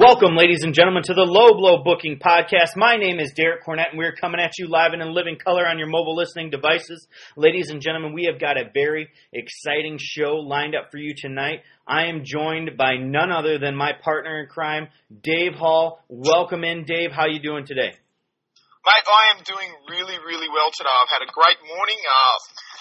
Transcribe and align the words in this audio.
Welcome, 0.00 0.34
ladies 0.34 0.64
and 0.64 0.72
gentlemen, 0.72 1.02
to 1.02 1.12
the 1.12 1.28
Low 1.28 1.52
Blow 1.52 1.84
Booking 1.84 2.16
Podcast. 2.16 2.72
My 2.74 2.96
name 2.96 3.20
is 3.20 3.36
Derek 3.36 3.60
Cornett, 3.60 3.92
and 3.92 3.98
we're 3.98 4.16
coming 4.16 4.40
at 4.40 4.56
you 4.56 4.64
live 4.66 4.96
and 4.96 5.02
in 5.02 5.12
living 5.12 5.36
color 5.36 5.68
on 5.68 5.76
your 5.76 5.92
mobile 5.92 6.16
listening 6.16 6.48
devices. 6.48 7.06
Ladies 7.36 7.68
and 7.68 7.82
gentlemen, 7.84 8.14
we 8.16 8.24
have 8.24 8.40
got 8.40 8.56
a 8.56 8.72
very 8.72 9.12
exciting 9.30 9.98
show 10.00 10.40
lined 10.40 10.72
up 10.72 10.88
for 10.90 10.96
you 10.96 11.12
tonight. 11.12 11.68
I 11.86 12.06
am 12.06 12.24
joined 12.24 12.78
by 12.80 12.96
none 12.96 13.28
other 13.28 13.58
than 13.58 13.76
my 13.76 13.92
partner 13.92 14.40
in 14.40 14.48
crime, 14.48 14.88
Dave 15.12 15.52
Hall. 15.52 16.00
Welcome 16.08 16.64
in, 16.64 16.88
Dave. 16.88 17.12
How 17.12 17.28
you 17.28 17.38
doing 17.38 17.66
today? 17.68 17.92
Mate, 17.92 19.04
I 19.04 19.36
am 19.36 19.44
doing 19.44 19.68
really, 19.92 20.16
really 20.24 20.48
well 20.48 20.72
today. 20.72 20.88
I've 20.88 21.12
had 21.12 21.28
a 21.28 21.28
great 21.28 21.60
morning 21.68 22.00
uh, 22.00 22.36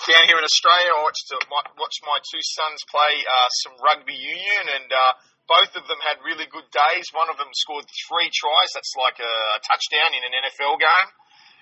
down 0.07 0.23
here 0.23 0.39
in 0.39 0.47
Australia. 0.47 0.95
I 0.95 1.03
watched, 1.03 1.27
uh, 1.35 1.43
my, 1.51 1.67
watched 1.75 1.99
my 2.07 2.15
two 2.31 2.39
sons 2.39 2.79
play 2.87 3.13
uh, 3.27 3.49
some 3.67 3.75
rugby 3.83 4.15
union, 4.15 4.63
and 4.79 4.87
uh, 4.87 5.11
both 5.49 5.73
of 5.73 5.89
them 5.89 5.97
had 6.05 6.21
really 6.21 6.45
good 6.45 6.69
days. 6.69 7.09
One 7.11 7.27
of 7.33 7.41
them 7.41 7.49
scored 7.57 7.89
three 7.89 8.29
tries. 8.29 8.71
That's 8.77 8.93
like 8.93 9.17
a 9.17 9.35
touchdown 9.65 10.13
in 10.13 10.21
an 10.21 10.33
NFL 10.45 10.77
game. 10.77 11.09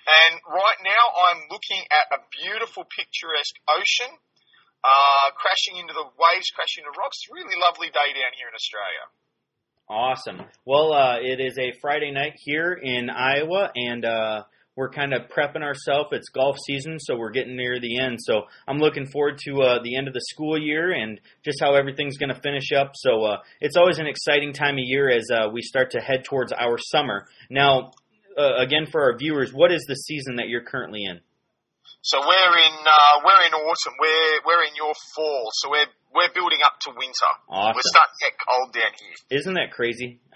And 0.08 0.40
right 0.44 0.80
now, 0.84 1.04
I'm 1.28 1.48
looking 1.48 1.80
at 1.88 2.12
a 2.12 2.20
beautiful, 2.32 2.84
picturesque 2.84 3.56
ocean, 3.68 4.12
uh, 4.84 5.32
crashing 5.36 5.80
into 5.80 5.96
the 5.96 6.04
waves, 6.04 6.48
crashing 6.52 6.84
into 6.84 6.92
rocks. 7.00 7.18
Really 7.32 7.56
lovely 7.56 7.88
day 7.88 8.12
down 8.12 8.32
here 8.36 8.48
in 8.48 8.56
Australia. 8.56 9.04
Awesome. 9.88 10.38
Well, 10.68 10.92
uh, 10.92 11.16
it 11.20 11.40
is 11.40 11.56
a 11.56 11.72
Friday 11.80 12.12
night 12.12 12.36
here 12.36 12.72
in 12.72 13.08
Iowa, 13.08 13.72
and 13.74 14.04
uh, 14.04 14.44
we're 14.78 14.88
kind 14.88 15.12
of 15.12 15.22
prepping 15.22 15.64
ourselves. 15.64 16.10
It's 16.12 16.28
golf 16.28 16.56
season, 16.64 17.00
so 17.00 17.16
we're 17.16 17.32
getting 17.32 17.56
near 17.56 17.80
the 17.80 17.98
end. 17.98 18.18
So 18.20 18.42
I'm 18.68 18.78
looking 18.78 19.06
forward 19.10 19.38
to 19.38 19.60
uh, 19.60 19.82
the 19.82 19.96
end 19.96 20.06
of 20.06 20.14
the 20.14 20.20
school 20.30 20.56
year 20.56 20.92
and 20.92 21.20
just 21.44 21.58
how 21.60 21.74
everything's 21.74 22.16
going 22.16 22.32
to 22.32 22.40
finish 22.40 22.70
up. 22.70 22.92
So 22.94 23.24
uh, 23.24 23.38
it's 23.60 23.74
always 23.76 23.98
an 23.98 24.06
exciting 24.06 24.52
time 24.52 24.74
of 24.74 24.84
year 24.84 25.10
as 25.10 25.26
uh, 25.34 25.48
we 25.52 25.62
start 25.62 25.90
to 25.90 26.00
head 26.00 26.24
towards 26.24 26.52
our 26.52 26.78
summer. 26.78 27.26
Now, 27.50 27.90
uh, 28.38 28.54
again, 28.58 28.86
for 28.86 29.02
our 29.02 29.18
viewers, 29.18 29.52
what 29.52 29.72
is 29.72 29.84
the 29.88 29.96
season 29.96 30.36
that 30.36 30.48
you're 30.48 30.62
currently 30.62 31.02
in? 31.02 31.18
So 32.02 32.20
we're 32.20 32.58
in 32.62 32.76
uh, 32.86 33.20
we're 33.24 33.46
in 33.48 33.54
autumn. 33.54 33.94
We're 33.98 34.40
we're 34.46 34.62
in 34.62 34.76
your 34.76 34.94
fall. 35.16 35.48
So 35.54 35.70
we're 35.70 35.90
we're 36.14 36.32
building 36.34 36.58
up 36.64 36.80
to 36.80 36.90
winter. 36.90 37.32
Awesome. 37.48 37.76
We're 37.76 37.82
starting 37.84 38.14
to 38.14 38.24
get 38.24 38.34
cold 38.38 38.72
down 38.72 38.92
here. 38.98 39.38
Isn't 39.38 39.54
that 39.54 39.72
crazy? 39.72 40.20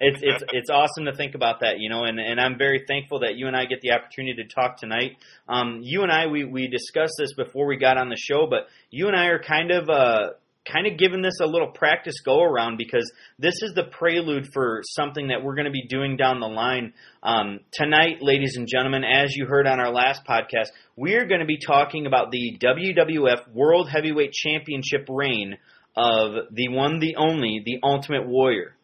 it's 0.00 0.20
it's 0.22 0.44
it's 0.52 0.70
awesome 0.70 1.06
to 1.06 1.14
think 1.14 1.34
about 1.34 1.60
that, 1.60 1.78
you 1.78 1.88
know, 1.88 2.04
and, 2.04 2.18
and 2.18 2.40
I'm 2.40 2.58
very 2.58 2.84
thankful 2.86 3.20
that 3.20 3.36
you 3.36 3.46
and 3.46 3.56
I 3.56 3.66
get 3.66 3.80
the 3.80 3.92
opportunity 3.92 4.42
to 4.42 4.48
talk 4.48 4.78
tonight. 4.78 5.16
Um, 5.48 5.80
you 5.82 6.02
and 6.02 6.10
I 6.10 6.26
we 6.26 6.44
we 6.44 6.68
discussed 6.68 7.14
this 7.18 7.34
before 7.34 7.66
we 7.66 7.76
got 7.76 7.98
on 7.98 8.08
the 8.08 8.16
show, 8.16 8.46
but 8.48 8.66
you 8.90 9.06
and 9.08 9.16
I 9.16 9.26
are 9.26 9.42
kind 9.42 9.70
of 9.70 9.88
uh 9.88 10.30
kind 10.70 10.86
of 10.86 10.98
giving 10.98 11.22
this 11.22 11.40
a 11.40 11.46
little 11.46 11.68
practice 11.68 12.20
go 12.24 12.42
around 12.42 12.76
because 12.76 13.10
this 13.38 13.62
is 13.62 13.72
the 13.74 13.84
prelude 13.84 14.48
for 14.52 14.82
something 14.84 15.28
that 15.28 15.42
we're 15.42 15.54
going 15.54 15.66
to 15.66 15.70
be 15.70 15.86
doing 15.86 16.16
down 16.16 16.40
the 16.40 16.46
line. 16.46 16.92
Um, 17.22 17.60
tonight, 17.72 18.18
ladies 18.20 18.56
and 18.56 18.68
gentlemen, 18.68 19.02
as 19.04 19.34
you 19.34 19.46
heard 19.46 19.66
on 19.66 19.80
our 19.80 19.90
last 19.90 20.22
podcast, 20.28 20.68
we 20.96 21.14
are 21.14 21.26
going 21.26 21.40
to 21.40 21.46
be 21.46 21.58
talking 21.58 22.06
about 22.06 22.30
the 22.30 22.58
WWF 22.60 23.52
World 23.54 23.88
Heavyweight 23.88 24.32
Championship 24.32 25.06
reign 25.08 25.56
of 25.96 26.32
the 26.52 26.68
one, 26.68 27.00
the 27.00 27.16
only, 27.16 27.62
the 27.64 27.78
Ultimate 27.82 28.26
Warrior. 28.26 28.76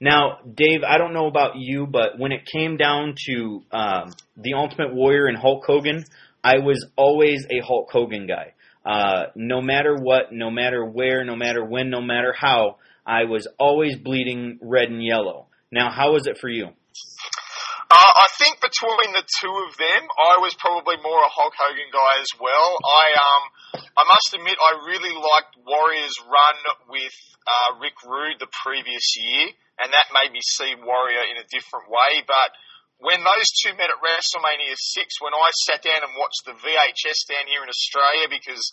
Now, 0.00 0.38
Dave, 0.42 0.82
I 0.86 0.98
don't 0.98 1.14
know 1.14 1.26
about 1.26 1.56
you, 1.56 1.86
but 1.86 2.18
when 2.18 2.32
it 2.32 2.46
came 2.46 2.76
down 2.76 3.14
to 3.26 3.62
um, 3.70 4.12
the 4.36 4.54
Ultimate 4.54 4.94
Warrior 4.94 5.26
and 5.26 5.36
Hulk 5.36 5.64
Hogan, 5.66 6.04
I 6.42 6.58
was 6.58 6.84
always 6.96 7.46
a 7.50 7.60
Hulk 7.64 7.90
Hogan 7.90 8.26
guy. 8.26 8.53
Uh, 8.84 9.26
no 9.34 9.62
matter 9.62 9.96
what, 9.96 10.32
no 10.32 10.50
matter 10.50 10.84
where, 10.84 11.24
no 11.24 11.36
matter 11.36 11.64
when, 11.64 11.90
no 11.90 12.00
matter 12.00 12.34
how, 12.36 12.76
I 13.06 13.24
was 13.24 13.48
always 13.58 13.96
bleeding 13.96 14.58
red 14.60 14.88
and 14.88 15.02
yellow. 15.02 15.46
Now, 15.72 15.90
how 15.90 16.12
was 16.12 16.26
it 16.26 16.38
for 16.38 16.48
you? 16.48 16.66
Uh, 16.66 18.12
I 18.16 18.28
think 18.38 18.60
between 18.60 19.12
the 19.12 19.24
two 19.40 19.54
of 19.68 19.76
them, 19.76 20.02
I 20.18 20.40
was 20.40 20.54
probably 20.58 20.96
more 21.00 21.20
a 21.20 21.32
Hulk 21.32 21.54
Hogan 21.56 21.90
guy 21.92 22.20
as 22.20 22.32
well. 22.40 22.70
I 22.80 23.06
um, 23.14 23.44
I 23.96 24.04
must 24.06 24.34
admit, 24.34 24.58
I 24.58 24.86
really 24.86 25.14
liked 25.14 25.54
Warrior's 25.66 26.18
run 26.26 26.58
with 26.90 27.14
uh, 27.46 27.78
Rick 27.78 27.98
Rude 28.02 28.38
the 28.38 28.50
previous 28.66 29.14
year, 29.16 29.50
and 29.78 29.92
that 29.92 30.10
made 30.14 30.32
me 30.32 30.40
see 30.42 30.74
Warrior 30.74 31.24
in 31.30 31.38
a 31.38 31.46
different 31.50 31.90
way. 31.90 32.22
But 32.26 32.50
when 33.04 33.20
those 33.20 33.52
two 33.60 33.76
met 33.76 33.92
at 33.92 34.00
WrestleMania 34.00 34.72
6, 34.72 35.20
when 35.20 35.36
I 35.36 35.52
sat 35.68 35.84
down 35.84 36.08
and 36.08 36.16
watched 36.16 36.48
the 36.48 36.56
VHS 36.56 37.28
down 37.28 37.44
here 37.52 37.60
in 37.60 37.68
Australia, 37.68 38.32
because 38.32 38.64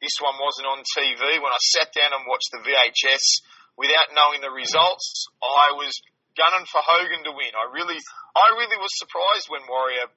this 0.00 0.16
one 0.24 0.40
wasn't 0.40 0.72
on 0.72 0.80
TV, 0.96 1.36
when 1.36 1.52
I 1.52 1.60
sat 1.76 1.92
down 1.92 2.16
and 2.16 2.24
watched 2.24 2.48
the 2.48 2.64
VHS 2.64 3.44
without 3.76 4.16
knowing 4.16 4.40
the 4.40 4.48
results, 4.48 5.28
I 5.44 5.76
was 5.76 5.92
gunning 6.32 6.64
for 6.64 6.80
Hogan 6.80 7.28
to 7.28 7.36
win. 7.36 7.52
I 7.52 7.68
really, 7.76 8.00
I 8.32 8.56
really 8.56 8.80
was 8.80 8.88
surprised 8.96 9.52
when 9.52 9.68
Warrior, 9.68 10.08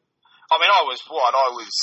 I 0.47 0.55
mean, 0.63 0.71
I 0.71 0.87
was 0.87 1.03
what? 1.11 1.35
I 1.35 1.51
was, 1.51 1.75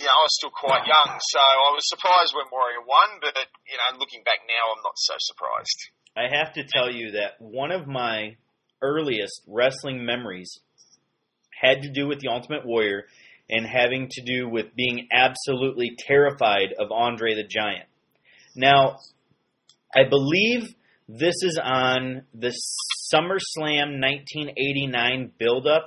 you 0.00 0.08
know, 0.08 0.16
I 0.16 0.24
was 0.24 0.32
still 0.32 0.54
quite 0.56 0.88
young, 0.88 1.12
so 1.12 1.44
I 1.44 1.76
was 1.76 1.84
surprised 1.92 2.32
when 2.32 2.48
Warrior 2.48 2.88
won, 2.88 3.20
but, 3.20 3.36
you 3.68 3.76
know, 3.76 4.00
looking 4.00 4.24
back 4.24 4.48
now, 4.48 4.64
I'm 4.72 4.80
not 4.80 4.96
so 4.96 5.12
surprised. 5.28 5.92
I 6.16 6.32
have 6.32 6.56
to 6.56 6.64
tell 6.64 6.88
you 6.88 7.20
that 7.20 7.36
one 7.36 7.68
of 7.68 7.84
my 7.84 8.40
earliest 8.80 9.44
wrestling 9.44 10.08
memories 10.08 10.64
had 11.60 11.82
to 11.82 11.90
do 11.90 12.06
with 12.06 12.20
the 12.20 12.28
Ultimate 12.28 12.66
Warrior 12.66 13.04
and 13.50 13.66
having 13.66 14.08
to 14.10 14.22
do 14.22 14.48
with 14.48 14.74
being 14.74 15.08
absolutely 15.12 15.96
terrified 15.98 16.74
of 16.78 16.92
Andre 16.92 17.34
the 17.34 17.44
Giant. 17.44 17.86
Now, 18.54 18.98
I 19.94 20.08
believe 20.08 20.68
this 21.08 21.36
is 21.42 21.58
on 21.62 22.22
the 22.34 22.54
SummerSlam 23.12 24.00
1989 24.00 25.32
build-up. 25.38 25.86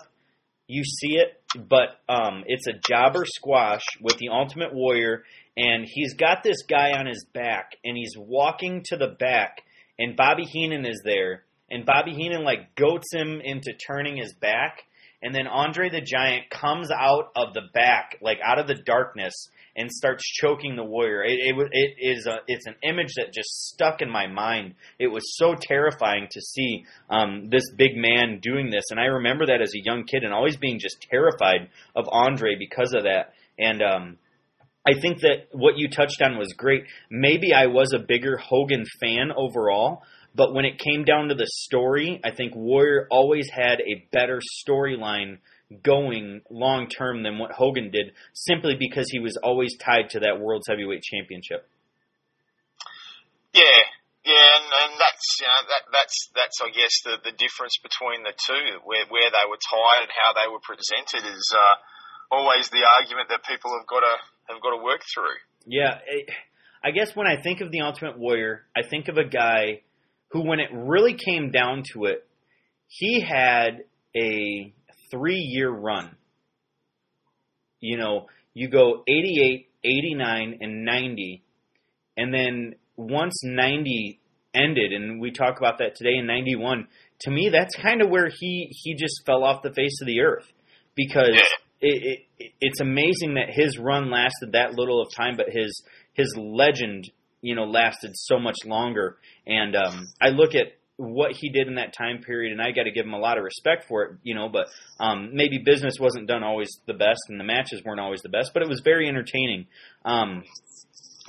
You 0.68 0.84
see 0.84 1.18
it, 1.18 1.42
but 1.56 2.00
um, 2.10 2.44
it's 2.48 2.68
a 2.68 2.80
jobber 2.90 3.26
squash 3.26 3.84
with 4.02 4.18
the 4.18 4.30
Ultimate 4.30 4.74
Warrior, 4.74 5.24
and 5.56 5.86
he's 5.86 6.16
got 6.16 6.44
this 6.44 6.64
guy 6.68 6.94
on 6.94 7.06
his 7.06 7.26
back, 7.34 7.74
and 7.84 7.96
he's 7.96 8.16
walking 8.18 8.84
to 8.86 8.98
the 8.98 9.16
back, 9.20 9.62
and 10.00 10.16
Bobby 10.16 10.46
Heenan 10.46 10.86
is 10.86 11.02
there, 11.04 11.44
and 11.70 11.86
Bobby 11.86 12.14
Heenan 12.14 12.44
like 12.44 12.76
goats 12.76 13.14
him 13.14 13.42
into 13.44 13.74
turning 13.74 14.18
his 14.18 14.34
back, 14.34 14.82
and 15.22 15.34
then 15.36 15.48
Andre 15.48 15.90
the 15.90 16.02
Giant 16.02 16.50
comes 16.50 16.90
out 16.92 17.32
of 17.36 17.54
the 17.54 17.64
back, 17.74 18.18
like 18.22 18.40
out 18.44 18.60
of 18.60 18.68
the 18.68 18.82
darkness, 18.86 19.34
and 19.76 19.90
starts 19.90 20.24
choking 20.42 20.76
the 20.76 20.84
warrior. 20.84 21.24
It, 21.24 21.40
it, 21.40 21.56
it 21.72 21.96
is 22.00 22.28
a, 22.28 22.40
it's 22.48 22.66
an 22.66 22.76
image 22.84 23.14
that 23.16 23.34
just 23.34 23.50
stuck 23.68 24.02
in 24.02 24.10
my 24.10 24.28
mind. 24.28 24.76
It 25.00 25.08
was 25.08 25.38
so 25.38 25.56
terrifying 25.60 26.28
to 26.32 26.42
see 26.42 26.86
um, 27.10 27.50
this 27.50 27.64
big 27.78 27.96
man 27.96 28.40
doing 28.42 28.70
this, 28.70 28.86
and 28.90 29.00
I 29.00 29.06
remember 29.06 29.46
that 29.46 29.62
as 29.62 29.74
a 29.76 29.84
young 29.84 30.06
kid 30.06 30.24
and 30.24 30.34
always 30.34 30.58
being 30.58 30.80
just 30.80 31.06
terrified 31.10 31.70
of 31.96 32.06
Andre 32.12 32.56
because 32.58 32.94
of 32.94 33.04
that. 33.04 33.34
And 33.58 33.82
um, 33.82 34.18
I 34.86 35.00
think 35.00 35.20
that 35.22 35.48
what 35.52 35.78
you 35.78 35.90
touched 35.90 36.22
on 36.22 36.38
was 36.38 36.54
great. 36.58 36.84
Maybe 37.10 37.54
I 37.54 37.68
was 37.68 37.94
a 37.94 38.00
bigger 38.00 38.38
Hogan 38.38 38.86
fan 39.00 39.32
overall, 39.36 40.02
but 40.36 40.54
when 40.54 40.66
it 40.66 40.80
came 40.80 41.04
down 41.04 41.28
to 41.28 41.36
the 41.36 41.48
story, 41.48 42.22
I 42.24 42.32
think 42.32 42.56
Warrior 42.56 43.08
always 43.12 43.50
had 43.50 43.82
a 43.82 44.08
better 44.12 44.40
storyline 44.66 45.40
going 45.84 46.42
long 46.50 46.88
term 46.88 47.24
than 47.24 47.38
what 47.38 47.52
Hogan 47.52 47.92
did, 47.92 48.14
simply 48.34 48.76
because 48.78 49.08
he 49.10 49.20
was 49.20 49.38
always 49.42 49.76
tied 49.78 50.10
to 50.12 50.20
that 50.22 50.40
World's 50.40 50.68
Heavyweight 50.68 51.04
Championship. 51.04 51.68
Yeah, 53.54 53.64
yeah, 54.24 54.48
and, 54.56 54.68
and 54.68 54.94
that's 55.00 55.40
you 55.40 55.48
know 55.48 55.64
that 55.68 55.84
that's 55.92 56.18
that's 56.36 56.58
I 56.64 56.70
guess 56.72 56.96
the 57.04 57.32
the 57.32 57.36
difference 57.36 57.76
between 57.84 58.24
the 58.24 58.36
two, 58.36 58.80
where 58.84 59.06
where 59.10 59.30
they 59.32 59.46
were 59.50 59.60
tied 59.60 60.08
and 60.08 60.12
how 60.12 60.32
they 60.32 60.48
were 60.52 60.64
presented 60.64 61.28
is 61.28 61.46
uh, 61.56 61.76
always 62.36 62.70
the 62.70 62.84
argument 63.00 63.30
that 63.30 63.44
people 63.44 63.76
have 63.76 63.88
got 63.88 64.00
to 64.00 64.16
have 64.54 64.62
got 64.62 64.72
to 64.72 64.84
work 64.84 65.02
through. 65.08 65.40
Yeah, 65.66 66.00
I 66.84 66.92
guess 66.92 67.16
when 67.16 67.28
I 67.28 67.42
think 67.42 67.62
of 67.62 67.72
the 67.72 67.82
Ultimate 67.82 68.18
Warrior, 68.18 68.66
I 68.76 68.84
think 68.88 69.08
of 69.08 69.18
a 69.18 69.28
guy 69.28 69.82
who, 70.32 70.48
when 70.48 70.60
it 70.60 70.70
really 70.74 71.16
came 71.16 71.52
down 71.52 71.84
to 71.94 72.06
it, 72.06 72.26
he 72.88 73.22
had 73.22 73.84
a 74.16 74.74
three 75.10 75.40
year 75.40 75.70
run. 75.70 76.16
You 77.80 77.98
know, 77.98 78.28
you 78.54 78.70
go 78.70 79.04
88, 79.08 79.68
89, 79.84 80.58
and 80.62 80.86
90, 80.86 81.44
and 82.18 82.34
then 82.34 82.76
once 82.96 83.42
90 83.44 84.20
ended, 84.54 84.94
and 84.94 85.20
we 85.20 85.32
talk 85.32 85.58
about 85.58 85.80
that 85.80 85.96
today 85.96 86.18
in 86.18 86.28
91, 86.28 86.88
to 87.22 87.32
me, 87.32 87.50
that's 87.52 87.76
kind 87.76 88.02
of 88.02 88.10
where 88.10 88.30
he, 88.30 88.68
he 88.72 88.94
just 88.94 89.26
fell 89.26 89.44
off 89.44 89.64
the 89.64 89.74
face 89.74 90.00
of 90.02 90.08
the 90.08 90.22
earth 90.22 90.46
because 90.96 91.40
it, 91.82 92.20
it, 92.40 92.52
it's 92.60 92.80
amazing 92.80 93.36
that 93.36 93.50
his 93.50 93.78
run 93.78 94.12
lasted 94.12 94.52
that 94.54 94.74
little 94.74 95.02
of 95.02 95.08
time, 95.16 95.36
but 95.38 95.48
his 95.50 95.84
his 96.14 96.34
legend 96.38 97.10
you 97.42 97.56
know 97.56 97.66
lasted 97.66 98.12
so 98.16 98.40
much 98.40 98.58
longer. 98.66 99.18
And 99.46 99.76
um, 99.76 100.08
I 100.22 100.30
look 100.30 100.56
at 100.56 100.78
what 100.98 101.32
he 101.34 101.50
did 101.50 101.68
in 101.68 101.76
that 101.76 101.94
time 101.94 102.22
period, 102.22 102.52
and 102.52 102.62
I 102.62 102.72
got 102.72 102.84
to 102.84 102.92
give 102.92 103.06
him 103.06 103.14
a 103.14 103.20
lot 103.20 103.38
of 103.38 103.44
respect 103.44 103.88
for 103.88 104.04
it, 104.04 104.12
you 104.24 104.36
know. 104.36 104.50
But 104.50 104.68
um, 105.00 105.32
maybe 105.34 105.58
business 105.58 105.96
wasn't 106.00 106.28
done 106.28 106.44
always 106.44 106.70
the 106.86 106.94
best, 106.94 107.22
and 107.30 107.40
the 107.40 107.44
matches 107.44 107.82
weren't 107.84 108.00
always 108.00 108.22
the 108.22 108.30
best, 108.30 108.52
but 108.54 108.62
it 108.62 108.70
was 108.70 108.82
very 108.84 109.08
entertaining. 109.08 109.68
Um, 110.06 110.44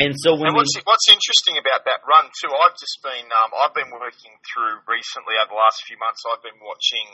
And 0.00 0.16
so 0.16 0.32
when 0.34 0.50
and 0.50 0.56
what's, 0.56 0.72
we, 0.72 0.82
what's 0.88 1.06
interesting 1.12 1.60
about 1.60 1.84
that 1.84 2.00
run 2.08 2.26
too, 2.40 2.48
I've 2.48 2.74
just 2.80 2.98
been 3.04 3.28
um, 3.28 3.50
I've 3.60 3.76
been 3.76 3.92
working 3.92 4.34
through 4.48 4.80
recently 4.88 5.36
over 5.36 5.52
the 5.52 5.60
last 5.60 5.84
few 5.84 6.00
months. 6.00 6.24
I've 6.24 6.40
been 6.40 6.58
watching 6.64 7.06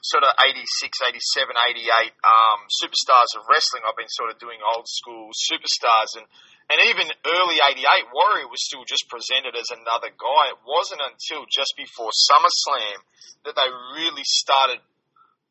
sort 0.00 0.24
of 0.24 0.32
86, 0.40 0.58
87, 0.58 1.12
88 1.54 2.10
um, 2.24 2.60
superstars 2.82 3.36
of 3.36 3.44
wrestling. 3.46 3.84
I've 3.84 4.00
been 4.00 4.10
sort 4.10 4.32
of 4.32 4.40
doing 4.40 4.58
old 4.64 4.88
school 4.88 5.30
superstars 5.36 6.18
and 6.18 6.26
and 6.72 6.88
even 6.88 7.04
early 7.28 7.60
88, 7.60 8.16
Warrior 8.16 8.48
was 8.48 8.64
still 8.64 8.88
just 8.88 9.04
presented 9.12 9.52
as 9.52 9.68
another 9.68 10.08
guy. 10.08 10.56
It 10.56 10.60
wasn't 10.64 11.04
until 11.04 11.44
just 11.52 11.76
before 11.76 12.08
SummerSlam 12.08 12.98
that 13.44 13.52
they 13.52 13.68
really 13.92 14.24
started 14.24 14.80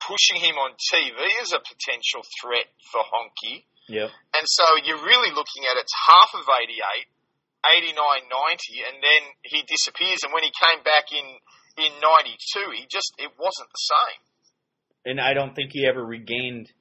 pushing 0.02 0.42
him 0.42 0.58
on 0.58 0.74
TV 0.82 1.14
as 1.46 1.54
a 1.54 1.62
potential 1.62 2.26
threat 2.42 2.66
for 2.90 3.06
Honky. 3.06 3.70
Yeah. 3.86 4.10
And 4.34 4.46
so 4.50 4.66
you're 4.82 5.06
really 5.06 5.30
looking 5.30 5.70
at 5.70 5.78
it's 5.78 5.94
half 5.94 6.34
of 6.34 6.50
88, 6.50 6.74
89, 7.70 7.94
90, 7.94 8.90
and 8.90 8.98
then 8.98 9.22
he 9.46 9.62
disappears. 9.62 10.26
And 10.26 10.34
when 10.34 10.42
he 10.42 10.50
came 10.50 10.82
back 10.82 11.14
in, 11.14 11.28
in 11.78 11.92
92, 12.02 12.82
he 12.82 12.90
just, 12.90 13.14
it 13.22 13.30
wasn't 13.38 13.70
the 13.70 13.84
same. 13.94 14.22
And 15.06 15.22
I 15.22 15.38
don't 15.38 15.54
think 15.54 15.70
he 15.74 15.86
ever 15.86 16.02
regained 16.02 16.74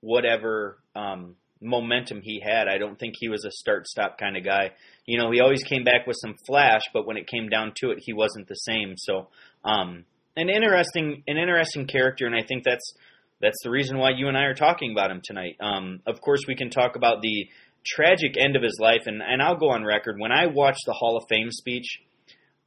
whatever 0.00 0.82
um, 0.94 1.36
momentum 1.64 2.20
he 2.22 2.40
had. 2.40 2.68
I 2.68 2.78
don't 2.78 2.98
think 2.98 3.14
he 3.18 3.28
was 3.28 3.44
a 3.44 3.50
start 3.50 3.86
stop 3.86 4.18
kind 4.18 4.36
of 4.36 4.44
guy. 4.44 4.72
You 5.06 5.18
know, 5.18 5.30
he 5.30 5.40
always 5.40 5.62
came 5.64 5.82
back 5.82 6.06
with 6.06 6.16
some 6.20 6.36
flash, 6.46 6.82
but 6.92 7.06
when 7.06 7.16
it 7.16 7.26
came 7.26 7.48
down 7.48 7.72
to 7.76 7.90
it, 7.90 7.98
he 8.00 8.12
wasn't 8.12 8.46
the 8.46 8.54
same. 8.54 8.94
So, 8.96 9.28
um, 9.64 10.04
an 10.36 10.48
interesting, 10.48 11.22
an 11.26 11.36
interesting 11.36 11.86
character, 11.86 12.26
and 12.26 12.34
I 12.34 12.42
think 12.46 12.64
that's 12.64 12.94
that's 13.40 13.62
the 13.62 13.70
reason 13.70 13.98
why 13.98 14.10
you 14.10 14.28
and 14.28 14.36
I 14.36 14.44
are 14.44 14.54
talking 14.54 14.92
about 14.92 15.10
him 15.10 15.20
tonight. 15.24 15.56
Um, 15.60 16.00
of 16.06 16.20
course, 16.20 16.40
we 16.46 16.54
can 16.54 16.70
talk 16.70 16.96
about 16.96 17.20
the 17.20 17.48
tragic 17.84 18.36
end 18.38 18.56
of 18.56 18.62
his 18.62 18.78
life, 18.80 19.02
and 19.06 19.22
and 19.22 19.42
I'll 19.42 19.56
go 19.56 19.70
on 19.70 19.84
record 19.84 20.16
when 20.18 20.32
I 20.32 20.46
watched 20.46 20.84
the 20.86 20.92
Hall 20.92 21.16
of 21.16 21.24
Fame 21.28 21.50
speech. 21.50 22.00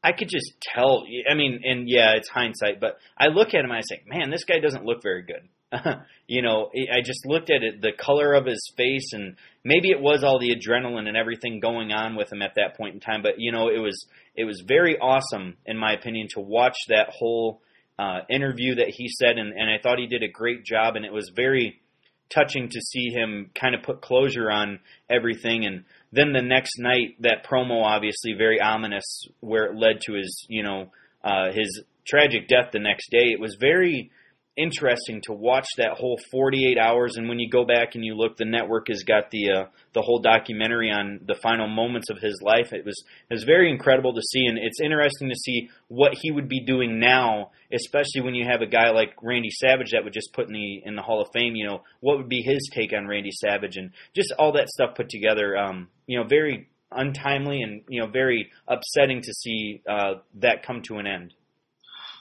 I 0.04 0.12
could 0.12 0.30
just 0.30 0.54
tell. 0.62 1.04
I 1.30 1.34
mean, 1.34 1.62
and 1.64 1.90
yeah, 1.90 2.14
it's 2.16 2.30
hindsight, 2.30 2.80
but 2.80 2.98
I 3.18 3.28
look 3.28 3.50
at 3.50 3.62
him 3.66 3.72
and 3.72 3.74
I 3.74 3.82
say, 3.82 4.04
man, 4.08 4.30
this 4.30 4.46
guy 4.46 4.60
doesn't 4.60 4.86
look 4.86 5.02
very 5.02 5.24
good. 5.24 5.50
you 6.28 6.42
know, 6.42 6.70
I 6.74 7.02
just 7.04 7.26
looked 7.26 7.50
at 7.50 7.62
it, 7.62 7.82
the 7.82 7.92
color 7.98 8.34
of 8.34 8.46
his 8.46 8.72
face, 8.78 9.12
and 9.14 9.36
maybe 9.64 9.90
it 9.90 10.00
was 10.00 10.24
all 10.24 10.40
the 10.40 10.56
adrenaline 10.56 11.08
and 11.08 11.18
everything 11.18 11.60
going 11.60 11.92
on 11.92 12.16
with 12.16 12.32
him 12.32 12.42
at 12.42 12.56
that 12.56 12.78
point 12.78 12.94
in 12.94 13.00
time. 13.00 13.22
But 13.22 13.34
you 13.38 13.52
know, 13.52 13.68
it 13.70 13.80
was 13.80 14.06
it 14.36 14.46
was 14.46 14.64
very 14.66 14.98
awesome, 14.98 15.58
in 15.66 15.78
my 15.78 15.94
opinion, 15.94 16.28
to 16.36 16.40
watch 16.40 16.78
that 16.88 17.10
whole 17.10 17.62
uh, 18.00 18.20
interview 18.30 18.76
that 18.76 18.90
he 18.90 19.10
said, 19.10 19.38
and, 19.38 19.52
and 19.52 19.70
I 19.70 19.82
thought 19.82 20.00
he 20.00 20.08
did 20.08 20.24
a 20.24 20.32
great 20.32 20.64
job, 20.64 20.96
and 20.96 21.06
it 21.06 21.12
was 21.12 21.32
very 21.36 21.82
touching 22.30 22.70
to 22.70 22.82
see 22.82 23.10
him 23.10 23.50
kind 23.56 23.74
of 23.74 23.84
put 23.84 24.02
closure 24.02 24.52
on 24.52 24.80
everything. 25.10 25.66
And 25.66 25.86
then 26.12 26.34
the 26.34 26.42
next 26.42 26.78
night, 26.78 27.16
that 27.22 27.46
promo 27.50 27.84
obviously 27.84 28.34
very 28.38 28.62
ominous, 28.62 29.28
where 29.42 29.66
it 29.66 29.76
led 29.76 30.02
to 30.06 30.14
his 30.14 30.46
you 30.48 30.64
know 30.64 30.92
uh, 31.26 31.52
his 31.52 31.84
tragic 32.08 32.48
death 32.48 32.72
the 32.72 32.80
next 32.80 33.10
day. 33.12 33.34
It 33.34 33.40
was 33.42 33.58
very 33.60 34.12
interesting 34.58 35.22
to 35.22 35.34
watch 35.34 35.68
that 35.78 35.92
whole 35.98 36.20
48 36.32 36.78
hours. 36.78 37.16
And 37.16 37.30
when 37.30 37.40
you 37.40 37.50
go 37.50 37.64
back 37.64 37.96
and 37.96 38.04
you 38.04 38.16
look, 38.16 38.38
the 38.38 38.46
network 38.46 38.88
has 38.88 39.04
got 39.04 39.30
the 39.32 39.52
uh, 39.52 39.66
the 39.94 40.02
whole 40.02 40.20
documentary 40.20 40.90
on 40.90 41.20
the 41.26 41.36
final 41.36 41.68
moments 41.68 42.10
of 42.10 42.18
his 42.20 42.42
life. 42.42 42.74
It 42.74 42.86
was 42.86 43.02
it 43.30 43.34
was 43.34 43.44
very 43.44 43.72
incredible 43.72 44.14
to 44.14 44.22
see, 44.22 44.46
and 44.46 44.58
it's 44.58 44.82
interesting 44.82 45.30
to 45.30 45.36
see 45.36 45.70
what 45.88 46.14
he 46.20 46.32
would 46.32 46.50
be 46.50 46.66
doing 46.66 47.00
now, 47.00 47.52
especially 47.72 48.22
when 48.22 48.36
you 48.36 48.46
have 48.46 48.62
a 48.62 48.68
guy 48.68 48.90
like 48.90 49.14
Randy 49.22 49.52
Savage 49.52 49.92
that 49.92 50.04
would 50.04 50.14
just 50.14 50.34
put 50.34 50.48
in 50.48 50.54
the 50.54 50.82
in 50.84 50.96
the 50.96 51.02
Hall 51.02 51.22
of 51.22 51.30
Fame. 51.34 51.56
You 51.56 51.68
know, 51.68 51.84
what 52.00 52.18
would 52.18 52.30
be 52.30 52.42
his 52.42 52.70
take 52.74 52.94
on 52.94 53.08
Randy 53.08 53.32
Savage 53.32 53.78
and 53.78 53.92
just 54.16 54.34
all 54.40 54.54
that 54.54 54.70
stuff 54.70 54.96
put 54.96 55.10
together. 55.10 55.56
Um, 55.56 55.90
you 56.08 56.18
know, 56.18 56.26
very 56.28 56.70
untimely 56.92 57.62
and 57.62 57.82
you 57.90 58.02
know 58.02 58.08
very 58.08 58.50
upsetting 58.68 59.22
to 59.22 59.34
see 59.34 59.82
uh, 59.90 60.16
that 60.36 60.66
come 60.66 60.82
to 60.84 60.98
an 60.98 61.08
end. 61.08 61.34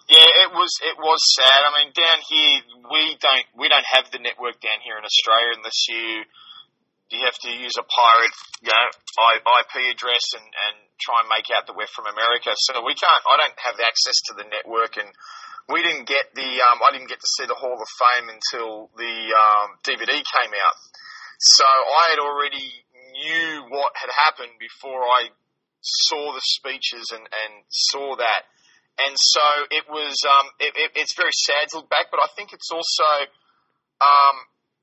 Yeah, 0.06 0.46
it 0.46 0.50
was 0.54 0.70
it 0.86 0.96
was 1.02 1.18
sad. 1.34 1.60
I 1.66 1.70
mean, 1.82 1.90
down 1.90 2.22
here 2.30 2.62
we 2.86 3.18
don't 3.18 3.46
we 3.58 3.66
don't 3.66 3.86
have 3.90 4.06
the 4.14 4.22
network 4.22 4.62
down 4.62 4.78
here 4.86 4.94
in 4.94 5.02
Australia 5.02 5.58
unless 5.58 5.90
you 5.90 6.22
you 7.10 7.22
have 7.26 7.38
to 7.42 7.50
use 7.50 7.74
a 7.78 7.86
pirate, 7.86 8.36
you 8.62 8.70
know, 8.70 8.86
IP 9.62 9.94
address 9.94 10.26
and, 10.34 10.46
and 10.46 10.76
try 10.98 11.22
and 11.22 11.30
make 11.30 11.46
out 11.54 11.66
that 11.66 11.78
we're 11.78 11.90
from 11.90 12.10
America. 12.10 12.50
So 12.54 12.82
we 12.82 12.98
can't. 12.98 13.22
I 13.30 13.46
don't 13.46 13.58
have 13.62 13.78
access 13.78 14.18
to 14.30 14.32
the 14.38 14.46
network, 14.46 14.98
and 14.98 15.10
we 15.70 15.82
didn't 15.82 16.06
get 16.06 16.34
the. 16.34 16.50
Um, 16.62 16.82
I 16.82 16.94
didn't 16.94 17.10
get 17.10 17.18
to 17.18 17.30
see 17.38 17.46
the 17.46 17.58
Hall 17.58 17.74
of 17.74 17.90
Fame 17.98 18.30
until 18.30 18.90
the 18.94 19.14
um, 19.34 19.78
DVD 19.82 20.22
came 20.22 20.54
out. 20.54 20.76
So 21.38 21.66
I 21.66 22.14
had 22.14 22.22
already 22.22 22.86
knew 23.10 23.70
what 23.74 23.90
had 23.98 24.10
happened 24.10 24.54
before 24.58 25.02
I 25.02 25.34
saw 25.82 26.30
the 26.34 26.42
speeches 26.42 27.10
and, 27.14 27.22
and 27.22 27.52
saw 27.70 28.16
that 28.16 28.50
and 28.98 29.14
so 29.16 29.46
it 29.70 29.84
was. 29.88 30.16
Um, 30.24 30.46
it, 30.60 30.72
it, 30.76 30.90
it's 30.96 31.14
very 31.16 31.32
sad 31.32 31.68
to 31.70 31.84
look 31.84 31.90
back, 31.90 32.08
but 32.10 32.20
I 32.20 32.28
think 32.36 32.52
it's 32.52 32.70
also. 32.72 33.28
Um, 34.00 34.36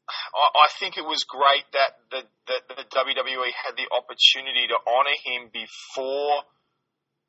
I, 0.10 0.46
I 0.66 0.68
think 0.80 0.98
it 0.98 1.06
was 1.06 1.24
great 1.24 1.64
that 1.72 1.96
the, 2.12 2.22
that 2.52 2.62
the 2.68 2.86
WWE 2.92 3.50
had 3.56 3.80
the 3.80 3.88
opportunity 3.88 4.68
to 4.68 4.78
honour 4.84 5.18
him 5.24 5.50
before 5.54 6.44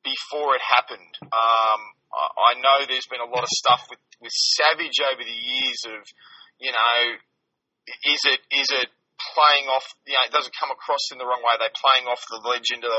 before 0.05 0.53
it 0.53 0.61
happened. 0.61 1.13
Um, 1.23 1.81
I, 2.13 2.53
I 2.53 2.61
know 2.61 2.85
there's 2.85 3.09
been 3.09 3.25
a 3.25 3.31
lot 3.31 3.41
of 3.41 3.49
stuff 3.49 3.89
with, 3.89 3.99
with 4.21 4.31
Savage 4.31 5.01
over 5.01 5.23
the 5.23 5.33
years 5.33 5.81
of, 5.89 6.05
you 6.61 6.71
know, 6.71 6.99
is 8.05 8.21
it 8.25 8.41
is 8.53 8.69
it 8.69 8.89
playing 9.15 9.67
off, 9.71 9.87
you 10.03 10.15
know, 10.15 10.25
it 10.27 10.33
doesn't 10.35 10.55
come 10.55 10.71
across 10.71 11.11
in 11.11 11.17
the 11.17 11.27
wrong 11.27 11.43
way. 11.43 11.55
They're 11.57 11.73
playing 11.73 12.07
off 12.07 12.21
the 12.27 12.41
legend 12.43 12.83
of, 12.83 12.95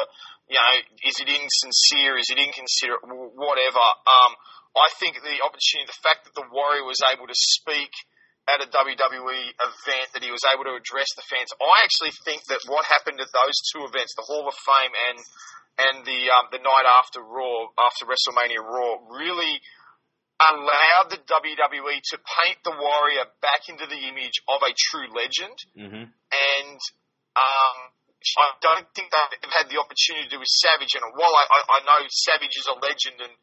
you 0.48 0.56
know, 0.56 0.74
is 1.04 1.16
it 1.20 1.28
insincere? 1.28 2.16
Is 2.16 2.32
it 2.32 2.40
inconsiderate? 2.40 3.04
Whatever. 3.06 3.86
Um, 4.06 4.32
I 4.76 4.88
think 5.00 5.16
the 5.20 5.40
opportunity, 5.40 5.88
the 5.88 6.04
fact 6.04 6.28
that 6.28 6.36
the 6.36 6.48
Warrior 6.52 6.84
was 6.84 7.00
able 7.04 7.26
to 7.28 7.36
speak 7.36 7.92
at 8.46 8.62
a 8.62 8.68
WWE 8.70 9.42
event, 9.58 10.06
that 10.14 10.22
he 10.22 10.30
was 10.30 10.44
able 10.46 10.68
to 10.68 10.78
address 10.78 11.10
the 11.18 11.26
fans, 11.26 11.50
I 11.58 11.82
actually 11.82 12.14
think 12.22 12.46
that 12.46 12.62
what 12.70 12.86
happened 12.86 13.18
at 13.18 13.32
those 13.32 13.58
two 13.74 13.82
events, 13.88 14.14
the 14.14 14.28
Hall 14.28 14.46
of 14.46 14.54
Fame 14.54 14.94
and 15.10 15.18
and 15.76 15.96
the 16.08 16.20
um, 16.32 16.48
the 16.52 16.62
night 16.62 16.88
after 16.88 17.20
Raw, 17.20 17.68
after 17.76 18.08
WrestleMania 18.08 18.64
Raw, 18.64 18.96
really 19.12 19.60
allowed 20.36 21.08
the 21.08 21.20
WWE 21.24 21.98
to 22.12 22.16
paint 22.20 22.58
the 22.64 22.76
Warrior 22.76 23.24
back 23.40 23.68
into 23.68 23.88
the 23.88 24.00
image 24.08 24.44
of 24.48 24.60
a 24.60 24.72
true 24.76 25.08
legend. 25.08 25.56
Mm-hmm. 25.72 26.04
And 26.12 26.80
um, 27.36 27.76
I 28.36 28.48
don't 28.60 28.88
think 28.92 29.08
they've 29.12 29.54
had 29.54 29.72
the 29.72 29.80
opportunity 29.80 30.28
to 30.28 30.34
do 30.36 30.40
with 30.42 30.50
Savage. 30.50 30.92
And 30.98 31.04
while 31.16 31.32
I, 31.32 31.44
I, 31.46 31.60
I 31.68 31.78
know 31.88 32.00
Savage 32.10 32.56
is 32.58 32.68
a 32.68 32.76
legend, 32.76 33.22
and 33.22 33.34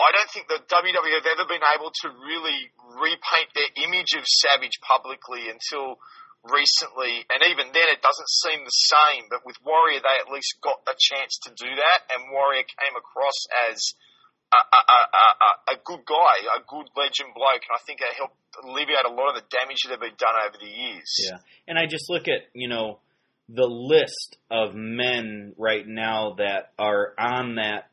I 0.00 0.08
don't 0.16 0.30
think 0.32 0.48
the 0.48 0.62
WWE 0.64 1.12
have 1.20 1.28
ever 1.28 1.44
been 1.44 1.64
able 1.76 1.92
to 1.92 2.06
really 2.08 2.72
repaint 2.96 3.52
their 3.52 3.68
image 3.84 4.16
of 4.16 4.24
Savage 4.24 4.80
publicly 4.80 5.52
until 5.52 6.00
recently, 6.48 7.22
and 7.28 7.44
even 7.50 7.70
then 7.70 7.88
it 7.92 8.02
doesn't 8.02 8.30
seem 8.46 8.64
the 8.64 8.78
same. 8.88 9.28
But 9.28 9.44
with 9.44 9.60
Warrior, 9.60 10.00
they 10.00 10.16
at 10.22 10.32
least 10.32 10.58
got 10.64 10.82
the 10.88 10.96
chance 10.96 11.38
to 11.44 11.50
do 11.52 11.68
that, 11.68 12.00
and 12.08 12.32
Warrior 12.32 12.64
came 12.64 12.96
across 12.96 13.36
as 13.68 13.94
a, 14.52 15.76
good 15.84 16.04
guy, 16.04 16.36
a 16.56 16.60
good 16.66 16.88
legend 16.96 17.34
bloke, 17.34 17.62
and 17.68 17.74
I 17.74 17.80
think 17.86 18.00
it 18.00 18.16
helped 18.16 18.36
alleviate 18.62 19.06
a 19.06 19.12
lot 19.12 19.30
of 19.30 19.42
the 19.42 19.48
damage 19.50 19.82
that 19.84 19.92
had 19.92 20.00
been 20.00 20.18
done 20.18 20.34
over 20.46 20.58
the 20.60 20.70
years. 20.70 21.14
Yeah, 21.18 21.38
and 21.68 21.78
I 21.78 21.86
just 21.86 22.10
look 22.10 22.28
at 22.28 22.48
you 22.54 22.68
know 22.68 22.98
the 23.48 23.66
list 23.66 24.38
of 24.50 24.74
men 24.74 25.54
right 25.58 25.86
now 25.86 26.34
that 26.38 26.72
are 26.78 27.14
on 27.18 27.56
that, 27.56 27.90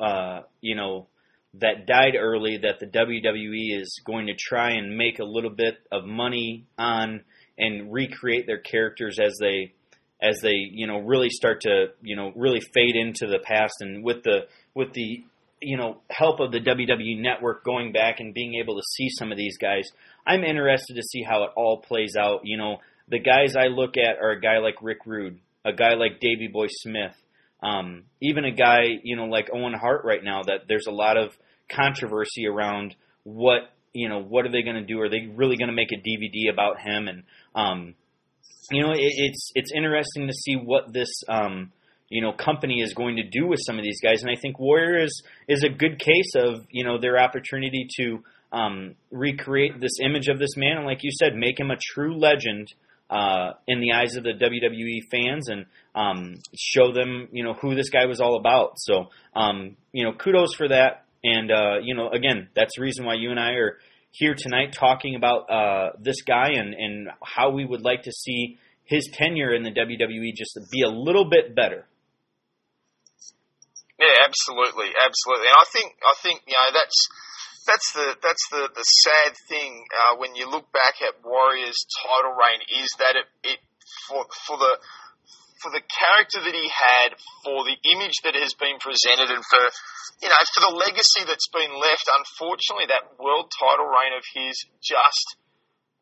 uh, 0.00 0.42
you 0.60 0.76
know, 0.76 1.08
that 1.54 1.86
died 1.86 2.14
early 2.18 2.58
that 2.58 2.80
the 2.80 2.86
WWE 2.86 3.80
is 3.80 4.00
going 4.04 4.26
to 4.26 4.34
try 4.34 4.72
and 4.72 4.96
make 4.96 5.18
a 5.18 5.24
little 5.24 5.50
bit 5.50 5.76
of 5.90 6.04
money 6.04 6.66
on 6.78 7.22
and 7.56 7.92
recreate 7.92 8.46
their 8.46 8.58
characters 8.58 9.18
as 9.20 9.36
they 9.40 9.72
as 10.20 10.40
they 10.40 10.54
you 10.54 10.86
know 10.86 10.98
really 10.98 11.28
start 11.28 11.60
to 11.60 11.86
you 12.02 12.16
know 12.16 12.32
really 12.34 12.60
fade 12.60 12.96
into 12.96 13.26
the 13.26 13.38
past 13.38 13.74
and 13.80 14.02
with 14.02 14.22
the 14.24 14.46
with 14.74 14.92
the 14.94 15.24
you 15.64 15.76
know 15.76 16.00
help 16.10 16.40
of 16.40 16.52
the 16.52 16.60
WWE 16.60 17.20
network 17.20 17.64
going 17.64 17.92
back 17.92 18.20
and 18.20 18.34
being 18.34 18.54
able 18.54 18.76
to 18.76 18.82
see 18.96 19.08
some 19.10 19.32
of 19.32 19.38
these 19.38 19.56
guys. 19.58 19.88
I'm 20.26 20.44
interested 20.44 20.94
to 20.94 21.02
see 21.02 21.22
how 21.22 21.44
it 21.44 21.50
all 21.56 21.80
plays 21.80 22.16
out. 22.16 22.40
You 22.44 22.56
know, 22.56 22.78
the 23.08 23.18
guys 23.18 23.56
I 23.56 23.66
look 23.66 23.96
at 23.96 24.22
are 24.22 24.30
a 24.30 24.40
guy 24.40 24.58
like 24.58 24.76
Rick 24.82 25.06
Rude, 25.06 25.38
a 25.64 25.72
guy 25.72 25.94
like 25.94 26.20
Davey 26.20 26.48
Boy 26.48 26.66
Smith, 26.68 27.14
um, 27.62 28.04
even 28.20 28.44
a 28.44 28.52
guy 28.52 28.84
you 29.02 29.16
know 29.16 29.26
like 29.26 29.50
Owen 29.52 29.74
Hart 29.74 30.04
right 30.04 30.22
now. 30.22 30.42
That 30.42 30.68
there's 30.68 30.86
a 30.86 30.92
lot 30.92 31.16
of 31.16 31.32
controversy 31.70 32.46
around 32.46 32.94
what 33.24 33.70
you 33.92 34.08
know 34.08 34.20
what 34.20 34.46
are 34.46 34.52
they 34.52 34.62
going 34.62 34.76
to 34.76 34.84
do? 34.84 35.00
Are 35.00 35.08
they 35.08 35.26
really 35.34 35.56
going 35.56 35.68
to 35.68 35.74
make 35.74 35.92
a 35.92 35.96
DVD 35.96 36.52
about 36.52 36.80
him? 36.80 37.08
And 37.08 37.22
um, 37.54 37.94
you 38.70 38.82
know, 38.82 38.92
it, 38.92 38.98
it's 39.00 39.52
it's 39.54 39.72
interesting 39.74 40.26
to 40.26 40.32
see 40.32 40.54
what 40.54 40.92
this 40.92 41.22
um, 41.28 41.72
you 42.14 42.22
know 42.22 42.32
company 42.32 42.80
is 42.80 42.94
going 42.94 43.16
to 43.16 43.24
do 43.24 43.44
with 43.44 43.58
some 43.66 43.76
of 43.76 43.82
these 43.82 44.00
guys. 44.00 44.22
And 44.22 44.30
I 44.30 44.40
think 44.40 44.60
Warrior 44.60 45.02
is 45.02 45.22
is 45.48 45.64
a 45.64 45.68
good 45.68 45.98
case 45.98 46.32
of 46.36 46.64
you 46.70 46.84
know 46.84 47.00
their 47.00 47.18
opportunity 47.18 47.88
to 47.96 48.22
um, 48.52 48.94
recreate 49.10 49.80
this 49.80 49.98
image 50.00 50.28
of 50.28 50.38
this 50.38 50.56
man, 50.56 50.76
and 50.76 50.86
like 50.86 51.02
you 51.02 51.10
said, 51.10 51.34
make 51.34 51.58
him 51.58 51.72
a 51.72 51.76
true 51.76 52.16
legend 52.16 52.72
uh, 53.10 53.54
in 53.66 53.80
the 53.80 53.92
eyes 53.92 54.14
of 54.14 54.22
the 54.22 54.30
WWE 54.30 55.10
fans 55.10 55.48
and 55.48 55.66
um, 55.96 56.36
show 56.56 56.92
them, 56.92 57.28
you 57.32 57.42
know, 57.42 57.54
who 57.54 57.74
this 57.74 57.90
guy 57.90 58.06
was 58.06 58.20
all 58.20 58.38
about. 58.38 58.74
So, 58.76 59.08
um, 59.34 59.76
you 59.92 60.04
know, 60.04 60.12
kudos 60.12 60.54
for 60.54 60.68
that. 60.68 61.04
And 61.24 61.50
uh, 61.50 61.78
you 61.82 61.96
know, 61.96 62.10
again, 62.10 62.48
that's 62.54 62.76
the 62.76 62.82
reason 62.82 63.04
why 63.04 63.14
you 63.14 63.32
and 63.32 63.40
I 63.40 63.54
are 63.54 63.78
here 64.12 64.36
tonight 64.38 64.72
talking 64.72 65.16
about 65.16 65.50
uh, 65.50 65.90
this 66.00 66.22
guy 66.22 66.50
and, 66.52 66.74
and 66.74 67.08
how 67.24 67.50
we 67.50 67.64
would 67.64 67.82
like 67.82 68.02
to 68.04 68.12
see 68.12 68.58
his 68.84 69.08
tenure 69.12 69.52
in 69.52 69.64
the 69.64 69.70
WWE 69.70 70.32
just 70.36 70.56
be 70.70 70.82
a 70.82 70.88
little 70.88 71.28
bit 71.28 71.56
better. 71.56 71.86
Yeah, 73.98 74.26
absolutely, 74.26 74.90
absolutely. 74.90 75.46
And 75.46 75.58
I 75.58 75.66
think 75.70 75.88
I 76.02 76.14
think 76.18 76.42
you 76.46 76.54
know 76.54 76.70
that's 76.74 76.98
that's 77.66 77.88
the 77.94 78.08
that's 78.18 78.44
the 78.50 78.68
the 78.74 78.86
sad 79.06 79.32
thing 79.48 79.86
uh, 79.94 80.18
when 80.18 80.34
you 80.34 80.50
look 80.50 80.70
back 80.72 80.98
at 81.00 81.22
Warrior's 81.22 81.78
title 82.02 82.34
reign 82.34 82.60
is 82.82 82.90
that 82.98 83.14
it, 83.14 83.28
it 83.46 83.60
for 84.08 84.26
for 84.46 84.58
the 84.58 84.74
for 85.62 85.70
the 85.72 85.80
character 85.80 86.44
that 86.44 86.52
he 86.52 86.68
had, 86.68 87.16
for 87.40 87.64
the 87.64 87.78
image 87.96 88.20
that 88.26 88.36
has 88.36 88.52
been 88.52 88.76
presented, 88.82 89.32
and 89.32 89.40
for 89.46 89.62
you 90.20 90.28
know 90.28 90.36
for 90.52 90.62
the 90.68 90.74
legacy 90.74 91.22
that's 91.24 91.48
been 91.54 91.72
left. 91.72 92.10
Unfortunately, 92.10 92.90
that 92.90 93.14
world 93.16 93.48
title 93.54 93.86
reign 93.86 94.12
of 94.18 94.26
his 94.34 94.58
just 94.82 95.38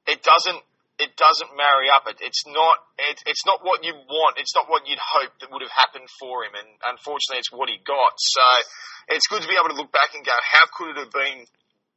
it 0.09 0.25
doesn't 0.25 0.65
it 1.01 1.17
doesn't 1.17 1.53
marry 1.57 1.89
up. 1.89 2.05
It, 2.09 2.21
it's 2.21 2.45
not 2.47 2.77
it, 2.99 3.19
it's 3.25 3.45
not 3.47 3.65
what 3.65 3.85
you 3.85 3.95
want. 3.95 4.37
It's 4.37 4.55
not 4.55 4.69
what 4.69 4.85
you'd 4.85 5.01
hope 5.01 5.33
that 5.41 5.49
would 5.51 5.65
have 5.65 5.73
happened 5.73 6.09
for 6.21 6.45
him. 6.45 6.53
And 6.53 6.69
unfortunately, 6.85 7.41
it's 7.41 7.53
what 7.53 7.73
he 7.73 7.81
got. 7.81 8.13
So 8.17 8.45
it's 9.09 9.27
good 9.27 9.43
to 9.43 9.49
be 9.49 9.57
able 9.57 9.73
to 9.73 9.79
look 9.79 9.93
back 9.93 10.13
and 10.13 10.25
go, 10.25 10.37
how 10.37 10.65
could 10.73 10.95
it 10.95 10.99
have 11.09 11.15
been 11.15 11.49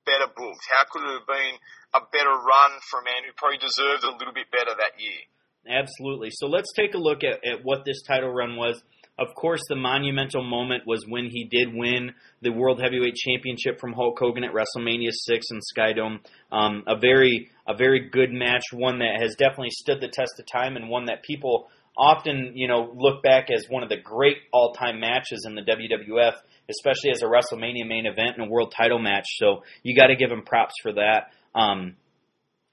better 0.08 0.30
booked? 0.32 0.66
How 0.72 0.86
could 0.88 1.04
it 1.04 1.14
have 1.22 1.30
been 1.30 1.56
a 1.94 2.02
better 2.12 2.34
run 2.34 2.72
for 2.88 3.02
a 3.02 3.06
man 3.06 3.28
who 3.28 3.32
probably 3.36 3.60
deserved 3.60 4.04
a 4.06 4.14
little 4.16 4.34
bit 4.34 4.48
better 4.50 4.74
that 4.74 4.98
year? 4.98 5.22
Absolutely. 5.66 6.30
So 6.32 6.46
let's 6.48 6.72
take 6.74 6.94
a 6.94 7.02
look 7.02 7.24
at, 7.26 7.42
at 7.42 7.66
what 7.66 7.86
this 7.86 8.02
title 8.06 8.30
run 8.30 8.56
was. 8.56 8.82
Of 9.18 9.34
course, 9.34 9.62
the 9.70 9.78
monumental 9.78 10.44
moment 10.44 10.84
was 10.86 11.06
when 11.08 11.30
he 11.30 11.46
did 11.46 11.74
win 11.74 12.12
the 12.42 12.52
World 12.52 12.82
Heavyweight 12.82 13.16
Championship 13.16 13.80
from 13.80 13.94
Hulk 13.94 14.18
Hogan 14.20 14.44
at 14.44 14.52
WrestleMania 14.52 15.12
six 15.12 15.48
in 15.52 15.60
Skydome. 15.60 16.20
Um, 16.52 16.84
a 16.86 16.98
very 17.00 17.50
a 17.66 17.76
very 17.78 18.10
good 18.10 18.32
match, 18.32 18.64
one 18.74 19.00
that 19.00 19.22
has 19.22 19.36
definitely 19.36 19.70
stood 19.72 20.02
the 20.02 20.10
test 20.10 20.34
of 20.38 20.46
time, 20.46 20.76
and 20.76 20.90
one 20.90 21.06
that 21.06 21.24
people 21.24 21.70
often 21.98 22.52
you 22.56 22.68
know 22.68 22.92
look 22.94 23.24
back 23.24 23.50
as 23.50 23.66
one 23.70 23.84
of 23.84 23.90
the 23.90 23.98
great 23.98 24.38
all 24.52 24.74
time 24.74 25.00
matches 25.00 25.46
in 25.48 25.56
the 25.56 25.62
WWF, 25.62 26.34
especially 26.70 27.12
as 27.12 27.22
a 27.22 27.26
WrestleMania 27.26 27.88
main 27.88 28.06
event 28.06 28.38
and 28.38 28.48
a 28.48 28.50
world 28.50 28.74
title 28.76 29.00
match. 29.00 29.26
So 29.38 29.64
you 29.82 29.96
got 29.96 30.08
to 30.08 30.18
give 30.18 30.30
him 30.30 30.44
props 30.44 30.74
for 30.84 30.92
that. 30.92 31.32
Um, 31.58 31.96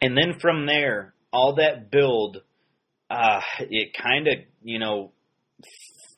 and 0.00 0.16
then 0.16 0.40
from 0.40 0.66
there, 0.66 1.14
all 1.32 1.54
that 1.58 1.88
build, 1.92 2.38
uh, 3.08 3.40
it 3.60 3.94
kind 3.94 4.26
of 4.26 4.34
you 4.64 4.80
know 4.80 5.12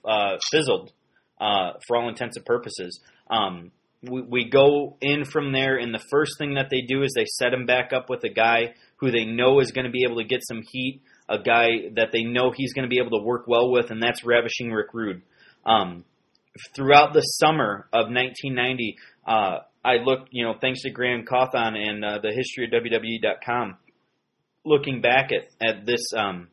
uh, 0.06 0.37
fizzled 0.50 0.92
uh, 1.40 1.73
for 1.87 1.96
all 1.96 2.08
intents 2.08 2.37
and 2.37 2.46
purposes. 2.46 3.00
Um, 3.30 3.73
we, 4.02 4.23
we 4.23 4.50
go 4.50 4.96
in 5.00 5.25
from 5.25 5.52
there, 5.52 5.76
and 5.76 5.94
the 5.94 6.04
first 6.11 6.32
thing 6.38 6.54
that 6.54 6.68
they 6.70 6.82
do 6.82 7.02
is 7.02 7.12
they 7.14 7.25
set 7.26 7.52
him 7.52 7.66
back 7.66 7.92
up 7.92 8.11
with 8.11 8.23
a 8.25 8.32
guy 8.32 8.75
who 8.96 9.11
they 9.11 9.25
know 9.25 9.61
is 9.61 9.73
going 9.73 9.87
to 9.87 9.90
be 9.90 10.04
able 10.04 10.16
to 10.16 10.25
get 10.25 10.40
some 10.42 10.62
heat, 10.70 11.02
a 11.28 11.38
guy 11.38 11.68
that 11.96 12.08
they 12.12 12.23
know 12.23 12.52
he's 12.54 12.73
going 12.73 12.88
to 12.88 12.88
be 12.88 13.00
able 13.00 13.18
to 13.18 13.25
work 13.25 13.46
well 13.46 13.70
with, 13.70 13.90
and 13.90 14.02
that's 14.02 14.25
Ravishing 14.25 14.70
Rick 14.70 14.88
Rude. 14.92 15.23
Um, 15.64 16.04
throughout 16.75 17.12
the 17.12 17.20
summer 17.20 17.88
of 17.92 18.06
1990, 18.06 18.96
uh, 19.26 19.58
I 19.84 19.96
looked, 20.02 20.28
you 20.32 20.44
know, 20.44 20.54
thanks 20.61 20.82
to 20.82 20.90
Graham 20.90 21.25
Cawthon 21.25 21.76
and 21.76 22.04
uh, 22.04 22.18
the 22.23 22.32
history 22.32 22.66
of 22.66 22.73
WWE.com, 22.73 23.76
looking 24.64 25.00
back 25.00 25.30
at, 25.32 25.49
at 25.66 25.87
this 25.87 26.00
um, 26.16 26.49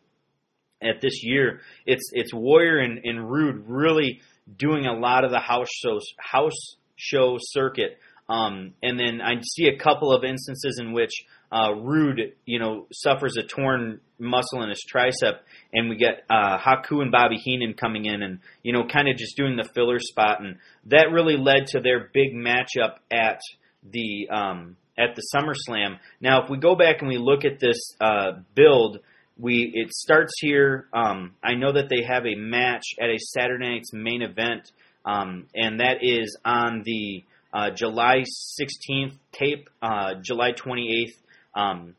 at 0.82 1.02
this 1.02 1.24
year, 1.24 1.62
it's 1.86 2.10
it's 2.14 2.34
Warrior 2.34 2.80
and, 2.80 3.00
and 3.04 3.30
Rude 3.30 3.64
really 3.68 4.22
doing 4.58 4.86
a 4.86 4.94
lot 4.94 5.24
of 5.24 5.32
the 5.32 5.40
house 5.40 5.70
shows 5.72 6.06
house 6.18 6.76
show 6.96 7.38
circuit. 7.40 7.98
Um, 8.30 8.74
and 8.82 8.98
then 8.98 9.20
I 9.22 9.34
see 9.42 9.68
a 9.68 9.78
couple 9.78 10.14
of 10.14 10.24
instances 10.24 10.80
in 10.82 10.94
which 10.94 11.12
uh, 11.52 11.74
Rude, 11.76 12.34
you 12.46 12.60
know, 12.60 12.88
suffers 12.94 13.36
a 13.36 13.44
torn 13.44 14.00
muscle 14.20 14.64
in 14.64 14.70
his 14.70 14.86
tricep, 14.90 15.40
and 15.74 15.90
we 15.90 15.98
get 15.98 16.24
uh, 16.30 16.58
Haku 16.58 17.02
and 17.02 17.12
Bobby 17.12 17.36
Heenan 17.36 17.74
coming 17.74 18.06
in, 18.06 18.24
and 18.24 18.40
you 18.64 18.72
know, 18.72 18.88
kind 18.88 19.10
of 19.10 19.18
just 19.18 19.36
doing 19.36 19.58
the 19.58 19.68
filler 19.76 20.00
spot, 20.00 20.42
and 20.42 20.58
that 20.86 21.12
really 21.12 21.36
led 21.36 21.68
to 21.68 21.82
their 21.82 22.10
big 22.14 22.34
matchup 22.34 22.96
at 23.12 23.42
the 23.84 24.30
um, 24.30 24.78
at 24.98 25.16
the 25.16 25.24
SummerSlam. 25.36 25.98
Now, 26.22 26.44
if 26.44 26.50
we 26.50 26.58
go 26.58 26.76
back 26.76 26.98
and 27.02 27.10
we 27.10 27.18
look 27.18 27.44
at 27.44 27.60
this 27.60 27.96
uh, 28.00 28.32
build, 28.56 29.00
we 29.42 29.72
it 29.74 29.92
starts 29.92 30.34
here. 30.40 30.88
Um, 30.94 31.36
I 31.44 31.56
know 31.56 31.74
that 31.74 31.90
they 31.90 32.04
have 32.04 32.26
a 32.26 32.36
match 32.36 32.84
at 33.02 33.10
a 33.10 33.18
Saturday 33.18 33.74
night's 33.74 33.92
main 33.94 34.22
event, 34.22 34.72
um, 35.06 35.48
and 35.56 35.80
that 35.80 35.98
is 36.02 36.38
on 36.46 36.84
the 36.86 37.24
uh, 37.54 37.72
July 37.72 38.24
16th 38.24 39.18
tape, 39.32 39.70
uh, 39.82 40.14
July 40.22 40.52
28th. 40.54 41.16
Um, 41.54 41.96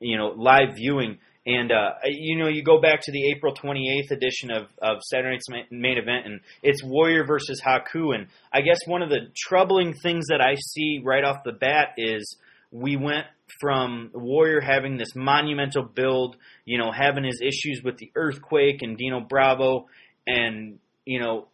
you 0.00 0.16
know, 0.16 0.28
live 0.36 0.74
viewing. 0.76 1.18
And 1.46 1.72
uh, 1.72 1.92
you 2.04 2.38
know, 2.38 2.48
you 2.48 2.62
go 2.62 2.80
back 2.80 3.00
to 3.02 3.12
the 3.12 3.30
April 3.30 3.54
28th 3.54 4.10
edition 4.10 4.50
of, 4.50 4.66
of 4.82 4.98
Saturday 5.02 5.38
Night's 5.48 5.70
main 5.70 5.96
event, 5.96 6.26
and 6.26 6.40
it's 6.62 6.82
Warrior 6.84 7.24
versus 7.24 7.62
Haku. 7.64 8.14
And 8.14 8.26
I 8.52 8.60
guess 8.60 8.78
one 8.86 9.02
of 9.02 9.08
the 9.08 9.28
troubling 9.34 9.94
things 9.94 10.26
that 10.28 10.40
I 10.40 10.54
see 10.56 11.00
right 11.02 11.24
off 11.24 11.44
the 11.44 11.52
bat 11.52 11.94
is 11.96 12.36
we 12.70 12.96
went 12.96 13.26
from 13.60 14.10
Warrior 14.14 14.60
having 14.60 14.96
this 14.96 15.14
monumental 15.14 15.82
build, 15.82 16.36
you 16.64 16.78
know, 16.78 16.90
having 16.92 17.24
his 17.24 17.40
issues 17.42 17.82
with 17.84 17.98
the 17.98 18.10
earthquake 18.14 18.82
and 18.82 18.96
Dino 18.96 19.20
Bravo, 19.20 19.86
and 20.26 20.78
you 21.04 21.20
know, 21.20 21.48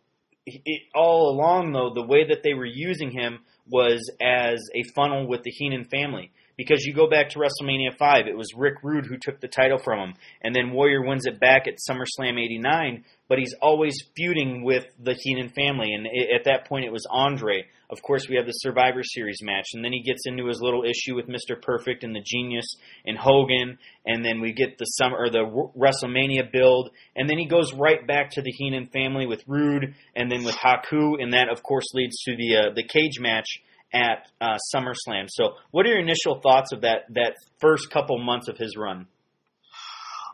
it, 0.44 0.82
all 0.94 1.30
along 1.30 1.72
though 1.72 1.92
the 1.94 2.06
way 2.06 2.28
that 2.28 2.42
they 2.42 2.54
were 2.54 2.66
using 2.66 3.10
him 3.10 3.40
was 3.68 4.10
as 4.20 4.60
a 4.74 4.82
funnel 4.94 5.26
with 5.26 5.42
the 5.42 5.50
Heenan 5.50 5.84
family. 5.84 6.30
Because 6.56 6.84
you 6.86 6.94
go 6.94 7.08
back 7.08 7.30
to 7.30 7.38
WrestleMania 7.38 7.96
5, 7.98 8.26
it 8.26 8.36
was 8.36 8.54
Rick 8.56 8.76
Rude 8.82 9.04
who 9.06 9.18
took 9.18 9.40
the 9.40 9.48
title 9.48 9.78
from 9.78 9.98
him. 9.98 10.14
And 10.40 10.54
then 10.54 10.72
Warrior 10.72 11.02
wins 11.02 11.26
it 11.26 11.38
back 11.38 11.66
at 11.68 11.74
SummerSlam 11.88 12.40
89, 12.42 13.04
but 13.28 13.38
he's 13.38 13.54
always 13.60 13.94
feuding 14.16 14.64
with 14.64 14.86
the 14.98 15.14
Heenan 15.20 15.50
family. 15.50 15.92
And 15.92 16.06
at 16.06 16.44
that 16.44 16.66
point, 16.66 16.86
it 16.86 16.92
was 16.92 17.06
Andre. 17.10 17.66
Of 17.90 18.02
course, 18.02 18.26
we 18.28 18.36
have 18.36 18.46
the 18.46 18.52
Survivor 18.52 19.02
Series 19.04 19.42
match. 19.42 19.66
And 19.74 19.84
then 19.84 19.92
he 19.92 20.02
gets 20.02 20.26
into 20.26 20.46
his 20.46 20.60
little 20.62 20.82
issue 20.82 21.14
with 21.14 21.28
Mr. 21.28 21.60
Perfect 21.60 22.04
and 22.04 22.16
the 22.16 22.24
Genius 22.24 22.66
and 23.04 23.18
Hogan. 23.18 23.78
And 24.06 24.24
then 24.24 24.40
we 24.40 24.52
get 24.52 24.78
the 24.78 24.86
summer 24.86 25.18
or 25.18 25.30
the 25.30 25.44
WrestleMania 25.76 26.50
build. 26.50 26.90
And 27.14 27.28
then 27.28 27.36
he 27.36 27.46
goes 27.46 27.74
right 27.74 28.04
back 28.06 28.30
to 28.30 28.42
the 28.42 28.50
Heenan 28.50 28.86
family 28.86 29.26
with 29.26 29.44
Rude 29.46 29.94
and 30.16 30.30
then 30.32 30.42
with 30.42 30.56
Haku. 30.56 31.22
And 31.22 31.34
that, 31.34 31.50
of 31.50 31.62
course, 31.62 31.86
leads 31.92 32.22
to 32.22 32.34
the, 32.34 32.56
uh, 32.56 32.74
the 32.74 32.82
cage 32.82 33.20
match 33.20 33.46
at 33.92 34.26
uh, 34.40 34.58
SummerSlam. 34.74 35.28
So, 35.28 35.54
what 35.70 35.86
are 35.86 35.90
your 35.90 36.00
initial 36.00 36.40
thoughts 36.40 36.72
of 36.72 36.82
that 36.82 37.06
that 37.14 37.34
first 37.60 37.90
couple 37.90 38.18
months 38.18 38.48
of 38.48 38.58
his 38.58 38.76
run? 38.76 39.06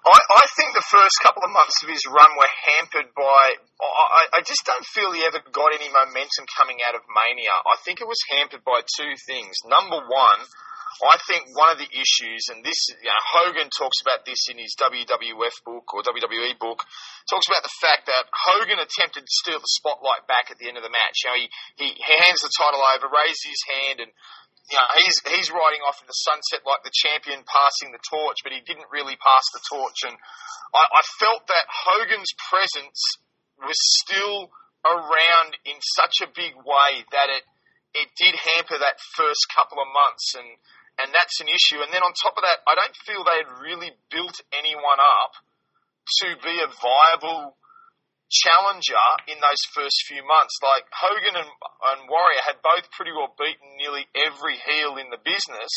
I, 0.03 0.19
I 0.19 0.45
think 0.59 0.75
the 0.75 0.83
first 0.91 1.15
couple 1.23 1.47
of 1.47 1.55
months 1.55 1.79
of 1.87 1.89
his 1.89 2.03
run 2.11 2.27
were 2.35 2.53
hampered 2.67 3.15
by. 3.15 3.45
I, 3.79 4.23
I 4.35 4.41
just 4.43 4.67
don't 4.67 4.83
feel 4.83 5.15
he 5.15 5.23
ever 5.23 5.39
got 5.39 5.71
any 5.79 5.87
momentum 5.87 6.43
coming 6.59 6.83
out 6.83 6.99
of 6.99 7.07
Mania. 7.07 7.55
I 7.55 7.79
think 7.87 8.03
it 8.03 8.09
was 8.11 8.19
hampered 8.35 8.67
by 8.67 8.83
two 8.99 9.15
things. 9.31 9.55
Number 9.63 10.03
one, 10.03 10.41
I 11.01 11.17
think 11.25 11.49
one 11.57 11.73
of 11.73 11.81
the 11.81 11.89
issues, 11.89 12.53
and 12.53 12.61
this, 12.61 12.77
you 12.93 13.09
know, 13.09 13.23
Hogan 13.33 13.73
talks 13.73 13.99
about 14.05 14.29
this 14.29 14.53
in 14.53 14.61
his 14.61 14.77
WWF 14.77 15.57
book 15.65 15.89
or 15.97 16.05
WWE 16.05 16.61
book, 16.61 16.85
talks 17.33 17.49
about 17.49 17.65
the 17.65 17.77
fact 17.81 18.07
that 18.13 18.29
Hogan 18.29 18.77
attempted 18.77 19.25
to 19.25 19.33
steal 19.43 19.59
the 19.59 19.73
spotlight 19.81 20.29
back 20.29 20.53
at 20.53 20.61
the 20.61 20.69
end 20.69 20.77
of 20.77 20.85
the 20.85 20.93
match. 20.93 21.25
You 21.25 21.29
know, 21.33 21.39
he, 21.41 21.47
he 21.97 22.05
hands 22.21 22.45
the 22.45 22.53
title 22.53 22.85
over, 22.85 23.09
raises 23.09 23.41
his 23.41 23.63
hand, 23.65 23.99
and 24.05 24.13
you 24.71 24.79
know, 24.79 24.89
he's 25.03 25.19
he's 25.27 25.51
riding 25.51 25.83
off 25.83 25.99
in 25.99 26.07
the 26.07 26.15
sunset 26.15 26.63
like 26.63 26.87
the 26.87 26.95
champion 26.95 27.43
passing 27.43 27.91
the 27.91 28.03
torch, 28.07 28.45
but 28.47 28.55
he 28.55 28.63
didn't 28.63 28.87
really 28.95 29.19
pass 29.19 29.45
the 29.51 29.63
torch. 29.67 30.07
And 30.07 30.15
I, 30.71 30.83
I 30.87 31.03
felt 31.19 31.51
that 31.51 31.67
Hogan's 31.67 32.31
presence 32.37 33.01
was 33.59 33.79
still 34.01 34.55
around 34.87 35.59
in 35.67 35.79
such 35.99 36.23
a 36.23 36.31
big 36.31 36.55
way 36.63 37.03
that 37.11 37.29
it 37.31 37.45
it 37.93 38.09
did 38.17 38.35
hamper 38.39 38.79
that 38.79 38.97
first 39.19 39.45
couple 39.53 39.77
of 39.83 39.89
months 39.93 40.33
and 40.39 40.49
and 41.01 41.09
that's 41.13 41.41
an 41.41 41.49
issue. 41.49 41.81
And 41.81 41.93
then 41.93 42.05
on 42.05 42.13
top 42.13 42.37
of 42.37 42.45
that, 42.45 42.61
I 42.69 42.77
don't 42.77 42.97
feel 43.09 43.25
they 43.25 43.41
had 43.41 43.53
really 43.65 43.93
built 44.13 44.37
anyone 44.53 45.01
up 45.01 45.33
to 46.21 46.37
be 46.43 46.61
a 46.61 46.69
viable 46.69 47.57
challenger 48.33 49.07
in 49.29 49.37
those 49.41 49.61
first 49.77 50.09
few 50.09 50.25
months. 50.25 50.57
Like 50.65 50.89
Hogan 50.89 51.37
and, 51.37 51.49
and 51.49 52.09
Warrior 52.09 52.43
had 52.49 52.65
both 52.65 52.89
pretty 52.97 53.13
well 53.13 53.33
beaten 53.37 53.77
nearly 53.77 54.09
every 54.17 54.57
heel 54.57 54.97
in 54.97 55.13
the 55.13 55.21
business 55.21 55.73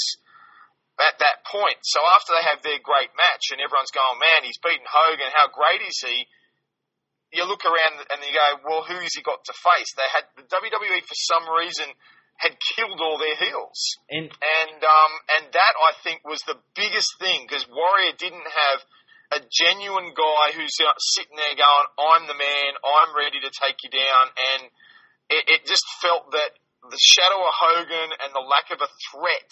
at 0.95 1.19
that 1.19 1.43
point. 1.43 1.84
So 1.84 2.00
after 2.15 2.31
they 2.31 2.45
have 2.48 2.63
their 2.63 2.79
great 2.79 3.12
match 3.19 3.51
and 3.51 3.60
everyone's 3.60 3.91
going, 3.91 4.19
man, 4.19 4.48
he's 4.48 4.60
beaten 4.63 4.88
Hogan, 4.88 5.36
how 5.36 5.51
great 5.51 5.84
is 5.84 6.00
he? 6.00 6.27
You 7.36 7.43
look 7.43 7.67
around 7.67 8.00
and 8.00 8.24
you 8.24 8.31
go, 8.31 8.48
well, 8.63 8.84
who 8.88 8.95
has 9.03 9.12
he 9.12 9.19
got 9.19 9.43
to 9.43 9.55
face? 9.55 9.91
They 10.00 10.07
had 10.07 10.25
the 10.39 10.48
WWE 10.48 11.03
for 11.03 11.19
some 11.27 11.51
reason 11.51 11.91
had 12.37 12.55
killed 12.75 12.99
all 12.99 13.17
their 13.17 13.35
heels, 13.39 13.79
and 14.09 14.27
and 14.27 14.79
um, 14.83 15.13
and 15.39 15.43
that 15.55 15.73
I 15.79 15.91
think 16.03 16.27
was 16.27 16.43
the 16.43 16.59
biggest 16.75 17.15
thing 17.19 17.47
because 17.47 17.63
Warrior 17.71 18.13
didn't 18.19 18.45
have 18.45 18.79
a 19.31 19.39
genuine 19.47 20.11
guy 20.11 20.45
who's 20.53 20.75
uh, 20.83 20.91
sitting 21.15 21.35
there 21.39 21.55
going, 21.55 21.87
"I'm 21.95 22.27
the 22.27 22.35
man. 22.37 22.71
I'm 22.83 23.15
ready 23.15 23.39
to 23.39 23.51
take 23.51 23.79
you 23.87 23.91
down," 23.91 24.25
and 24.35 24.61
it, 25.31 25.43
it 25.47 25.61
just 25.65 25.85
felt 26.03 26.31
that 26.35 26.59
the 26.91 27.01
shadow 27.01 27.39
of 27.39 27.53
Hogan 27.55 28.09
and 28.19 28.29
the 28.35 28.45
lack 28.45 28.69
of 28.69 28.83
a 28.83 28.91
threat 29.09 29.51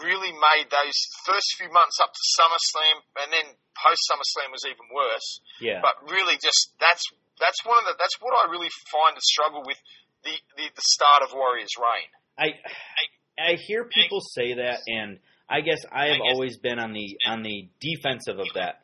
really 0.00 0.32
made 0.32 0.72
those 0.72 0.96
first 1.28 1.54
few 1.60 1.68
months 1.68 2.00
up 2.00 2.12
to 2.12 2.22
SummerSlam, 2.40 2.96
and 3.24 3.28
then 3.32 3.46
post 3.76 4.00
SummerSlam 4.08 4.50
was 4.52 4.64
even 4.64 4.88
worse. 4.90 5.28
Yeah. 5.60 5.80
But 5.84 6.00
really, 6.08 6.36
just 6.40 6.72
that's 6.80 7.04
that's 7.40 7.60
one 7.64 7.78
of 7.78 7.86
the 7.88 7.94
that's 7.96 8.16
what 8.20 8.34
I 8.34 8.50
really 8.50 8.72
find 8.90 9.16
a 9.16 9.24
struggle 9.24 9.62
with 9.64 9.78
the 10.24 10.34
the, 10.56 10.64
the 10.74 10.82
start 10.82 11.22
of 11.22 11.34
Warriors' 11.34 11.74
reign. 11.78 12.10
I, 12.38 12.56
I 12.56 13.52
I 13.52 13.56
hear 13.66 13.84
people 13.84 14.20
say 14.20 14.54
that, 14.54 14.80
and 14.86 15.18
I 15.48 15.60
guess 15.60 15.80
I 15.90 16.06
have 16.08 16.20
always 16.20 16.58
been 16.58 16.78
on 16.78 16.92
the 16.92 17.16
on 17.26 17.42
the 17.42 17.68
defensive 17.80 18.38
of 18.38 18.48
that. 18.54 18.80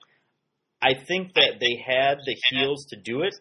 I 0.80 0.95
think 0.95 1.35
that 1.35 1.59
they 1.61 1.83
had 1.85 2.18
the 2.25 2.37
heels 2.50 2.87
to 2.90 2.97
do 2.97 3.23
it, 3.23 3.35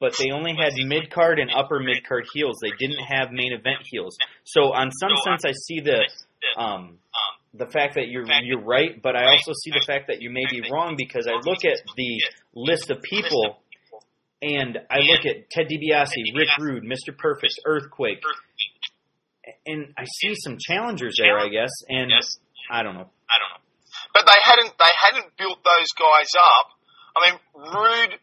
but 0.00 0.16
they 0.18 0.30
only 0.30 0.54
had 0.56 0.72
mid 0.86 1.10
card 1.10 1.38
and 1.38 1.50
upper 1.50 1.80
mid 1.80 2.06
card 2.06 2.26
heels. 2.32 2.56
They 2.62 2.72
didn't 2.78 3.04
have 3.04 3.30
main 3.30 3.52
event 3.52 3.84
heels. 3.84 4.16
So, 4.44 4.72
on 4.72 4.90
some 4.90 5.12
sense, 5.24 5.44
I 5.44 5.52
see 5.52 5.80
the 5.80 6.00
um, 6.56 6.98
the 7.52 7.66
fact 7.66 7.94
that 7.94 8.08
you're 8.08 8.26
you're 8.42 8.64
right, 8.64 9.00
but 9.00 9.16
I 9.16 9.26
also 9.26 9.52
see 9.62 9.70
the 9.70 9.84
fact 9.86 10.08
that 10.08 10.20
you 10.20 10.30
may 10.30 10.44
be 10.50 10.62
wrong 10.70 10.96
because 10.96 11.26
I 11.26 11.34
look 11.48 11.64
at 11.64 11.78
the 11.96 12.22
list 12.54 12.90
of 12.90 13.00
people, 13.02 13.58
and 14.44 14.76
I 14.92 15.00
look 15.08 15.24
at 15.24 15.48
Ted 15.48 15.72
DiBiase, 15.72 16.36
Rick 16.36 16.52
Rude, 16.60 16.84
Mr. 16.84 17.16
Perfect, 17.16 17.56
Earthquake, 17.64 18.20
and 19.64 19.96
I 19.96 20.04
see 20.04 20.36
some 20.36 20.60
challengers 20.60 21.16
there, 21.16 21.40
I 21.40 21.48
guess, 21.48 21.72
and 21.88 22.12
I 22.68 22.84
don't 22.84 22.92
know. 22.92 23.08
I 23.08 23.36
don't 23.40 23.50
know. 23.56 23.62
But 24.12 24.28
they 24.28 24.40
hadn't 24.44 24.72
they 24.76 24.94
hadn't 25.00 25.32
built 25.40 25.64
those 25.64 25.90
guys 25.96 26.28
up. 26.36 26.66
I 27.16 27.18
mean, 27.24 27.36
Rude 27.56 28.14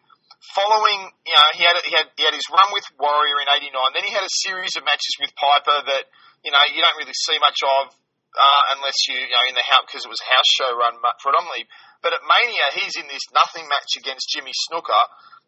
following, 0.54 1.10
you 1.26 1.34
know, 1.34 1.50
he 1.58 1.64
had 1.66 1.76
he 1.82 1.94
had 1.98 2.08
he 2.14 2.24
had 2.24 2.38
his 2.38 2.46
run 2.54 2.70
with 2.70 2.86
Warrior 3.02 3.42
in 3.42 3.50
'89. 3.50 3.74
Then 3.98 4.06
he 4.06 4.14
had 4.14 4.22
a 4.22 4.34
series 4.46 4.78
of 4.78 4.86
matches 4.86 5.18
with 5.18 5.34
Piper 5.34 5.90
that 5.90 6.06
you 6.46 6.54
know 6.54 6.62
you 6.70 6.86
don't 6.86 6.98
really 7.02 7.18
see 7.18 7.42
much 7.42 7.66
of 7.66 7.98
uh, 8.38 8.64
unless 8.78 9.10
you 9.10 9.18
you 9.18 9.34
know 9.34 9.46
in 9.50 9.58
the 9.58 9.66
house 9.66 9.90
because 9.90 10.06
it 10.06 10.12
was 10.12 10.22
a 10.22 10.30
house 10.30 10.50
show 10.54 10.70
run 10.78 11.02
predominantly. 11.18 11.66
But 12.06 12.14
at 12.14 12.22
Mania, 12.26 12.66
he's 12.78 12.98
in 12.98 13.06
this 13.10 13.26
nothing 13.34 13.66
match 13.70 13.98
against 13.98 14.30
Jimmy 14.30 14.54
Snuka. 14.54 15.02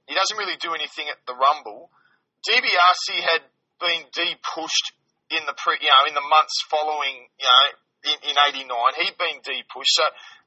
He 0.08 0.16
doesn't 0.16 0.38
really 0.38 0.60
do 0.60 0.76
anything 0.76 1.08
at 1.08 1.24
the 1.26 1.36
Rumble. 1.36 1.90
DiBiase 2.44 3.24
had 3.24 3.44
been 3.80 4.04
de-pushed 4.12 4.94
in 5.32 5.44
the 5.48 5.56
pre, 5.56 5.80
you 5.80 5.88
know, 5.88 6.04
in 6.08 6.16
the 6.16 6.28
months 6.28 6.60
following, 6.68 7.32
you 7.40 7.48
know, 7.48 7.66
in, 8.12 8.18
in 8.32 8.36
'89. 8.36 8.68
He'd 9.00 9.18
been 9.18 9.40
de-pushed, 9.42 9.96
so 9.96 10.06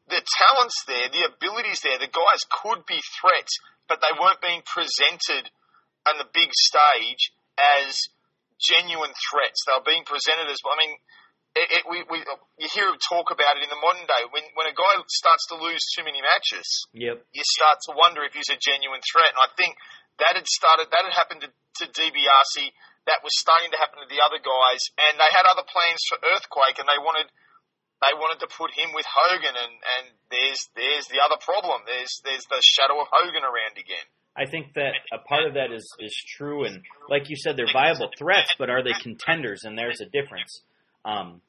the 0.08 0.22
talents 0.22 0.84
there, 0.86 1.08
the 1.10 1.26
abilities 1.26 1.80
there, 1.82 1.98
the 1.98 2.12
guys 2.12 2.46
could 2.46 2.86
be 2.86 3.00
threats, 3.18 3.58
but 3.88 3.98
they 3.98 4.14
weren't 4.14 4.40
being 4.44 4.62
presented 4.62 5.50
on 6.06 6.18
the 6.18 6.28
big 6.30 6.54
stage 6.54 7.34
as 7.58 8.06
genuine 8.60 9.12
threats. 9.30 9.66
They 9.66 9.75
were 9.75 9.88
being 9.88 10.06
presented 10.06 10.46
as, 10.46 10.62
I 10.62 10.76
mean, 10.78 10.94
it, 11.56 11.68
it, 11.80 11.82
we, 11.88 12.04
we, 12.12 12.20
you 12.60 12.68
hear 12.68 12.92
him 12.92 13.00
talk 13.00 13.32
about 13.32 13.56
it 13.56 13.64
in 13.64 13.72
the 13.72 13.80
modern 13.80 14.04
day. 14.04 14.22
When, 14.28 14.44
when 14.52 14.68
a 14.68 14.76
guy 14.76 14.94
starts 15.08 15.48
to 15.48 15.56
lose 15.56 15.80
too 15.96 16.04
many 16.04 16.20
matches, 16.20 16.68
yep. 16.92 17.25
you 17.32 17.44
start 17.56 17.80
to 17.88 17.96
wonder 17.96 18.20
if 18.28 18.36
he's 18.36 18.52
a 18.52 18.60
genuine 18.60 19.00
threat. 19.00 19.32
And 19.32 19.40
I 19.40 19.50
think 19.56 19.72
that 20.20 20.36
had 20.36 20.44
started, 20.44 20.92
that 20.92 21.08
had 21.08 21.16
happened 21.16 21.48
to, 21.48 21.50
to 21.50 21.84
DiBiase. 21.88 22.76
That 23.08 23.22
was 23.22 23.32
starting 23.38 23.70
to 23.70 23.78
happen 23.78 24.02
to 24.02 24.10
the 24.10 24.18
other 24.18 24.42
guys, 24.42 24.82
and 24.98 25.14
they 25.14 25.30
had 25.30 25.46
other 25.46 25.62
plans 25.62 26.02
for 26.10 26.18
Earthquake, 26.18 26.83
and 26.83 26.90
they 26.90 26.98
wanted 26.98 27.31
they 28.02 28.12
wanted 28.18 28.42
to 28.44 28.50
put 28.50 28.74
him 28.74 28.90
with 28.92 29.07
Hogan, 29.07 29.54
and, 29.54 29.74
and 29.78 30.04
there's 30.26 30.68
there's 30.74 31.07
the 31.07 31.22
other 31.22 31.38
problem. 31.38 31.87
There's 31.87 32.18
there's 32.26 32.44
the 32.50 32.59
shadow 32.61 32.98
of 32.98 33.07
Hogan 33.07 33.46
around 33.46 33.78
again. 33.78 34.02
I 34.35 34.50
think 34.50 34.74
that 34.74 34.98
a 35.14 35.22
part 35.22 35.46
of 35.46 35.54
that 35.54 35.70
is 35.70 35.87
is 36.02 36.18
true, 36.37 36.66
and 36.66 36.83
like 37.09 37.31
you 37.31 37.37
said, 37.38 37.57
they're 37.57 37.72
viable 37.72 38.11
threats, 38.18 38.52
but 38.59 38.68
are 38.68 38.83
they 38.83 38.92
contenders? 39.00 39.62
And 39.62 39.78
there's 39.78 40.02
a 40.02 40.11
difference. 40.11 40.61
Um, 41.07 41.40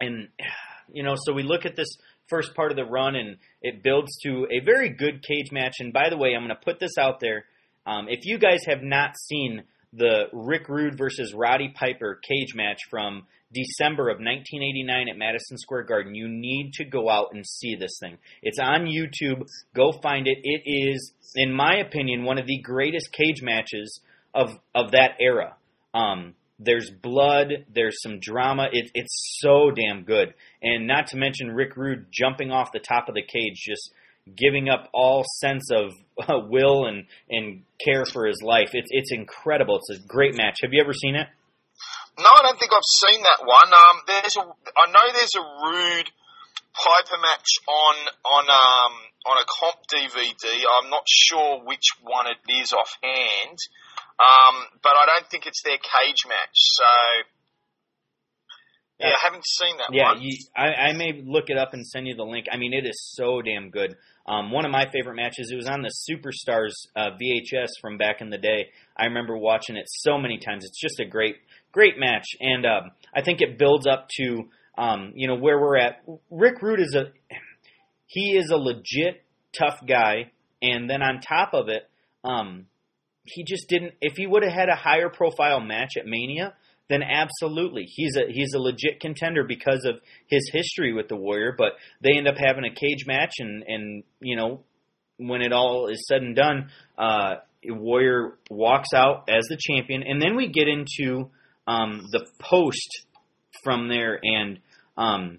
and 0.00 0.28
you 0.92 1.02
know, 1.02 1.14
so 1.16 1.32
we 1.32 1.42
look 1.42 1.64
at 1.66 1.76
this 1.76 1.88
first 2.28 2.54
part 2.54 2.70
of 2.70 2.76
the 2.76 2.84
run, 2.84 3.16
and 3.16 3.36
it 3.62 3.82
builds 3.82 4.16
to 4.24 4.46
a 4.50 4.64
very 4.64 4.90
good 4.90 5.22
cage 5.22 5.52
match. 5.52 5.74
And 5.80 5.92
by 5.92 6.10
the 6.10 6.16
way, 6.16 6.34
I'm 6.34 6.42
going 6.42 6.56
to 6.56 6.64
put 6.64 6.80
this 6.80 6.98
out 6.98 7.20
there: 7.20 7.44
um, 7.86 8.06
if 8.08 8.20
you 8.24 8.38
guys 8.38 8.60
have 8.66 8.82
not 8.82 9.16
seen 9.18 9.64
the 9.92 10.24
Rick 10.32 10.68
Rude 10.68 10.98
versus 10.98 11.32
Roddy 11.34 11.72
Piper 11.74 12.20
cage 12.28 12.54
match 12.54 12.80
from 12.90 13.26
December 13.52 14.08
of 14.10 14.18
1989 14.18 15.08
at 15.08 15.16
Madison 15.16 15.56
Square 15.56 15.84
Garden. 15.84 16.14
You 16.14 16.28
need 16.28 16.72
to 16.74 16.84
go 16.84 17.08
out 17.08 17.28
and 17.32 17.46
see 17.46 17.76
this 17.76 17.98
thing. 18.00 18.18
It's 18.42 18.58
on 18.58 18.86
YouTube. 18.86 19.42
Go 19.74 19.92
find 20.02 20.26
it. 20.26 20.38
It 20.42 20.62
is, 20.66 21.12
in 21.34 21.52
my 21.52 21.76
opinion, 21.76 22.24
one 22.24 22.38
of 22.38 22.46
the 22.46 22.60
greatest 22.60 23.12
cage 23.12 23.42
matches 23.42 24.00
of 24.34 24.50
of 24.74 24.92
that 24.92 25.12
era. 25.20 25.56
Um, 25.94 26.34
there's 26.58 26.90
blood. 26.90 27.66
There's 27.72 28.00
some 28.02 28.18
drama. 28.20 28.68
It, 28.72 28.90
it's 28.94 29.38
so 29.40 29.70
damn 29.70 30.04
good. 30.04 30.34
And 30.62 30.86
not 30.86 31.08
to 31.08 31.16
mention 31.16 31.50
Rick 31.50 31.76
Rude 31.76 32.06
jumping 32.10 32.50
off 32.50 32.72
the 32.72 32.78
top 32.78 33.08
of 33.08 33.14
the 33.14 33.22
cage, 33.22 33.56
just 33.56 33.90
giving 34.34 34.68
up 34.68 34.88
all 34.92 35.24
sense 35.40 35.70
of 35.70 35.92
uh, 36.28 36.40
will 36.48 36.86
and 36.86 37.06
and 37.28 37.62
care 37.84 38.04
for 38.04 38.26
his 38.26 38.40
life. 38.42 38.70
It's 38.72 38.88
it's 38.90 39.12
incredible. 39.12 39.76
It's 39.76 40.00
a 40.00 40.06
great 40.06 40.34
match. 40.34 40.58
Have 40.62 40.72
you 40.72 40.82
ever 40.82 40.92
seen 40.92 41.14
it? 41.14 41.26
No, 42.18 42.24
I 42.24 42.42
don't 42.42 42.58
think 42.58 42.72
I've 42.72 43.12
seen 43.12 43.22
that 43.22 43.44
one. 43.44 43.68
Um, 43.68 43.96
there's 44.06 44.36
a, 44.36 44.40
I 44.40 44.90
know 44.90 45.12
there's 45.12 45.36
a 45.36 45.44
Rude 45.68 46.10
Piper 46.72 47.20
match 47.20 47.48
on 47.68 47.96
on 48.24 48.44
um 48.48 48.92
on 49.26 49.36
a 49.40 49.46
comp 49.48 49.80
DVD. 49.88 50.64
I'm 50.80 50.90
not 50.90 51.04
sure 51.06 51.60
which 51.64 51.88
one 52.02 52.26
it 52.26 52.38
is 52.48 52.72
offhand, 52.72 53.58
um, 54.18 54.64
but 54.82 54.92
I 54.92 55.06
don't 55.06 55.30
think 55.30 55.46
it's 55.46 55.62
their 55.62 55.78
cage 55.78 56.24
match. 56.26 56.54
So 56.54 56.84
yeah, 58.98 59.08
I 59.08 59.18
haven't 59.24 59.44
seen 59.44 59.76
that 59.76 59.88
yeah, 59.92 60.14
you, 60.18 60.38
I, 60.56 60.90
I 60.90 60.92
may 60.94 61.20
look 61.22 61.44
it 61.48 61.58
up 61.58 61.74
and 61.74 61.86
send 61.86 62.06
you 62.06 62.16
the 62.16 62.24
link. 62.24 62.46
I 62.50 62.56
mean, 62.56 62.72
it 62.72 62.86
is 62.86 63.12
so 63.14 63.42
damn 63.42 63.68
good. 63.70 63.94
Um, 64.26 64.50
one 64.50 64.64
of 64.64 64.72
my 64.72 64.86
favorite 64.90 65.16
matches. 65.16 65.50
It 65.52 65.56
was 65.56 65.68
on 65.68 65.82
the 65.82 65.92
Superstars 66.10 66.72
uh, 66.96 67.10
VHS 67.10 67.68
from 67.80 67.98
back 67.98 68.20
in 68.20 68.30
the 68.30 68.38
day. 68.38 68.68
I 68.96 69.04
remember 69.04 69.36
watching 69.36 69.76
it 69.76 69.84
so 69.86 70.16
many 70.16 70.38
times. 70.38 70.64
It's 70.64 70.80
just 70.80 70.98
a 70.98 71.04
great, 71.04 71.36
great 71.72 71.98
match, 71.98 72.24
and 72.40 72.64
um, 72.64 72.90
I 73.14 73.22
think 73.22 73.42
it 73.42 73.58
builds 73.58 73.86
up 73.86 74.08
to 74.16 74.48
um, 74.78 75.12
you 75.14 75.28
know 75.28 75.36
where 75.36 75.60
we're 75.60 75.76
at. 75.76 76.02
Rick 76.30 76.62
Rude 76.62 76.80
is 76.80 76.96
a 76.96 77.12
he 78.06 78.36
is 78.36 78.50
a 78.50 78.56
legit 78.56 79.22
tough 79.56 79.78
guy, 79.86 80.32
and 80.62 80.88
then 80.88 81.02
on 81.02 81.20
top 81.20 81.50
of 81.52 81.68
it, 81.68 81.88
um, 82.24 82.66
he 83.26 83.44
just 83.44 83.68
didn't. 83.68 83.94
If 84.00 84.16
he 84.16 84.26
would 84.26 84.42
have 84.42 84.52
had 84.52 84.68
a 84.68 84.76
higher 84.76 85.08
profile 85.08 85.60
match 85.60 85.92
at 85.98 86.06
Mania, 86.06 86.54
then 86.88 87.02
absolutely 87.02 87.84
he's 87.86 88.16
a 88.16 88.30
he's 88.30 88.54
a 88.54 88.58
legit 88.58 89.00
contender 89.00 89.44
because 89.44 89.84
of 89.84 90.00
his 90.28 90.50
history 90.52 90.92
with 90.92 91.08
the 91.08 91.16
Warrior. 91.16 91.54
But 91.56 91.72
they 92.02 92.16
end 92.16 92.28
up 92.28 92.36
having 92.36 92.64
a 92.64 92.74
cage 92.74 93.06
match, 93.06 93.34
and 93.38 93.64
and 93.66 94.04
you 94.20 94.36
know 94.36 94.62
when 95.18 95.42
it 95.42 95.52
all 95.52 95.88
is 95.88 96.06
said 96.06 96.22
and 96.22 96.36
done, 96.36 96.70
uh, 96.98 97.36
Warrior 97.64 98.38
walks 98.50 98.90
out 98.94 99.28
as 99.28 99.46
the 99.48 99.56
champion, 99.58 100.02
and 100.02 100.20
then 100.20 100.36
we 100.36 100.48
get 100.48 100.68
into 100.68 101.30
um, 101.66 102.02
the 102.12 102.26
post 102.38 103.06
from 103.64 103.88
there, 103.88 104.20
and 104.22 104.60
um, 104.96 105.38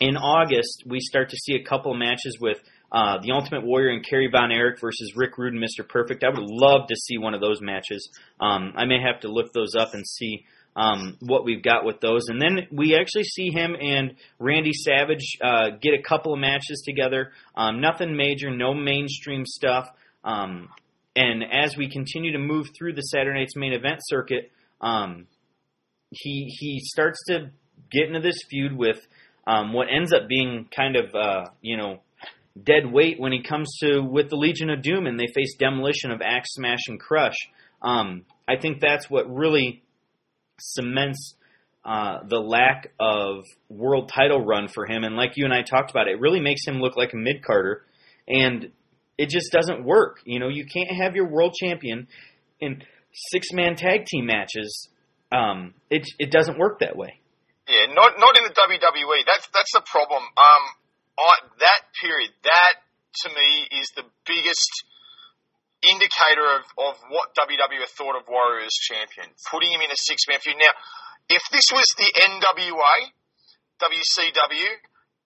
in 0.00 0.16
August 0.16 0.82
we 0.86 1.00
start 1.00 1.30
to 1.30 1.36
see 1.36 1.54
a 1.54 1.64
couple 1.64 1.94
matches 1.94 2.36
with. 2.40 2.58
Uh, 2.90 3.18
the 3.22 3.32
Ultimate 3.32 3.64
Warrior 3.64 3.90
and 3.90 4.04
Kerry 4.04 4.28
Von 4.30 4.50
Erich 4.50 4.80
versus 4.80 5.12
Rick 5.14 5.36
Rude 5.36 5.54
and 5.54 5.62
Mr. 5.62 5.86
Perfect. 5.86 6.24
I 6.24 6.28
would 6.28 6.38
love 6.38 6.88
to 6.88 6.96
see 6.96 7.18
one 7.18 7.34
of 7.34 7.40
those 7.40 7.60
matches. 7.60 8.08
Um, 8.40 8.72
I 8.76 8.86
may 8.86 9.00
have 9.02 9.20
to 9.20 9.28
look 9.28 9.52
those 9.52 9.74
up 9.78 9.92
and 9.92 10.06
see 10.06 10.44
um, 10.74 11.16
what 11.20 11.44
we've 11.44 11.62
got 11.62 11.84
with 11.84 12.00
those. 12.00 12.28
And 12.28 12.40
then 12.40 12.68
we 12.70 12.96
actually 12.96 13.24
see 13.24 13.50
him 13.50 13.76
and 13.78 14.14
Randy 14.38 14.72
Savage 14.72 15.36
uh, 15.42 15.70
get 15.82 15.92
a 15.92 16.02
couple 16.02 16.32
of 16.32 16.38
matches 16.38 16.82
together. 16.86 17.32
Um, 17.56 17.80
nothing 17.80 18.16
major, 18.16 18.50
no 18.50 18.72
mainstream 18.74 19.44
stuff. 19.44 19.88
Um, 20.24 20.68
and 21.16 21.42
as 21.42 21.76
we 21.76 21.90
continue 21.90 22.32
to 22.32 22.38
move 22.38 22.68
through 22.78 22.94
the 22.94 23.02
Saturday 23.02 23.40
Night's 23.40 23.56
main 23.56 23.72
event 23.72 23.98
circuit, 24.02 24.52
um, 24.80 25.26
he 26.10 26.46
he 26.58 26.80
starts 26.80 27.18
to 27.26 27.50
get 27.90 28.06
into 28.06 28.20
this 28.20 28.38
feud 28.48 28.76
with 28.76 28.98
um, 29.46 29.72
what 29.72 29.88
ends 29.90 30.12
up 30.12 30.28
being 30.28 30.68
kind 30.74 30.96
of 30.96 31.14
uh, 31.14 31.46
you 31.60 31.76
know 31.76 32.00
dead 32.64 32.90
weight 32.90 33.20
when 33.20 33.32
he 33.32 33.42
comes 33.42 33.78
to 33.80 34.00
with 34.00 34.30
the 34.30 34.36
Legion 34.36 34.70
of 34.70 34.82
Doom 34.82 35.06
and 35.06 35.18
they 35.18 35.26
face 35.34 35.54
demolition 35.58 36.10
of 36.10 36.20
Axe 36.22 36.54
Smash 36.54 36.88
and 36.88 36.98
Crush. 36.98 37.36
Um, 37.82 38.24
I 38.48 38.56
think 38.56 38.80
that's 38.80 39.08
what 39.08 39.32
really 39.32 39.82
cements 40.60 41.34
uh, 41.84 42.20
the 42.28 42.38
lack 42.38 42.92
of 43.00 43.44
world 43.68 44.10
title 44.14 44.44
run 44.44 44.68
for 44.68 44.86
him. 44.86 45.04
And 45.04 45.16
like 45.16 45.32
you 45.36 45.44
and 45.44 45.54
I 45.54 45.62
talked 45.62 45.90
about, 45.90 46.08
it 46.08 46.20
really 46.20 46.40
makes 46.40 46.66
him 46.66 46.80
look 46.80 46.96
like 46.96 47.12
a 47.12 47.16
mid 47.16 47.42
carder, 47.42 47.82
and 48.26 48.70
it 49.16 49.30
just 49.30 49.52
doesn't 49.52 49.84
work. 49.84 50.18
You 50.24 50.38
know, 50.38 50.48
you 50.48 50.66
can't 50.66 50.90
have 50.90 51.16
your 51.16 51.28
world 51.28 51.54
champion 51.54 52.08
in 52.60 52.82
six 53.30 53.52
man 53.52 53.76
tag 53.76 54.06
team 54.06 54.26
matches. 54.26 54.88
Um, 55.32 55.74
it 55.90 56.06
it 56.18 56.30
doesn't 56.30 56.58
work 56.58 56.80
that 56.80 56.96
way. 56.96 57.20
Yeah, 57.68 57.92
not 57.94 58.14
not 58.18 58.36
in 58.38 58.44
the 58.44 58.50
WWE. 58.50 59.24
That's 59.26 59.48
that's 59.54 59.72
the 59.72 59.82
problem. 59.90 60.22
Um, 60.22 60.62
that 61.58 61.80
period, 61.98 62.30
that 62.44 62.74
to 63.24 63.28
me 63.34 63.66
is 63.80 63.90
the 63.98 64.06
biggest 64.26 64.72
indicator 65.82 66.46
of, 66.58 66.64
of 66.78 66.94
what 67.10 67.34
WWE 67.38 67.86
thought 67.94 68.18
of 68.18 68.26
Warrior 68.26 68.66
as 68.66 68.74
champion. 68.74 69.30
Putting 69.50 69.70
him 69.70 69.82
in 69.82 69.90
a 69.90 69.98
six 69.98 70.26
man 70.26 70.38
feud. 70.42 70.58
Now, 70.58 70.74
if 71.30 71.42
this 71.50 71.70
was 71.70 71.86
the 71.98 72.08
NWA, 72.08 72.96
WCW, 73.78 74.70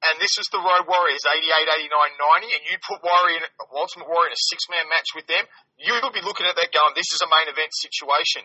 and 0.03 0.19
this 0.19 0.35
was 0.35 0.51
the 0.51 0.59
Road 0.59 0.85
Warriors 0.91 1.23
88, 1.23 1.87
89, 1.87 1.95
90, 1.95 2.59
and 2.59 2.63
you 2.67 2.77
put 2.83 3.01
Warrior 3.01 3.39
in, 3.39 3.45
Ultimate 3.71 4.11
Warrior 4.11 4.35
in 4.35 4.37
a 4.37 4.45
six 4.51 4.67
man 4.67 4.85
match 4.91 5.15
with 5.15 5.31
them, 5.31 5.47
you 5.79 5.95
would 5.95 6.13
be 6.13 6.25
looking 6.27 6.45
at 6.45 6.59
that 6.59 6.75
going, 6.75 6.93
this 6.99 7.15
is 7.15 7.23
a 7.23 7.31
main 7.31 7.49
event 7.49 7.71
situation. 7.71 8.43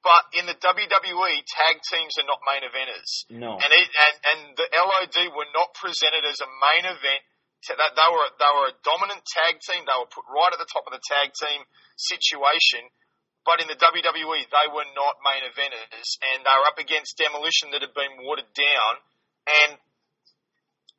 But 0.00 0.32
in 0.32 0.48
the 0.48 0.56
WWE, 0.56 1.34
tag 1.44 1.76
teams 1.84 2.16
are 2.16 2.24
not 2.24 2.40
main 2.48 2.64
eventers. 2.64 3.28
No. 3.28 3.60
And, 3.60 3.68
it, 3.68 3.88
and, 3.92 4.16
and 4.32 4.40
the 4.56 4.68
LOD 4.72 5.16
were 5.36 5.50
not 5.52 5.76
presented 5.76 6.24
as 6.24 6.40
a 6.40 6.48
main 6.48 6.88
event. 6.88 7.20
They 7.68 7.76
were, 7.76 8.28
they 8.40 8.52
were 8.56 8.72
a 8.72 8.76
dominant 8.80 9.20
tag 9.28 9.60
team. 9.60 9.84
They 9.84 9.98
were 10.00 10.08
put 10.08 10.24
right 10.32 10.48
at 10.48 10.56
the 10.56 10.70
top 10.72 10.88
of 10.88 10.96
the 10.96 11.04
tag 11.04 11.36
team 11.36 11.60
situation. 12.00 12.88
But 13.44 13.60
in 13.60 13.68
the 13.68 13.76
WWE, 13.76 14.40
they 14.48 14.66
were 14.72 14.88
not 14.96 15.20
main 15.20 15.44
eventers. 15.44 16.08
And 16.32 16.40
they 16.48 16.54
were 16.56 16.68
up 16.72 16.80
against 16.80 17.20
Demolition 17.20 17.76
that 17.76 17.84
had 17.84 17.92
been 17.92 18.24
watered 18.24 18.48
down. 18.56 18.92
And 19.44 19.70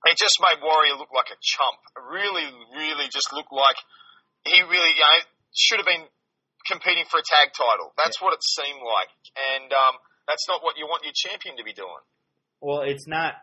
it 0.05 0.17
just 0.21 0.37
made 0.37 0.61
Warrior 0.61 1.01
look 1.01 1.09
like 1.09 1.33
a 1.33 1.39
chump. 1.41 1.81
Really, 1.97 2.45
really 2.77 3.09
just 3.09 3.33
looked 3.33 3.53
like 3.53 3.81
he 4.45 4.61
really, 4.61 4.93
you 4.93 5.05
know, 5.05 5.21
should 5.53 5.77
have 5.77 5.89
been 5.89 6.05
competing 6.67 7.05
for 7.09 7.19
a 7.19 7.25
tag 7.25 7.53
title. 7.53 7.93
That's 7.97 8.17
yeah. 8.19 8.25
what 8.25 8.33
it 8.33 8.43
seemed 8.43 8.81
like, 8.81 9.11
and 9.35 9.71
um, 9.71 9.95
that's 10.27 10.47
not 10.47 10.63
what 10.63 10.77
you 10.77 10.85
want 10.85 11.03
your 11.03 11.13
champion 11.15 11.57
to 11.57 11.63
be 11.63 11.73
doing. 11.73 12.03
Well, 12.61 12.81
it's 12.81 13.07
not 13.07 13.33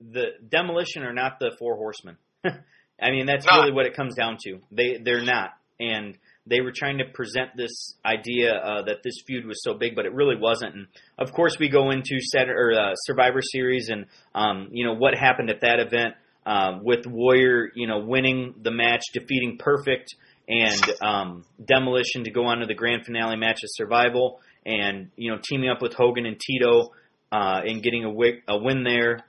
the 0.00 0.34
demolition 0.48 1.02
are 1.02 1.12
not 1.12 1.38
the 1.38 1.54
four 1.58 1.76
horsemen. 1.76 2.16
I 2.44 3.10
mean, 3.10 3.26
that's 3.26 3.46
no. 3.46 3.60
really 3.60 3.72
what 3.72 3.86
it 3.86 3.94
comes 3.94 4.14
down 4.14 4.38
to. 4.44 4.58
They 4.70 4.98
they're 5.02 5.24
not, 5.24 5.50
and 5.78 6.16
they 6.46 6.60
were 6.60 6.72
trying 6.74 6.98
to 6.98 7.04
present 7.04 7.50
this 7.56 7.94
idea 8.04 8.52
uh, 8.54 8.82
that 8.82 9.02
this 9.04 9.14
feud 9.26 9.46
was 9.46 9.62
so 9.62 9.74
big, 9.74 9.94
but 9.94 10.06
it 10.06 10.12
really 10.12 10.36
wasn't. 10.36 10.74
And 10.74 10.86
of 11.18 11.32
course, 11.32 11.56
we 11.58 11.68
go 11.68 11.90
into 11.90 12.18
set 12.20 12.48
or 12.48 12.72
uh, 12.72 12.94
Survivor 13.06 13.40
Series, 13.42 13.88
and 13.88 14.06
um, 14.34 14.68
you 14.72 14.84
know 14.84 14.94
what 14.94 15.14
happened 15.14 15.50
at 15.50 15.60
that 15.60 15.78
event 15.78 16.14
uh, 16.44 16.78
with 16.82 17.06
Warrior, 17.06 17.70
you 17.74 17.86
know, 17.86 18.00
winning 18.00 18.54
the 18.60 18.70
match, 18.70 19.02
defeating 19.12 19.58
Perfect 19.58 20.14
and 20.52 20.84
um, 21.00 21.44
Demolition 21.64 22.24
to 22.24 22.30
go 22.30 22.44
on 22.44 22.60
to 22.60 22.66
the 22.66 22.74
grand 22.74 23.06
finale 23.06 23.36
match 23.36 23.64
of 23.64 23.70
Survival, 23.72 24.40
and 24.66 25.10
you 25.16 25.32
know 25.32 25.38
teaming 25.42 25.70
up 25.70 25.80
with 25.80 25.94
Hogan 25.94 26.26
and 26.26 26.38
Tito 26.38 26.92
uh, 27.32 27.64
and 27.64 27.82
getting 27.82 28.04
a, 28.04 28.12
a 28.52 28.58
win 28.60 28.84
there. 28.84 29.24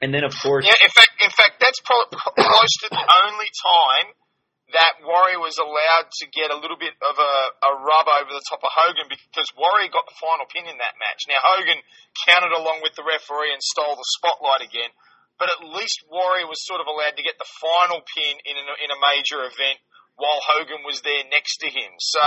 And 0.00 0.14
then 0.14 0.22
of 0.22 0.32
course, 0.38 0.64
yeah. 0.64 0.78
In 0.78 0.92
fact, 0.94 1.12
in 1.18 1.30
fact, 1.30 1.58
that's 1.58 1.80
probably 1.82 2.18
close 2.38 2.72
to 2.84 2.88
the 2.94 3.04
only 3.26 3.50
time 3.58 4.14
that 4.74 4.98
Warrior 5.02 5.38
was 5.38 5.58
allowed 5.62 6.10
to 6.20 6.24
get 6.26 6.50
a 6.50 6.58
little 6.58 6.78
bit 6.78 6.94
of 6.98 7.14
a, 7.16 7.34
a 7.70 7.72
rub 7.86 8.06
over 8.18 8.34
the 8.34 8.42
top 8.50 8.60
of 8.66 8.70
Hogan 8.74 9.06
because 9.06 9.46
Warrior 9.54 9.94
got 9.94 10.10
the 10.10 10.18
final 10.18 10.46
pin 10.50 10.66
in 10.66 10.78
that 10.82 10.98
match. 10.98 11.26
Now 11.30 11.38
Hogan 11.38 11.78
counted 12.26 12.50
along 12.50 12.82
with 12.82 12.98
the 12.98 13.06
referee 13.06 13.54
and 13.54 13.62
stole 13.62 13.94
the 13.94 14.10
spotlight 14.18 14.66
again, 14.66 14.90
but 15.38 15.54
at 15.54 15.62
least 15.62 16.02
Warrior 16.10 16.50
was 16.50 16.58
sort 16.66 16.82
of 16.82 16.90
allowed 16.90 17.14
to 17.14 17.22
get 17.22 17.38
the 17.38 17.46
final 17.62 18.02
pin 18.04 18.42
in, 18.42 18.58
an, 18.58 18.66
in 18.82 18.90
a 18.90 18.98
major 18.98 19.46
event 19.46 19.78
while 20.16 20.40
Hogan 20.42 20.84
was 20.84 21.00
there 21.02 21.24
next 21.30 21.58
to 21.60 21.68
him. 21.68 21.92
So, 21.98 22.20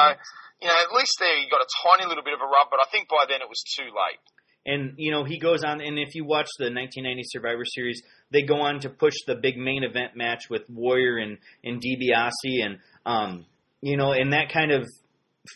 you 0.61 0.67
know, 0.67 0.77
at 0.77 0.93
least 0.93 1.17
there 1.19 1.37
he 1.37 1.49
got 1.49 1.61
a 1.61 1.69
tiny 1.83 2.07
little 2.07 2.23
bit 2.23 2.33
of 2.33 2.41
a 2.41 2.49
rub, 2.49 2.69
but 2.69 2.79
I 2.79 2.89
think 2.91 3.09
by 3.09 3.25
then 3.27 3.41
it 3.41 3.49
was 3.49 3.61
too 3.75 3.89
late. 3.89 4.21
And 4.65 4.93
you 4.97 5.09
know 5.11 5.23
he 5.23 5.39
goes 5.39 5.63
on, 5.63 5.79
and 5.81 5.97
if 5.97 6.13
you 6.15 6.25
watch 6.25 6.47
the 6.59 6.65
1990 6.65 7.23
Survivor 7.27 7.63
Series, 7.63 8.03
they 8.29 8.43
go 8.43 8.61
on 8.61 8.81
to 8.81 8.89
push 8.89 9.15
the 9.25 9.35
big 9.35 9.57
main 9.57 9.83
event 9.83 10.15
match 10.15 10.49
with 10.49 10.63
Warrior 10.69 11.17
and 11.17 11.37
and 11.63 11.81
DiBiase, 11.81 12.65
and 12.65 12.77
um, 13.05 13.45
you 13.81 13.95
know, 13.95 14.11
and 14.11 14.33
that 14.33 14.51
kind 14.51 14.71
of 14.71 14.85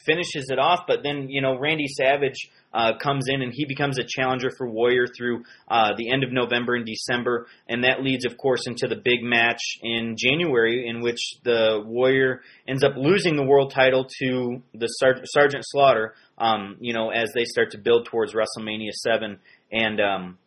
finishes 0.05 0.49
it 0.49 0.59
off. 0.59 0.81
But 0.87 1.03
then 1.03 1.27
you 1.29 1.41
know 1.41 1.57
Randy 1.57 1.87
Savage 1.87 2.49
uh, 2.73 2.97
comes 2.97 3.25
in 3.27 3.41
and 3.41 3.51
he 3.53 3.65
becomes 3.65 3.99
a 3.99 4.03
challenger 4.07 4.49
for 4.57 4.69
Warrior 4.69 5.05
through 5.15 5.43
uh, 5.67 5.91
the 5.97 6.11
end 6.11 6.23
of 6.23 6.31
November 6.31 6.75
and 6.75 6.85
December, 6.85 7.47
and 7.67 7.83
that 7.83 8.01
leads, 8.01 8.25
of 8.25 8.37
course, 8.37 8.61
into 8.65 8.87
the 8.87 8.95
big 8.95 9.21
match 9.21 9.61
in 9.81 10.15
January, 10.17 10.87
in 10.87 11.01
which 11.01 11.19
the 11.43 11.83
Warrior 11.85 12.41
ends 12.67 12.83
up 12.83 12.93
losing 12.97 13.35
the 13.35 13.43
world 13.43 13.71
title 13.71 14.07
to 14.19 14.61
the 14.73 14.87
Sar- 14.87 15.21
Sergeant 15.25 15.63
Slaughter. 15.67 16.15
Um, 16.37 16.77
you 16.79 16.93
know, 16.93 17.11
as 17.11 17.31
they 17.35 17.45
start 17.45 17.71
to 17.71 17.77
build 17.77 18.07
towards 18.07 18.33
WrestleMania 18.33 18.91
Seven, 18.91 19.39
and 19.71 20.01
um, 20.01 20.37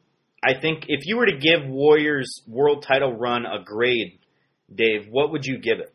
I 0.44 0.60
think 0.60 0.86
if 0.88 1.06
you 1.06 1.16
were 1.16 1.26
to 1.26 1.36
give 1.36 1.68
Warriors 1.68 2.42
world 2.46 2.84
title 2.86 3.12
run 3.12 3.46
a 3.46 3.62
grade, 3.62 4.18
Dave, 4.72 5.06
what 5.10 5.30
would 5.30 5.44
you 5.44 5.58
give 5.58 5.78
it? 5.78 5.92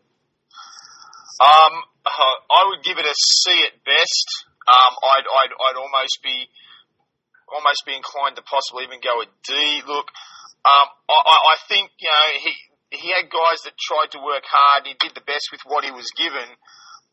Um, 1.41 1.83
I 2.21 2.61
would 2.69 2.83
give 2.83 2.97
it 2.97 3.05
a 3.05 3.15
C 3.15 3.51
at 3.65 3.83
best 3.83 4.51
um, 4.67 4.93
I'd, 5.01 5.25
I'd, 5.25 5.53
I'd 5.53 5.79
almost 5.79 6.21
be 6.21 6.49
almost 7.49 7.83
be 7.83 7.97
inclined 7.97 8.39
to 8.39 8.45
possibly 8.45 8.87
even 8.87 9.03
go 9.03 9.19
a 9.19 9.27
D. 9.43 9.83
Look, 9.83 10.07
um, 10.63 10.87
I, 11.09 11.35
I 11.51 11.55
think 11.67 11.91
you 11.97 12.07
know 12.07 12.27
he 12.39 12.51
he 12.93 13.07
had 13.11 13.27
guys 13.27 13.65
that 13.65 13.75
tried 13.75 14.13
to 14.15 14.19
work 14.21 14.45
hard. 14.45 14.85
He 14.85 14.95
did 15.01 15.17
the 15.17 15.25
best 15.25 15.49
with 15.51 15.65
what 15.65 15.83
he 15.83 15.91
was 15.91 16.07
given, 16.15 16.47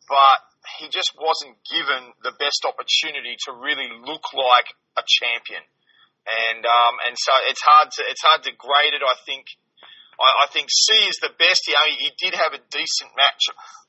but 0.07 0.39
he 0.79 0.93
just 0.93 1.17
wasn't 1.17 1.57
given 1.67 2.13
the 2.23 2.35
best 2.37 2.69
opportunity 2.69 3.35
to 3.49 3.57
really 3.57 3.89
look 4.05 4.31
like 4.37 4.69
a 5.01 5.03
champion. 5.03 5.65
And 6.29 6.63
um, 6.63 6.95
and 7.09 7.17
so 7.17 7.33
it's 7.49 7.65
hard 7.65 7.89
to 7.97 8.01
it's 8.07 8.23
hard 8.23 8.45
to 8.45 8.53
grade 8.53 8.93
it. 8.93 9.01
I 9.01 9.17
think 9.25 9.49
I, 10.19 10.45
I 10.45 10.47
think 10.51 10.67
C 10.69 11.07
is 11.07 11.19
the 11.23 11.33
best. 11.39 11.63
He, 11.65 11.75
he 12.03 12.11
did 12.19 12.35
have 12.35 12.53
a 12.53 12.63
decent 12.71 13.15
match 13.15 13.43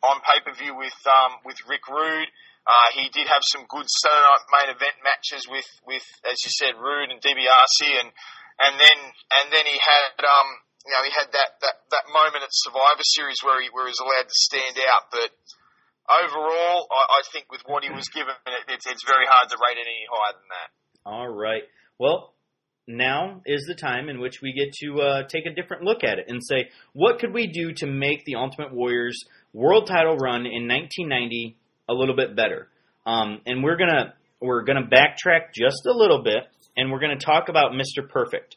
on 0.05 0.21
pay 0.21 0.39
per 0.45 0.53
view 0.53 0.77
with 0.77 0.95
um, 1.09 1.41
with 1.43 1.57
Rick 1.67 1.89
Rude. 1.89 2.29
Uh, 2.69 2.89
he 2.93 3.09
did 3.09 3.25
have 3.25 3.41
some 3.49 3.65
good 3.65 3.89
Saturday 3.89 4.21
night 4.21 4.45
main 4.53 4.69
event 4.77 4.97
matches 5.01 5.49
with, 5.49 5.65
with 5.89 6.05
as 6.21 6.37
you 6.45 6.51
said, 6.53 6.77
Rude 6.77 7.09
and 7.09 7.17
DiBiase, 7.17 7.89
and 7.97 8.09
and 8.61 8.73
then 8.77 8.99
and 9.41 9.45
then 9.49 9.65
he 9.65 9.73
had 9.81 10.13
um, 10.21 10.49
you 10.85 10.93
know 10.93 11.01
he 11.01 11.09
had 11.09 11.33
that, 11.33 11.57
that, 11.65 11.75
that 11.89 12.05
moment 12.13 12.45
at 12.45 12.53
Survivor 12.53 13.01
Series 13.17 13.41
where 13.41 13.57
he 13.57 13.73
where 13.73 13.89
he 13.89 13.95
was 13.95 14.03
allowed 14.03 14.29
to 14.29 14.37
stand 14.37 14.77
out. 14.85 15.09
But 15.09 15.33
overall, 16.13 16.85
I, 16.93 17.01
I 17.17 17.21
think 17.33 17.49
with 17.49 17.65
what 17.65 17.81
he 17.81 17.89
was 17.89 18.05
given, 18.13 18.37
it, 18.45 18.69
it's 18.69 18.85
it's 18.85 19.05
very 19.07 19.25
hard 19.25 19.49
to 19.49 19.57
rate 19.57 19.81
it 19.81 19.89
any 19.89 20.05
higher 20.05 20.37
than 20.37 20.49
that. 20.53 20.69
All 21.09 21.31
right. 21.31 21.65
Well, 21.97 22.37
now 22.89 23.41
is 23.45 23.63
the 23.67 23.75
time 23.75 24.09
in 24.09 24.19
which 24.19 24.41
we 24.41 24.51
get 24.51 24.73
to 24.73 25.01
uh, 25.01 25.23
take 25.27 25.45
a 25.45 25.53
different 25.53 25.83
look 25.83 26.03
at 26.03 26.19
it 26.19 26.25
and 26.27 26.41
say, 26.43 26.69
what 26.93 27.19
could 27.19 27.33
we 27.33 27.47
do 27.47 27.71
to 27.73 27.87
make 27.87 28.25
the 28.25 28.35
Ultimate 28.35 28.73
Warriors 28.73 29.23
world 29.53 29.87
title 29.87 30.15
run 30.17 30.45
in 30.45 30.67
1990 30.67 31.55
a 31.89 31.93
little 31.93 32.15
bit 32.15 32.35
better. 32.35 32.67
Um, 33.05 33.41
and 33.45 33.63
we're 33.63 33.77
gonna 33.77 34.13
we're 34.39 34.63
gonna 34.63 34.87
backtrack 34.87 35.53
just 35.53 35.85
a 35.87 35.93
little 35.93 36.23
bit, 36.23 36.43
and 36.77 36.91
we're 36.91 36.99
gonna 36.99 37.17
talk 37.17 37.49
about 37.49 37.71
Mr. 37.71 38.07
Perfect 38.07 38.55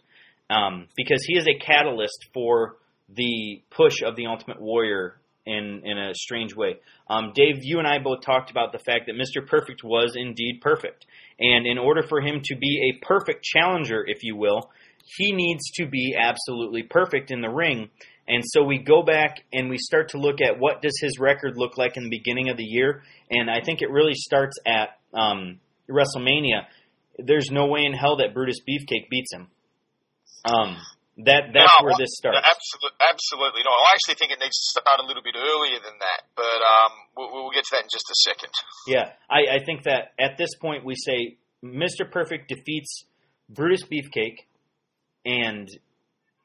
um, 0.51 0.89
because 0.97 1.25
he 1.27 1.37
is 1.39 1.47
a 1.47 1.59
catalyst 1.59 2.27
for 2.35 2.77
the 3.09 3.63
push 3.71 4.03
of 4.05 4.17
the 4.17 4.27
Ultimate 4.27 4.61
Warrior 4.61 5.17
in 5.47 5.83
in 5.85 5.99
a 5.99 6.15
strange 6.15 6.55
way. 6.55 6.79
Um, 7.09 7.33
Dave, 7.35 7.61
you 7.63 7.79
and 7.79 7.89
I 7.89 7.99
both 7.99 8.21
talked 8.25 8.51
about 8.51 8.73
the 8.73 8.79
fact 8.79 9.07
that 9.07 9.17
Mr. 9.17 9.47
Perfect 9.47 9.83
was 9.83 10.15
indeed 10.17 10.61
perfect, 10.61 11.07
and 11.39 11.67
in 11.67 11.79
order 11.79 12.03
for 12.03 12.21
him 12.21 12.41
to 12.45 12.57
be 12.57 12.93
a 12.93 13.05
perfect 13.05 13.45
challenger, 13.45 14.05
if 14.07 14.23
you 14.23 14.37
will, 14.37 14.71
he 15.17 15.33
needs 15.33 15.71
to 15.75 15.87
be 15.87 16.17
absolutely 16.19 16.83
perfect 16.83 17.31
in 17.31 17.41
the 17.41 17.51
ring. 17.51 17.91
And 18.29 18.43
so 18.47 18.63
we 18.63 18.79
go 18.79 19.03
back 19.03 19.43
and 19.53 19.69
we 19.69 19.79
start 19.79 20.11
to 20.11 20.19
look 20.19 20.41
at 20.41 20.59
what 20.59 20.81
does 20.81 20.97
his 21.01 21.19
record 21.19 21.55
look 21.57 21.77
like 21.77 21.97
in 21.97 22.05
the 22.05 22.11
beginning 22.11 22.49
of 22.49 22.57
the 22.57 22.65
year, 22.65 23.03
and 23.31 23.51
I 23.51 23.61
think 23.65 23.83
it 23.83 23.91
really 23.91 24.15
starts 24.15 24.57
at 24.65 24.91
um, 25.13 25.59
WrestleMania. 25.91 26.67
There's 27.19 27.51
no 27.51 27.67
way 27.67 27.85
in 27.85 27.93
hell 27.93 28.17
that 28.19 28.33
Brutus 28.33 28.61
Beefcake 28.61 29.09
beats 29.11 29.33
him. 29.33 29.49
Um, 30.45 30.77
that 31.25 31.53
that's 31.53 31.77
no, 31.81 31.87
where 31.87 31.97
this 31.99 32.15
starts. 32.17 32.39
Absolutely, 32.39 32.99
absolutely 33.03 33.63
not. 33.65 33.75
I 33.75 33.95
actually 33.95 34.19
think 34.19 34.33
it 34.33 34.41
needs 34.41 34.57
to 34.57 34.81
start 34.81 34.99
a 35.01 35.07
little 35.07 35.23
bit 35.23 35.35
earlier 35.37 35.79
than 35.83 35.97
that, 36.01 36.21
but 36.37 36.59
um, 36.61 36.93
we'll, 37.17 37.31
we'll, 37.33 37.55
get 37.55 37.65
to 37.65 37.73
that 37.77 37.85
in 37.85 37.91
just 37.93 38.09
a 38.11 38.19
second. 38.27 38.53
Yeah, 38.87 39.13
I, 39.31 39.57
I 39.57 39.65
think 39.65 39.85
that 39.85 40.13
at 40.19 40.37
this 40.37 40.55
point 40.61 40.85
we 40.85 40.95
say 40.95 41.39
Mr. 41.65 42.11
Perfect 42.11 42.49
defeats 42.49 43.05
Brutus 43.49 43.83
Beefcake, 43.85 44.47
and 45.25 45.69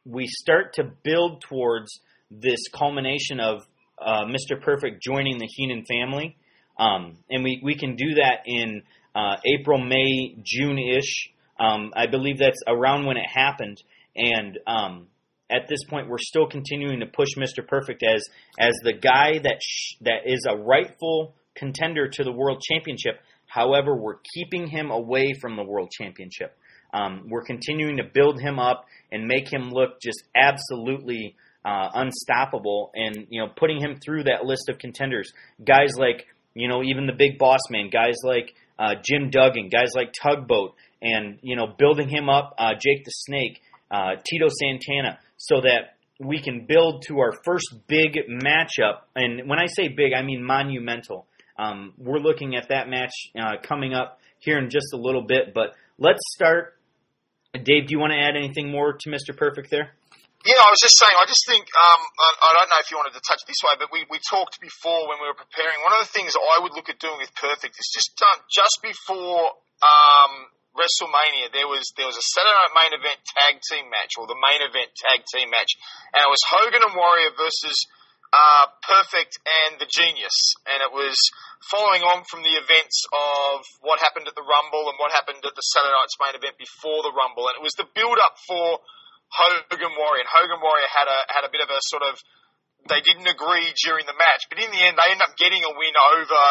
we 0.05 0.27
start 0.27 0.73
to 0.73 0.91
build 1.03 1.41
towards 1.41 1.99
this 2.29 2.59
culmination 2.73 3.39
of 3.39 3.67
uh, 3.99 4.25
Mr. 4.25 4.61
Perfect 4.61 5.01
joining 5.01 5.37
the 5.37 5.47
Heenan 5.47 5.85
family. 5.85 6.37
Um, 6.79 7.17
and 7.29 7.43
we, 7.43 7.59
we 7.63 7.75
can 7.75 7.95
do 7.95 8.15
that 8.15 8.41
in 8.45 8.83
uh, 9.15 9.37
April, 9.45 9.79
May, 9.79 10.35
June 10.43 10.77
ish. 10.77 11.29
Um, 11.59 11.91
I 11.95 12.05
believe 12.07 12.37
that's 12.37 12.61
around 12.67 13.05
when 13.05 13.17
it 13.17 13.25
happened. 13.27 13.81
And 14.17 14.59
um, 14.67 15.07
at 15.49 15.67
this 15.69 15.83
point, 15.89 16.09
we're 16.09 16.17
still 16.17 16.47
continuing 16.47 16.99
to 16.99 17.05
push 17.05 17.29
Mr. 17.37 17.65
Perfect 17.65 18.03
as 18.03 18.23
as 18.59 18.73
the 18.83 18.93
guy 18.93 19.39
that 19.39 19.59
sh- 19.61 19.95
that 20.01 20.25
is 20.25 20.45
a 20.49 20.57
rightful 20.57 21.35
contender 21.55 22.07
to 22.09 22.23
the 22.23 22.31
world 22.31 22.61
championship. 22.61 23.19
However, 23.45 23.95
we're 23.95 24.19
keeping 24.35 24.67
him 24.67 24.91
away 24.91 25.33
from 25.39 25.55
the 25.55 25.63
world 25.63 25.89
championship. 25.91 26.57
Um, 26.93 27.27
we're 27.29 27.43
continuing 27.43 27.97
to 27.97 28.03
build 28.03 28.41
him 28.41 28.59
up 28.59 28.85
and 29.11 29.25
make 29.25 29.51
him 29.51 29.69
look 29.71 30.01
just 30.01 30.23
absolutely 30.35 31.35
uh, 31.63 31.89
unstoppable, 31.93 32.91
and 32.95 33.27
you 33.29 33.41
know, 33.41 33.51
putting 33.55 33.79
him 33.79 33.99
through 34.03 34.23
that 34.23 34.45
list 34.45 34.69
of 34.69 34.79
contenders. 34.79 35.31
Guys 35.63 35.93
like 35.97 36.25
you 36.53 36.67
know, 36.67 36.83
even 36.83 37.05
the 37.05 37.13
big 37.13 37.37
boss 37.37 37.59
man, 37.69 37.89
guys 37.91 38.15
like 38.23 38.53
uh, 38.79 38.95
Jim 39.03 39.29
Duggan, 39.29 39.69
guys 39.69 39.91
like 39.95 40.13
Tugboat, 40.13 40.73
and 41.01 41.39
you 41.41 41.55
know, 41.55 41.67
building 41.77 42.09
him 42.09 42.29
up, 42.29 42.55
uh, 42.57 42.73
Jake 42.73 43.05
the 43.05 43.11
Snake, 43.11 43.61
uh, 43.91 44.15
Tito 44.25 44.47
Santana, 44.49 45.19
so 45.37 45.61
that 45.61 45.95
we 46.19 46.41
can 46.41 46.65
build 46.65 47.03
to 47.07 47.19
our 47.19 47.31
first 47.43 47.67
big 47.87 48.17
matchup. 48.29 49.01
And 49.15 49.47
when 49.47 49.59
I 49.59 49.67
say 49.67 49.87
big, 49.87 50.13
I 50.13 50.23
mean 50.23 50.43
monumental. 50.43 51.27
Um, 51.57 51.93
we're 51.97 52.19
looking 52.19 52.55
at 52.55 52.69
that 52.69 52.89
match 52.89 53.13
uh, 53.39 53.57
coming 53.61 53.93
up 53.93 54.19
here 54.39 54.57
in 54.57 54.69
just 54.69 54.93
a 54.93 54.97
little 54.97 55.23
bit, 55.23 55.53
but 55.53 55.73
let's 55.97 56.21
start. 56.35 56.77
Dave, 57.53 57.87
do 57.87 57.91
you 57.91 57.99
want 57.99 58.13
to 58.13 58.19
add 58.19 58.37
anything 58.37 58.69
more 58.69 58.93
to 58.93 59.09
Mr. 59.09 59.35
Perfect 59.35 59.69
there? 59.71 59.89
Yeah, 60.45 60.61
I 60.61 60.69
was 60.69 60.79
just 60.79 60.95
saying, 61.01 61.11
I 61.17 61.25
just 61.25 61.43
think, 61.49 61.65
um, 61.65 62.01
I, 62.07 62.29
I 62.39 62.49
don't 62.53 62.69
know 62.69 62.79
if 62.79 62.87
you 62.93 62.97
wanted 63.01 63.17
to 63.17 63.25
touch 63.25 63.41
this 63.49 63.57
way, 63.65 63.73
but 63.81 63.89
we, 63.89 64.05
we 64.07 64.21
talked 64.21 64.61
before 64.61 65.09
when 65.09 65.17
we 65.17 65.25
were 65.25 65.35
preparing. 65.35 65.81
One 65.81 65.97
of 65.97 66.05
the 66.05 66.13
things 66.13 66.37
I 66.37 66.61
would 66.61 66.77
look 66.77 66.87
at 66.87 67.01
doing 67.01 67.17
with 67.17 67.33
Perfect 67.33 67.73
is 67.73 67.89
just 67.89 68.13
done 68.15 68.45
just 68.45 68.77
before 68.85 69.57
um, 69.81 70.47
WrestleMania, 70.77 71.49
there 71.51 71.65
was 71.65 71.89
there 71.97 72.05
was 72.05 72.15
a 72.15 72.23
Saturday 72.23 72.53
Night 72.53 72.77
Main 72.77 72.93
Event 73.01 73.19
tag 73.25 73.59
team 73.65 73.89
match, 73.89 74.13
or 74.15 74.29
the 74.29 74.37
main 74.37 74.61
event 74.61 74.93
tag 74.93 75.25
team 75.25 75.49
match, 75.49 75.73
and 76.13 76.21
it 76.21 76.29
was 76.29 76.41
Hogan 76.45 76.85
and 76.85 76.93
Warrior 76.93 77.33
versus 77.33 77.77
uh, 78.29 78.65
Perfect 78.85 79.41
and 79.41 79.81
the 79.81 79.89
Genius, 79.89 80.37
and 80.69 80.85
it 80.85 80.93
was 80.93 81.17
following 81.73 82.05
on 82.05 82.23
from 82.29 82.45
the 82.45 82.53
events 82.53 83.09
of 83.09 83.65
what 83.81 83.97
happened 84.03 84.29
at 84.29 84.37
the 84.37 84.45
Rumble 84.45 84.87
and 84.91 84.99
what 85.01 85.09
happened 85.09 85.41
at 85.41 85.55
the 85.57 85.65
Saturday 85.65 85.97
Night's 85.97 86.19
main 86.21 86.35
event 86.37 86.55
before 86.61 87.01
the 87.01 87.15
Rumble, 87.15 87.49
and 87.49 87.57
it 87.57 87.65
was 87.65 87.75
the 87.75 87.89
build 87.97 88.21
up 88.21 88.37
for 88.45 88.83
Hogan 89.33 89.97
Warrior. 89.97 90.23
And 90.23 90.31
Hogan 90.31 90.61
Warrior 90.61 90.89
had 90.93 91.09
a 91.09 91.19
had 91.33 91.43
a 91.47 91.51
bit 91.51 91.65
of 91.65 91.73
a 91.73 91.79
sort 91.89 92.05
of 92.05 92.21
they 92.87 93.01
didn't 93.01 93.27
agree 93.27 93.73
during 93.83 94.05
the 94.05 94.15
match, 94.15 94.47
but 94.47 94.61
in 94.61 94.69
the 94.71 94.81
end 94.85 94.95
they 94.95 95.09
ended 95.11 95.25
up 95.25 95.35
getting 95.35 95.63
a 95.65 95.73
win 95.73 95.95
over 95.97 96.43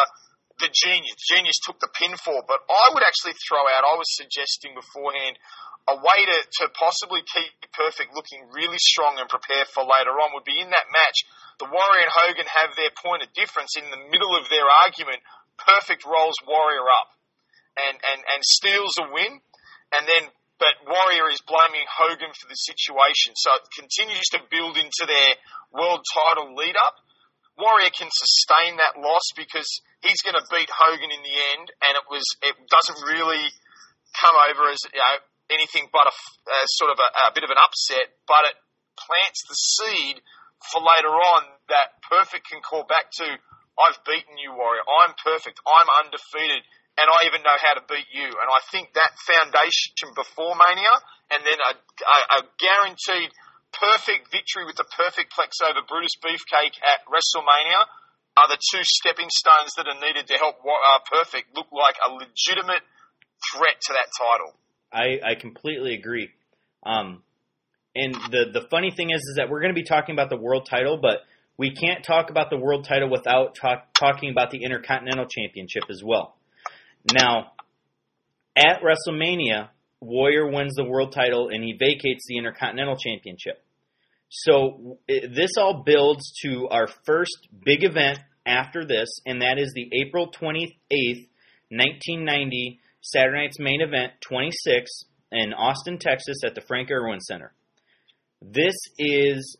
the 0.59 0.69
Genius. 0.73 1.17
Genius 1.29 1.59
took 1.61 1.79
the 1.79 1.91
pinfall, 1.91 2.45
but 2.47 2.61
I 2.69 2.93
would 2.93 3.03
actually 3.03 3.37
throw 3.45 3.61
out. 3.61 3.85
I 3.85 3.95
was 3.97 4.09
suggesting 4.17 4.73
beforehand 4.73 5.37
a 5.87 5.95
way 5.95 6.19
to, 6.27 6.37
to 6.61 6.63
possibly 6.75 7.23
keep 7.23 7.53
Perfect 7.77 8.17
looking 8.17 8.41
really 8.49 8.81
strong 8.81 9.21
and 9.21 9.29
prepare 9.29 9.61
for 9.69 9.85
later 9.85 10.09
on 10.17 10.33
would 10.33 10.49
be 10.49 10.57
in 10.57 10.73
that 10.73 10.89
match. 10.89 11.29
The 11.61 11.69
Warrior 11.69 12.09
and 12.09 12.09
Hogan 12.09 12.49
have 12.49 12.73
their 12.73 12.89
point 12.89 13.21
of 13.21 13.29
difference 13.37 13.77
in 13.77 13.85
the 13.93 14.01
middle 14.09 14.33
of 14.33 14.49
their 14.49 14.65
argument. 14.65 15.21
Perfect 15.61 16.01
rolls 16.01 16.41
Warrior 16.49 16.89
up 16.89 17.13
and, 17.77 18.01
and, 18.01 18.19
and 18.33 18.41
steals 18.41 18.97
a 18.97 19.05
win, 19.13 19.45
and 19.93 20.03
then 20.09 20.33
but 20.57 20.73
Warrior 20.89 21.29
is 21.29 21.41
blaming 21.45 21.85
Hogan 21.85 22.33
for 22.33 22.49
the 22.49 22.57
situation. 22.57 23.37
So 23.37 23.53
it 23.61 23.69
continues 23.77 24.25
to 24.33 24.41
build 24.49 24.73
into 24.73 25.05
their 25.05 25.37
world 25.69 26.01
title 26.01 26.57
lead 26.57 26.73
up. 26.73 26.97
Warrior 27.61 27.93
can 27.93 28.09
sustain 28.09 28.81
that 28.81 28.97
loss 28.97 29.29
because 29.37 29.69
he's 30.05 30.21
going 30.21 30.37
to 30.37 30.45
beat 30.51 30.69
Hogan 30.69 31.09
in 31.09 31.21
the 31.21 31.37
end, 31.57 31.65
and 31.83 31.93
it 31.97 32.05
was 32.09 32.25
it 32.43 32.55
doesn't 32.69 33.01
really 33.05 33.45
come 34.17 34.35
over 34.49 34.69
as 34.69 34.81
you 34.89 34.99
know 34.99 35.17
anything 35.53 35.87
but 35.93 36.07
a, 36.07 36.13
a 36.13 36.59
sort 36.75 36.91
of 36.91 36.99
a, 36.99 37.09
a 37.29 37.35
bit 37.35 37.43
of 37.43 37.51
an 37.51 37.59
upset, 37.61 38.11
but 38.27 38.43
it 38.51 38.57
plants 38.97 39.45
the 39.47 39.55
seed 39.55 40.19
for 40.73 40.81
later 40.81 41.13
on 41.13 41.41
that 41.69 42.01
Perfect 42.09 42.49
can 42.49 42.61
call 42.65 42.83
back 42.87 43.11
to. 43.21 43.27
I've 43.77 44.01
beaten 44.09 44.41
you, 44.41 44.57
Warrior. 44.57 44.81
I'm 44.89 45.13
perfect. 45.21 45.61
I'm 45.61 45.85
undefeated 46.01 46.65
and 46.97 47.05
I 47.05 47.29
even 47.29 47.45
know 47.45 47.53
how 47.61 47.77
to 47.77 47.85
beat 47.85 48.09
you. 48.09 48.25
And 48.25 48.49
I 48.49 48.61
think 48.73 48.89
that 48.97 49.13
foundation 49.21 50.17
before 50.17 50.57
Mania, 50.57 50.95
and 51.29 51.45
then 51.45 51.59
a, 51.61 51.73
a, 51.77 52.39
guaranteed 52.57 53.29
perfect 53.69 54.33
victory 54.33 54.65
with 54.65 54.81
the 54.81 54.89
perfect 54.97 55.29
plex 55.29 55.61
over 55.61 55.85
Brutus 55.85 56.17
Beefcake 56.17 56.73
at 56.81 57.05
WrestleMania 57.05 57.81
are 58.37 58.47
the 58.49 58.61
two 58.71 58.83
stepping 58.83 59.29
stones 59.29 59.73
that 59.77 59.87
are 59.87 59.99
needed 59.99 60.27
to 60.27 60.33
help 60.37 60.57
uh, 60.61 60.99
Perfect 61.09 61.55
look 61.55 61.67
like 61.71 61.95
a 62.05 62.13
legitimate 62.13 62.85
threat 63.51 63.81
to 63.81 63.93
that 63.93 64.09
title. 64.13 64.53
I, 64.93 65.31
I 65.31 65.35
completely 65.35 65.95
agree. 65.95 66.29
Um, 66.85 67.23
and 67.95 68.13
the 68.13 68.45
the 68.53 68.67
funny 68.69 68.91
thing 68.91 69.09
is, 69.09 69.21
is 69.21 69.35
that 69.37 69.49
we're 69.49 69.59
going 69.59 69.73
to 69.73 69.79
be 69.79 69.87
talking 69.87 70.13
about 70.13 70.29
the 70.29 70.37
world 70.37 70.67
title, 70.69 70.97
but 71.01 71.21
we 71.57 71.73
can't 71.73 72.03
talk 72.03 72.29
about 72.29 72.49
the 72.49 72.57
world 72.57 72.85
title 72.87 73.09
without 73.09 73.55
talk, 73.59 73.93
talking 73.93 74.29
about 74.29 74.51
the 74.51 74.63
Intercontinental 74.63 75.25
Championship 75.25 75.83
as 75.89 76.03
well. 76.05 76.35
Now, 77.11 77.53
at 78.55 78.81
WrestleMania, 78.81 79.69
Warrior 79.99 80.51
wins 80.51 80.75
the 80.75 80.83
world 80.83 81.11
title 81.13 81.49
and 81.49 81.63
he 81.63 81.73
vacates 81.73 82.25
the 82.27 82.37
Intercontinental 82.37 82.97
Championship. 82.97 83.63
So 84.29 84.99
this 85.07 85.51
all 85.57 85.83
builds 85.85 86.33
to 86.43 86.67
our 86.69 86.87
first 87.05 87.47
big 87.65 87.83
event 87.83 88.19
after 88.47 88.85
this, 88.85 89.09
and 89.25 89.41
that 89.41 89.59
is 89.59 89.73
the 89.75 89.89
April 90.01 90.31
28th, 90.31 91.27
1990 91.69 92.79
Saturday 93.01 93.43
Night's 93.43 93.59
Main 93.59 93.81
Event 93.81 94.13
26 94.21 94.89
in 95.31 95.53
Austin, 95.53 95.97
Texas 95.99 96.37
at 96.45 96.55
the 96.55 96.61
Frank 96.61 96.89
Erwin 96.89 97.19
Center. 97.19 97.53
This 98.41 98.75
is 98.97 99.57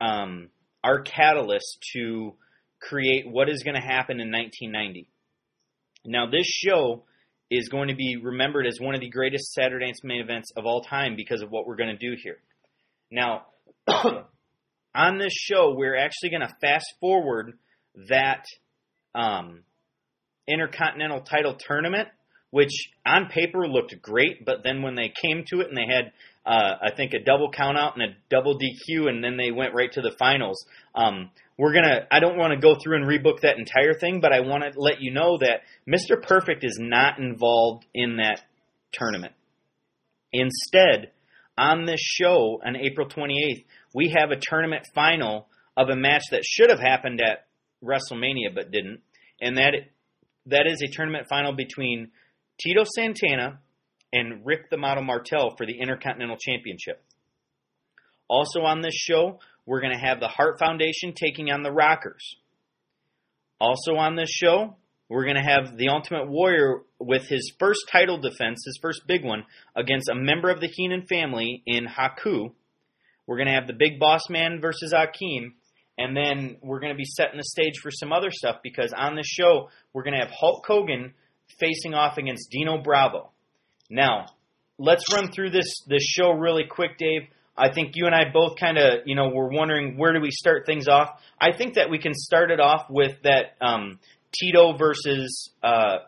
um, 0.00 0.48
our 0.82 1.00
catalyst 1.02 1.78
to 1.94 2.34
create 2.80 3.28
what 3.28 3.48
is 3.48 3.62
going 3.62 3.74
to 3.74 3.80
happen 3.80 4.20
in 4.20 4.30
1990. 4.30 5.08
Now, 6.04 6.30
this 6.30 6.46
show 6.46 7.04
is 7.50 7.68
going 7.68 7.88
to 7.88 7.94
be 7.94 8.16
remembered 8.22 8.66
as 8.66 8.78
one 8.80 8.94
of 8.94 9.00
the 9.00 9.10
greatest 9.10 9.52
Saturday 9.52 9.86
Night's 9.86 10.02
main 10.02 10.20
events 10.20 10.52
of 10.56 10.66
all 10.66 10.82
time 10.82 11.14
because 11.16 11.42
of 11.42 11.50
what 11.50 11.66
we're 11.66 11.76
going 11.76 11.96
to 11.96 12.10
do 12.10 12.16
here. 12.20 12.38
Now, 13.10 13.46
on 14.94 15.18
this 15.18 15.32
show, 15.32 15.74
we're 15.76 15.96
actually 15.96 16.30
going 16.30 16.42
to 16.46 16.56
fast 16.60 16.86
forward 17.00 17.58
that 18.08 18.44
um, 19.14 19.62
Intercontinental 20.48 21.22
title 21.22 21.56
tournament, 21.58 22.08
which 22.50 22.70
on 23.04 23.26
paper 23.26 23.66
looked 23.66 24.00
great, 24.00 24.44
but 24.44 24.62
then 24.62 24.82
when 24.82 24.94
they 24.94 25.12
came 25.22 25.44
to 25.48 25.60
it 25.60 25.68
and 25.68 25.76
they 25.76 25.92
had, 25.92 26.12
uh, 26.44 26.76
I 26.82 26.94
think, 26.96 27.14
a 27.14 27.24
double 27.24 27.50
count 27.50 27.76
out 27.76 27.96
and 27.96 28.04
a 28.04 28.16
double 28.30 28.58
DQ, 28.58 29.08
and 29.08 29.24
then 29.24 29.36
they 29.36 29.50
went 29.50 29.74
right 29.74 29.90
to 29.92 30.00
the 30.00 30.14
finals. 30.18 30.64
Um, 30.94 31.30
we're 31.58 31.72
gonna 31.72 32.06
I 32.10 32.20
don't 32.20 32.38
want 32.38 32.52
to 32.52 32.60
go 32.60 32.76
through 32.76 32.96
and 32.96 33.06
rebook 33.06 33.40
that 33.40 33.58
entire 33.58 33.94
thing, 33.94 34.20
but 34.20 34.32
I 34.32 34.40
want 34.40 34.62
to 34.62 34.78
let 34.78 35.00
you 35.00 35.10
know 35.10 35.38
that 35.38 35.62
Mr. 35.88 36.22
Perfect 36.22 36.64
is 36.64 36.78
not 36.80 37.18
involved 37.18 37.86
in 37.94 38.18
that 38.18 38.42
tournament. 38.92 39.32
Instead, 40.32 41.10
on 41.58 41.86
this 41.86 42.00
show 42.00 42.60
on 42.64 42.76
April 42.76 43.08
28th, 43.08 43.64
we 43.94 44.14
have 44.16 44.30
a 44.30 44.40
tournament 44.40 44.86
final 44.94 45.48
of 45.76 45.88
a 45.88 45.96
match 45.96 46.24
that 46.30 46.44
should 46.44 46.70
have 46.70 46.78
happened 46.78 47.20
at 47.20 47.45
WrestleMania 47.86 48.54
but 48.54 48.70
didn't, 48.70 49.00
and 49.40 49.56
that 49.58 49.74
that 50.46 50.66
is 50.66 50.82
a 50.82 50.88
tournament 50.88 51.26
final 51.28 51.52
between 51.52 52.10
Tito 52.58 52.84
Santana 52.84 53.60
and 54.12 54.46
Rick 54.46 54.70
the 54.70 54.76
Model 54.76 55.04
Martel 55.04 55.54
for 55.56 55.66
the 55.66 55.78
Intercontinental 55.78 56.36
Championship. 56.38 57.02
Also 58.28 58.60
on 58.60 58.80
this 58.80 58.94
show, 58.94 59.40
we're 59.66 59.80
going 59.80 59.92
to 59.92 60.06
have 60.06 60.20
the 60.20 60.28
Hart 60.28 60.58
Foundation 60.58 61.12
taking 61.14 61.50
on 61.50 61.62
the 61.62 61.72
Rockers. 61.72 62.36
Also 63.60 63.96
on 63.96 64.16
this 64.16 64.30
show, 64.30 64.76
we're 65.08 65.24
going 65.24 65.36
to 65.36 65.42
have 65.42 65.76
the 65.76 65.88
Ultimate 65.88 66.28
Warrior 66.28 66.82
with 66.98 67.28
his 67.28 67.52
first 67.58 67.80
title 67.90 68.18
defense, 68.18 68.62
his 68.64 68.78
first 68.82 69.02
big 69.06 69.24
one, 69.24 69.44
against 69.76 70.08
a 70.08 70.14
member 70.14 70.50
of 70.50 70.60
the 70.60 70.68
Heenan 70.68 71.06
family 71.06 71.62
in 71.66 71.86
Haku. 71.86 72.52
We're 73.26 73.36
going 73.36 73.48
to 73.48 73.54
have 73.54 73.66
the 73.66 73.72
Big 73.72 73.98
Boss 73.98 74.22
Man 74.28 74.60
versus 74.60 74.92
Akeem. 74.92 75.52
And 75.98 76.16
then 76.16 76.58
we're 76.62 76.80
going 76.80 76.92
to 76.92 76.96
be 76.96 77.04
setting 77.04 77.38
the 77.38 77.44
stage 77.44 77.78
for 77.82 77.90
some 77.90 78.12
other 78.12 78.30
stuff 78.30 78.56
because 78.62 78.92
on 78.96 79.16
this 79.16 79.26
show, 79.26 79.70
we're 79.92 80.02
going 80.02 80.14
to 80.14 80.20
have 80.20 80.30
Hulk 80.30 80.64
Hogan 80.66 81.14
facing 81.58 81.94
off 81.94 82.18
against 82.18 82.50
Dino 82.50 82.82
Bravo. 82.82 83.30
Now, 83.88 84.26
let's 84.78 85.10
run 85.12 85.30
through 85.32 85.50
this, 85.50 85.82
this 85.86 86.02
show 86.02 86.32
really 86.32 86.64
quick, 86.68 86.98
Dave. 86.98 87.22
I 87.56 87.72
think 87.72 87.92
you 87.94 88.04
and 88.06 88.14
I 88.14 88.30
both 88.30 88.58
kind 88.58 88.76
of, 88.76 89.06
you 89.06 89.14
know, 89.14 89.30
were 89.30 89.48
wondering 89.48 89.96
where 89.96 90.12
do 90.12 90.20
we 90.20 90.30
start 90.30 90.66
things 90.66 90.88
off. 90.88 91.18
I 91.40 91.56
think 91.56 91.74
that 91.74 91.90
we 91.90 91.98
can 91.98 92.12
start 92.14 92.50
it 92.50 92.60
off 92.60 92.86
with 92.90 93.22
that 93.22 93.56
um, 93.62 93.98
Tito 94.32 94.76
versus 94.76 95.50
uh, 95.62 95.98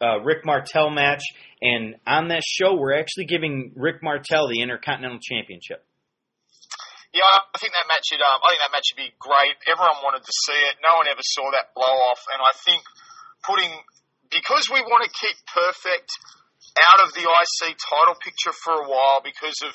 uh, 0.00 0.20
Rick 0.24 0.44
Martel 0.44 0.90
match, 0.90 1.22
and 1.62 1.94
on 2.06 2.28
that 2.28 2.42
show, 2.44 2.74
we're 2.76 2.98
actually 2.98 3.26
giving 3.26 3.72
Rick 3.76 4.02
Martel 4.02 4.48
the 4.48 4.60
Intercontinental 4.60 5.20
Championship. 5.22 5.84
Yeah, 7.16 7.48
I 7.48 7.56
think 7.56 7.72
that 7.72 7.88
match 7.88 8.12
should. 8.12 8.20
Um, 8.20 8.44
I 8.44 8.52
think 8.52 8.60
that 8.60 8.72
match 8.76 8.92
would 8.92 9.00
be 9.00 9.12
great. 9.16 9.56
Everyone 9.64 10.04
wanted 10.04 10.20
to 10.20 10.34
see 10.44 10.60
it. 10.68 10.76
No 10.84 11.00
one 11.00 11.08
ever 11.08 11.24
saw 11.24 11.48
that 11.56 11.72
blow 11.72 11.88
off, 12.12 12.20
and 12.28 12.44
I 12.44 12.52
think 12.60 12.84
putting 13.40 13.72
because 14.28 14.68
we 14.68 14.84
want 14.84 15.00
to 15.08 15.10
keep 15.16 15.32
perfect 15.48 16.12
out 16.76 17.08
of 17.08 17.16
the 17.16 17.24
IC 17.24 17.80
title 17.80 18.20
picture 18.20 18.52
for 18.52 18.84
a 18.84 18.84
while 18.84 19.24
because 19.24 19.64
of 19.64 19.72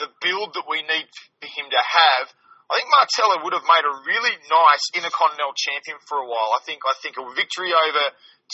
the 0.00 0.08
build 0.24 0.56
that 0.56 0.64
we 0.64 0.80
need 0.80 1.04
for 1.44 1.48
him 1.52 1.68
to 1.68 1.82
have, 1.84 2.32
I 2.72 2.80
think 2.80 2.88
Martello 2.88 3.44
would 3.44 3.52
have 3.52 3.68
made 3.68 3.84
a 3.84 3.94
really 4.08 4.32
nice 4.48 4.84
Intercontinental 4.96 5.52
champion 5.52 6.00
for 6.08 6.16
a 6.16 6.26
while. 6.26 6.56
I 6.56 6.64
think 6.64 6.80
I 6.88 6.96
think 7.04 7.20
a 7.20 7.28
victory 7.36 7.76
over 7.76 8.04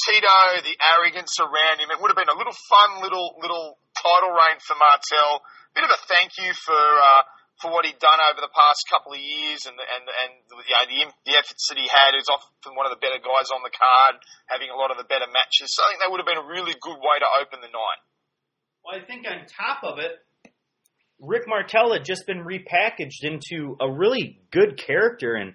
Tito, 0.03 0.67
the 0.67 0.75
arrogance 0.99 1.39
around 1.39 1.79
him, 1.79 1.95
it 1.95 2.03
would 2.03 2.11
have 2.11 2.19
been 2.19 2.31
a 2.31 2.35
little 2.35 2.59
fun 2.67 3.07
little 3.07 3.39
little 3.39 3.79
title 3.95 4.35
reign 4.35 4.59
for 4.67 4.75
Martel. 4.75 5.47
Bit 5.79 5.87
of 5.87 5.95
a 5.95 6.01
thank 6.11 6.35
you 6.43 6.51
for 6.59 6.75
uh, 6.75 7.23
for 7.61 7.69
what 7.71 7.85
he'd 7.85 8.01
done 8.01 8.21
over 8.33 8.41
the 8.41 8.53
past 8.53 8.89
couple 8.89 9.13
of 9.13 9.21
years 9.21 9.69
and 9.69 9.77
and 9.77 10.05
and 10.09 10.33
you 10.49 10.75
know, 10.75 10.85
the 10.89 11.01
the 11.29 11.35
efforts 11.37 11.69
that 11.69 11.77
he 11.77 11.87
had. 11.87 12.17
He's 12.17 12.29
often 12.33 12.73
one 12.73 12.89
of 12.89 12.93
the 12.93 13.01
better 13.01 13.21
guys 13.21 13.53
on 13.53 13.61
the 13.61 13.73
card, 13.73 14.21
having 14.49 14.73
a 14.73 14.77
lot 14.77 14.91
of 14.91 14.97
the 14.97 15.05
better 15.05 15.29
matches. 15.29 15.77
So 15.77 15.85
I 15.85 15.93
think 15.93 16.01
that 16.03 16.11
would 16.11 16.21
have 16.25 16.29
been 16.29 16.41
a 16.41 16.49
really 16.49 16.73
good 16.81 16.99
way 16.99 17.17
to 17.21 17.29
open 17.45 17.61
the 17.61 17.73
night. 17.73 18.01
Well, 18.81 18.97
I 18.97 19.05
think 19.05 19.29
on 19.29 19.45
top 19.45 19.85
of 19.85 20.01
it, 20.01 20.25
Rick 21.21 21.45
Martel 21.47 21.93
had 21.93 22.05
just 22.05 22.27
been 22.27 22.45
repackaged 22.45 23.23
into 23.23 23.77
a 23.77 23.91
really 23.93 24.41
good 24.51 24.81
character, 24.81 25.35
and 25.35 25.55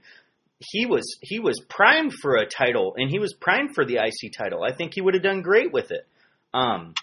he 0.59 0.85
was 0.85 1.17
he 1.21 1.39
was 1.39 1.59
primed 1.67 2.13
for 2.13 2.37
a 2.37 2.45
title, 2.45 2.93
and 2.97 3.09
he 3.09 3.19
was 3.19 3.33
primed 3.33 3.73
for 3.73 3.83
the 3.85 3.97
IC 3.97 4.33
title. 4.37 4.63
I 4.63 4.73
think 4.73 4.93
he 4.93 5.01
would 5.01 5.15
have 5.15 5.23
done 5.23 5.41
great 5.41 5.73
with 5.73 5.91
it. 5.91 6.05
Um, 6.53 6.93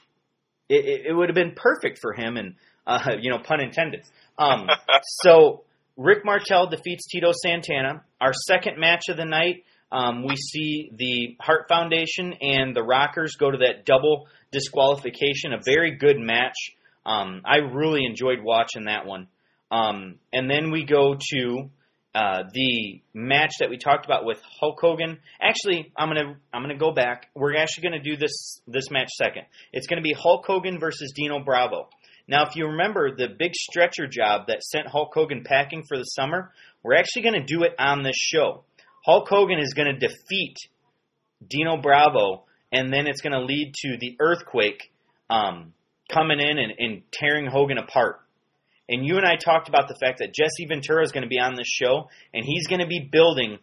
it, 0.69 0.85
it, 0.85 1.07
it 1.09 1.13
would 1.13 1.29
have 1.29 1.35
been 1.35 1.55
perfect 1.55 1.99
for 1.99 2.13
him, 2.13 2.37
and 2.37 2.55
uh, 2.87 3.17
you 3.21 3.31
know, 3.31 3.39
pun 3.39 3.61
intended. 3.61 4.05
Um, 4.39 4.69
so 5.03 5.65
Rick 5.97 6.25
Martel 6.25 6.69
defeats 6.69 7.07
Tito 7.07 7.33
Santana. 7.33 8.03
Our 8.21 8.33
second 8.33 8.79
match 8.79 9.09
of 9.09 9.17
the 9.17 9.25
night, 9.25 9.65
um, 9.91 10.25
we 10.27 10.37
see 10.37 10.91
the 10.95 11.37
Hart 11.41 11.69
Foundation 11.69 12.35
and 12.41 12.75
the 12.75 12.83
Rockers 12.83 13.37
go 13.39 13.51
to 13.51 13.59
that 13.59 13.85
double 13.85 14.27
disqualification. 14.51 15.53
A 15.53 15.61
very 15.65 15.97
good 15.97 16.19
match. 16.19 16.57
Um, 17.05 17.43
I 17.45 17.57
really 17.57 18.05
enjoyed 18.05 18.39
watching 18.43 18.85
that 18.85 19.07
one. 19.07 19.29
Um, 19.71 20.17
and 20.33 20.51
then 20.51 20.71
we 20.71 20.85
go 20.85 21.17
to 21.33 21.71
uh, 22.15 22.43
the 22.53 23.01
match 23.15 23.53
that 23.61 23.71
we 23.71 23.79
talked 23.79 24.05
about 24.05 24.25
with 24.25 24.39
Hulk 24.61 24.79
Hogan. 24.81 25.19
Actually, 25.41 25.93
I'm 25.97 26.09
gonna 26.09 26.37
I'm 26.53 26.63
gonna 26.63 26.77
go 26.77 26.93
back. 26.93 27.29
We're 27.35 27.57
actually 27.57 27.85
gonna 27.85 28.03
do 28.03 28.17
this 28.17 28.61
this 28.67 28.91
match 28.91 29.09
second. 29.17 29.45
It's 29.73 29.87
gonna 29.87 30.03
be 30.03 30.13
Hulk 30.13 30.45
Hogan 30.47 30.79
versus 30.79 31.13
Dino 31.17 31.43
Bravo. 31.43 31.89
Now, 32.29 32.47
if 32.47 32.57
you 32.57 32.67
remember 32.67 33.15
the 33.15 33.29
big 33.29 33.53
stretcher 33.55 34.07
job 34.07 34.47
that 34.47 34.63
sent 34.63 34.87
Hulk 34.87 35.13
Hogan 35.15 35.45
packing 35.45 35.83
for 35.89 35.97
the 35.97 36.05
summer, 36.05 36.53
we're 36.83 36.95
actually 36.95 37.23
going 37.23 37.41
to 37.41 37.45
do 37.45 37.65
it 37.65 37.75
on 37.79 38.03
this 38.03 38.17
show. 38.17 38.65
Hulk 39.05 39.29
Hogan 39.29 39.59
is 39.59 39.75
going 39.75 39.93
to 39.93 40.09
defeat 40.09 40.57
Dino 41.49 41.77
Bravo, 41.77 42.45
and 42.71 42.93
then 42.93 43.07
it's 43.07 43.21
going 43.21 43.33
to 43.33 43.45
lead 43.45 43.75
to 43.83 43.97
the 43.99 44.17
earthquake 44.21 44.93
um, 45.29 45.73
coming 46.13 46.41
in 46.41 46.59
and, 46.59 46.73
and 46.79 47.03
tearing 47.13 47.47
Hogan 47.47 47.79
apart. 47.79 48.21
And 48.89 49.05
you 49.05 49.17
and 49.17 49.27
I 49.27 49.37
talked 49.37 49.69
about 49.69 49.89
the 49.89 49.95
fact 49.95 50.19
that 50.19 50.35
Jesse 50.35 50.67
Ventura 50.69 51.03
is 51.03 51.13
going 51.13 51.23
to 51.23 51.29
be 51.29 51.39
on 51.39 51.55
this 51.55 51.69
show, 51.69 52.09
and 52.33 52.45
he's 52.45 52.67
going 52.69 52.81
to 52.81 52.87
be 52.87 53.09
building 53.11 53.59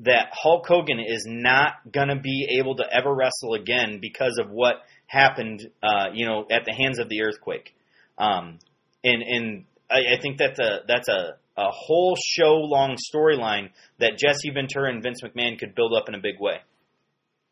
that 0.00 0.28
Hulk 0.32 0.66
Hogan 0.66 1.00
is 1.00 1.26
not 1.26 1.72
going 1.92 2.08
to 2.08 2.20
be 2.20 2.58
able 2.60 2.76
to 2.76 2.84
ever 2.90 3.12
wrestle 3.12 3.54
again 3.54 3.98
because 4.00 4.38
of 4.38 4.50
what 4.50 4.76
happened, 5.06 5.68
uh, 5.82 6.06
you 6.12 6.26
know, 6.26 6.46
at 6.50 6.64
the 6.64 6.72
hands 6.72 6.98
of 6.98 7.08
the 7.08 7.22
earthquake. 7.22 7.74
Um, 8.18 8.58
and 9.04 9.22
and 9.22 9.64
I, 9.90 10.18
I 10.18 10.20
think 10.20 10.38
that's 10.38 10.58
a 10.58 10.82
that's 10.86 11.08
a 11.08 11.38
a 11.56 11.70
whole 11.70 12.16
show 12.18 12.54
long 12.54 12.96
storyline 12.98 13.70
that 13.98 14.18
Jesse 14.18 14.50
Ventura 14.50 14.90
and 14.90 15.02
Vince 15.02 15.22
McMahon 15.22 15.58
could 15.58 15.74
build 15.74 15.94
up 15.94 16.08
in 16.08 16.14
a 16.14 16.22
big 16.22 16.38
way. 16.38 16.62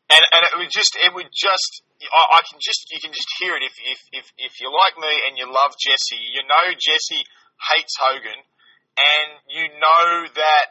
And, 0.06 0.22
and 0.22 0.42
it 0.46 0.54
would 0.58 0.70
just 0.70 0.94
it 0.94 1.10
would 1.14 1.30
just 1.34 1.82
I, 2.02 2.38
I 2.38 2.40
can 2.46 2.58
just 2.62 2.86
you 2.90 3.00
can 3.02 3.10
just 3.10 3.26
hear 3.38 3.54
it 3.56 3.62
if, 3.62 3.74
if 3.82 4.00
if 4.12 4.26
if 4.38 4.52
you're 4.60 4.74
like 4.74 4.94
me 4.98 5.10
and 5.26 5.38
you 5.38 5.46
love 5.50 5.74
Jesse, 5.78 6.18
you 6.18 6.42
know 6.46 6.70
Jesse 6.78 7.22
hates 7.74 7.94
Hogan, 7.98 8.38
and 8.38 9.28
you 9.50 9.66
know 9.74 10.30
that 10.34 10.66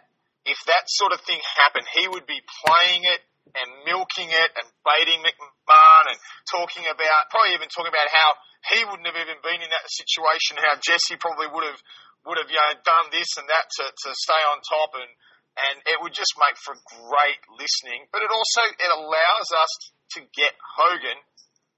if 0.46 0.60
that 0.68 0.88
sort 0.88 1.12
of 1.12 1.20
thing 1.22 1.40
happened, 1.58 1.88
he 1.92 2.08
would 2.08 2.28
be 2.28 2.40
playing 2.64 3.04
it 3.04 3.22
and 3.54 3.70
milking 3.86 4.34
it 4.34 4.50
and 4.58 4.66
baiting 4.82 5.22
McMahon 5.22 6.04
and 6.10 6.18
talking 6.50 6.90
about 6.90 7.30
probably 7.30 7.54
even 7.54 7.70
talking 7.70 7.94
about 7.94 8.10
how 8.10 8.30
he 8.74 8.82
wouldn't 8.90 9.06
have 9.06 9.20
even 9.22 9.38
been 9.46 9.62
in 9.62 9.70
that 9.70 9.86
situation, 9.86 10.58
how 10.58 10.74
Jesse 10.82 11.22
probably 11.22 11.46
would 11.46 11.66
have 11.70 11.82
would 12.26 12.42
have 12.42 12.50
you 12.50 12.58
know 12.58 12.74
done 12.82 13.14
this 13.14 13.38
and 13.38 13.46
that 13.46 13.70
to, 13.78 13.86
to 13.86 14.10
stay 14.18 14.42
on 14.50 14.58
top 14.66 14.98
and 14.98 15.12
and 15.56 15.76
it 15.88 16.02
would 16.02 16.12
just 16.12 16.34
make 16.42 16.58
for 16.58 16.76
great 16.90 17.42
listening. 17.54 18.10
But 18.10 18.26
it 18.26 18.32
also 18.34 18.62
it 18.66 18.92
allows 18.92 19.50
us 19.54 19.72
to 20.18 20.20
get 20.34 20.58
Hogan 20.58 21.20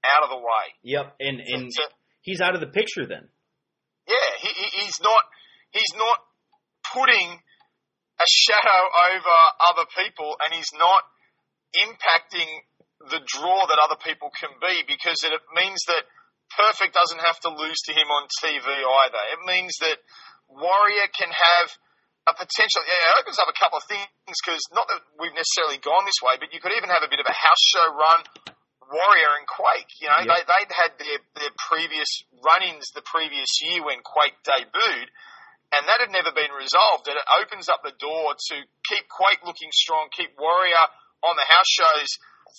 out 0.08 0.24
of 0.24 0.30
the 0.32 0.40
way. 0.40 0.64
Yep, 0.82 1.06
and 1.20 1.36
and 1.44 1.68
to, 1.68 1.84
he's 2.24 2.40
out 2.40 2.56
of 2.56 2.64
the 2.64 2.72
picture 2.72 3.04
then. 3.04 3.28
Yeah, 4.08 4.28
he, 4.40 4.50
he's 4.82 4.98
not 5.04 5.22
he's 5.70 5.94
not 5.94 6.18
putting 6.96 7.28
a 8.18 8.26
shadow 8.26 8.82
over 9.14 9.36
other 9.70 9.86
people, 9.94 10.34
and 10.42 10.56
he's 10.56 10.72
not 10.74 11.04
impacting 11.74 12.48
the 12.98 13.22
draw 13.24 13.66
that 13.68 13.78
other 13.78 13.98
people 14.00 14.30
can 14.34 14.50
be 14.58 14.82
because 14.86 15.22
it 15.22 15.32
means 15.54 15.78
that 15.86 16.04
Perfect 16.48 16.96
doesn't 16.96 17.20
have 17.20 17.36
to 17.44 17.52
lose 17.52 17.76
to 17.86 17.92
him 17.92 18.08
on 18.08 18.24
TV 18.40 18.64
either. 18.64 19.22
It 19.36 19.40
means 19.44 19.76
that 19.84 20.00
Warrior 20.48 21.08
can 21.12 21.28
have 21.28 21.68
a 22.24 22.32
potential. 22.32 22.80
Yeah, 22.88 23.12
it 23.12 23.20
opens 23.20 23.36
up 23.36 23.52
a 23.52 23.56
couple 23.56 23.76
of 23.76 23.84
things 23.84 24.08
because 24.40 24.64
not 24.72 24.88
that 24.88 25.04
we've 25.20 25.36
necessarily 25.36 25.76
gone 25.76 26.08
this 26.08 26.24
way, 26.24 26.40
but 26.40 26.48
you 26.56 26.60
could 26.64 26.72
even 26.72 26.88
have 26.88 27.04
a 27.04 27.10
bit 27.12 27.20
of 27.20 27.28
a 27.28 27.36
house 27.36 27.64
show 27.68 27.84
run. 27.92 28.20
Warrior 28.88 29.36
and 29.36 29.44
Quake, 29.44 29.92
you 30.00 30.08
know, 30.08 30.24
yep. 30.24 30.32
they, 30.32 30.42
they'd 30.48 30.72
had 30.72 30.92
their, 30.96 31.20
their 31.36 31.52
previous 31.68 32.08
run-ins 32.40 32.88
the 32.96 33.04
previous 33.04 33.60
year 33.60 33.84
when 33.84 34.00
Quake 34.00 34.40
debuted, 34.40 35.12
and 35.76 35.84
that 35.84 36.00
had 36.00 36.08
never 36.08 36.32
been 36.32 36.48
resolved. 36.56 37.04
And 37.04 37.20
it 37.20 37.28
opens 37.36 37.68
up 37.68 37.84
the 37.84 37.92
door 38.00 38.32
to 38.32 38.56
keep 38.88 39.04
Quake 39.12 39.44
looking 39.44 39.68
strong, 39.76 40.08
keep 40.16 40.32
Warrior 40.40 40.80
on 41.22 41.34
the 41.34 41.48
house 41.48 41.70
shows 41.70 42.08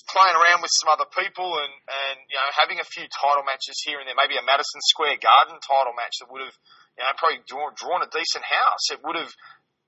playing 0.10 0.38
around 0.38 0.62
with 0.62 0.72
some 0.80 0.90
other 0.94 1.10
people 1.10 1.60
and, 1.60 1.74
and 1.74 2.18
you 2.30 2.38
know 2.38 2.50
having 2.56 2.78
a 2.80 2.88
few 2.88 3.06
title 3.10 3.44
matches 3.44 3.78
here 3.84 4.00
and 4.00 4.06
there, 4.06 4.18
maybe 4.18 4.38
a 4.38 4.46
Madison 4.46 4.82
Square 4.86 5.20
Garden 5.20 5.58
title 5.60 5.96
match 5.98 6.22
that 6.22 6.30
would 6.30 6.44
have 6.46 6.56
you 6.98 7.04
know 7.04 7.14
probably 7.18 7.42
drawn, 7.50 7.72
drawn 7.76 8.02
a 8.06 8.10
decent 8.12 8.46
house. 8.46 8.94
It 8.94 9.02
would 9.02 9.18
have 9.18 9.34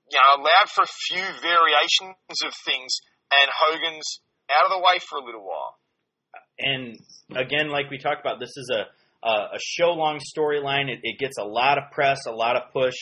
you 0.10 0.19
know 0.19 0.29
allowed 0.41 0.69
for 0.73 0.84
a 0.84 0.93
few 1.12 1.25
variations 1.39 2.39
of 2.43 2.51
things, 2.65 2.91
and 3.29 3.47
Hogan's 3.49 4.23
out 4.49 4.67
of 4.67 4.71
the 4.73 4.81
way 4.81 4.99
for 4.99 5.21
a 5.21 5.23
little 5.23 5.45
while. 5.45 5.77
And 6.60 6.97
again, 7.36 7.69
like 7.69 7.89
we 7.89 7.97
talked 7.97 8.21
about, 8.21 8.39
this 8.39 8.53
is 8.57 8.67
a 8.73 8.89
a, 9.23 9.55
a 9.55 9.60
show 9.60 9.91
long 9.93 10.19
storyline. 10.19 10.89
It, 10.89 10.99
it, 11.03 11.19
gets 11.19 11.38
a 11.38 11.43
lot 11.43 11.77
of 11.77 11.91
press, 11.91 12.25
a 12.25 12.31
lot 12.31 12.55
of 12.55 12.73
push. 12.73 12.95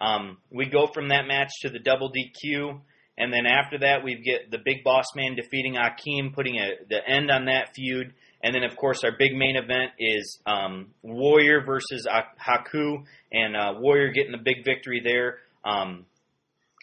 Um, 0.00 0.38
we 0.50 0.66
go 0.66 0.86
from 0.86 1.08
that 1.08 1.26
match 1.26 1.50
to 1.62 1.70
the 1.70 1.78
double 1.78 2.10
DQ. 2.10 2.80
And 3.16 3.32
then 3.32 3.46
after 3.46 3.78
that, 3.78 4.02
we 4.02 4.16
get 4.16 4.50
the 4.50 4.58
Big 4.58 4.82
Boss 4.82 5.06
Man 5.14 5.36
defeating 5.36 5.74
Akeem, 5.74 6.34
putting 6.34 6.56
a, 6.58 6.84
the 6.88 6.98
end 7.06 7.30
on 7.30 7.46
that 7.46 7.74
feud. 7.74 8.12
And 8.42 8.54
then, 8.54 8.64
of 8.64 8.76
course, 8.76 9.04
our 9.04 9.12
big 9.16 9.32
main 9.34 9.56
event 9.56 9.92
is 9.98 10.38
um, 10.44 10.92
Warrior 11.02 11.64
versus 11.64 12.06
Haku, 12.06 13.04
and 13.32 13.56
uh, 13.56 13.74
Warrior 13.78 14.12
getting 14.12 14.32
the 14.32 14.42
big 14.42 14.64
victory 14.64 15.00
there. 15.02 15.38
Um, 15.64 16.04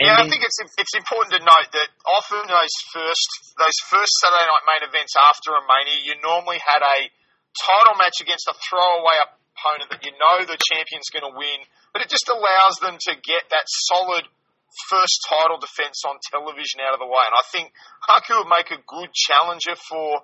yeah, 0.02 0.18
I 0.18 0.26
think 0.26 0.42
it's 0.42 0.58
it's 0.82 0.98
important 0.98 1.38
to 1.38 1.42
note 1.46 1.70
that 1.78 1.90
often 2.10 2.42
those 2.50 2.76
first 2.90 3.30
those 3.62 3.78
first 3.86 4.10
Saturday 4.18 4.50
night 4.50 4.66
main 4.66 4.84
events 4.90 5.14
after 5.14 5.54
a 5.54 5.62
mania, 5.62 6.02
you 6.02 6.18
normally 6.26 6.58
had 6.58 6.82
a 6.82 6.98
title 7.54 7.94
match 8.02 8.18
against 8.18 8.50
a 8.50 8.56
throwaway 8.58 9.22
opponent 9.22 9.94
that 9.94 10.02
you 10.02 10.18
know 10.18 10.42
the 10.42 10.58
champion's 10.58 11.14
going 11.14 11.28
to 11.30 11.34
win, 11.38 11.62
but 11.94 12.02
it 12.02 12.10
just 12.10 12.26
allows 12.34 12.82
them 12.82 12.98
to 12.98 13.14
get 13.22 13.46
that 13.54 13.70
solid 13.70 14.26
first 14.88 15.26
title 15.28 15.60
defense 15.60 16.04
on 16.08 16.20
television 16.24 16.80
out 16.80 16.96
of 16.96 17.02
the 17.04 17.10
way. 17.10 17.24
And 17.28 17.36
I 17.36 17.46
think 17.52 17.74
Haku 18.08 18.40
would 18.40 18.52
make 18.52 18.72
a 18.72 18.80
good 18.80 19.12
challenger 19.14 19.76
for 19.76 20.24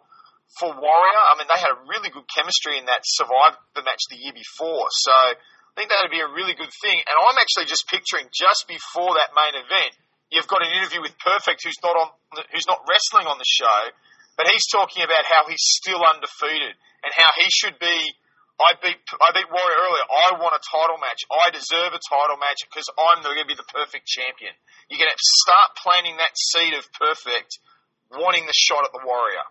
for 0.55 0.71
Warrior. 0.71 1.23
I 1.27 1.36
mean, 1.36 1.51
they 1.51 1.60
had 1.60 1.75
a 1.75 1.83
really 1.91 2.07
good 2.07 2.23
chemistry 2.31 2.79
in 2.79 2.88
that 2.88 3.03
Survivor 3.03 3.60
match 3.83 4.07
the 4.07 4.15
year 4.15 4.31
before. 4.31 4.88
So 5.03 5.12
I 5.12 5.36
think 5.75 5.91
that'd 5.91 6.10
be 6.10 6.23
a 6.23 6.31
really 6.31 6.55
good 6.55 6.71
thing. 6.81 6.97
And 6.97 7.15
I'm 7.19 7.38
actually 7.38 7.67
just 7.67 7.86
picturing 7.91 8.31
just 8.31 8.65
before 8.65 9.12
that 9.19 9.36
main 9.36 9.60
event, 9.60 9.91
you've 10.31 10.48
got 10.48 10.63
an 10.63 10.71
interview 10.71 11.04
with 11.04 11.19
Perfect, 11.19 11.67
who's 11.67 11.77
not 11.83 12.00
on, 12.00 12.08
who's 12.56 12.65
not 12.65 12.79
wrestling 12.87 13.27
on 13.27 13.37
the 13.37 13.48
show, 13.48 13.79
but 14.39 14.48
he's 14.48 14.65
talking 14.71 15.04
about 15.04 15.27
how 15.27 15.45
he's 15.52 15.62
still 15.62 16.00
undefeated 16.00 16.79
and 17.04 17.12
how 17.12 17.29
he 17.35 17.48
should 17.52 17.75
be 17.77 18.15
I 18.58 18.73
beat 18.81 18.97
I 18.97 19.29
beat 19.37 19.49
Warrior 19.53 19.79
earlier. 19.85 20.05
I 20.10 20.27
want 20.41 20.58
a 20.58 20.63
title 20.65 20.97
match. 20.97 21.21
I 21.29 21.53
deserve 21.53 21.93
a 21.93 22.01
title 22.01 22.41
match 22.41 22.65
because 22.65 22.89
I'm 22.97 23.21
going 23.21 23.37
to 23.37 23.45
be 23.45 23.53
the 23.53 23.67
perfect 23.69 24.10
champion. 24.10 24.53
You're 24.89 25.01
going 25.01 25.13
to 25.13 25.23
start 25.45 25.77
planting 25.77 26.17
that 26.17 26.33
seed 26.33 26.73
of 26.73 26.89
perfect, 26.97 27.62
wanting 28.10 28.49
the 28.49 28.58
shot 28.58 28.81
at 28.81 28.91
the 28.93 29.05
Warrior. 29.05 29.45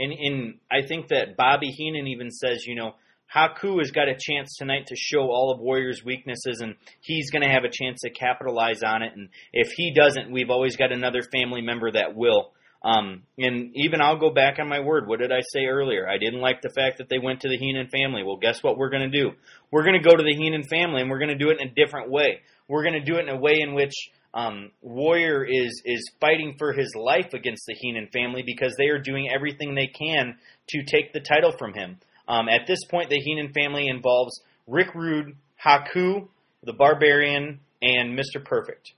And 0.00 0.12
in 0.12 0.36
I 0.72 0.88
think 0.88 1.08
that 1.12 1.36
Bobby 1.36 1.68
Heenan 1.68 2.08
even 2.08 2.32
says, 2.32 2.64
you 2.64 2.76
know, 2.76 2.96
Haku 3.28 3.78
has 3.78 3.90
got 3.90 4.08
a 4.08 4.16
chance 4.16 4.56
tonight 4.56 4.86
to 4.88 4.96
show 4.96 5.28
all 5.28 5.52
of 5.52 5.60
Warrior's 5.60 6.04
weaknesses, 6.04 6.60
and 6.60 6.76
he's 7.00 7.30
going 7.30 7.42
to 7.42 7.52
have 7.52 7.64
a 7.64 7.72
chance 7.72 8.00
to 8.02 8.10
capitalize 8.10 8.82
on 8.82 9.02
it. 9.02 9.12
And 9.14 9.28
if 9.52 9.72
he 9.72 9.92
doesn't, 9.92 10.32
we've 10.32 10.50
always 10.50 10.76
got 10.76 10.92
another 10.92 11.20
family 11.22 11.60
member 11.60 11.90
that 11.92 12.14
will. 12.14 12.52
Um, 12.86 13.24
and 13.36 13.72
even 13.74 14.00
I'll 14.00 14.18
go 14.18 14.30
back 14.30 14.60
on 14.60 14.68
my 14.68 14.78
word. 14.78 15.08
What 15.08 15.18
did 15.18 15.32
I 15.32 15.40
say 15.52 15.64
earlier? 15.64 16.08
I 16.08 16.18
didn't 16.18 16.40
like 16.40 16.62
the 16.62 16.70
fact 16.70 16.98
that 16.98 17.08
they 17.08 17.18
went 17.18 17.40
to 17.40 17.48
the 17.48 17.56
Heenan 17.58 17.88
family. 17.88 18.22
Well, 18.22 18.36
guess 18.36 18.62
what 18.62 18.78
we're 18.78 18.90
going 18.90 19.10
to 19.10 19.22
do? 19.22 19.32
We're 19.72 19.82
going 19.82 20.00
to 20.00 20.08
go 20.08 20.14
to 20.14 20.22
the 20.22 20.36
Heenan 20.36 20.62
family 20.70 21.00
and 21.00 21.10
we're 21.10 21.18
going 21.18 21.36
to 21.36 21.38
do 21.38 21.50
it 21.50 21.60
in 21.60 21.66
a 21.66 21.74
different 21.74 22.10
way. 22.10 22.42
We're 22.68 22.84
going 22.84 22.94
to 22.94 23.04
do 23.04 23.16
it 23.16 23.28
in 23.28 23.28
a 23.28 23.36
way 23.40 23.58
in 23.60 23.74
which 23.74 23.92
um, 24.34 24.70
Warrior 24.82 25.44
is 25.44 25.82
is 25.84 26.12
fighting 26.20 26.54
for 26.58 26.72
his 26.72 26.94
life 26.94 27.34
against 27.34 27.64
the 27.66 27.74
Heenan 27.74 28.08
family 28.12 28.44
because 28.46 28.76
they 28.78 28.86
are 28.86 29.00
doing 29.00 29.30
everything 29.34 29.74
they 29.74 29.88
can 29.88 30.36
to 30.68 30.84
take 30.84 31.12
the 31.12 31.20
title 31.20 31.52
from 31.58 31.74
him. 31.74 31.98
Um, 32.28 32.48
at 32.48 32.68
this 32.68 32.84
point, 32.88 33.10
the 33.10 33.18
Heenan 33.18 33.52
family 33.52 33.88
involves 33.88 34.40
Rick 34.68 34.94
Rude, 34.94 35.34
Haku, 35.64 36.28
the 36.62 36.72
Barbarian, 36.72 37.60
and 37.82 38.16
Mr. 38.16 38.44
Perfect. 38.44 38.92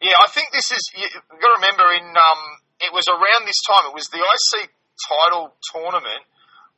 Yeah, 0.00 0.14
I 0.18 0.30
think 0.30 0.48
this 0.52 0.72
is. 0.72 0.90
You 0.96 1.06
have 1.12 1.40
got 1.40 1.48
to 1.48 1.60
remember, 1.60 1.92
in 1.92 2.08
um, 2.08 2.42
it 2.80 2.92
was 2.94 3.06
around 3.10 3.46
this 3.46 3.60
time. 3.66 3.90
It 3.90 3.94
was 3.94 4.08
the 4.08 4.22
IC 4.22 4.70
title 5.08 5.54
tournament 5.74 6.24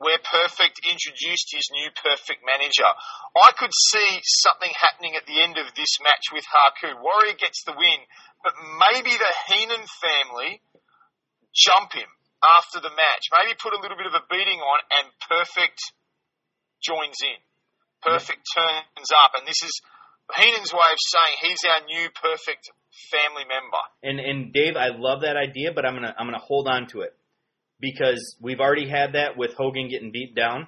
where 0.01 0.17
Perfect 0.17 0.81
introduced 0.89 1.53
his 1.53 1.69
new 1.77 1.93
Perfect 1.93 2.41
manager. 2.41 2.89
I 3.37 3.53
could 3.53 3.73
see 3.93 4.21
something 4.25 4.73
happening 4.73 5.13
at 5.13 5.29
the 5.29 5.45
end 5.45 5.61
of 5.61 5.77
this 5.77 6.01
match 6.01 6.33
with 6.33 6.49
Haku. 6.49 6.97
Warrior 7.05 7.37
gets 7.37 7.65
the 7.69 7.77
win, 7.77 8.01
but 8.41 8.57
maybe 8.57 9.13
the 9.13 9.33
Heenan 9.45 9.85
family 10.01 10.65
jump 11.53 11.93
him 11.93 12.09
after 12.41 12.81
the 12.81 12.89
match. 12.89 13.29
Maybe 13.29 13.53
put 13.61 13.77
a 13.77 13.83
little 13.85 14.01
bit 14.01 14.09
of 14.09 14.17
a 14.17 14.25
beating 14.33 14.65
on, 14.65 14.81
and 14.89 15.13
Perfect 15.29 15.93
joins 16.81 17.21
in. 17.21 17.37
Perfect 18.01 18.41
turns 18.57 19.13
up, 19.13 19.37
and 19.37 19.45
this 19.45 19.61
is 19.61 19.85
Heenan's 20.33 20.73
way 20.73 20.89
of 20.89 21.01
saying 21.13 21.35
he's 21.45 21.65
our 21.69 21.85
new 21.85 22.09
Perfect 22.17 22.73
family 23.11 23.45
member. 23.49 23.82
And 24.03 24.20
and 24.20 24.53
Dave, 24.53 24.76
I 24.76 24.88
love 24.97 25.22
that 25.22 25.36
idea, 25.36 25.72
but 25.74 25.84
I'm 25.84 25.95
gonna 25.95 26.14
I'm 26.18 26.26
gonna 26.26 26.38
hold 26.38 26.68
on 26.68 26.86
to 26.88 27.01
it 27.01 27.14
because 27.80 28.36
we've 28.41 28.61
already 28.61 28.88
had 28.88 29.14
that 29.14 29.36
with 29.36 29.55
Hogan 29.55 29.88
getting 29.88 30.12
beat 30.12 30.34
down, 30.34 30.66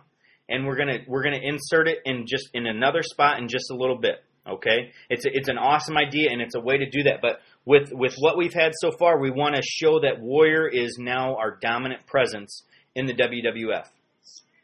and 0.49 0.67
we're 0.67 0.77
gonna 0.77 0.99
we're 1.07 1.23
gonna 1.23 1.41
insert 1.43 1.89
it 1.89 1.99
in 2.05 2.27
just 2.27 2.49
in 2.55 2.67
another 2.67 3.03
spot 3.03 3.39
in 3.39 3.49
just 3.49 3.71
a 3.71 3.77
little 3.77 3.99
bit. 3.99 4.23
Okay, 4.49 4.91
it's 5.09 5.25
a, 5.25 5.29
it's 5.33 5.49
an 5.49 5.57
awesome 5.57 5.97
idea 5.97 6.31
and 6.33 6.41
it's 6.41 6.57
a 6.57 6.61
way 6.61 6.77
to 6.77 6.91
do 6.91 7.05
that. 7.05 7.21
But 7.23 7.41
with 7.65 7.91
with 7.93 8.17
what 8.19 8.37
we've 8.37 8.55
had 8.55 8.73
so 8.75 8.91
far, 8.99 9.21
we 9.21 9.31
want 9.31 9.55
to 9.55 9.63
show 9.63 10.01
that 10.01 10.21
Warrior 10.21 10.69
is 10.69 10.97
now 10.99 11.37
our 11.37 11.59
dominant 11.61 12.07
presence 12.07 12.65
in 12.95 13.07
the 13.07 13.15
WWF. 13.15 13.87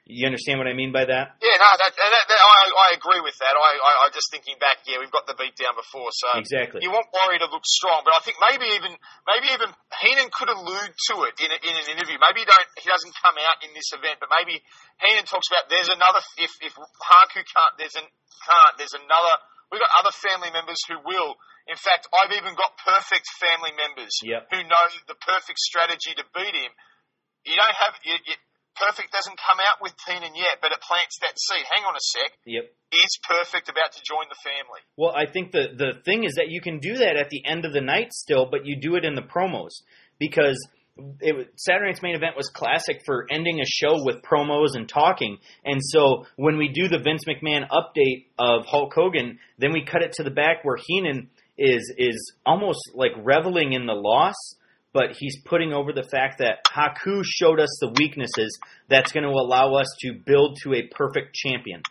You 0.09 0.24
understand 0.24 0.56
what 0.56 0.64
I 0.64 0.72
mean 0.72 0.88
by 0.88 1.04
that? 1.04 1.36
Yeah, 1.36 1.56
no, 1.61 1.68
that, 1.68 1.92
that, 1.92 2.24
that 2.32 2.40
I, 2.40 2.61
I 2.72 2.88
agree 2.96 3.20
with 3.20 3.36
that. 3.44 3.52
I, 3.52 3.70
I, 3.76 3.92
I 4.02 4.06
just 4.09 4.32
thinking 4.32 4.56
back, 4.56 4.80
yeah, 4.88 4.96
we've 5.04 5.12
got 5.12 5.28
the 5.28 5.36
beat 5.36 5.52
down 5.61 5.76
before, 5.76 6.09
so 6.16 6.32
Exactly. 6.40 6.80
you 6.80 6.88
want 6.88 7.12
Warrior 7.12 7.44
to 7.44 7.52
look 7.52 7.68
strong, 7.68 8.09
but 8.09 8.16
I 8.16 8.24
think 8.24 8.40
maybe 8.40 8.72
even 8.72 8.96
maybe 9.28 9.52
even 9.52 9.68
Heenan 10.00 10.32
could 10.32 10.48
allude 10.48 10.96
to 11.12 11.14
it 11.28 11.36
in, 11.44 11.52
a, 11.52 11.59
in 11.61 11.74
an 11.76 11.86
interview. 11.92 12.16
Maybe 12.24 12.40
he 12.40 12.48
don't 12.48 12.68
he 12.80 12.88
doesn't 12.88 13.12
come 13.20 13.36
out 13.36 13.61
in 13.61 13.76
this 13.76 13.92
event, 13.92 14.16
but 14.16 14.32
maybe 14.32 14.64
Heenan 15.04 15.28
talks 15.28 15.52
about 15.52 15.68
there's 15.68 15.92
another 15.92 16.24
if 16.40 16.56
if 16.64 16.72
Haku 16.72 17.44
can't 17.44 17.74
there's 17.76 17.96
an 18.00 18.09
can't 18.48 18.74
there's 18.80 18.96
another 18.96 19.34
we've 19.68 19.84
got 19.84 19.92
other 20.00 20.14
family 20.16 20.48
members 20.56 20.80
who 20.88 21.04
will. 21.04 21.36
In 21.68 21.76
fact, 21.76 22.09
I've 22.16 22.32
even 22.32 22.56
got 22.56 22.80
perfect 22.80 23.28
family 23.36 23.76
members 23.76 24.16
Yep. 24.24 24.56
who 24.56 24.64
know 24.64 24.84
the 25.04 25.20
perfect 25.20 25.61
strategy 25.61 26.16
to 26.16 26.24
beat 26.32 26.56
him. 26.56 26.72
You 27.44 27.61
don't 27.61 27.76
have 27.76 27.92
you, 28.09 28.16
you, 28.24 28.40
perfect 28.79 29.12
doesn't 29.12 29.37
come 29.37 29.59
out 29.59 29.83
with 29.83 29.93
Heenan 30.07 30.35
yet, 30.35 30.62
but 30.62 30.72
it 30.72 30.81
plants 30.81 31.18
that 31.20 31.35
seed. 31.37 31.66
Hang 31.74 31.85
on 31.85 31.95
a 31.95 32.01
sec. 32.01 32.31
Yep. 32.47 32.64
Is 32.95 33.18
perfect 33.26 33.68
about 33.68 33.93
to 33.93 34.01
join 34.07 34.31
the 34.31 34.41
family? 34.41 34.81
Well, 34.97 35.12
I 35.12 35.26
think 35.26 35.53
the 35.53 35.74
the 35.76 36.01
thing 36.05 36.24
is 36.24 36.35
that 36.37 36.49
you 36.49 36.61
can 36.61 36.79
do 36.79 36.99
that 37.05 37.16
at 37.16 37.29
the 37.31 37.45
end 37.45 37.64
of 37.64 37.72
the 37.72 37.83
night 37.83 38.12
still, 38.12 38.49
but 38.51 38.64
you 38.64 38.81
do 38.81 38.97
it 38.97 39.05
in 39.05 39.14
the 39.14 39.22
promos 39.26 39.83
because 40.18 40.57
it 41.20 41.53
Saturday 41.57 41.91
Night's 41.91 42.03
main 42.03 42.16
event 42.16 42.37
was 42.37 42.49
classic 42.49 43.03
for 43.05 43.26
ending 43.31 43.61
a 43.61 43.66
show 43.66 44.05
with 44.05 44.22
promos 44.22 44.74
and 44.74 44.89
talking. 44.89 45.39
And 45.64 45.81
so 45.83 46.26
when 46.37 46.57
we 46.57 46.68
do 46.68 46.89
the 46.89 46.99
Vince 46.99 47.24
McMahon 47.24 47.68
update 47.68 48.26
of 48.39 48.66
Hulk 48.66 48.93
Hogan, 48.95 49.39
then 49.59 49.72
we 49.72 49.85
cut 49.85 50.03
it 50.03 50.12
to 50.14 50.22
the 50.22 50.31
back 50.31 50.64
where 50.64 50.76
Heenan 50.76 51.31
is 51.57 51.93
is 51.97 52.33
almost 52.47 52.81
like 52.95 53.12
reveling 53.22 53.72
in 53.72 53.87
the 53.87 53.95
loss, 53.95 54.37
but 54.93 55.12
he's 55.18 55.41
putting 55.45 55.72
over 55.72 55.93
the 55.93 56.03
fact 56.11 56.39
that 56.39 56.59
Haku 56.66 57.22
showed 57.24 57.61
us 57.61 57.78
the 57.80 57.95
weaknesses 57.99 58.59
that's 58.89 59.12
going 59.12 59.24
to 59.24 59.30
allow 59.30 59.74
us 59.74 59.86
to 60.01 60.14
build 60.14 60.59
to 60.64 60.74
a 60.74 60.89
perfect 60.89 61.34
champion 61.34 61.82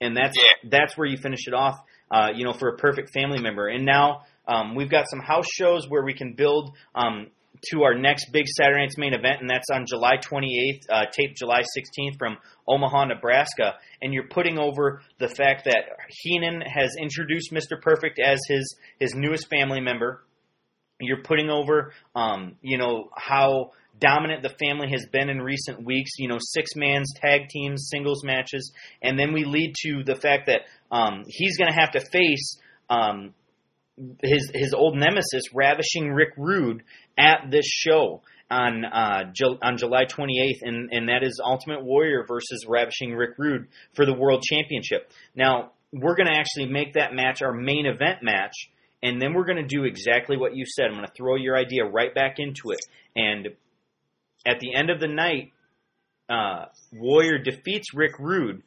and 0.00 0.16
that's 0.16 0.36
Yeah. 0.36 0.70
that's 0.70 0.96
where 0.96 1.06
you 1.06 1.16
finish 1.18 1.46
it 1.46 1.54
off. 1.54 1.76
Uh, 2.10 2.30
you 2.34 2.44
know, 2.44 2.52
for 2.52 2.70
a 2.70 2.76
perfect 2.76 3.10
family 3.14 3.40
member. 3.40 3.68
And 3.68 3.86
now 3.86 4.22
um, 4.48 4.74
we've 4.74 4.90
got 4.90 5.04
some 5.08 5.20
house 5.20 5.46
shows 5.52 5.88
where 5.88 6.02
we 6.04 6.12
can 6.12 6.34
build 6.34 6.74
um, 6.92 7.28
to 7.70 7.84
our 7.84 7.94
next 7.94 8.32
big 8.32 8.46
Saturday 8.48 8.80
night's 8.80 8.98
main 8.98 9.14
event, 9.14 9.40
and 9.40 9.48
that's 9.48 9.68
on 9.72 9.84
July 9.86 10.14
28th, 10.16 10.80
uh, 10.90 11.04
taped 11.12 11.38
July 11.38 11.60
16th 11.60 12.18
from 12.18 12.36
Omaha, 12.66 13.04
Nebraska. 13.04 13.74
And 14.02 14.12
you're 14.12 14.26
putting 14.26 14.58
over 14.58 15.02
the 15.20 15.28
fact 15.28 15.66
that 15.66 15.84
Heenan 16.08 16.62
has 16.62 16.96
introduced 17.00 17.52
Mr. 17.52 17.80
Perfect 17.80 18.18
as 18.18 18.40
his 18.48 18.76
his 18.98 19.14
newest 19.14 19.48
family 19.48 19.80
member. 19.80 20.24
You're 21.00 21.22
putting 21.22 21.50
over, 21.50 21.92
um, 22.14 22.56
you 22.62 22.78
know, 22.78 23.10
how 23.16 23.72
dominant 23.98 24.42
the 24.42 24.54
family 24.64 24.88
has 24.90 25.06
been 25.06 25.28
in 25.28 25.40
recent 25.40 25.84
weeks. 25.84 26.12
You 26.18 26.28
know, 26.28 26.38
six 26.40 26.70
man's 26.76 27.12
tag 27.16 27.48
teams, 27.48 27.88
singles 27.90 28.24
matches, 28.24 28.72
and 29.02 29.18
then 29.18 29.32
we 29.32 29.44
lead 29.44 29.74
to 29.84 30.02
the 30.04 30.16
fact 30.16 30.46
that 30.46 30.62
um, 30.90 31.24
he's 31.26 31.56
going 31.56 31.72
to 31.72 31.78
have 31.78 31.92
to 31.92 32.00
face 32.00 32.58
um, 32.88 33.34
his 34.22 34.50
his 34.54 34.74
old 34.74 34.96
nemesis, 34.96 35.44
Ravishing 35.54 36.10
Rick 36.10 36.30
Rude, 36.36 36.82
at 37.18 37.50
this 37.50 37.66
show 37.66 38.22
on 38.50 38.84
uh, 38.84 39.24
Ju- 39.32 39.58
on 39.62 39.76
July 39.78 40.04
28th, 40.04 40.62
and 40.62 40.90
and 40.92 41.08
that 41.08 41.22
is 41.22 41.40
Ultimate 41.44 41.84
Warrior 41.84 42.24
versus 42.26 42.66
Ravishing 42.68 43.14
Rick 43.14 43.38
Rude 43.38 43.68
for 43.94 44.04
the 44.04 44.14
World 44.14 44.42
Championship. 44.42 45.10
Now 45.34 45.72
we're 45.92 46.16
going 46.16 46.28
to 46.28 46.36
actually 46.36 46.66
make 46.66 46.94
that 46.94 47.14
match 47.14 47.42
our 47.42 47.52
main 47.52 47.86
event 47.86 48.22
match. 48.22 48.54
And 49.02 49.20
then 49.20 49.32
we're 49.32 49.46
going 49.46 49.56
to 49.56 49.66
do 49.66 49.84
exactly 49.84 50.36
what 50.36 50.54
you 50.54 50.64
said. 50.66 50.86
I'm 50.86 50.94
going 50.94 51.06
to 51.06 51.12
throw 51.16 51.36
your 51.36 51.56
idea 51.56 51.84
right 51.84 52.14
back 52.14 52.36
into 52.38 52.70
it. 52.70 52.80
And 53.16 53.48
at 54.46 54.60
the 54.60 54.74
end 54.74 54.90
of 54.90 55.00
the 55.00 55.08
night, 55.08 55.52
uh, 56.28 56.66
Warrior 56.92 57.38
defeats 57.38 57.94
Rick 57.94 58.18
Rude 58.18 58.62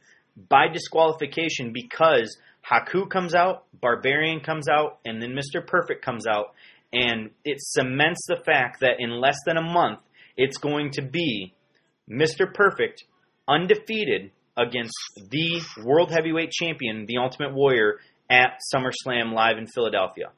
by 0.49 0.67
disqualification 0.67 1.71
because 1.71 2.38
Haku 2.69 3.09
comes 3.09 3.36
out, 3.36 3.65
Barbarian 3.79 4.39
comes 4.39 4.67
out, 4.67 4.99
and 5.05 5.21
then 5.21 5.36
Mr. 5.36 5.65
Perfect 5.65 6.03
comes 6.03 6.25
out. 6.27 6.53
And 6.91 7.31
it 7.43 7.59
cements 7.59 8.25
the 8.27 8.41
fact 8.43 8.81
that 8.81 8.99
in 8.99 9.09
less 9.09 9.38
than 9.45 9.57
a 9.57 9.61
month, 9.61 9.99
it's 10.38 10.57
going 10.57 10.91
to 10.91 11.01
be 11.01 11.53
Mr. 12.09 12.51
Perfect 12.51 13.03
undefeated 13.47 14.31
against 14.55 14.93
the 15.29 15.61
World 15.84 16.11
Heavyweight 16.11 16.51
Champion, 16.51 17.05
the 17.07 17.17
Ultimate 17.17 17.53
Warrior, 17.53 17.99
at 18.34 18.57
SummerSlam 18.73 19.38
live 19.38 19.61
in 19.61 19.69
Philadelphia. 19.69 20.34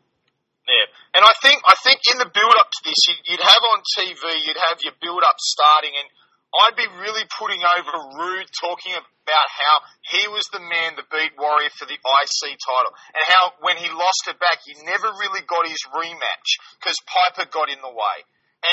Yeah, 0.67 0.87
and 1.15 1.23
I 1.23 1.31
think 1.39 1.63
I 1.63 1.79
think 1.79 2.03
in 2.11 2.19
the 2.19 2.27
build 2.27 2.55
up 2.59 2.67
to 2.67 2.81
this, 2.83 2.99
you'd, 3.07 3.39
have 3.39 3.63
on 3.71 3.79
TV, 3.95 4.19
you'd 4.43 4.59
have 4.67 4.83
your 4.83 4.97
build 4.99 5.23
up 5.23 5.39
starting, 5.39 5.95
and 5.95 6.07
I'd 6.51 6.75
be 6.75 6.89
really 6.99 7.23
putting 7.39 7.61
over 7.63 7.93
Rude 8.19 8.49
talking 8.59 8.97
about 8.97 9.47
how 9.47 9.75
he 10.09 10.27
was 10.27 10.43
the 10.51 10.59
man 10.59 10.97
that 10.97 11.07
beat 11.07 11.37
Warrior 11.37 11.71
for 11.77 11.85
the 11.87 11.95
IC 11.95 12.41
title, 12.57 12.93
and 13.15 13.23
how 13.29 13.43
when 13.61 13.77
he 13.77 13.87
lost 13.93 14.25
it 14.27 14.41
back, 14.41 14.59
he 14.65 14.75
never 14.83 15.07
really 15.21 15.45
got 15.45 15.69
his 15.69 15.79
rematch 15.93 16.49
because 16.81 16.97
Piper 17.05 17.47
got 17.47 17.69
in 17.69 17.79
the 17.79 17.93
way, 17.93 18.17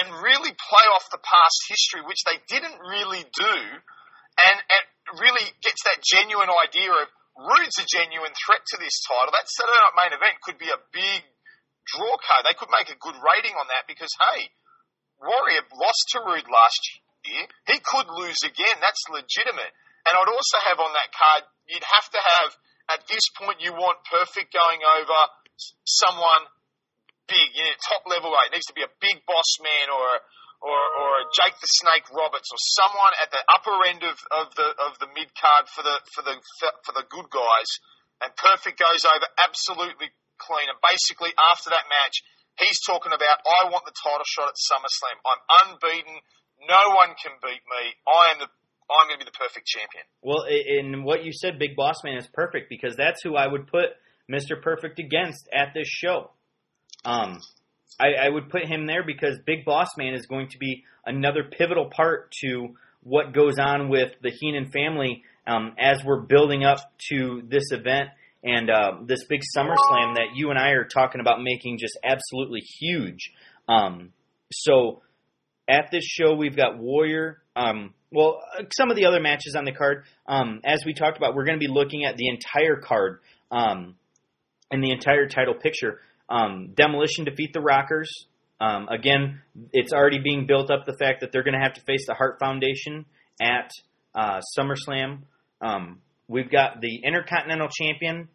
and 0.00 0.24
really 0.24 0.50
play 0.50 0.86
off 0.96 1.12
the 1.12 1.22
past 1.22 1.58
history, 1.68 2.02
which 2.08 2.24
they 2.24 2.40
didn't 2.48 2.80
really 2.80 3.22
do, 3.22 3.54
and, 4.48 4.56
and 4.58 4.84
really 5.20 5.44
gets 5.60 5.84
that 5.84 6.00
genuine 6.00 6.48
idea 6.48 6.88
of 6.88 7.06
Rude's 7.36 7.80
a 7.80 7.86
genuine 7.88 8.36
threat 8.36 8.64
to 8.74 8.76
this 8.76 9.00
title. 9.08 9.32
That 9.32 9.48
Saturday 9.48 9.80
Night 9.80 9.98
Main 10.04 10.12
Event 10.16 10.36
could 10.44 10.58
be 10.60 10.68
a 10.68 10.80
big 10.92 11.20
draw 11.88 12.14
card. 12.20 12.44
They 12.44 12.58
could 12.58 12.72
make 12.72 12.92
a 12.92 12.98
good 13.00 13.16
rating 13.16 13.56
on 13.56 13.66
that 13.72 13.88
because, 13.88 14.12
hey, 14.12 14.52
Warrior 15.16 15.64
lost 15.72 16.02
to 16.12 16.18
Rude 16.22 16.50
last 16.50 16.82
year. 17.24 17.48
He 17.70 17.78
could 17.80 18.08
lose 18.12 18.42
again. 18.44 18.76
That's 18.84 19.02
legitimate. 19.08 19.72
And 20.04 20.12
I'd 20.12 20.32
also 20.34 20.58
have 20.66 20.82
on 20.82 20.92
that 20.92 21.14
card, 21.14 21.42
you'd 21.70 21.86
have 21.86 22.08
to 22.10 22.20
have, 22.20 22.50
at 22.98 23.02
this 23.06 23.24
point, 23.38 23.62
you 23.62 23.72
want 23.72 24.02
Perfect 24.04 24.52
going 24.52 24.82
over 24.82 25.20
someone 25.86 26.50
big, 27.30 27.54
you 27.54 27.64
know, 27.64 27.76
top 27.86 28.02
level. 28.10 28.34
It 28.34 28.52
needs 28.52 28.66
to 28.66 28.76
be 28.76 28.82
a 28.82 28.92
big 29.00 29.22
boss 29.24 29.62
man 29.62 29.88
or 29.94 30.02
a, 30.02 30.18
or, 30.62 30.78
or 30.78 31.12
Jake 31.34 31.58
the 31.58 31.70
Snake 31.82 32.06
Roberts 32.14 32.46
or 32.54 32.60
someone 32.78 33.14
at 33.18 33.34
the 33.34 33.42
upper 33.50 33.74
end 33.90 34.06
of, 34.06 34.16
of 34.30 34.54
the 34.54 34.68
of 34.86 34.92
the 35.02 35.10
mid 35.10 35.34
card 35.34 35.66
for 35.66 35.82
the 35.82 35.96
for 36.14 36.22
the 36.22 36.38
for 36.86 36.94
the 36.94 37.04
good 37.10 37.28
guys. 37.28 37.70
And 38.22 38.30
Perfect 38.38 38.78
goes 38.78 39.02
over 39.02 39.26
absolutely 39.42 40.14
clean. 40.38 40.70
And 40.70 40.78
basically 40.78 41.34
after 41.50 41.74
that 41.74 41.90
match, 41.90 42.22
he's 42.62 42.78
talking 42.86 43.10
about 43.10 43.42
I 43.42 43.74
want 43.74 43.82
the 43.90 43.96
title 43.98 44.22
shot 44.22 44.54
at 44.54 44.56
SummerSlam. 44.56 45.18
I'm 45.26 45.42
unbeaten. 45.66 46.22
No 46.62 46.94
one 46.94 47.18
can 47.18 47.34
beat 47.42 47.66
me. 47.66 47.82
I 48.06 48.38
am 48.38 48.46
the 48.46 48.48
I'm 48.90 49.08
going 49.08 49.18
to 49.18 49.24
be 49.24 49.30
the 49.30 49.38
perfect 49.38 49.66
champion. 49.66 50.04
Well, 50.22 50.44
in 50.44 51.04
what 51.04 51.24
you 51.24 51.32
said, 51.32 51.58
Big 51.58 51.76
Boss 51.76 52.04
Man 52.04 52.16
is 52.18 52.28
perfect 52.32 52.68
because 52.68 52.94
that's 52.94 53.22
who 53.22 53.36
I 53.36 53.46
would 53.46 53.66
put 53.66 53.96
Mr. 54.30 54.60
Perfect 54.60 54.98
against 54.98 55.48
at 55.52 55.72
this 55.74 55.88
show. 55.88 56.30
Um, 57.04 57.40
I, 58.00 58.26
I 58.26 58.28
would 58.28 58.48
put 58.48 58.64
him 58.64 58.86
there 58.86 59.04
because 59.04 59.38
Big 59.44 59.64
Boss 59.64 59.88
Man 59.96 60.14
is 60.14 60.26
going 60.26 60.48
to 60.50 60.58
be 60.58 60.84
another 61.04 61.44
pivotal 61.44 61.90
part 61.90 62.32
to 62.42 62.74
what 63.02 63.32
goes 63.32 63.58
on 63.58 63.88
with 63.88 64.12
the 64.22 64.30
Heenan 64.30 64.70
family 64.70 65.22
um, 65.46 65.74
as 65.78 66.04
we're 66.04 66.20
building 66.20 66.64
up 66.64 66.78
to 67.10 67.42
this 67.48 67.64
event 67.72 68.10
and 68.44 68.70
uh, 68.70 68.92
this 69.06 69.24
big 69.28 69.40
SummerSlam 69.56 70.14
that 70.16 70.34
you 70.34 70.50
and 70.50 70.58
I 70.58 70.70
are 70.70 70.84
talking 70.84 71.20
about 71.20 71.42
making 71.42 71.78
just 71.78 71.98
absolutely 72.02 72.60
huge. 72.60 73.32
Um, 73.68 74.12
so 74.52 75.02
at 75.68 75.90
this 75.90 76.04
show, 76.04 76.34
we've 76.34 76.56
got 76.56 76.78
Warrior 76.78 77.42
Um, 77.54 77.94
well, 78.10 78.40
some 78.76 78.90
of 78.90 78.96
the 78.96 79.06
other 79.06 79.20
matches 79.20 79.54
on 79.56 79.64
the 79.64 79.72
card, 79.72 80.04
um, 80.26 80.60
as 80.64 80.84
we 80.84 80.92
talked 80.92 81.16
about, 81.16 81.34
we're 81.34 81.44
going 81.44 81.58
to 81.58 81.66
be 81.66 81.72
looking 81.72 82.04
at 82.04 82.16
the 82.16 82.28
entire 82.28 82.76
card 82.76 83.20
um, 83.50 83.94
and 84.70 84.82
the 84.82 84.90
entire 84.90 85.26
title 85.28 85.54
picture. 85.54 86.00
Um, 86.32 86.72
Demolition 86.74 87.26
defeat 87.26 87.52
the 87.52 87.60
Rockers. 87.60 88.10
Um, 88.58 88.88
again, 88.88 89.42
it's 89.72 89.92
already 89.92 90.18
being 90.18 90.46
built 90.46 90.70
up 90.70 90.86
the 90.86 90.96
fact 90.96 91.20
that 91.20 91.30
they're 91.30 91.42
going 91.42 91.58
to 91.58 91.62
have 91.62 91.74
to 91.74 91.82
face 91.82 92.06
the 92.06 92.14
Hart 92.14 92.38
Foundation 92.40 93.04
at 93.40 93.70
uh, 94.14 94.40
SummerSlam. 94.58 95.22
Um, 95.60 96.00
we've 96.28 96.50
got 96.50 96.80
the 96.80 97.00
Intercontinental 97.04 97.68
Champion, 97.68 98.28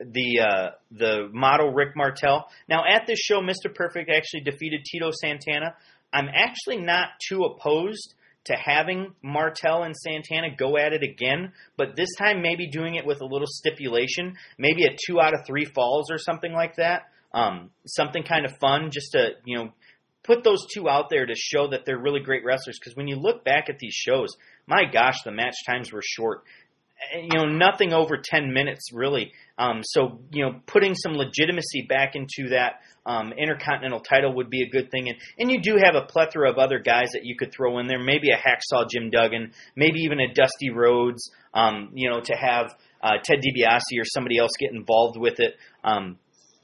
the 0.00 0.40
uh, 0.40 0.70
the 0.90 1.28
model 1.32 1.72
Rick 1.72 1.90
Martel. 1.94 2.48
Now, 2.68 2.82
at 2.88 3.06
this 3.06 3.18
show, 3.18 3.40
Mr. 3.40 3.72
Perfect 3.72 4.10
actually 4.10 4.40
defeated 4.40 4.80
Tito 4.84 5.10
Santana. 5.12 5.74
I'm 6.12 6.28
actually 6.34 6.78
not 6.78 7.08
too 7.28 7.42
opposed 7.44 8.14
to 8.46 8.54
having 8.54 9.14
Martel 9.22 9.82
and 9.82 9.94
Santana 9.96 10.48
go 10.56 10.76
at 10.78 10.92
it 10.92 11.02
again, 11.02 11.52
but 11.76 11.96
this 11.96 12.08
time 12.18 12.42
maybe 12.42 12.68
doing 12.68 12.94
it 12.94 13.04
with 13.04 13.20
a 13.20 13.26
little 13.26 13.48
stipulation, 13.48 14.36
maybe 14.58 14.84
a 14.84 14.96
two 15.06 15.20
out 15.20 15.34
of 15.34 15.40
three 15.46 15.64
falls 15.64 16.10
or 16.10 16.18
something 16.18 16.52
like 16.52 16.76
that. 16.76 17.02
Um, 17.34 17.70
something 17.86 18.22
kind 18.22 18.46
of 18.46 18.56
fun 18.58 18.90
just 18.90 19.12
to, 19.12 19.30
you 19.44 19.56
know, 19.56 19.72
put 20.26 20.42
those 20.42 20.66
two 20.72 20.88
out 20.88 21.08
there 21.08 21.24
to 21.24 21.34
show 21.34 21.68
that 21.68 21.84
they're 21.86 21.98
really 21.98 22.20
great 22.20 22.44
wrestlers. 22.44 22.78
Because 22.80 22.96
when 22.96 23.08
you 23.08 23.16
look 23.16 23.44
back 23.44 23.68
at 23.68 23.78
these 23.78 23.94
shows, 23.94 24.36
my 24.66 24.84
gosh, 24.90 25.22
the 25.24 25.32
match 25.32 25.54
times 25.66 25.92
were 25.92 26.02
short. 26.02 26.42
Eh, 27.14 27.20
you 27.22 27.38
know, 27.38 27.44
nothing 27.44 27.92
over 27.92 28.16
10 28.22 28.52
minutes 28.52 28.92
really. 28.92 29.32
Um, 29.58 29.80
so, 29.82 30.20
you 30.32 30.44
know, 30.44 30.60
putting 30.66 30.94
some 30.94 31.12
legitimacy 31.12 31.86
back 31.88 32.14
into 32.14 32.50
that 32.50 32.80
um, 33.04 33.32
intercontinental 33.32 34.00
title 34.00 34.34
would 34.34 34.50
be 34.50 34.62
a 34.62 34.68
good 34.68 34.90
thing. 34.90 35.08
And, 35.08 35.18
and 35.38 35.50
you 35.50 35.60
do 35.60 35.78
have 35.82 35.94
a 35.94 36.06
plethora 36.06 36.50
of 36.50 36.58
other 36.58 36.80
guys 36.80 37.10
that 37.12 37.24
you 37.24 37.36
could 37.36 37.52
throw 37.52 37.78
in 37.78 37.86
there. 37.86 38.02
Maybe 38.02 38.30
a 38.30 38.36
hacksaw 38.36 38.88
Jim 38.90 39.10
Duggan, 39.10 39.52
maybe 39.76 40.00
even 40.00 40.20
a 40.20 40.32
Dusty 40.32 40.70
Rhodes, 40.70 41.30
um, 41.54 41.90
you 41.94 42.10
know, 42.10 42.20
to 42.20 42.34
have 42.34 42.74
uh, 43.02 43.18
Ted 43.22 43.38
DiBiase 43.38 44.00
or 44.00 44.04
somebody 44.04 44.38
else 44.38 44.52
get 44.58 44.72
involved 44.72 45.16
with 45.18 45.38
it. 45.38 45.54
Um, 45.84 46.18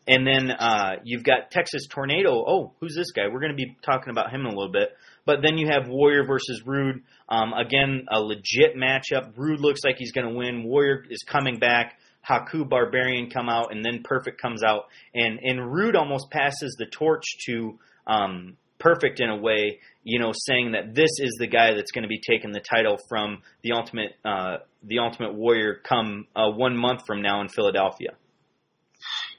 and 0.07 0.27
then 0.27 0.51
uh, 0.51 0.97
you've 1.05 1.25
got 1.25 1.51
Texas 1.51 1.87
Tornado. 1.89 2.45
Oh, 2.47 2.73
who's 2.81 2.95
this 2.95 3.13
guy? 3.13 3.29
We're 3.33 3.41
going 3.41 3.57
to 3.57 3.57
be 3.57 3.77
talking 3.83 4.11
about 4.11 4.31
him 4.31 4.41
in 4.41 4.47
a 4.47 4.55
little 4.55 4.73
bit. 4.73 4.91
But 5.25 5.39
then 5.43 5.57
you 5.57 5.69
have 5.69 5.89
Warrior 5.89 6.27
versus 6.27 6.63
Rude. 6.67 7.03
Um, 7.29 7.53
again, 7.53 8.07
a 8.11 8.21
legit 8.21 8.77
matchup. 8.77 9.33
Rude 9.37 9.61
looks 9.61 9.81
like 9.85 9.97
he's 9.99 10.13
going 10.13 10.29
to 10.29 10.35
win. 10.35 10.65
Warrior 10.65 11.05
is 11.09 11.23
coming 11.27 11.59
back. 11.59 11.99
Haku 12.29 12.69
Barbarian 12.69 13.31
come 13.31 13.49
out, 13.49 13.73
and 13.73 13.85
then 13.85 14.03
Perfect 14.05 14.41
comes 14.41 14.63
out, 14.63 14.85
and 15.13 15.41
and 15.43 15.73
Rude 15.73 15.97
almost 15.97 16.31
passes 16.31 16.77
the 16.79 16.87
torch 16.87 17.25
to 17.47 17.79
um, 18.07 18.57
Perfect 18.79 19.21
in 19.21 19.29
a 19.29 19.37
way, 19.37 19.81
you 20.05 20.19
know, 20.21 20.33
saying 20.33 20.73
that 20.73 20.95
this 20.95 21.11
is 21.19 21.37
the 21.39 21.47
guy 21.47 21.75
that's 21.75 21.91
going 21.91 22.03
to 22.03 22.09
be 22.09 22.21
taking 22.21 22.53
the 22.53 22.61
title 22.61 22.99
from 23.09 23.43
the 23.63 23.73
Ultimate 23.73 24.13
uh, 24.25 24.59
the 24.85 24.99
Ultimate 25.01 25.35
Warrior 25.35 25.81
come 25.83 26.27
uh, 26.37 26.51
one 26.51 26.77
month 26.77 27.07
from 27.07 27.23
now 27.23 27.41
in 27.41 27.49
Philadelphia. 27.49 28.11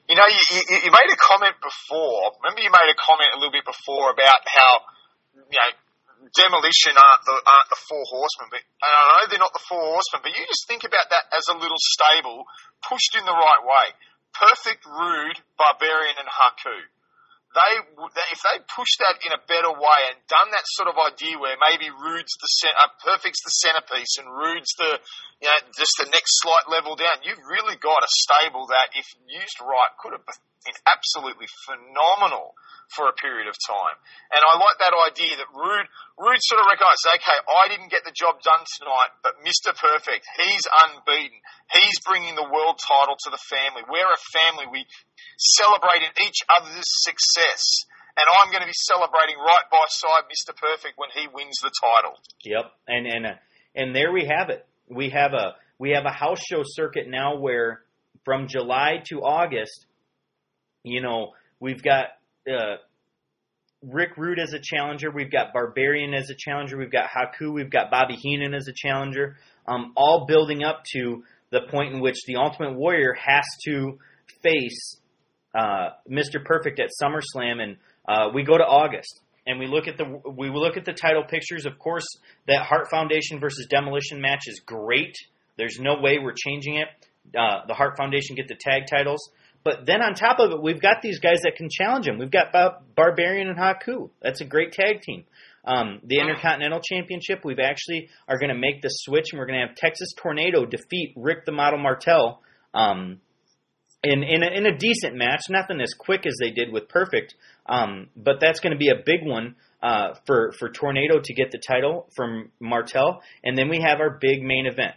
You 0.04 0.16
know, 0.20 0.28
you, 0.28 0.42
you, 0.52 0.76
you 0.84 0.90
made 0.92 1.08
a 1.08 1.16
comment 1.16 1.56
before. 1.64 2.36
Remember, 2.44 2.60
you 2.60 2.68
made 2.68 2.90
a 2.92 2.98
comment 2.98 3.32
a 3.32 3.38
little 3.40 3.56
bit 3.56 3.64
before 3.64 4.12
about 4.12 4.44
how 4.44 4.84
you 5.32 5.56
know 5.56 5.70
demolition 6.32 6.92
aren't 6.92 7.24
the 7.24 7.36
aren't 7.36 7.70
the 7.72 7.80
four 7.88 8.04
horsemen, 8.12 8.48
but 8.52 8.60
and 8.60 8.92
I 8.92 9.02
know 9.16 9.24
they're 9.32 9.40
not 9.40 9.56
the 9.56 9.64
four 9.64 9.80
horsemen, 9.80 10.20
but 10.24 10.32
you 10.36 10.44
just 10.44 10.68
think 10.68 10.84
about 10.84 11.08
that 11.08 11.24
as 11.32 11.48
a 11.48 11.56
little 11.56 11.80
stable 11.80 12.44
pushed 12.84 13.16
in 13.16 13.24
the 13.24 13.32
right 13.32 13.62
way. 13.64 13.86
Perfect, 14.36 14.84
rude, 14.84 15.38
barbarian, 15.56 16.20
and 16.20 16.28
Haku. 16.28 16.76
They, 17.54 17.72
if 18.34 18.40
they 18.42 18.58
pushed 18.66 18.98
that 18.98 19.22
in 19.22 19.30
a 19.30 19.38
better 19.46 19.70
way 19.70 20.00
and 20.10 20.18
done 20.26 20.50
that 20.50 20.66
sort 20.74 20.90
of 20.90 20.98
idea 20.98 21.38
where 21.38 21.54
maybe 21.70 21.86
Rude's 21.86 22.34
the 22.42 22.50
cent- 22.50 22.74
uh, 22.74 22.90
perfect's 22.98 23.46
the 23.46 23.54
centerpiece 23.62 24.18
and 24.18 24.26
Rude's 24.26 24.74
the 24.74 24.98
you 25.38 25.46
know 25.46 25.58
just 25.78 25.94
the 26.02 26.10
next 26.10 26.34
slight 26.42 26.66
level 26.66 26.98
down, 26.98 27.22
you've 27.22 27.46
really 27.46 27.78
got 27.78 28.02
a 28.02 28.10
stable 28.26 28.66
that, 28.74 28.90
if 28.98 29.06
used 29.30 29.62
right, 29.62 29.94
could 30.02 30.18
have 30.18 30.26
been 30.26 30.74
absolutely 30.82 31.46
phenomenal 31.62 32.58
for 32.92 33.08
a 33.08 33.14
period 33.16 33.48
of 33.48 33.56
time. 33.56 33.96
And 34.34 34.42
I 34.44 34.54
like 34.60 34.78
that 34.82 34.94
idea 34.94 35.40
that 35.40 35.48
Rude, 35.52 35.88
Rude 36.20 36.42
sort 36.44 36.60
of 36.60 36.68
recognizes, 36.68 37.04
okay, 37.16 37.38
I 37.48 37.64
didn't 37.72 37.88
get 37.88 38.04
the 38.04 38.12
job 38.12 38.42
done 38.44 38.62
tonight, 38.78 39.12
but 39.24 39.40
Mr. 39.40 39.72
Perfect, 39.72 40.28
he's 40.36 40.64
unbeaten. 40.84 41.40
He's 41.72 41.98
bringing 42.04 42.36
the 42.36 42.46
world 42.46 42.76
title 42.76 43.16
to 43.16 43.30
the 43.32 43.40
family. 43.48 43.82
We're 43.88 44.08
a 44.08 44.22
family. 44.32 44.68
We 44.68 44.84
celebrate 45.36 46.04
each 46.20 46.44
other's 46.48 46.88
success. 47.04 47.88
And 48.14 48.26
I'm 48.30 48.52
going 48.52 48.62
to 48.62 48.70
be 48.70 48.78
celebrating 48.86 49.36
right 49.42 49.66
by 49.70 49.84
side 49.90 50.30
Mr. 50.30 50.54
Perfect 50.54 50.94
when 50.96 51.10
he 51.10 51.26
wins 51.26 51.58
the 51.58 51.72
title. 51.74 52.20
Yep. 52.44 52.66
And, 52.86 53.06
and, 53.06 53.26
uh, 53.26 53.38
and 53.74 53.94
there 53.94 54.12
we 54.12 54.30
have 54.30 54.50
it. 54.50 54.64
We 54.86 55.10
have 55.10 55.32
a, 55.34 55.56
we 55.78 55.90
have 55.90 56.04
a 56.06 56.14
house 56.14 56.38
show 56.46 56.62
circuit 56.62 57.08
now 57.08 57.36
where 57.36 57.82
from 58.24 58.46
July 58.46 59.02
to 59.10 59.22
August, 59.22 59.86
you 60.82 61.02
know, 61.02 61.32
we've 61.58 61.82
got 61.82 62.06
uh, 62.50 62.76
Rick 63.82 64.16
Rude 64.16 64.38
as 64.38 64.52
a 64.52 64.60
challenger. 64.62 65.10
We've 65.10 65.30
got 65.30 65.52
Barbarian 65.52 66.14
as 66.14 66.30
a 66.30 66.34
challenger. 66.36 66.78
We've 66.78 66.90
got 66.90 67.08
Haku. 67.08 67.52
We've 67.52 67.70
got 67.70 67.90
Bobby 67.90 68.16
Heenan 68.16 68.54
as 68.54 68.68
a 68.68 68.72
challenger. 68.74 69.36
Um, 69.66 69.92
all 69.96 70.26
building 70.26 70.62
up 70.62 70.84
to 70.94 71.22
the 71.50 71.60
point 71.70 71.94
in 71.94 72.00
which 72.00 72.16
the 72.26 72.36
Ultimate 72.36 72.74
Warrior 72.74 73.14
has 73.14 73.44
to 73.66 73.98
face 74.42 74.96
uh, 75.54 75.90
Mr. 76.10 76.44
Perfect 76.44 76.80
at 76.80 76.90
SummerSlam, 77.00 77.60
and 77.60 77.76
uh, 78.08 78.30
we 78.34 78.42
go 78.42 78.58
to 78.58 78.64
August 78.64 79.20
and 79.46 79.58
we 79.58 79.66
look 79.66 79.86
at 79.86 79.96
the 79.98 80.20
we 80.30 80.50
look 80.50 80.76
at 80.76 80.84
the 80.84 80.92
title 80.92 81.24
pictures. 81.24 81.66
Of 81.66 81.78
course, 81.78 82.06
that 82.46 82.62
Hart 82.62 82.88
Foundation 82.90 83.40
versus 83.40 83.66
Demolition 83.70 84.20
match 84.20 84.42
is 84.46 84.60
great. 84.64 85.14
There's 85.56 85.78
no 85.78 86.00
way 86.00 86.18
we're 86.18 86.34
changing 86.34 86.76
it. 86.76 86.88
Uh, 87.38 87.66
the 87.66 87.74
Hart 87.74 87.96
Foundation 87.96 88.36
get 88.36 88.48
the 88.48 88.56
tag 88.58 88.82
titles. 88.90 89.30
But 89.64 89.86
then 89.86 90.02
on 90.02 90.14
top 90.14 90.40
of 90.40 90.50
it, 90.52 90.62
we've 90.62 90.80
got 90.80 91.00
these 91.02 91.18
guys 91.20 91.40
that 91.42 91.56
can 91.56 91.68
challenge 91.70 92.06
him. 92.06 92.18
We've 92.18 92.30
got 92.30 92.52
Barbarian 92.94 93.48
and 93.48 93.58
Haku. 93.58 94.10
That's 94.20 94.42
a 94.42 94.44
great 94.44 94.72
tag 94.72 95.00
team. 95.00 95.24
Um, 95.64 96.00
the 96.04 96.20
Intercontinental 96.20 96.80
Championship, 96.80 97.40
we've 97.42 97.58
actually 97.58 98.10
are 98.28 98.38
going 98.38 98.50
to 98.50 98.58
make 98.58 98.82
the 98.82 98.90
switch, 98.90 99.28
and 99.32 99.38
we're 99.38 99.46
going 99.46 99.58
to 99.60 99.66
have 99.66 99.74
Texas 99.74 100.12
Tornado 100.16 100.66
defeat 100.66 101.14
Rick 101.16 101.46
the 101.46 101.52
Model 101.52 101.78
Martel 101.78 102.42
um, 102.74 103.20
in 104.02 104.22
in 104.22 104.42
a, 104.42 104.46
in 104.48 104.66
a 104.66 104.76
decent 104.76 105.16
match. 105.16 105.40
Nothing 105.48 105.80
as 105.80 105.94
quick 105.98 106.26
as 106.26 106.34
they 106.38 106.50
did 106.50 106.70
with 106.70 106.90
Perfect, 106.90 107.34
um, 107.64 108.10
but 108.14 108.40
that's 108.40 108.60
going 108.60 108.72
to 108.72 108.78
be 108.78 108.90
a 108.90 109.02
big 109.06 109.24
one 109.24 109.54
uh, 109.82 110.14
for 110.26 110.52
for 110.58 110.68
Tornado 110.68 111.18
to 111.24 111.34
get 111.34 111.50
the 111.50 111.62
title 111.66 112.10
from 112.14 112.50
Martel, 112.60 113.22
and 113.42 113.56
then 113.56 113.70
we 113.70 113.80
have 113.80 114.00
our 114.00 114.18
big 114.20 114.42
main 114.42 114.66
event. 114.66 114.94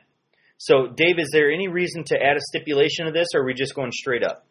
So, 0.58 0.88
Dave, 0.88 1.20
is 1.20 1.30
there 1.32 1.50
any 1.50 1.70
reason 1.70 2.04
to 2.08 2.22
add 2.22 2.36
a 2.36 2.42
stipulation 2.42 3.06
to 3.06 3.12
this, 3.14 3.28
or 3.34 3.42
are 3.42 3.46
we 3.46 3.54
just 3.54 3.74
going 3.74 3.92
straight 3.94 4.24
up? 4.24 4.44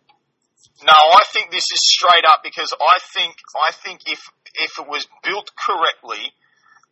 No, 0.85 0.93
I 0.93 1.25
think 1.33 1.51
this 1.51 1.64
is 1.73 1.81
straight 1.81 2.25
up 2.29 2.45
because 2.45 2.73
I 2.77 2.99
think 3.14 3.35
I 3.57 3.73
think 3.73 4.01
if 4.07 4.21
if 4.55 4.79
it 4.79 4.89
was 4.89 5.07
built 5.25 5.51
correctly, 5.57 6.33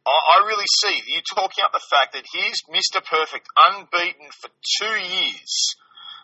I, 0.06 0.16
I 0.40 0.46
really 0.46 0.68
see 0.80 1.00
you 1.06 1.20
talking 1.22 1.64
up 1.64 1.72
the 1.72 1.84
fact 1.84 2.12
that 2.16 2.24
he's 2.32 2.64
Mr. 2.68 3.04
Perfect, 3.04 3.48
unbeaten 3.56 4.28
for 4.32 4.48
two 4.80 4.96
years, 5.00 5.76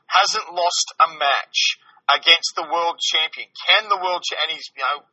hasn't 0.08 0.52
lost 0.52 0.88
a 1.04 1.08
match 1.16 1.78
against 2.10 2.56
the 2.56 2.66
world 2.66 2.98
champion. 2.98 3.48
Can 3.52 3.88
the 3.88 4.00
world 4.00 4.24
cha- 4.24 4.40
and 4.40 4.56
he's 4.56 4.68
you 4.74 4.82
know 4.82 5.04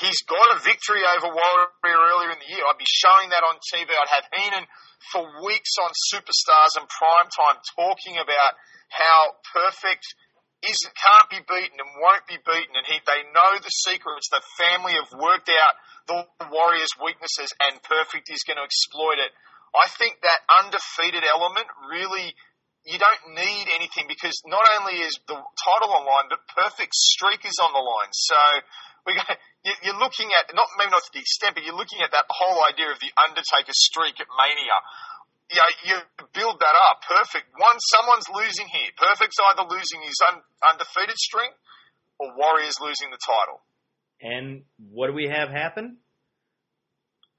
he's 0.00 0.22
got 0.24 0.56
a 0.56 0.64
victory 0.64 1.04
over 1.16 1.28
Warrior 1.28 1.70
earlier 1.84 2.32
in 2.32 2.40
the 2.40 2.50
year. 2.50 2.64
I'd 2.64 2.80
be 2.80 2.88
showing 2.88 3.30
that 3.30 3.44
on 3.44 3.60
TV. 3.70 3.88
I'd 3.92 4.14
have 4.18 4.26
Heenan 4.32 4.66
for 5.12 5.44
weeks 5.44 5.76
on 5.78 5.92
Superstars 6.10 6.80
and 6.80 6.88
Primetime 6.88 7.60
talking 7.76 8.16
about 8.16 8.56
how 8.88 9.36
perfect 9.52 10.04
is 10.68 10.80
can't 10.94 11.28
be 11.30 11.40
beaten 11.44 11.76
and 11.76 11.90
won't 12.00 12.26
be 12.26 12.38
beaten, 12.40 12.74
and 12.74 12.86
he, 12.88 12.96
they 13.04 13.22
know 13.32 13.52
the 13.60 13.74
secrets. 13.84 14.28
The 14.32 14.42
family 14.56 14.96
have 14.96 15.12
worked 15.12 15.50
out 15.52 15.74
the 16.08 16.18
Warriors' 16.52 16.92
weaknesses, 17.00 17.52
and 17.64 17.80
Perfect 17.82 18.28
is 18.28 18.44
going 18.44 18.60
to 18.60 18.66
exploit 18.66 19.20
it. 19.20 19.32
I 19.74 19.90
think 19.90 20.22
that 20.22 20.40
undefeated 20.62 21.24
element 21.26 21.66
really. 21.90 22.34
You 22.84 23.00
don't 23.00 23.32
need 23.32 23.64
anything 23.72 24.04
because 24.12 24.36
not 24.44 24.60
only 24.76 25.00
is 25.00 25.16
the 25.24 25.40
title 25.40 25.90
on 25.96 26.04
line, 26.04 26.28
but 26.28 26.44
perfect 26.52 26.92
streak 26.92 27.40
is 27.48 27.56
on 27.56 27.72
the 27.72 27.80
line. 27.80 28.12
So 28.12 28.36
we 29.08 29.16
got, 29.16 29.40
you're 29.80 29.96
looking 29.96 30.28
at 30.36 30.52
not 30.52 30.68
maybe 30.76 30.92
not 30.92 31.00
to 31.00 31.12
the 31.16 31.24
extent, 31.24 31.56
but 31.56 31.64
you're 31.64 31.76
looking 31.76 32.04
at 32.04 32.12
that 32.12 32.28
whole 32.28 32.60
idea 32.68 32.92
of 32.92 33.00
the 33.00 33.08
Undertaker 33.16 33.72
streak 33.72 34.20
at 34.20 34.28
Mania 34.28 34.76
you 35.54 35.62
know, 35.62 35.72
you 35.84 36.26
build 36.34 36.58
that 36.58 36.76
up. 36.90 37.02
Perfect. 37.06 37.46
One, 37.56 37.78
someone's 37.78 38.28
losing 38.34 38.66
here. 38.66 38.90
Perfect's 38.98 39.36
either 39.38 39.68
losing 39.68 40.02
his 40.02 40.18
un, 40.28 40.42
undefeated 40.72 41.16
string 41.16 41.50
or 42.18 42.34
Warriors 42.36 42.76
losing 42.80 43.10
the 43.10 43.18
title. 43.22 43.62
And 44.20 44.62
what 44.90 45.08
do 45.08 45.12
we 45.12 45.28
have 45.28 45.48
happen? 45.50 45.98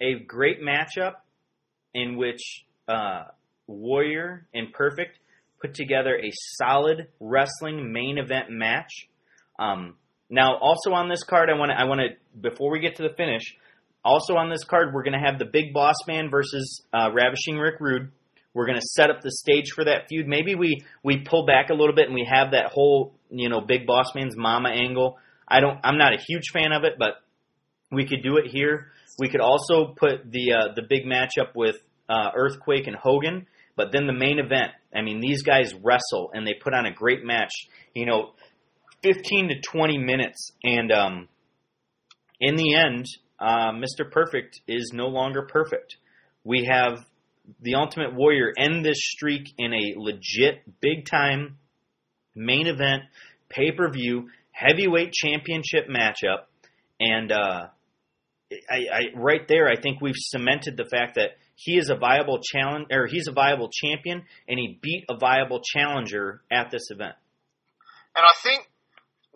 A 0.01 0.19
great 0.25 0.61
matchup 0.61 1.15
in 1.93 2.17
which 2.17 2.65
uh, 2.87 3.23
Warrior 3.67 4.47
and 4.53 4.71
Perfect 4.73 5.19
put 5.61 5.73
together 5.73 6.15
a 6.15 6.31
solid 6.57 7.07
wrestling 7.19 7.91
main 7.91 8.17
event 8.17 8.49
match. 8.49 8.91
Um, 9.57 9.95
now, 10.29 10.57
also 10.57 10.91
on 10.91 11.09
this 11.09 11.23
card, 11.23 11.49
I 11.49 11.57
want 11.57 11.71
to, 11.71 11.79
I 11.79 11.85
want 11.85 12.01
to, 12.01 12.39
before 12.49 12.71
we 12.71 12.79
get 12.79 12.95
to 12.97 13.03
the 13.03 13.13
finish, 13.15 13.55
Also 14.05 14.35
on 14.35 14.51
this 14.51 14.63
card, 14.63 14.93
we're 14.93 15.03
going 15.03 15.19
to 15.19 15.25
have 15.25 15.39
the 15.39 15.45
Big 15.45 15.73
Boss 15.73 15.95
Man 16.07 16.29
versus 16.29 16.85
uh, 16.93 17.09
Ravishing 17.11 17.57
Rick 17.57 17.79
Rude. 17.79 18.11
We're 18.53 18.67
going 18.67 18.79
to 18.79 18.87
set 18.93 19.09
up 19.09 19.21
the 19.21 19.31
stage 19.31 19.71
for 19.73 19.83
that 19.83 20.07
feud. 20.07 20.27
Maybe 20.27 20.53
we 20.53 20.85
we 21.03 21.25
pull 21.27 21.45
back 21.45 21.71
a 21.71 21.73
little 21.73 21.95
bit 21.95 22.05
and 22.05 22.13
we 22.13 22.25
have 22.31 22.51
that 22.51 22.67
whole 22.71 23.15
you 23.31 23.49
know 23.49 23.61
Big 23.61 23.87
Boss 23.87 24.13
Man's 24.13 24.37
mama 24.37 24.69
angle. 24.69 25.17
I 25.47 25.59
don't. 25.59 25.79
I'm 25.83 25.97
not 25.97 26.13
a 26.13 26.17
huge 26.17 26.51
fan 26.53 26.71
of 26.71 26.83
it, 26.83 26.93
but 26.99 27.15
we 27.91 28.05
could 28.05 28.21
do 28.21 28.37
it 28.37 28.45
here. 28.47 28.91
We 29.17 29.27
could 29.27 29.41
also 29.41 29.95
put 29.97 30.31
the 30.31 30.53
uh, 30.53 30.73
the 30.75 30.83
big 30.87 31.05
matchup 31.05 31.55
with 31.55 31.77
uh, 32.07 32.29
Earthquake 32.35 32.85
and 32.85 32.95
Hogan, 32.95 33.47
but 33.75 33.91
then 33.91 34.05
the 34.05 34.13
main 34.13 34.37
event. 34.37 34.71
I 34.95 35.01
mean, 35.01 35.19
these 35.19 35.41
guys 35.41 35.73
wrestle 35.73 36.29
and 36.33 36.45
they 36.45 36.53
put 36.53 36.73
on 36.75 36.85
a 36.85 36.93
great 36.93 37.23
match. 37.23 37.51
You 37.95 38.05
know, 38.05 38.33
15 39.03 39.49
to 39.49 39.55
20 39.61 39.97
minutes, 39.97 40.51
and 40.63 40.91
um, 40.91 41.27
in 42.39 42.55
the 42.55 42.75
end, 42.75 43.05
uh, 43.45 43.71
Mr. 43.73 44.09
Perfect 44.09 44.59
is 44.67 44.91
no 44.91 45.05
longer 45.05 45.43
perfect. 45.43 45.97
We 46.43 46.67
have 46.71 47.05
the 47.61 47.75
Ultimate 47.75 48.15
Warrior 48.15 48.51
end 48.57 48.83
this 48.83 48.97
streak 48.99 49.53
in 49.59 49.71
a 49.71 49.93
legit, 49.97 50.63
big 50.81 51.05
time 51.05 51.59
main 52.33 52.65
event, 52.65 53.03
pay 53.49 53.71
per 53.71 53.91
view, 53.91 54.29
heavyweight 54.51 55.13
championship 55.13 55.87
matchup. 55.87 56.45
And 56.99 57.31
uh, 57.31 57.67
I, 58.51 58.75
I, 58.91 59.01
right 59.15 59.47
there, 59.47 59.69
I 59.69 59.79
think 59.79 60.01
we've 60.01 60.15
cemented 60.17 60.75
the 60.75 60.85
fact 60.85 61.15
that 61.15 61.37
he 61.55 61.77
is 61.77 61.91
a 61.91 61.95
viable 61.95 62.39
challenge, 62.41 62.87
or 62.91 63.05
he's 63.05 63.27
a 63.27 63.31
viable 63.31 63.69
champion, 63.71 64.23
and 64.47 64.59
he 64.59 64.79
beat 64.81 65.05
a 65.07 65.17
viable 65.17 65.61
challenger 65.63 66.41
at 66.51 66.71
this 66.71 66.89
event. 66.89 67.15
And 68.15 68.25
I 68.25 68.33
think 68.41 68.67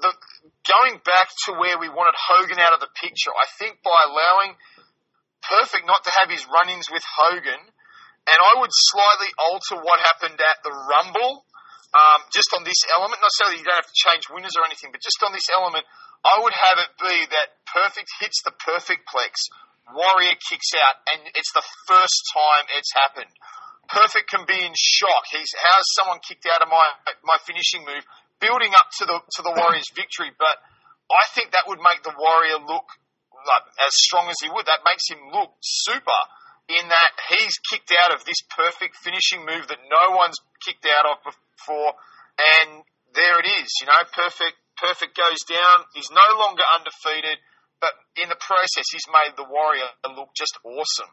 the 0.01 0.11
going 0.67 0.99
back 1.03 1.29
to 1.47 1.59
where 1.59 1.77
we 1.77 1.89
wanted 1.89 2.15
Hogan 2.15 2.59
out 2.59 2.73
of 2.73 2.79
the 2.79 2.91
picture, 2.99 3.31
I 3.31 3.47
think 3.59 3.83
by 3.83 3.95
allowing 4.07 4.55
Perfect 5.39 5.87
not 5.87 6.03
to 6.03 6.11
have 6.19 6.27
his 6.27 6.43
run-ins 6.51 6.91
with 6.91 7.03
Hogan, 7.03 7.63
and 8.27 8.37
I 8.37 8.59
would 8.59 8.73
slightly 8.91 9.31
alter 9.39 9.79
what 9.79 10.03
happened 10.03 10.35
at 10.35 10.57
the 10.61 10.69
Rumble, 10.69 11.47
um, 11.95 12.19
just 12.29 12.51
on 12.53 12.67
this 12.67 12.77
element. 12.91 13.23
Not 13.23 13.31
necessarily 13.31 13.63
you 13.63 13.65
don't 13.65 13.79
have 13.79 13.87
to 13.87 13.97
change 13.97 14.27
winners 14.29 14.53
or 14.59 14.67
anything, 14.67 14.91
but 14.91 15.01
just 15.01 15.17
on 15.23 15.31
this 15.31 15.47
element, 15.49 15.87
I 16.21 16.43
would 16.43 16.53
have 16.53 16.77
it 16.83 16.91
be 16.99 17.17
that 17.31 17.55
Perfect 17.71 18.11
hits 18.19 18.43
the 18.43 18.51
Perfect 18.51 19.07
Plex, 19.07 19.47
Warrior 19.95 20.37
kicks 20.37 20.75
out, 20.75 21.01
and 21.15 21.31
it's 21.33 21.49
the 21.55 21.65
first 21.87 22.19
time 22.35 22.69
it's 22.77 22.93
happened. 22.93 23.31
Perfect 23.89 24.29
can 24.29 24.45
be 24.45 24.59
in 24.59 24.73
shock. 24.77 25.25
He's 25.33 25.49
how's 25.57 25.87
someone 25.97 26.21
kicked 26.21 26.45
out 26.45 26.61
of 26.61 26.69
my 26.69 26.87
my 27.25 27.41
finishing 27.41 27.81
move? 27.81 28.05
Building 28.39 28.71
up 28.75 28.89
to 28.99 29.03
the 29.05 29.17
to 29.19 29.41
the 29.43 29.53
Warriors' 29.55 29.91
victory. 29.95 30.31
But 30.35 30.57
I 31.11 31.27
think 31.35 31.51
that 31.51 31.67
would 31.67 31.79
make 31.79 32.03
the 32.03 32.15
Warrior 32.15 32.63
look 32.65 32.87
like, 33.33 33.65
as 33.85 33.93
strong 33.95 34.27
as 34.27 34.39
he 34.41 34.49
would. 34.51 34.65
That 34.65 34.83
makes 34.83 35.07
him 35.07 35.19
look 35.31 35.55
super 35.61 36.21
in 36.69 36.85
that 36.85 37.11
he's 37.33 37.57
kicked 37.65 37.89
out 37.89 38.13
of 38.13 38.25
this 38.25 38.41
perfect 38.53 38.95
finishing 39.01 39.41
move 39.41 39.65
that 39.67 39.81
no 39.89 40.15
one's 40.15 40.37
kicked 40.61 40.85
out 40.85 41.09
of 41.09 41.17
before, 41.25 41.97
and 42.37 42.85
there 43.17 43.41
it 43.41 43.47
is. 43.59 43.69
You 43.81 43.87
know, 43.89 44.01
perfect 44.13 44.57
perfect 44.77 45.17
goes 45.17 45.41
down. 45.49 45.85
He's 45.93 46.09
no 46.09 46.27
longer 46.39 46.63
undefeated, 46.77 47.37
but 47.81 47.91
in 48.15 48.29
the 48.29 48.39
process, 48.39 48.85
he's 48.91 49.07
made 49.09 49.35
the 49.35 49.49
Warrior 49.49 49.89
look 50.15 50.29
just 50.35 50.57
awesome. 50.63 51.11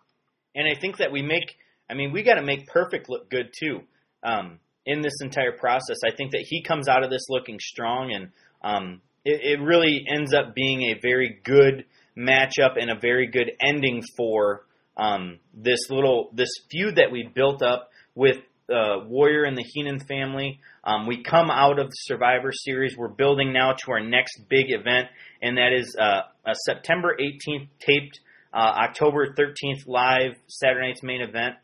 And 0.54 0.68
I 0.68 0.78
think 0.78 0.98
that 0.98 1.12
we 1.12 1.22
make. 1.22 1.56
I 1.88 1.94
mean, 1.94 2.12
we 2.12 2.22
got 2.22 2.34
to 2.34 2.42
make 2.42 2.66
perfect 2.66 3.08
look 3.08 3.30
good 3.30 3.52
too. 3.56 3.82
Um, 4.22 4.58
in 4.87 5.03
this 5.03 5.20
entire 5.20 5.53
process. 5.53 5.99
I 6.07 6.14
think 6.14 6.32
that 6.32 6.45
he 6.49 6.62
comes 6.62 6.89
out 6.89 7.05
of 7.05 7.11
this 7.11 7.26
looking 7.28 7.59
strong, 7.61 8.12
and 8.12 8.30
um, 8.62 9.01
it, 9.24 9.59
it 9.59 9.62
really 9.62 10.05
ends 10.09 10.32
up 10.32 10.55
being 10.55 10.82
a 10.82 11.01
very 11.01 11.41
good 11.45 11.84
matchup 12.16 12.80
and 12.80 12.91
a 12.91 12.99
very 12.99 13.26
good 13.26 13.51
ending 13.61 14.03
for 14.16 14.64
um, 14.97 15.39
this 15.53 15.91
little 15.91 16.30
this 16.32 16.49
feud 16.70 16.97
that 16.97 17.12
we 17.12 17.28
built 17.34 17.62
up 17.62 17.91
with 18.14 18.39
uh, 18.72 19.05
Warrior 19.07 19.45
and 19.45 19.57
the 19.57 19.64
Heenan 19.74 20.01
family. 20.01 20.61
Um, 20.84 21.07
we 21.07 21.22
come 21.22 21.51
out 21.51 21.78
of 21.78 21.89
the 21.89 21.97
Survivor 21.97 22.51
Series. 22.53 22.97
We're 22.97 23.09
building 23.09 23.53
now 23.53 23.72
to 23.72 23.93
our 23.93 24.01
next 24.01 24.41
big 24.49 24.66
event, 24.68 25.09
and 25.43 25.59
that 25.59 25.72
is 25.72 25.97
uh, 26.01 26.22
a 26.45 26.55
September 26.64 27.16
18th 27.20 27.68
taped, 27.80 28.20
uh, 28.55 28.84
October 28.89 29.34
13th 29.34 29.87
live 29.87 30.32
Saturday 30.47 30.89
night's 30.89 31.03
main 31.03 31.20
event. 31.20 31.57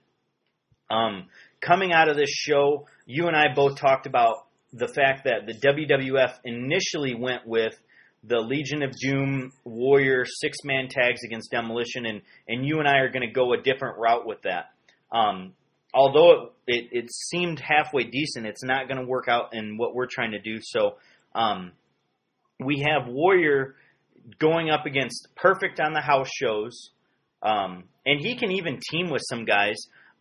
Um, 0.91 1.29
coming 1.63 1.93
out 1.93 2.09
of 2.09 2.17
this 2.17 2.31
show, 2.31 2.87
you 3.07 3.29
and 3.29 3.37
I 3.37 3.55
both 3.55 3.79
talked 3.79 4.07
about 4.07 4.47
the 4.73 4.89
fact 4.89 5.25
that 5.25 5.47
the 5.47 5.55
WWF 5.55 6.35
initially 6.45 7.15
went 7.15 7.47
with 7.47 7.75
the 8.25 8.39
Legion 8.39 8.83
of 8.83 8.93
Doom 9.01 9.53
Warrior 9.65 10.25
six 10.27 10.59
man 10.65 10.89
tags 10.89 11.21
against 11.25 11.51
Demolition, 11.51 12.07
and, 12.07 12.23
and 12.47 12.67
you 12.67 12.79
and 12.79 12.89
I 12.89 12.99
are 12.99 13.11
going 13.11 13.27
to 13.27 13.33
go 13.33 13.53
a 13.53 13.61
different 13.61 13.99
route 13.99 14.27
with 14.27 14.43
that. 14.43 14.71
Um, 15.11 15.55
although 15.93 16.53
it, 16.67 16.85
it, 16.85 16.89
it, 16.93 17.13
seemed 17.13 17.61
halfway 17.61 18.05
decent, 18.05 18.47
it's 18.47 18.65
not 18.65 18.89
going 18.89 18.99
to 18.99 19.07
work 19.07 19.29
out 19.29 19.55
in 19.55 19.77
what 19.77 19.95
we're 19.95 20.07
trying 20.07 20.33
to 20.33 20.41
do. 20.41 20.59
So 20.63 20.95
um, 21.35 21.73
we 22.65 22.87
have 22.89 23.09
Warrior 23.09 23.75
going 24.39 24.71
up 24.71 24.87
against 24.87 25.29
Perfect 25.37 25.81
on 25.81 25.93
the 25.93 26.01
house 26.01 26.31
shows, 26.33 26.91
um, 27.43 27.85
and 28.07 28.21
he 28.21 28.37
can 28.37 28.53
even 28.53 28.79
team 28.91 29.11
with 29.11 29.23
some 29.29 29.45
guys. 29.45 29.77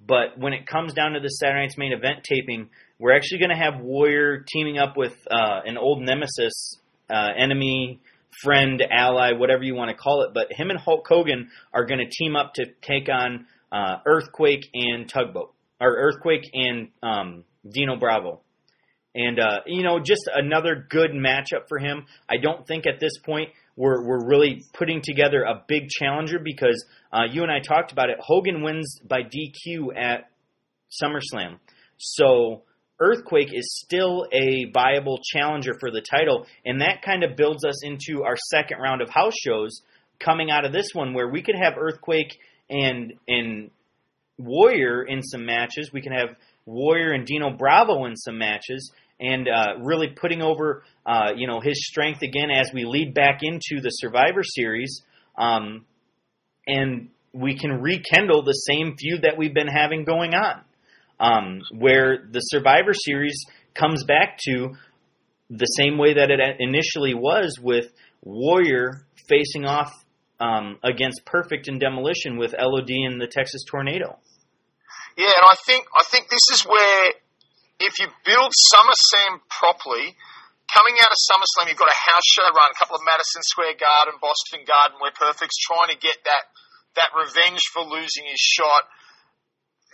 But 0.05 0.37
when 0.37 0.53
it 0.53 0.65
comes 0.65 0.93
down 0.93 1.13
to 1.13 1.19
the 1.19 1.27
Saturday 1.27 1.61
Night's 1.61 1.77
main 1.77 1.93
event 1.93 2.23
taping, 2.23 2.69
we're 2.99 3.15
actually 3.15 3.39
going 3.39 3.51
to 3.51 3.55
have 3.55 3.81
Warrior 3.81 4.45
teaming 4.47 4.77
up 4.77 4.97
with 4.97 5.15
uh, 5.29 5.61
an 5.65 5.77
old 5.77 6.01
nemesis, 6.01 6.77
uh, 7.09 7.29
enemy, 7.37 7.99
friend, 8.43 8.81
ally, 8.89 9.33
whatever 9.33 9.63
you 9.63 9.75
want 9.75 9.89
to 9.89 9.97
call 9.97 10.23
it. 10.23 10.31
But 10.33 10.47
him 10.51 10.69
and 10.69 10.79
Hulk 10.79 11.05
Hogan 11.07 11.49
are 11.73 11.85
going 11.85 11.99
to 11.99 12.09
team 12.09 12.35
up 12.35 12.53
to 12.55 12.65
take 12.81 13.09
on 13.09 13.45
uh, 13.71 13.97
Earthquake 14.05 14.67
and 14.73 15.07
Tugboat, 15.07 15.53
or 15.79 15.95
Earthquake 15.95 16.49
and 16.53 16.89
um, 17.03 17.43
Dino 17.69 17.97
Bravo. 17.97 18.41
And 19.13 19.39
uh, 19.39 19.59
you 19.65 19.83
know, 19.83 19.99
just 19.99 20.29
another 20.33 20.87
good 20.89 21.11
matchup 21.11 21.67
for 21.67 21.77
him. 21.79 22.05
I 22.29 22.37
don't 22.37 22.65
think 22.65 22.87
at 22.87 22.99
this 22.99 23.17
point 23.23 23.49
we're 23.75 24.05
we're 24.05 24.25
really 24.25 24.63
putting 24.73 25.01
together 25.01 25.43
a 25.43 25.63
big 25.67 25.89
challenger 25.89 26.39
because 26.39 26.85
uh, 27.11 27.23
you 27.31 27.43
and 27.43 27.51
I 27.51 27.59
talked 27.59 27.91
about 27.91 28.09
it. 28.09 28.17
Hogan 28.19 28.61
wins 28.61 28.99
by 29.07 29.21
DQ 29.23 29.97
at 29.97 30.29
SummerSlam, 31.01 31.57
so 31.97 32.63
Earthquake 32.99 33.49
is 33.53 33.81
still 33.83 34.27
a 34.31 34.69
viable 34.71 35.19
challenger 35.23 35.73
for 35.79 35.89
the 35.91 36.01
title, 36.01 36.45
and 36.65 36.81
that 36.81 37.01
kind 37.01 37.23
of 37.23 37.35
builds 37.35 37.65
us 37.65 37.83
into 37.83 38.23
our 38.23 38.35
second 38.49 38.77
round 38.79 39.01
of 39.01 39.09
house 39.09 39.33
shows 39.43 39.81
coming 40.19 40.51
out 40.51 40.65
of 40.65 40.71
this 40.71 40.89
one, 40.93 41.13
where 41.13 41.29
we 41.29 41.41
could 41.41 41.55
have 41.55 41.73
Earthquake 41.77 42.37
and 42.69 43.13
and 43.27 43.71
Warrior 44.37 45.03
in 45.03 45.21
some 45.21 45.45
matches. 45.45 45.91
We 45.93 46.01
can 46.01 46.13
have 46.13 46.29
Warrior 46.65 47.11
and 47.11 47.25
Dino 47.25 47.51
Bravo 47.51 48.05
in 48.05 48.15
some 48.15 48.37
matches, 48.37 48.91
and 49.21 49.47
uh, 49.47 49.79
really 49.79 50.07
putting 50.07 50.41
over 50.41 50.83
uh, 51.05 51.31
you 51.35 51.47
know 51.47 51.61
his 51.61 51.85
strength 51.85 52.21
again 52.23 52.49
as 52.51 52.71
we 52.73 52.83
lead 52.83 53.13
back 53.13 53.39
into 53.43 53.81
the 53.81 53.89
Survivor 53.89 54.41
Series, 54.43 55.01
um, 55.37 55.85
and 56.67 57.09
we 57.31 57.57
can 57.57 57.81
rekindle 57.81 58.43
the 58.43 58.53
same 58.53 58.95
feud 58.97 59.21
that 59.21 59.37
we've 59.37 59.53
been 59.53 59.67
having 59.67 60.03
going 60.03 60.33
on, 60.33 60.61
um, 61.19 61.61
where 61.71 62.27
the 62.29 62.39
Survivor 62.39 62.93
Series 62.93 63.45
comes 63.73 64.03
back 64.03 64.37
to 64.49 64.71
the 65.49 65.65
same 65.65 65.97
way 65.97 66.15
that 66.15 66.31
it 66.31 66.39
initially 66.59 67.13
was 67.13 67.57
with 67.61 67.91
Warrior 68.23 69.05
facing 69.29 69.65
off 69.65 69.91
um, 70.39 70.77
against 70.83 71.25
Perfect 71.25 71.67
and 71.67 71.79
Demolition 71.79 72.37
with 72.37 72.53
LOD 72.57 72.89
and 72.89 73.21
the 73.21 73.27
Texas 73.27 73.63
Tornado. 73.69 74.17
Yeah, 75.17 75.25
and 75.25 75.45
I 75.51 75.55
think 75.65 75.85
I 75.97 76.03
think 76.09 76.29
this 76.29 76.41
is 76.53 76.65
where 76.65 77.11
if 77.81 77.97
you 77.97 78.07
build 78.23 78.53
SummerSlam 78.53 79.41
properly, 79.49 80.13
coming 80.69 80.95
out 81.01 81.11
of 81.11 81.19
SummerSlam, 81.27 81.67
you've 81.67 81.81
got 81.81 81.91
a 81.91 82.01
house 82.13 82.27
show 82.29 82.47
run, 82.47 82.71
a 82.71 82.77
couple 82.77 82.95
of 82.95 83.03
Madison 83.03 83.43
Square 83.43 83.81
Garden, 83.81 84.21
Boston 84.21 84.63
Garden, 84.63 85.01
where 85.01 85.11
Perfect's 85.11 85.57
trying 85.59 85.91
to 85.91 85.99
get 85.99 86.21
that 86.23 86.45
that 86.95 87.15
revenge 87.15 87.63
for 87.71 87.87
losing 87.87 88.27
his 88.27 88.39
shot. 88.39 88.83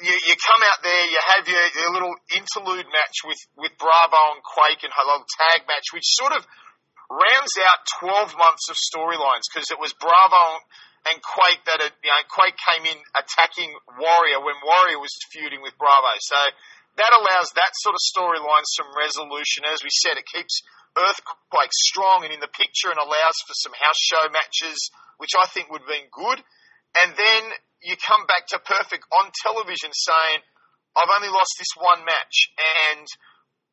You, 0.01 0.13
you 0.13 0.33
come 0.33 0.61
out 0.65 0.81
there, 0.81 1.03
you 1.09 1.21
have 1.37 1.45
your, 1.45 1.65
your 1.77 1.91
little 1.93 2.17
interlude 2.33 2.89
match 2.89 3.21
with, 3.25 3.37
with 3.53 3.73
Bravo 3.77 4.37
and 4.37 4.41
Quake 4.41 4.81
and 4.81 4.93
a 4.93 5.03
little 5.05 5.25
tag 5.25 5.69
match, 5.69 5.93
which 5.93 6.05
sort 6.05 6.33
of 6.33 6.41
rounds 7.09 7.53
out 7.61 7.85
12 8.01 8.33
months 8.33 8.65
of 8.69 8.77
storylines 8.77 9.45
because 9.49 9.69
it 9.69 9.77
was 9.77 9.93
Bravo 9.93 10.61
and 11.07 11.17
Quake 11.21 11.63
that, 11.69 11.79
had, 11.85 11.93
you 12.03 12.11
know, 12.11 12.23
Quake 12.29 12.57
came 12.57 12.83
in 12.89 12.99
attacking 13.15 13.71
Warrior 13.95 14.41
when 14.43 14.59
Warrior 14.59 14.99
was 14.99 15.13
feuding 15.31 15.61
with 15.61 15.77
Bravo. 15.77 16.13
So 16.19 16.37
that 16.97 17.13
allows 17.13 17.53
that 17.53 17.73
sort 17.81 17.93
of 17.93 18.01
storyline 18.01 18.65
some 18.73 18.89
resolution. 18.93 19.65
As 19.69 19.81
we 19.85 19.93
said, 19.93 20.17
it 20.17 20.25
keeps 20.25 20.61
Earthquake 20.97 21.73
strong 21.73 22.25
and 22.25 22.33
in 22.33 22.41
the 22.41 22.49
picture 22.49 22.89
and 22.89 22.97
allows 22.97 23.37
for 23.45 23.53
some 23.53 23.73
house 23.77 24.01
show 24.01 24.25
matches, 24.33 24.89
which 25.21 25.37
I 25.37 25.45
think 25.45 25.69
would 25.69 25.85
have 25.85 25.93
been 25.93 26.09
good. 26.09 26.41
And 26.97 27.13
then 27.13 27.41
you 27.85 27.93
come 28.01 28.25
back 28.25 28.49
to 28.49 28.57
Perfect 28.57 29.05
on 29.13 29.29
television 29.45 29.93
saying, 29.93 30.41
I've 30.97 31.13
only 31.13 31.29
lost 31.29 31.53
this 31.61 31.77
one 31.77 32.01
match 32.01 32.49
and 32.57 33.05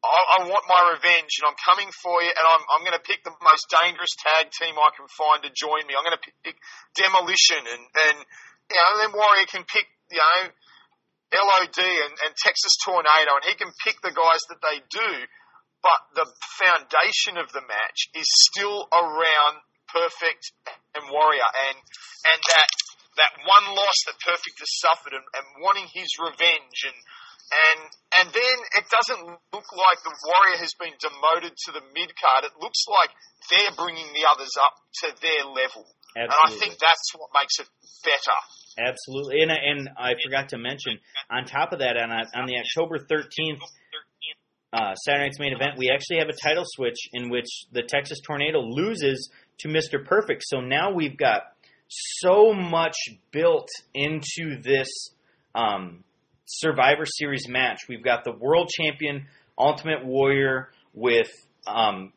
I, 0.04 0.20
I 0.36 0.38
want 0.52 0.68
my 0.68 0.92
revenge, 0.92 1.40
and 1.40 1.48
I'm 1.48 1.56
coming 1.56 1.88
for 2.04 2.20
you, 2.20 2.28
and 2.28 2.44
I'm, 2.44 2.64
I'm 2.76 2.84
going 2.84 2.96
to 2.96 3.00
pick 3.00 3.24
the 3.24 3.32
most 3.40 3.72
dangerous 3.72 4.12
tag 4.20 4.52
team 4.52 4.76
I 4.76 4.92
can 4.92 5.08
find 5.08 5.40
to 5.48 5.50
join 5.56 5.88
me. 5.88 5.96
I'm 5.96 6.04
going 6.04 6.20
to 6.20 6.26
pick 6.44 6.60
Demolition, 6.92 7.64
and, 7.64 7.82
and 7.88 8.16
you 8.68 8.76
know, 8.76 8.92
then 9.00 9.10
Warrior 9.16 9.48
can 9.48 9.64
pick, 9.64 9.88
you 10.12 10.20
know, 10.20 10.52
LOD 11.35 11.80
and, 11.82 12.14
and 12.22 12.32
Texas 12.39 12.78
Tornado, 12.87 13.37
and 13.37 13.45
he 13.45 13.59
can 13.59 13.74
pick 13.82 13.99
the 14.01 14.14
guys 14.14 14.43
that 14.49 14.62
they 14.62 14.78
do. 14.89 15.11
But 15.85 16.24
the 16.24 16.28
foundation 16.57 17.37
of 17.37 17.53
the 17.53 17.61
match 17.61 18.09
is 18.16 18.24
still 18.49 18.89
around 18.89 19.61
Perfect 19.93 20.49
and 20.97 21.05
Warrior, 21.12 21.51
and 21.68 21.76
and 21.76 22.41
that 22.41 22.70
that 23.20 23.32
one 23.45 23.76
loss 23.76 23.99
that 24.09 24.16
Perfect 24.24 24.59
has 24.59 24.72
suffered, 24.80 25.12
and, 25.12 25.26
and 25.37 25.47
wanting 25.61 25.87
his 25.93 26.09
revenge, 26.16 26.78
and 26.89 26.99
and 27.45 27.80
and 28.22 28.26
then 28.32 28.57
it 28.80 28.87
doesn't 28.89 29.22
look 29.28 29.68
like 29.76 30.01
the 30.03 30.16
Warrior 30.24 30.59
has 30.64 30.72
been 30.80 30.97
demoted 30.97 31.53
to 31.53 31.70
the 31.76 31.85
mid 31.93 32.11
card. 32.16 32.49
It 32.49 32.57
looks 32.59 32.89
like 32.89 33.12
they're 33.53 33.76
bringing 33.76 34.09
the 34.16 34.24
others 34.24 34.57
up 34.57 34.74
to 35.05 35.07
their 35.20 35.45
level, 35.53 35.85
Absolutely. 36.16 36.24
and 36.24 36.32
I 36.32 36.49
think 36.57 36.80
that's 36.80 37.12
what 37.12 37.28
makes 37.37 37.61
it 37.61 37.68
better. 38.03 38.39
Absolutely, 38.78 39.42
and 39.42 39.50
and 39.50 39.88
I 39.96 40.14
forgot 40.22 40.48
to 40.50 40.58
mention 40.58 40.98
on 41.30 41.44
top 41.44 41.72
of 41.72 41.78
that 41.78 41.96
on 41.96 42.10
on 42.10 42.46
the 42.46 42.58
October 42.58 42.98
thirteenth. 42.98 43.60
Uh, 44.72 44.92
Saturday 44.96 45.26
night's 45.26 45.38
main 45.38 45.52
event, 45.52 45.78
we 45.78 45.88
actually 45.88 46.18
have 46.18 46.28
a 46.28 46.48
title 46.48 46.64
switch 46.66 46.96
in 47.12 47.30
which 47.30 47.46
the 47.70 47.82
Texas 47.82 48.18
Tornado 48.26 48.58
loses 48.60 49.30
to 49.60 49.68
Mr. 49.68 50.04
Perfect. 50.04 50.42
So 50.44 50.60
now 50.60 50.92
we've 50.92 51.16
got 51.16 51.42
so 51.86 52.52
much 52.52 52.96
built 53.30 53.68
into 53.94 54.60
this 54.60 54.88
um, 55.54 56.02
Survivor 56.46 57.04
Series 57.06 57.48
match. 57.48 57.82
We've 57.88 58.02
got 58.02 58.24
the 58.24 58.32
world 58.32 58.68
champion 58.68 59.26
Ultimate 59.56 60.04
Warrior 60.04 60.70
with 60.92 61.30
um, 61.66 62.12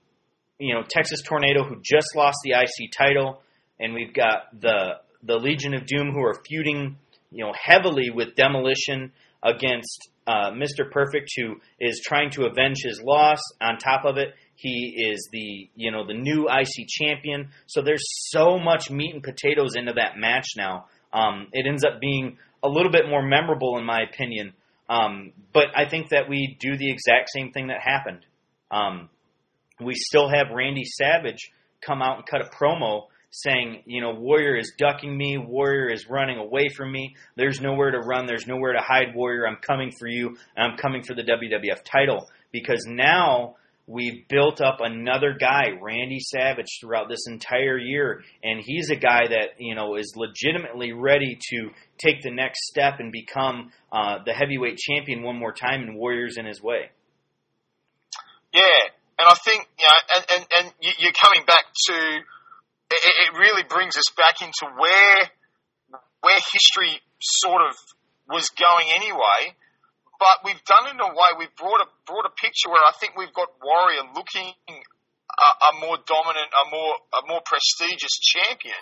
you 0.60 0.74
know 0.74 0.82
Texas 0.88 1.22
Tornado 1.22 1.64
who 1.64 1.76
just 1.84 2.16
lost 2.16 2.38
the 2.44 2.52
IC 2.52 2.92
title, 2.98 3.42
and 3.80 3.94
we've 3.94 4.14
got 4.14 4.60
the 4.60 4.96
the 5.24 5.38
Legion 5.38 5.74
of 5.74 5.86
Doom 5.86 6.12
who 6.12 6.22
are 6.22 6.42
feuding 6.48 6.98
you 7.32 7.44
know 7.44 7.54
heavily 7.60 8.10
with 8.10 8.36
Demolition 8.36 9.12
against 9.44 10.10
uh, 10.26 10.52
Mr. 10.52 10.90
Perfect 10.90 11.30
who 11.38 11.56
is 11.80 12.02
trying 12.06 12.30
to 12.32 12.46
avenge 12.46 12.78
his 12.84 13.02
loss. 13.02 13.40
On 13.62 13.78
top 13.78 14.06
of 14.06 14.18
it, 14.18 14.34
he 14.56 15.10
is 15.12 15.30
the 15.32 15.70
you 15.76 15.92
know 15.92 16.06
the 16.06 16.14
new 16.14 16.48
IC 16.50 16.88
champion. 16.88 17.50
So 17.68 17.82
there's 17.82 18.04
so 18.30 18.60
much 18.60 18.90
meat 18.90 19.14
and 19.14 19.24
potatoes 19.24 19.76
into 19.76 19.94
that 19.94 20.18
match 20.18 20.48
now. 20.58 20.86
Um, 21.14 21.48
it 21.54 21.66
ends 21.68 21.84
up 21.86 22.00
being 22.02 22.38
a 22.64 22.68
little 22.68 22.92
bit 22.92 23.08
more 23.08 23.22
memorable 23.22 23.78
in 23.78 23.86
my 23.86 24.02
opinion. 24.02 24.54
Um, 24.90 25.34
but 25.54 25.68
I 25.76 25.88
think 25.90 26.10
that 26.10 26.30
we 26.30 26.58
do 26.60 26.78
the 26.78 26.90
exact 26.90 27.30
same 27.30 27.52
thing 27.52 27.68
that 27.68 27.82
happened. 27.82 28.26
Um, 28.72 29.10
we 29.80 29.94
still 29.96 30.30
have 30.30 30.48
Randy 30.54 30.86
Savage 30.86 31.52
come 31.82 32.02
out 32.02 32.18
and 32.18 32.26
cut 32.26 32.42
a 32.42 32.50
promo 32.50 33.04
saying, 33.32 33.84
you 33.86 34.02
know, 34.02 34.14
Warrior 34.14 34.58
is 34.58 34.74
ducking 34.78 35.16
me, 35.16 35.38
Warrior 35.38 35.90
is 35.90 36.08
running 36.10 36.38
away 36.38 36.68
from 36.76 36.92
me. 36.92 37.16
There's 37.36 37.62
nowhere 37.62 37.92
to 37.92 38.00
run, 38.00 38.26
there's 38.26 38.48
nowhere 38.48 38.74
to 38.74 38.82
hide, 38.82 39.16
Warrior. 39.16 39.48
I'm 39.48 39.58
coming 39.58 39.92
for 40.00 40.08
you, 40.08 40.38
I'm 40.56 40.78
coming 40.78 41.04
for 41.04 41.14
the 41.14 41.24
WWF 41.24 41.84
title 41.84 42.28
because 42.52 42.86
now 42.88 43.56
we've 43.88 44.28
built 44.28 44.62
up 44.62 44.80
another 44.82 45.36
guy, 45.40 45.70
Randy 45.82 46.20
Savage, 46.20 46.80
throughout 46.80 47.10
this 47.10 47.26
entire 47.28 47.78
year, 47.78 48.22
and 48.44 48.62
he's 48.64 48.90
a 48.90 48.96
guy 48.96 49.28
that 49.30 49.60
you 49.60 49.76
know 49.76 49.96
is 49.96 50.14
legitimately 50.16 50.92
ready 50.92 51.38
to 51.50 51.70
take 51.98 52.22
the 52.22 52.32
next 52.32 52.68
step 52.68 53.00
and 53.00 53.12
become 53.12 53.72
uh, 53.92 54.18
the 54.26 54.34
heavyweight 54.34 54.78
champion 54.78 55.24
one 55.24 55.38
more 55.38 55.54
time, 55.54 55.82
and 55.82 55.98
Warriors 55.98 56.38
in 56.38 56.46
his 56.46 56.62
way. 56.62 56.92
Yeah, 58.54 58.62
and 59.20 59.28
I 59.28 59.36
think 59.44 59.68
you 59.80 59.86
know, 59.86 60.16
and 60.16 60.26
and, 60.36 60.48
and 60.60 60.74
you're 61.00 61.14
coming 61.14 61.46
back 61.46 61.66
to 61.88 62.20
it, 62.92 63.14
it 63.28 63.32
really 63.38 63.64
brings 63.64 63.98
us 63.98 64.10
back 64.16 64.42
into 64.42 64.66
where 64.76 65.20
where 66.22 66.40
history 66.52 67.00
sort 67.20 67.62
of 67.62 67.76
was 68.28 68.50
going 68.56 68.88
anyway. 68.96 69.56
But 70.18 70.42
we've 70.44 70.64
done 70.66 70.90
it 70.90 70.98
in 70.98 71.02
a 71.02 71.14
way 71.14 71.30
we've 71.38 71.56
brought 71.56 71.82
a 71.82 71.88
brought 72.10 72.26
a 72.26 72.34
picture 72.34 72.70
where 72.74 72.82
I 72.82 72.94
think 72.98 73.14
we've 73.16 73.34
got 73.34 73.54
Warrior 73.62 74.10
looking 74.18 74.50
a, 74.68 75.50
a 75.70 75.72
more 75.78 75.98
dominant, 76.02 76.50
a 76.50 76.66
more 76.74 76.94
a 77.14 77.22
more 77.30 77.42
prestigious 77.46 78.18
champion, 78.18 78.82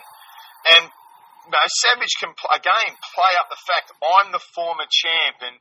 and 0.80 0.88
you 0.88 1.52
know, 1.52 1.68
Savage 1.84 2.16
can 2.24 2.32
again 2.32 2.92
play 3.14 3.34
up 3.38 3.52
the 3.52 3.60
fact 3.68 3.92
I'm 4.00 4.32
the 4.32 4.42
former 4.56 4.88
champ 4.88 5.44
and 5.44 5.56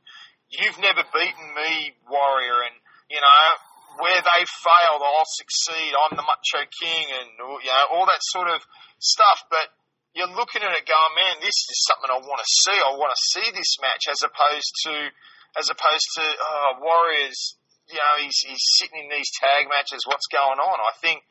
you've 0.49 0.79
never 0.79 1.03
beaten 1.11 1.47
me, 1.53 1.91
Warrior, 2.07 2.71
and 2.71 2.75
you 3.11 3.19
know 3.19 3.43
where 3.99 4.21
they 4.21 4.41
failed, 4.43 5.01
I'll 5.01 5.29
succeed. 5.39 5.91
I'm 5.95 6.15
the 6.15 6.25
Macho 6.25 6.63
King, 6.81 7.05
and 7.21 7.29
you 7.37 7.71
know 7.71 7.85
all 7.95 8.05
that 8.05 8.23
sort 8.31 8.47
of 8.49 8.61
stuff, 8.99 9.45
but 9.49 9.71
you're 10.15 10.31
looking 10.31 10.63
at 10.63 10.71
it 10.71 10.87
going, 10.87 11.13
man, 11.15 11.43
this 11.43 11.55
is 11.67 11.77
something 11.91 12.07
I 12.07 12.23
want 12.23 12.39
to 12.39 12.49
see. 12.63 12.77
I 12.79 12.95
want 12.95 13.11
to 13.11 13.21
see 13.35 13.47
this 13.51 13.75
match 13.83 14.07
as 14.07 14.23
opposed 14.23 14.71
to 14.87 14.93
as 15.59 15.67
opposed 15.71 16.07
to 16.19 16.23
oh, 16.23 16.79
Warriors. 16.79 17.59
You 17.85 18.01
know, 18.01 18.15
he's, 18.17 18.41
he's 18.41 18.65
sitting 18.81 19.05
in 19.05 19.13
these 19.13 19.29
tag 19.37 19.69
matches. 19.69 20.09
What's 20.09 20.25
going 20.33 20.57
on? 20.57 20.77
I 20.81 20.95
think 21.05 21.21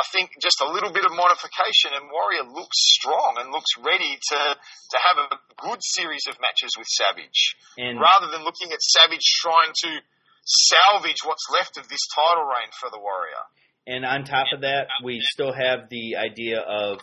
I 0.00 0.04
think 0.16 0.32
just 0.40 0.64
a 0.64 0.68
little 0.68 0.90
bit 0.90 1.04
of 1.04 1.12
modification, 1.12 1.92
and 1.92 2.08
Warrior 2.08 2.48
looks 2.48 2.80
strong 2.96 3.36
and 3.36 3.52
looks 3.52 3.68
ready 3.76 4.16
to 4.16 4.40
to 4.56 4.96
have 4.96 5.16
a 5.28 5.36
good 5.60 5.84
series 5.84 6.24
of 6.24 6.40
matches 6.40 6.72
with 6.80 6.88
Savage, 6.88 7.56
and 7.76 8.00
rather 8.00 8.32
than 8.32 8.40
looking 8.42 8.72
at 8.72 8.80
Savage 8.80 9.26
trying 9.44 9.76
to 9.84 10.00
salvage 10.50 11.22
what's 11.24 11.46
left 11.52 11.78
of 11.78 11.88
this 11.88 12.00
title 12.14 12.44
reign 12.44 12.70
for 12.80 12.90
the 12.90 12.98
Warrior. 12.98 13.44
And 13.86 14.04
on 14.04 14.24
top 14.24 14.46
of 14.54 14.62
that, 14.62 14.88
we 15.04 15.20
still 15.20 15.52
have 15.52 15.88
the 15.88 16.16
idea 16.16 16.60
of 16.60 17.00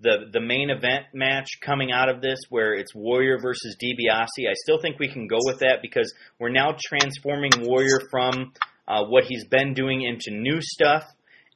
the 0.00 0.28
the 0.32 0.40
main 0.40 0.70
event 0.70 1.06
match 1.12 1.60
coming 1.60 1.92
out 1.92 2.08
of 2.08 2.20
this, 2.20 2.38
where 2.48 2.74
it's 2.74 2.94
Warrior 2.94 3.38
versus 3.40 3.76
DiBiase. 3.82 4.48
I 4.48 4.54
still 4.54 4.78
think 4.80 4.98
we 4.98 5.08
can 5.08 5.26
go 5.26 5.38
with 5.40 5.60
that 5.60 5.78
because 5.82 6.12
we're 6.38 6.50
now 6.50 6.76
transforming 6.78 7.52
Warrior 7.60 8.00
from 8.10 8.52
uh, 8.88 9.04
what 9.04 9.24
he's 9.24 9.44
been 9.46 9.74
doing 9.74 10.02
into 10.02 10.30
new 10.30 10.60
stuff, 10.60 11.04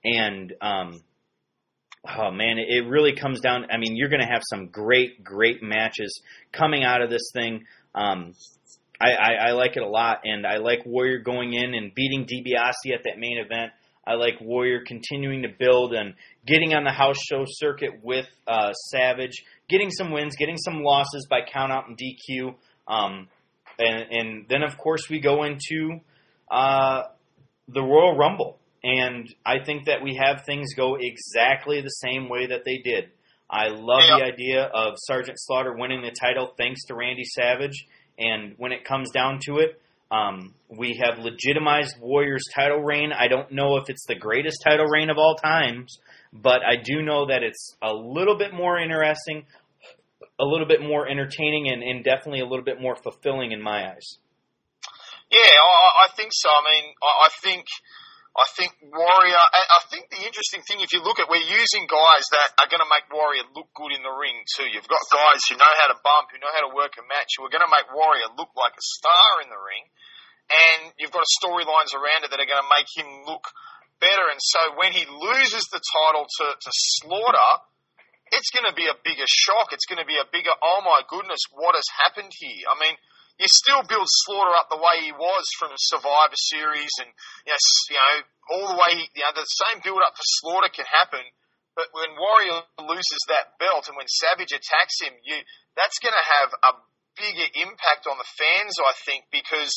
and 0.05 0.53
um, 0.61 1.01
oh 2.07 2.31
man, 2.31 2.59
it, 2.59 2.87
really 2.89 3.15
comes 3.15 3.41
down. 3.41 3.67
I 3.71 3.79
mean, 3.79 3.97
you're 3.97 4.09
going 4.09 4.23
to 4.23 4.33
have 4.33 4.43
some 4.49 4.69
great, 4.69 5.23
great 5.23 5.63
matches 5.63 6.21
coming 6.53 6.85
out 6.85 7.03
of 7.03 7.11
this 7.11 7.31
thing. 7.33 7.65
Um, 7.95 8.35
I, 9.01 9.11
I, 9.13 9.33
I 9.49 9.53
like 9.53 9.77
it 9.77 9.83
a 9.83 9.89
lot, 9.89 10.21
and 10.25 10.47
I 10.47 10.59
like 10.59 10.85
Warrior 10.85 11.19
going 11.19 11.55
in 11.55 11.75
and 11.75 11.95
beating 11.95 12.27
DiBiase 12.27 12.95
at 12.95 13.05
that 13.05 13.19
main 13.19 13.39
event. 13.39 13.73
I 14.07 14.15
like 14.15 14.41
Warrior 14.41 14.81
continuing 14.87 15.43
to 15.43 15.49
build 15.49 15.93
and 15.93 16.15
getting 16.47 16.75
on 16.75 16.85
the 16.85 16.91
house 16.91 17.19
show 17.21 17.45
circuit 17.47 18.01
with 18.03 18.27
uh, 18.47 18.73
Savage, 18.73 19.45
getting 19.69 19.91
some 19.91 20.11
wins, 20.11 20.35
getting 20.37 20.57
some 20.57 20.83
losses 20.83 21.27
by 21.29 21.41
count 21.43 21.71
out 21.71 21.85
and 21.89 21.99
DQ. 21.99 22.55
Um, 22.89 23.29
and, 23.79 24.07
and, 24.11 24.47
then, 24.49 24.63
of 24.63 24.79
course, 24.79 25.11
we 25.11 25.21
go 25.21 25.45
into 25.45 26.01
uh, 26.51 27.03
the 27.69 27.83
Royal 27.83 28.17
Rumble. 28.17 28.59
And 28.83 29.29
I 29.45 29.63
think 29.65 29.87
that 29.87 30.03
we 30.03 30.19
have 30.21 30.45
things 30.47 30.75
go 30.75 30.97
exactly 30.99 31.83
the 31.83 31.89
same 31.89 32.29
way 32.29 32.47
that 32.47 32.65
they 32.65 32.79
did. 32.79 33.11
I 33.51 33.69
love 33.69 34.03
the 34.19 34.25
idea 34.25 34.65
of 34.65 34.95
Sergeant 34.97 35.37
Slaughter 35.39 35.75
winning 35.77 36.03
the 36.03 36.15
title 36.19 36.53
thanks 36.57 36.85
to 36.87 36.95
Randy 36.95 37.25
Savage. 37.25 37.87
And 38.19 38.55
when 38.59 38.73
it 38.73 38.85
comes 38.85 39.11
down 39.13 39.39
to 39.47 39.59
it, 39.59 39.81
um, 40.11 40.55
we 40.69 41.01
have 41.03 41.23
legitimized 41.23 41.97
Warriors 42.01 42.43
title 42.55 42.81
reign. 42.81 43.13
I 43.13 43.29
don't 43.29 43.53
know 43.53 43.77
if 43.77 43.89
it's 43.89 44.07
the 44.07 44.15
greatest 44.15 44.59
title 44.65 44.87
reign 44.87 45.11
of 45.11 45.19
all 45.19 45.37
times, 45.37 45.99
but 46.33 46.63
I 46.63 46.77
do 46.83 47.03
know 47.03 47.27
that 47.27 47.43
it's 47.43 47.77
a 47.83 47.93
little 47.93 48.37
bit 48.37 48.53
more 48.53 48.79
interesting, 48.79 49.45
a 50.41 50.45
little 50.45 50.67
bit 50.67 50.81
more 50.81 51.09
entertaining, 51.09 51.69
and, 51.69 51.83
and 51.83 52.05
definitely 52.05 52.41
a 52.41 52.47
little 52.47 52.65
bit 52.65 52.81
more 52.81 52.97
fulfilling 52.97 53.53
in 53.53 53.63
my 53.63 53.91
eyes. 53.91 54.19
Yeah, 55.31 55.39
I, 55.41 56.07
I 56.07 56.17
think 56.17 56.31
so. 56.33 56.49
I 56.49 56.63
mean, 56.65 56.95
I, 57.03 57.27
I 57.27 57.29
think. 57.43 57.67
I 58.39 58.47
think 58.55 58.71
Warrior. 58.87 59.45
I 59.51 59.83
think 59.91 60.15
the 60.15 60.23
interesting 60.23 60.63
thing, 60.63 60.79
if 60.79 60.95
you 60.95 61.03
look 61.03 61.19
at, 61.19 61.27
we're 61.27 61.43
using 61.43 61.91
guys 61.91 62.23
that 62.31 62.55
are 62.63 62.71
going 62.71 62.79
to 62.79 62.87
make 62.87 63.11
Warrior 63.11 63.43
look 63.51 63.67
good 63.75 63.91
in 63.91 64.07
the 64.07 64.15
ring 64.15 64.47
too. 64.55 64.71
You've 64.71 64.87
got 64.87 65.03
guys 65.11 65.43
who 65.51 65.59
know 65.59 65.75
how 65.83 65.91
to 65.91 65.99
bump, 65.99 66.31
who 66.31 66.39
know 66.39 66.55
how 66.55 66.71
to 66.71 66.73
work 66.73 66.95
a 67.03 67.05
match, 67.11 67.35
who 67.35 67.43
are 67.43 67.51
going 67.51 67.67
to 67.67 67.75
make 67.75 67.91
Warrior 67.91 68.31
look 68.39 68.55
like 68.55 68.79
a 68.79 68.85
star 68.95 69.43
in 69.43 69.51
the 69.51 69.59
ring, 69.59 69.91
and 70.55 70.95
you've 71.03 71.11
got 71.11 71.27
storylines 71.43 71.99
around 71.99 72.23
it 72.23 72.31
that 72.31 72.39
are 72.39 72.47
going 72.47 72.63
to 72.63 72.71
make 72.71 72.87
him 72.95 73.27
look 73.27 73.43
better. 73.99 74.31
And 74.31 74.39
so 74.39 74.79
when 74.79 74.95
he 74.95 75.03
loses 75.03 75.67
the 75.75 75.83
title 75.83 76.31
to, 76.31 76.47
to 76.55 76.71
Slaughter, 77.03 77.51
it's 78.31 78.55
going 78.55 78.71
to 78.71 78.77
be 78.77 78.87
a 78.87 78.95
bigger 79.03 79.27
shock. 79.27 79.75
It's 79.75 79.91
going 79.91 79.99
to 79.99 80.07
be 80.07 80.15
a 80.15 80.29
bigger, 80.31 80.55
oh 80.63 80.81
my 80.87 81.03
goodness, 81.11 81.43
what 81.51 81.75
has 81.75 81.91
happened 82.07 82.31
here? 82.39 82.71
I 82.71 82.79
mean, 82.79 82.95
you 83.39 83.47
still 83.47 83.87
build 83.87 84.07
Slaughter 84.27 84.55
up 84.59 84.67
the 84.67 84.83
way 84.83 85.07
he 85.07 85.15
was 85.15 85.47
from 85.59 85.71
Survivor 85.79 86.37
Series, 86.37 86.91
and 86.99 87.11
yes, 87.47 87.63
you 87.87 87.97
know, 87.97 88.17
all 88.51 88.67
the 88.75 88.79
way, 88.79 89.07
you 89.15 89.23
know, 89.23 89.35
the 89.35 89.47
same 89.47 89.79
build 89.87 90.03
up 90.03 90.19
for 90.19 90.27
Slaughter 90.43 90.75
can 90.75 90.87
happen. 90.91 91.23
But 91.79 91.95
when 91.95 92.19
Warrior 92.19 92.67
loses 92.91 93.23
that 93.31 93.55
belt 93.63 93.87
and 93.87 93.95
when 93.95 94.11
Savage 94.11 94.51
attacks 94.51 94.99
him, 94.99 95.15
you 95.23 95.39
that's 95.79 96.03
going 96.03 96.17
to 96.17 96.29
have 96.43 96.51
a 96.51 96.73
bigger 97.15 97.47
impact 97.63 98.11
on 98.11 98.19
the 98.19 98.27
fans, 98.27 98.75
I 98.83 98.95
think, 99.07 99.31
because 99.31 99.71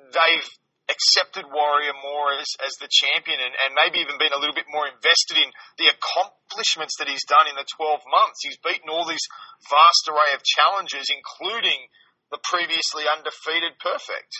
they've 0.00 0.48
accepted 0.88 1.48
Warrior 1.48 1.96
more 2.00 2.32
as, 2.36 2.48
as 2.64 2.76
the 2.80 2.88
champion 2.88 3.40
and, 3.40 3.52
and 3.52 3.72
maybe 3.72 4.04
even 4.04 4.20
been 4.20 4.36
a 4.36 4.40
little 4.40 4.56
bit 4.56 4.68
more 4.68 4.84
invested 4.84 5.40
in 5.40 5.48
the 5.80 5.88
accomplishments 5.88 6.96
that 7.00 7.08
he's 7.08 7.24
done 7.24 7.48
in 7.48 7.56
the 7.56 7.64
12 7.64 8.04
months. 8.04 8.44
He's 8.44 8.60
beaten 8.60 8.92
all 8.92 9.08
these 9.08 9.24
vast 9.68 10.04
array 10.08 10.36
of 10.36 10.44
challenges, 10.44 11.08
including 11.08 11.88
the 12.30 12.38
previously 12.42 13.04
undefeated 13.16 13.78
Perfect. 13.80 14.32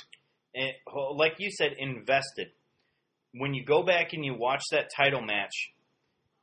And, 0.55 0.73
like 1.17 1.35
you 1.39 1.51
said, 1.51 1.73
invested. 1.79 2.49
When 3.33 3.55
you 3.55 3.65
go 3.65 3.83
back 3.83 4.13
and 4.13 4.25
you 4.25 4.35
watch 4.35 4.63
that 4.71 4.91
title 4.97 5.21
match, 5.21 5.73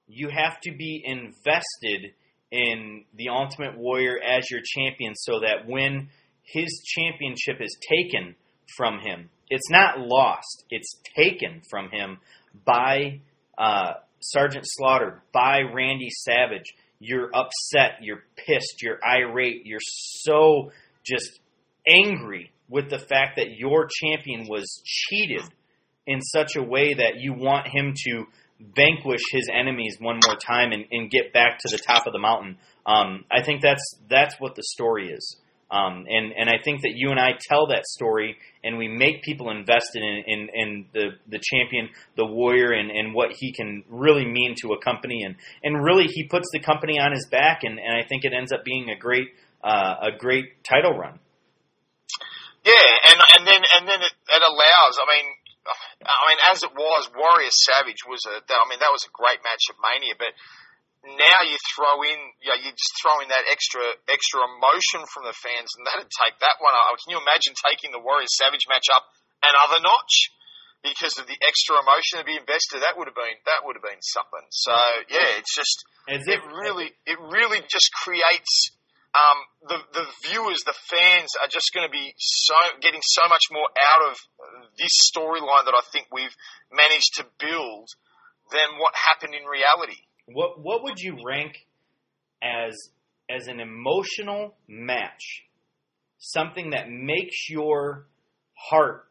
you 0.08 0.30
have 0.30 0.60
to 0.62 0.72
be 0.76 1.02
invested 1.06 2.14
in 2.52 3.06
the 3.16 3.30
Ultimate 3.30 3.78
Warrior 3.78 4.18
as 4.22 4.52
your 4.52 4.60
champion 4.64 5.16
so 5.16 5.39
that 5.39 5.66
when 5.68 6.10
his 6.44 6.84
championship 6.86 7.62
is 7.62 7.78
taken 7.89 8.36
from 8.76 9.00
him, 9.00 9.30
it's 9.50 9.70
not 9.70 10.00
lost. 10.00 10.66
It's 10.70 11.00
taken 11.16 11.62
from 11.70 11.89
him 11.89 12.20
by 12.66 13.22
uh, 13.58 13.94
Sergeant 14.20 14.66
Slaughter, 14.68 15.24
by 15.34 15.62
Randy 15.62 16.10
Savage. 16.10 16.74
You're 17.00 17.30
upset. 17.34 18.00
You're 18.02 18.24
pissed. 18.36 18.82
You're 18.82 19.00
irate. 19.06 19.66
You're 19.66 19.80
so 19.82 20.72
just 21.06 21.39
angry 21.88 22.52
with 22.70 22.89
the 22.89 22.99
fact 22.99 23.36
that 23.38 23.58
your 23.58 23.88
champion 24.02 24.47
was 24.47 24.82
cheated 24.86 25.43
in 26.08 26.22
such 26.22 26.56
a 26.56 26.64
way 26.64 26.93
that 26.93 27.20
you 27.20 27.34
want 27.34 27.68
him 27.68 27.93
to 27.95 28.26
vanquish 28.76 29.22
his 29.32 29.49
enemies 29.52 29.97
one 29.99 30.20
more 30.26 30.36
time 30.36 30.72
and, 30.72 30.86
and 30.91 31.10
get 31.10 31.34
back 31.34 31.60
to 31.60 31.70
the 31.70 31.78
top 31.78 32.08
of 32.08 32.14
the 32.14 32.20
mountain. 32.20 32.58
Um, 32.86 33.26
I 33.32 33.43
think 33.43 33.62
that's 33.62 33.84
that's 34.10 34.36
what 34.39 34.56
the 34.56 34.64
story 34.64 35.10
is. 35.10 35.38
Um, 35.72 36.06
and 36.10 36.34
and 36.38 36.49
I 36.49 36.62
think 36.62 36.82
that 36.82 36.91
you 36.95 37.12
and 37.12 37.20
I 37.20 37.32
tell 37.39 37.68
that 37.68 37.86
story, 37.86 38.36
and 38.62 38.78
we 38.78 38.89
make 38.89 39.24
people 39.24 39.49
invested 39.52 40.04
in 40.04 40.24
in, 40.28 40.49
in 40.54 40.86
the 40.93 41.06
the 41.30 41.39
champion, 41.41 41.89
the 42.18 42.26
warrior, 42.26 42.74
and, 42.74 42.91
and 42.91 43.14
what 43.14 43.32
he 43.32 43.54
can 43.54 43.84
really 43.89 44.26
mean 44.26 44.56
to 44.62 44.74
a 44.74 44.82
company, 44.82 45.24
and 45.24 45.36
and 45.64 45.82
really 45.82 46.08
he 46.08 46.28
puts 46.28 46.49
the 46.52 46.60
company 46.60 46.99
on 46.99 47.14
his 47.14 47.26
back, 47.32 47.62
and, 47.64 47.80
and 47.80 47.95
I 47.95 48.06
think 48.06 48.26
it 48.26 48.34
ends 48.34 48.52
up 48.52 48.66
being 48.66 48.89
a 48.89 48.99
great 48.99 49.30
uh, 49.64 50.09
a 50.09 50.12
great 50.18 50.64
title 50.64 50.97
run. 50.97 51.20
Yeah, 52.64 52.89
and 53.09 53.18
and 53.38 53.43
then 53.47 53.62
and 53.78 53.84
then 53.89 54.01
it, 54.01 54.14
it 54.14 54.43
allows. 54.45 54.93
I 55.01 55.05
mean, 55.09 55.28
I 56.05 56.22
mean, 56.30 56.39
as 56.53 56.62
it 56.62 56.74
was, 56.74 57.09
Warrior 57.14 57.49
Savage 57.49 58.05
was 58.05 58.22
a. 58.30 58.38
I 58.38 58.66
mean, 58.70 58.82
that 58.82 58.93
was 58.93 59.05
a 59.05 59.14
great 59.14 59.41
match 59.41 59.66
at 59.70 59.78
Mania, 59.82 60.14
but 60.18 60.34
now 61.01 61.41
you 61.41 61.57
throw 61.74 62.05
in, 62.05 62.20
you, 62.45 62.53
know, 62.53 62.59
you 62.62 62.70
just 62.70 62.93
throw 63.01 63.26
in 63.26 63.30
that 63.34 63.49
extra 63.49 63.82
extra 64.05 64.45
emotion 64.45 65.01
from 65.09 65.26
the 65.26 65.34
fans, 65.34 65.74
and 65.78 65.86
that'd 65.89 66.09
take 66.09 66.38
that 66.38 66.62
one 66.62 66.74
up. 66.78 66.97
Can 67.01 67.18
you 67.18 67.20
imagine 67.22 67.57
taking 67.57 67.89
the 67.89 68.01
Warrior 68.01 68.30
Savage 68.30 68.70
match 68.70 68.86
up 68.93 69.09
another 69.41 69.82
notch 69.82 70.30
because 70.86 71.18
of 71.18 71.26
the 71.26 71.38
extra 71.41 71.82
emotion 71.82 72.22
to 72.22 72.26
be 72.26 72.38
invested? 72.38 72.86
That 72.86 73.01
would 73.01 73.09
have 73.09 73.18
been 73.18 73.38
that 73.49 73.66
would 73.66 73.74
have 73.74 73.86
been 73.86 74.01
something. 74.05 74.45
So 74.53 74.74
yeah, 75.09 75.41
it's 75.41 75.53
just 75.57 75.82
As 76.05 76.22
it 76.30 76.45
really 76.45 76.93
it 77.09 77.18
really 77.18 77.66
just 77.66 77.89
creates. 78.05 78.78
Um, 79.12 79.68
the 79.68 79.78
the 79.93 80.05
viewers, 80.30 80.64
the 80.66 80.76
fans 80.89 81.30
are 81.43 81.49
just 81.51 81.72
going 81.74 81.86
to 81.86 81.91
be 81.91 82.14
so 82.18 82.55
getting 82.82 83.01
so 83.03 83.28
much 83.28 83.43
more 83.51 83.68
out 83.68 84.12
of 84.12 84.18
this 84.78 84.91
storyline 85.12 85.66
that 85.66 85.76
I 85.76 85.82
think 85.91 86.07
we've 86.12 86.36
managed 86.72 87.16
to 87.16 87.26
build 87.39 87.89
than 88.51 88.80
what 88.80 88.93
happened 88.95 89.36
in 89.36 89.45
reality. 89.45 89.99
What 90.28 90.64
what 90.64 90.84
would 90.84 90.99
you 90.99 91.18
rank 91.26 91.57
as 92.41 92.74
as 93.30 93.47
an 93.47 93.59
emotional 93.59 94.55
match? 94.68 95.43
Something 96.18 96.70
that 96.70 96.89
makes 96.89 97.49
your 97.49 98.05
heart 98.53 99.09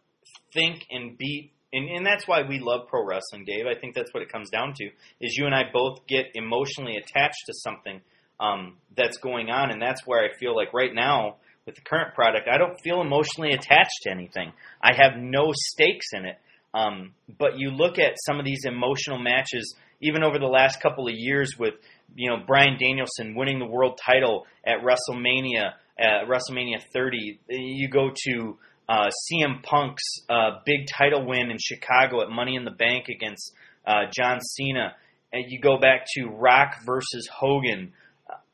think 0.53 0.87
and 0.91 1.19
beat 1.19 1.53
and, 1.73 1.89
and 1.89 2.05
that's 2.05 2.27
why 2.27 2.43
we 2.43 2.59
love 2.59 2.89
pro 2.89 3.05
wrestling, 3.05 3.45
Dave. 3.45 3.67
I 3.67 3.79
think 3.79 3.95
that's 3.95 4.13
what 4.13 4.23
it 4.23 4.31
comes 4.31 4.51
down 4.51 4.75
to. 4.75 4.91
Is 5.21 5.37
you 5.37 5.47
and 5.47 5.55
I 5.55 5.63
both 5.73 6.07
get 6.09 6.27
emotionally 6.35 6.97
attached 6.97 7.47
to 7.47 7.55
something 7.55 8.01
um, 8.41 8.77
that's 8.97 9.19
going 9.19 9.51
on, 9.51 9.71
and 9.71 9.81
that's 9.81 10.07
where 10.07 10.25
I 10.25 10.37
feel 10.37 10.57
like 10.57 10.73
right 10.73 10.95
now 10.95 11.37
with 11.67 11.75
the 11.75 11.83
current 11.83 12.15
product, 12.15 12.49
I 12.51 12.59
don't 12.59 12.81
feel 12.81 13.01
emotionally 13.01 13.53
attached 13.53 14.01
to 14.03 14.11
anything. 14.11 14.53
I 14.83 14.95
have 14.95 15.21
no 15.21 15.53
stakes 15.55 16.07
in 16.13 16.25
it. 16.25 16.39
Um, 16.73 17.15
but 17.39 17.59
you 17.59 17.71
look 17.71 17.99
at 17.99 18.15
some 18.25 18.39
of 18.39 18.45
these 18.45 18.65
emotional 18.65 19.19
matches 19.19 19.75
even 20.01 20.23
over 20.23 20.39
the 20.39 20.47
last 20.47 20.81
couple 20.81 21.07
of 21.07 21.15
years 21.15 21.57
with 21.59 21.75
you 22.15 22.31
know 22.31 22.39
Bryan 22.47 22.77
Danielson 22.81 23.35
winning 23.35 23.59
the 23.59 23.67
world 23.67 23.99
title 24.05 24.47
at 24.65 24.79
WrestleMania 24.79 25.73
at 25.99 26.27
WrestleMania 26.29 26.83
30. 26.93 27.41
You 27.49 27.89
go 27.89 28.11
to 28.27 28.59
uh, 28.89 29.11
CM 29.33 29.63
Punk's 29.63 30.03
uh, 30.29 30.61
big 30.65 30.87
title 30.93 31.27
win 31.27 31.51
in 31.51 31.59
Chicago 31.61 32.23
at 32.23 32.31
Money 32.31 32.57
in 32.57 32.65
the 32.65 32.71
Bank 32.71 33.07
against 33.09 33.53
uh, 33.87 34.05
John 34.13 34.41
Cena, 34.41 34.95
and 35.33 35.45
you 35.49 35.61
go 35.61 35.79
back 35.79 36.07
to 36.17 36.27
Rock 36.27 36.77
versus 36.85 37.29
Hogan, 37.33 37.93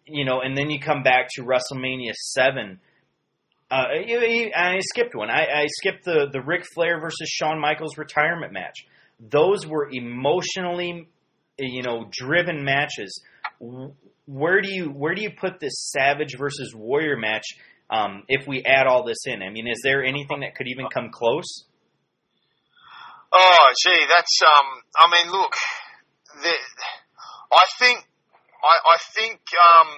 you 0.07 0.25
know, 0.25 0.41
and 0.41 0.57
then 0.57 0.71
you 0.71 0.79
come 0.81 1.03
back 1.03 1.29
to 1.35 1.43
WrestleMania 1.43 2.13
7. 2.15 2.81
Uh, 3.71 3.75
I 3.75 4.79
skipped 4.81 5.15
one. 5.15 5.29
I, 5.29 5.63
I 5.63 5.67
skipped 5.69 6.05
the 6.05 6.29
the 6.33 6.41
Ric 6.41 6.65
Flair 6.75 7.01
versus 7.01 7.29
Shawn 7.29 7.61
Michaels 7.61 7.99
retirement 7.99 8.53
match. 8.53 8.87
Those 9.19 9.67
were 9.67 9.89
emotionally 9.91 11.09
you 11.59 11.83
know 11.83 12.09
driven 12.11 12.65
matches. 12.65 13.23
Where 14.27 14.61
do 14.61 14.73
you 14.73 14.91
where 14.91 15.15
do 15.15 15.23
you 15.23 15.31
put 15.31 15.61
this 15.61 15.91
Savage 15.91 16.37
versus 16.39 16.75
Warrior 16.75 17.17
match 17.17 17.45
um, 17.91 18.23
if 18.29 18.47
we 18.47 18.63
add 18.65 18.87
all 18.87 19.05
this 19.05 19.27
in? 19.27 19.43
I 19.43 19.51
mean, 19.51 19.67
is 19.67 19.81
there 19.83 20.05
anything 20.05 20.41
that 20.41 20.55
could 20.55 20.69
even 20.69 20.87
come 20.93 21.11
close? 21.13 21.65
Oh, 23.33 23.67
gee, 23.85 24.05
that's 24.09 24.41
um. 24.43 24.83
I 24.97 25.11
mean, 25.11 25.33
look, 25.33 25.53
the, 26.43 26.53
I 27.53 27.65
think 27.79 28.07
I, 28.67 28.75
I 28.83 28.99
think 29.15 29.41
um, 29.55 29.89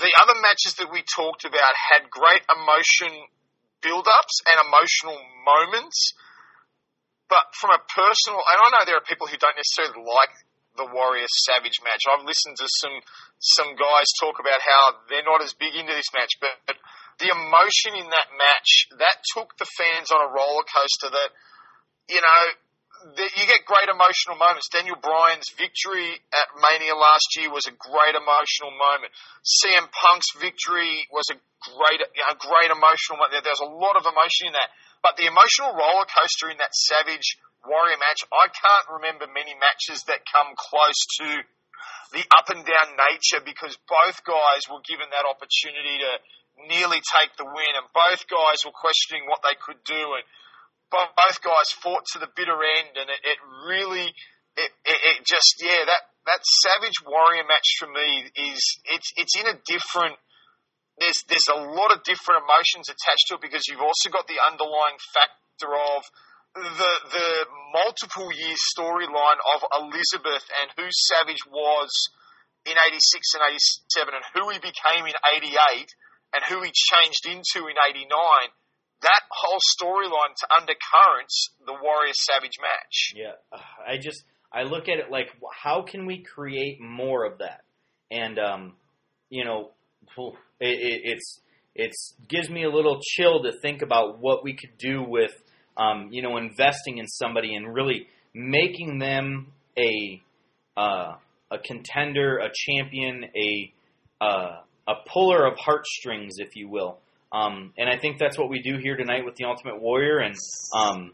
the 0.00 0.12
other 0.24 0.40
matches 0.40 0.80
that 0.80 0.88
we 0.90 1.04
talked 1.04 1.44
about 1.44 1.74
had 1.92 2.08
great 2.08 2.42
emotion 2.48 3.12
build-ups 3.84 4.36
and 4.48 4.56
emotional 4.64 5.20
moments 5.44 6.16
but 7.28 7.50
from 7.56 7.72
a 7.72 7.80
personal, 7.88 8.38
and 8.38 8.58
I 8.62 8.66
know 8.70 8.82
there 8.84 8.94
are 9.00 9.06
people 9.10 9.26
who 9.26 9.40
don't 9.40 9.56
necessarily 9.56 10.04
like 10.04 10.34
the 10.76 10.86
Warrior 10.86 11.26
Savage 11.50 11.80
match. 11.82 12.06
I've 12.06 12.26
listened 12.26 12.54
to 12.60 12.68
some 12.68 12.96
some 13.40 13.70
guys 13.74 14.08
talk 14.20 14.38
about 14.38 14.60
how 14.60 14.82
they're 15.08 15.26
not 15.26 15.42
as 15.42 15.54
big 15.54 15.74
into 15.74 15.92
this 15.92 16.10
match, 16.14 16.38
but, 16.40 16.54
but 16.66 16.76
the 17.18 17.30
emotion 17.30 17.98
in 17.98 18.06
that 18.10 18.28
match 18.38 18.70
that 18.98 19.22
took 19.34 19.56
the 19.58 19.66
fans 19.66 20.10
on 20.10 20.20
a 20.20 20.30
roller 20.30 20.66
coaster. 20.66 21.10
That 21.10 21.30
you 22.06 22.20
know, 22.20 22.42
the, 23.04 23.24
you 23.36 23.44
get 23.44 23.68
great 23.68 23.92
emotional 23.92 24.40
moments. 24.40 24.72
Daniel 24.72 24.96
Bryan's 24.96 25.52
victory 25.52 26.16
at 26.32 26.46
Mania 26.56 26.96
last 26.96 27.36
year 27.36 27.52
was 27.52 27.68
a 27.68 27.74
great 27.76 28.16
emotional 28.16 28.72
moment. 28.72 29.12
CM 29.44 29.92
Punk's 29.92 30.32
victory 30.40 31.04
was 31.12 31.28
a 31.28 31.36
great, 31.68 32.00
know, 32.00 32.36
great 32.40 32.72
emotional 32.72 33.20
moment. 33.20 33.44
There's 33.44 33.60
a 33.60 33.68
lot 33.68 34.00
of 34.00 34.08
emotion 34.08 34.48
in 34.48 34.54
that. 34.56 34.72
But 35.04 35.20
the 35.20 35.28
emotional 35.28 35.76
roller 35.76 36.08
coaster 36.08 36.48
in 36.48 36.56
that 36.64 36.72
Savage 36.72 37.36
Warrior 37.68 38.00
match, 38.00 38.24
I 38.32 38.48
can't 38.48 38.86
remember 38.96 39.28
many 39.28 39.52
matches 39.52 40.00
that 40.08 40.24
come 40.24 40.56
close 40.56 41.00
to 41.20 41.44
the 42.16 42.24
up 42.40 42.48
and 42.48 42.64
down 42.64 42.88
nature 42.96 43.44
because 43.44 43.76
both 43.84 44.24
guys 44.24 44.64
were 44.72 44.80
given 44.88 45.12
that 45.12 45.28
opportunity 45.28 46.00
to 46.00 46.12
nearly 46.72 47.04
take 47.04 47.36
the 47.36 47.44
win 47.44 47.72
and 47.76 47.84
both 47.92 48.24
guys 48.30 48.64
were 48.64 48.72
questioning 48.72 49.28
what 49.28 49.44
they 49.44 49.56
could 49.58 49.80
do 49.84 50.16
and 50.16 50.24
both 51.16 51.38
guys 51.42 51.68
fought 51.72 52.04
to 52.12 52.18
the 52.18 52.30
bitter 52.36 52.56
end 52.56 52.94
and 52.96 53.08
it, 53.10 53.20
it 53.24 53.38
really 53.66 54.14
it, 54.56 54.70
it, 54.84 54.98
it 55.14 55.18
just 55.26 55.58
yeah 55.62 55.84
that 55.86 56.02
that 56.26 56.42
savage 56.64 57.02
warrior 57.04 57.44
match 57.44 57.76
for 57.78 57.88
me 57.88 58.30
is 58.36 58.60
it's 58.86 59.12
it's 59.16 59.36
in 59.36 59.46
a 59.46 59.56
different 59.66 60.16
there's 60.98 61.22
there's 61.28 61.50
a 61.50 61.58
lot 61.58 61.90
of 61.90 62.02
different 62.04 62.46
emotions 62.46 62.88
attached 62.88 63.26
to 63.28 63.34
it 63.36 63.42
because 63.42 63.66
you've 63.66 63.82
also 63.82 64.10
got 64.10 64.26
the 64.26 64.38
underlying 64.38 64.98
factor 65.12 65.70
of 65.74 66.02
the 66.54 66.92
the 67.10 67.28
multiple 67.74 68.30
year 68.30 68.54
storyline 68.54 69.40
of 69.58 69.60
Elizabeth 69.82 70.46
and 70.62 70.70
who 70.78 70.86
Savage 70.90 71.42
was 71.50 71.90
in 72.64 72.78
86 72.78 73.34
and 73.34 73.42
87 73.90 74.14
and 74.14 74.24
who 74.32 74.48
he 74.54 74.58
became 74.62 75.04
in 75.04 75.18
88 75.42 75.50
and 76.34 76.42
who 76.48 76.62
he 76.62 76.70
changed 76.70 77.26
into 77.26 77.66
in 77.66 77.74
89 77.74 78.06
that 79.04 79.20
whole 79.30 79.60
storyline 79.78 80.34
to 80.36 80.46
undercurrents 80.60 81.50
the 81.64 81.72
Warrior 81.72 82.12
Savage 82.14 82.58
match. 82.60 83.12
Yeah, 83.14 83.58
I 83.86 83.98
just 83.98 84.24
I 84.52 84.62
look 84.62 84.88
at 84.88 84.98
it 84.98 85.10
like 85.10 85.28
how 85.62 85.82
can 85.82 86.06
we 86.06 86.22
create 86.22 86.80
more 86.80 87.24
of 87.24 87.38
that? 87.38 87.62
And 88.10 88.38
um, 88.38 88.72
you 89.30 89.44
know, 89.44 89.70
it, 90.16 90.68
it, 90.68 91.00
it's 91.04 91.40
it's 91.74 92.14
gives 92.28 92.48
me 92.48 92.64
a 92.64 92.70
little 92.70 93.00
chill 93.02 93.42
to 93.42 93.52
think 93.60 93.82
about 93.82 94.20
what 94.20 94.44
we 94.44 94.54
could 94.54 94.76
do 94.78 95.02
with 95.02 95.32
um, 95.76 96.08
you 96.10 96.22
know 96.22 96.36
investing 96.36 96.98
in 96.98 97.06
somebody 97.06 97.54
and 97.54 97.74
really 97.74 98.06
making 98.34 98.98
them 98.98 99.52
a 99.78 100.22
uh, 100.76 101.14
a 101.50 101.58
contender, 101.58 102.38
a 102.38 102.50
champion, 102.52 103.24
a 103.36 103.72
uh, 104.20 104.60
a 104.86 104.94
puller 105.06 105.46
of 105.46 105.58
heartstrings, 105.58 106.34
if 106.38 106.56
you 106.56 106.68
will. 106.68 106.98
Um, 107.34 107.72
and 107.76 107.88
I 107.88 107.98
think 107.98 108.18
that's 108.18 108.38
what 108.38 108.48
we 108.48 108.62
do 108.62 108.78
here 108.80 108.96
tonight 108.96 109.24
with 109.24 109.34
the 109.34 109.44
Ultimate 109.44 109.80
Warrior. 109.80 110.18
And 110.18 110.36
um, 110.76 111.10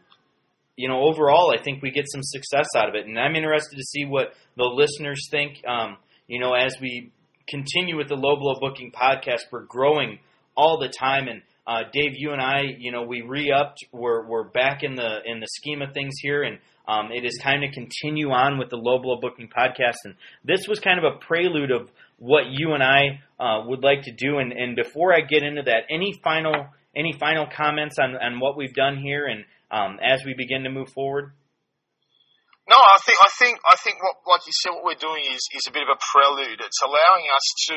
you 0.77 0.89
know, 0.89 1.01
overall, 1.03 1.55
I 1.59 1.63
think 1.63 1.83
we 1.83 1.91
get 1.91 2.05
some 2.11 2.23
success 2.23 2.67
out 2.77 2.89
of 2.89 2.95
it. 2.95 3.07
And 3.07 3.19
I'm 3.19 3.37
interested 3.37 3.77
to 3.77 3.83
see 3.83 4.05
what 4.05 4.35
the 4.57 4.65
listeners 4.65 5.29
think. 5.31 5.63
Um, 5.67 5.97
you 6.27 6.39
know, 6.39 6.53
as 6.55 6.77
we 6.81 7.11
continue 7.49 7.97
with 7.97 8.09
the 8.09 8.17
Low 8.17 8.37
Blow 8.37 8.55
Booking 8.61 8.93
podcast, 8.93 9.41
we're 9.51 9.65
growing 9.65 10.21
all 10.57 10.79
the 10.79 10.89
time. 10.89 11.27
And 11.29 11.43
uh, 11.67 11.89
Dave, 11.93 12.13
you 12.17 12.33
and 12.33 12.41
I, 12.41 12.63
you 12.79 12.93
know, 12.93 13.03
we 13.03 13.23
re-upped. 13.23 13.79
We're 13.93 14.27
we're 14.27 14.45
back 14.45 14.83
in 14.83 14.95
the 14.95 15.19
in 15.25 15.41
the 15.41 15.49
scheme 15.49 15.83
of 15.83 15.93
things 15.93 16.15
here, 16.21 16.43
and 16.43 16.59
um, 16.89 17.13
it 17.13 17.25
is 17.25 17.39
time 17.43 17.61
to 17.61 17.71
continue 17.71 18.31
on 18.31 18.59
with 18.59 18.71
the 18.71 18.77
Low 18.77 18.99
Blow 19.01 19.19
Booking 19.21 19.49
podcast. 19.49 19.97
And 20.05 20.15
this 20.45 20.67
was 20.69 20.81
kind 20.81 20.99
of 20.99 21.05
a 21.05 21.19
prelude 21.19 21.71
of 21.71 21.91
what 22.21 22.53
you 22.53 22.75
and 22.77 22.85
I 22.85 23.25
uh, 23.41 23.65
would 23.67 23.83
like 23.83 24.05
to 24.05 24.13
do. 24.13 24.39
And, 24.39 24.53
and 24.53 24.77
before 24.77 25.13
I 25.13 25.25
get 25.25 25.43
into 25.43 25.63
that, 25.65 25.89
any 25.91 26.13
final 26.23 26.69
any 26.95 27.13
final 27.19 27.47
comments 27.47 27.97
on, 27.99 28.15
on 28.17 28.41
what 28.41 28.57
we've 28.57 28.75
done 28.75 28.99
here 28.99 29.27
and 29.27 29.45
um, 29.71 29.99
as 30.03 30.23
we 30.27 30.35
begin 30.35 30.65
to 30.65 30.71
move 30.71 30.91
forward? 30.91 31.33
No, 32.69 32.77
I 32.77 32.99
think 33.03 33.19
I 33.19 33.31
think 33.39 33.59
I 33.67 33.77
think 33.83 33.97
what 33.99 34.23
like 34.29 34.47
you 34.47 34.53
said, 34.53 34.77
what 34.77 34.85
we're 34.85 35.03
doing 35.03 35.25
is 35.27 35.43
is 35.57 35.67
a 35.67 35.73
bit 35.73 35.83
of 35.83 35.91
a 35.91 35.99
prelude. 35.99 36.61
It's 36.61 36.83
allowing 36.85 37.27
us 37.33 37.47
to 37.67 37.77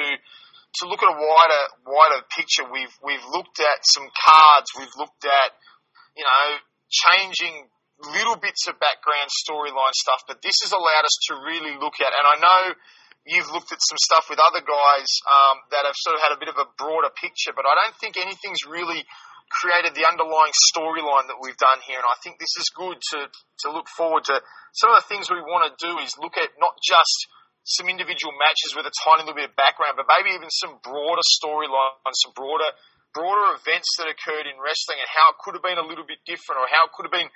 to 0.82 0.90
look 0.90 1.02
at 1.02 1.10
a 1.10 1.18
wider 1.18 1.64
wider 1.88 2.22
picture. 2.36 2.68
We've 2.68 2.94
we've 3.02 3.26
looked 3.32 3.58
at 3.64 3.80
some 3.88 4.06
cards. 4.12 4.70
We've 4.78 4.94
looked 5.00 5.26
at 5.26 5.50
you 6.14 6.28
know 6.28 6.46
changing 6.92 7.74
little 8.12 8.36
bits 8.36 8.68
of 8.68 8.78
background 8.78 9.32
storyline 9.32 9.96
stuff, 9.96 10.28
but 10.28 10.44
this 10.44 10.62
has 10.62 10.74
allowed 10.76 11.06
us 11.08 11.18
to 11.30 11.42
really 11.42 11.74
look 11.80 11.98
at. 12.04 12.12
And 12.12 12.26
I 12.28 12.36
know 12.38 12.62
you've 13.26 13.52
looked 13.52 13.72
at 13.72 13.80
some 13.80 14.00
stuff 14.00 14.28
with 14.30 14.40
other 14.40 14.60
guys 14.60 15.10
um, 15.24 15.64
that 15.72 15.88
have 15.88 15.96
sort 15.96 16.16
of 16.16 16.22
had 16.22 16.36
a 16.36 16.40
bit 16.40 16.52
of 16.52 16.60
a 16.60 16.68
broader 16.76 17.12
picture, 17.12 17.56
but 17.56 17.64
I 17.64 17.74
don't 17.80 17.96
think 17.98 18.20
anything's 18.20 18.68
really 18.68 19.08
created 19.52 19.94
the 19.94 20.08
underlying 20.08 20.56
storyline 20.74 21.30
that 21.30 21.40
we've 21.40 21.58
done 21.60 21.80
here. 21.86 22.00
And 22.02 22.10
I 22.10 22.18
think 22.24 22.40
this 22.40 22.56
is 22.58 22.68
good 22.74 22.98
to 23.14 23.30
to 23.64 23.68
look 23.72 23.88
forward 23.88 24.26
to. 24.28 24.42
Some 24.74 24.92
of 24.92 24.98
the 25.04 25.08
things 25.08 25.30
we 25.30 25.40
want 25.40 25.70
to 25.70 25.74
do 25.78 26.02
is 26.02 26.18
look 26.18 26.36
at 26.36 26.52
not 26.58 26.76
just 26.82 27.30
some 27.64 27.88
individual 27.88 28.36
matches 28.36 28.76
with 28.76 28.84
a 28.84 28.96
tiny 29.08 29.24
little 29.24 29.40
bit 29.40 29.48
of 29.48 29.56
background, 29.56 29.96
but 29.96 30.10
maybe 30.10 30.36
even 30.36 30.52
some 30.52 30.82
broader 30.84 31.24
storylines, 31.24 32.18
some 32.20 32.36
broader 32.36 32.68
broader 33.14 33.54
events 33.56 33.94
that 34.02 34.10
occurred 34.10 34.50
in 34.50 34.58
wrestling 34.58 34.98
and 34.98 35.06
how 35.06 35.32
it 35.32 35.38
could 35.38 35.54
have 35.54 35.62
been 35.62 35.78
a 35.78 35.86
little 35.86 36.04
bit 36.04 36.18
different 36.26 36.58
or 36.58 36.66
how 36.66 36.90
it 36.90 36.92
could 36.98 37.06
have 37.06 37.14
been 37.14 37.30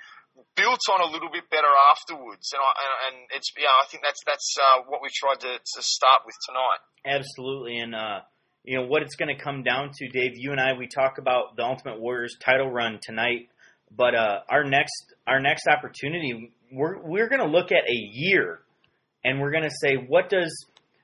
built 0.56 0.80
on 0.92 1.00
a 1.08 1.10
little 1.12 1.30
bit 1.30 1.48
better 1.50 1.70
afterwards. 1.94 2.52
And, 2.52 2.60
I, 2.60 2.72
and 3.08 3.16
it's 3.34 3.50
yeah, 3.56 3.70
I 3.70 3.86
think 3.90 4.02
that's 4.02 4.20
that's 4.26 4.56
uh, 4.58 4.82
what 4.88 5.00
we've 5.02 5.12
tried 5.12 5.40
to, 5.40 5.58
to 5.58 5.80
start 5.82 6.22
with 6.26 6.36
tonight. 6.46 6.80
Absolutely, 7.06 7.78
and 7.78 7.94
uh, 7.94 8.20
you 8.64 8.78
know 8.78 8.86
what 8.86 9.02
it's 9.02 9.16
going 9.16 9.34
to 9.34 9.40
come 9.42 9.62
down 9.62 9.90
to, 9.94 10.08
Dave. 10.08 10.32
You 10.36 10.52
and 10.52 10.60
I 10.60 10.72
we 10.78 10.86
talk 10.86 11.18
about 11.18 11.56
the 11.56 11.62
Ultimate 11.62 12.00
Warriors 12.00 12.36
title 12.40 12.70
run 12.70 12.98
tonight, 13.02 13.48
but 13.94 14.14
uh, 14.14 14.40
our 14.48 14.64
next 14.64 15.14
our 15.26 15.40
next 15.40 15.66
opportunity 15.66 16.52
we're 16.72 16.98
we're 17.02 17.28
going 17.28 17.40
to 17.40 17.48
look 17.48 17.72
at 17.72 17.88
a 17.88 17.98
year, 18.12 18.60
and 19.24 19.40
we're 19.40 19.50
going 19.50 19.64
to 19.64 19.76
say 19.82 19.96
what 19.96 20.28
does 20.28 20.52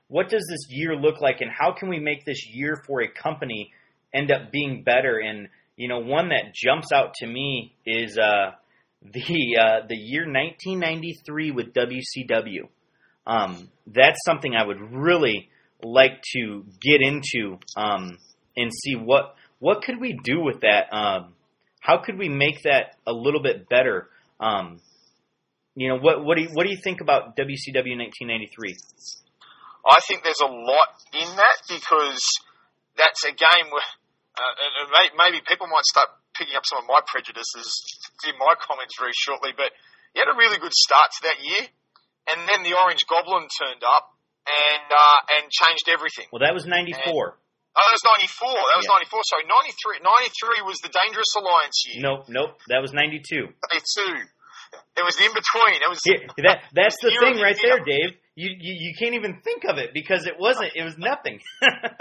what 0.07 0.29
does 0.29 0.45
this 0.49 0.67
year 0.69 0.95
look 0.95 1.21
like, 1.21 1.41
and 1.41 1.51
how 1.51 1.73
can 1.73 1.89
we 1.89 1.99
make 1.99 2.25
this 2.25 2.47
year 2.47 2.81
for 2.85 3.01
a 3.01 3.07
company 3.07 3.71
end 4.13 4.31
up 4.31 4.51
being 4.51 4.83
better? 4.83 5.19
And 5.19 5.49
you 5.75 5.87
know, 5.87 5.99
one 5.99 6.29
that 6.29 6.53
jumps 6.53 6.91
out 6.93 7.13
to 7.15 7.27
me 7.27 7.75
is 7.85 8.17
uh, 8.17 8.51
the 9.13 9.57
uh, 9.59 9.87
the 9.87 9.95
year 9.95 10.25
1993 10.25 11.51
with 11.51 11.73
WCW. 11.73 12.67
Um, 13.27 13.69
that's 13.87 14.19
something 14.25 14.55
I 14.55 14.65
would 14.65 14.79
really 14.91 15.49
like 15.83 16.21
to 16.35 16.63
get 16.81 17.01
into 17.01 17.59
um, 17.75 18.17
and 18.55 18.71
see 18.73 18.95
what 18.95 19.35
what 19.59 19.83
could 19.83 19.99
we 19.99 20.19
do 20.23 20.41
with 20.41 20.61
that. 20.61 20.93
Um, 20.95 21.33
how 21.79 22.01
could 22.03 22.17
we 22.17 22.29
make 22.29 22.63
that 22.63 22.95
a 23.05 23.13
little 23.13 23.41
bit 23.41 23.69
better? 23.69 24.09
Um, 24.39 24.79
you 25.75 25.89
know, 25.89 25.97
what 25.97 26.23
what 26.23 26.37
do 26.37 26.43
you, 26.43 26.49
what 26.53 26.65
do 26.65 26.71
you 26.71 26.79
think 26.83 27.01
about 27.01 27.35
WCW 27.37 27.97
1993? 27.97 28.75
I 29.87 29.99
think 30.07 30.23
there's 30.23 30.41
a 30.41 30.49
lot 30.49 30.89
in 31.13 31.27
that 31.35 31.57
because 31.69 32.21
that's 32.97 33.23
a 33.25 33.31
game 33.31 33.69
where 33.69 33.85
uh, 34.35 35.11
maybe 35.17 35.41
people 35.45 35.67
might 35.67 35.85
start 35.85 36.09
picking 36.37 36.55
up 36.55 36.67
some 36.67 36.83
of 36.83 36.87
my 36.87 37.01
prejudices 37.07 37.67
in 38.27 38.35
my 38.37 38.53
comments 38.59 38.95
very 38.99 39.15
shortly, 39.15 39.55
but 39.55 39.71
he 40.13 40.19
had 40.19 40.31
a 40.31 40.37
really 40.37 40.59
good 40.59 40.75
start 40.75 41.11
to 41.19 41.21
that 41.31 41.39
year, 41.43 41.63
and 42.31 42.47
then 42.47 42.63
the 42.63 42.75
Orange 42.77 43.03
Goblin 43.07 43.47
turned 43.51 43.83
up 43.83 44.15
and 44.45 44.87
uh, 44.87 45.19
and 45.39 45.43
changed 45.49 45.89
everything. 45.89 46.29
Well, 46.31 46.45
that 46.45 46.53
was 46.53 46.67
'94. 46.67 47.39
Oh, 47.75 47.83
that 47.83 47.91
was 47.91 48.07
94. 48.07 48.55
That 48.55 48.79
was 48.79 48.87
yeah. 48.87 49.03
94. 49.03 49.19
Sorry, 49.27 49.43
93. 49.43 49.99
93 50.63 50.63
was 50.63 50.79
the 50.79 50.87
Dangerous 50.95 51.27
Alliance 51.35 51.83
year. 51.83 51.99
Nope, 52.07 52.31
nope. 52.31 52.55
That 52.71 52.79
was 52.79 52.95
92. 52.95 53.51
92. 53.51 54.23
It 54.95 55.03
was 55.03 55.15
the 55.19 55.27
in 55.27 55.35
between. 55.35 55.83
It 55.83 55.89
was 55.91 55.99
that. 56.39 56.71
That's 56.71 56.95
the 57.03 57.11
thing 57.19 57.35
right 57.43 57.57
there, 57.59 57.83
Dave. 57.83 58.15
You, 58.35 58.49
you 58.51 58.73
you 58.79 58.91
can't 58.97 59.15
even 59.15 59.39
think 59.43 59.63
of 59.67 59.77
it 59.77 59.91
because 59.93 60.25
it 60.25 60.39
wasn't. 60.39 60.71
It 60.75 60.83
was 60.83 60.97
nothing. 60.97 61.39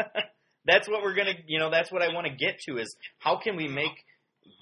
that's 0.64 0.88
what 0.88 1.02
we're 1.02 1.14
gonna. 1.14 1.34
You 1.46 1.58
know, 1.58 1.70
that's 1.70 1.90
what 1.90 2.02
I 2.02 2.14
want 2.14 2.26
to 2.26 2.34
get 2.34 2.58
to 2.66 2.78
is 2.78 2.94
how 3.18 3.36
can 3.36 3.56
we 3.56 3.68
make 3.68 3.94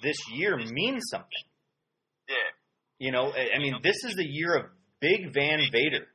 this 0.02 0.16
year 0.32 0.56
means 0.56 1.04
something? 1.10 1.44
Yeah. 2.28 2.34
You 2.98 3.12
know, 3.12 3.32
I 3.32 3.58
mean, 3.58 3.76
this 3.82 4.04
is 4.04 4.14
the 4.14 4.24
year 4.24 4.56
of 4.56 4.66
Big 5.00 5.34
Van 5.34 5.60
Vader. 5.72 6.06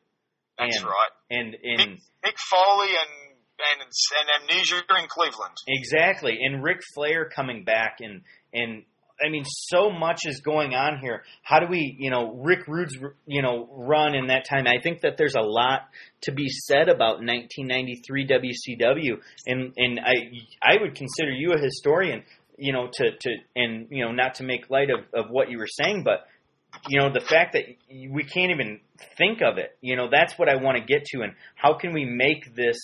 That's 0.57 0.77
and, 0.77 0.85
right. 0.85 1.13
And 1.29 1.55
and 1.61 1.91
Mick, 1.91 2.01
Mick 2.25 2.37
Foley 2.49 2.87
and 2.87 3.27
and 3.59 3.81
and 3.81 4.51
Amnesia 4.51 4.77
in 4.77 5.07
Cleveland. 5.09 5.55
Exactly, 5.67 6.37
and 6.41 6.63
Ric 6.63 6.79
Flair 6.95 7.29
coming 7.29 7.63
back, 7.63 7.97
and 7.99 8.21
and 8.53 8.83
I 9.23 9.29
mean, 9.29 9.43
so 9.45 9.89
much 9.89 10.21
is 10.25 10.41
going 10.41 10.75
on 10.75 10.99
here. 10.99 11.23
How 11.41 11.59
do 11.59 11.65
we, 11.67 11.95
you 11.99 12.11
know, 12.11 12.33
Rick 12.35 12.67
Rude's, 12.67 12.95
you 13.25 13.41
know, 13.41 13.67
run 13.71 14.13
in 14.13 14.27
that 14.27 14.45
time? 14.47 14.67
I 14.67 14.79
think 14.81 15.01
that 15.01 15.17
there's 15.17 15.35
a 15.35 15.41
lot 15.41 15.89
to 16.21 16.31
be 16.31 16.47
said 16.49 16.87
about 16.87 17.19
1993 17.23 18.27
WCW, 18.27 19.19
and 19.47 19.73
and 19.75 19.99
I 19.99 20.13
I 20.61 20.81
would 20.81 20.95
consider 20.95 21.31
you 21.31 21.53
a 21.53 21.59
historian, 21.59 22.23
you 22.57 22.73
know, 22.73 22.89
to 22.91 23.11
to 23.19 23.29
and 23.55 23.87
you 23.89 24.05
know, 24.05 24.11
not 24.11 24.35
to 24.35 24.43
make 24.43 24.69
light 24.69 24.89
of 24.89 25.05
of 25.13 25.29
what 25.29 25.49
you 25.49 25.57
were 25.57 25.67
saying, 25.67 26.03
but 26.03 26.25
you 26.87 26.99
know, 26.99 27.11
the 27.11 27.21
fact 27.21 27.53
that 27.53 27.63
we 27.89 28.23
can't 28.23 28.51
even 28.51 28.79
think 29.17 29.41
of 29.41 29.57
it, 29.57 29.77
you 29.81 29.95
know, 29.95 30.09
that's 30.11 30.37
what 30.37 30.49
I 30.49 30.55
want 30.61 30.77
to 30.77 30.83
get 30.83 31.05
to, 31.05 31.21
and 31.21 31.33
how 31.55 31.77
can 31.77 31.93
we 31.93 32.05
make 32.05 32.55
this 32.55 32.77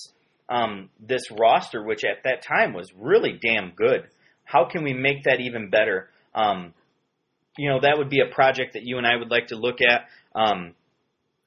um, 0.49 0.89
this 0.99 1.23
roster, 1.31 1.83
which 1.83 2.03
at 2.03 2.23
that 2.23 2.43
time 2.43 2.73
was 2.73 2.91
really 2.95 3.39
damn 3.41 3.71
good, 3.75 4.07
how 4.43 4.65
can 4.65 4.83
we 4.83 4.93
make 4.93 5.23
that 5.23 5.39
even 5.39 5.69
better? 5.69 6.09
Um, 6.35 6.73
you 7.57 7.69
know, 7.69 7.79
that 7.81 7.97
would 7.97 8.09
be 8.09 8.19
a 8.19 8.33
project 8.33 8.73
that 8.73 8.83
you 8.83 8.97
and 8.97 9.05
I 9.07 9.15
would 9.15 9.29
like 9.29 9.47
to 9.47 9.55
look 9.55 9.77
at. 9.81 10.07
Um, 10.35 10.73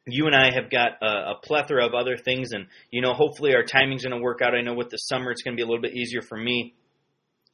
you 0.07 0.27
and 0.27 0.37
I 0.37 0.55
have 0.55 0.71
got 0.71 1.03
a, 1.03 1.33
a, 1.33 1.35
plethora 1.43 1.85
of 1.85 1.93
other 1.93 2.17
things, 2.17 2.53
and 2.53 2.67
you 2.91 3.03
know, 3.03 3.13
hopefully 3.13 3.55
our 3.55 3.65
timing's 3.65 4.05
going 4.05 4.17
to 4.17 4.23
work 4.23 4.41
out. 4.41 4.55
I 4.55 4.63
know 4.63 4.75
with 4.75 4.91
the 4.91 4.99
summer, 4.99 5.33
it's 5.33 5.43
going 5.43 5.57
to 5.57 5.61
be 5.61 5.65
a 5.65 5.67
little 5.67 5.83
bit 5.83 5.95
easier 5.95 6.23
for 6.23 6.39
me, 6.39 6.75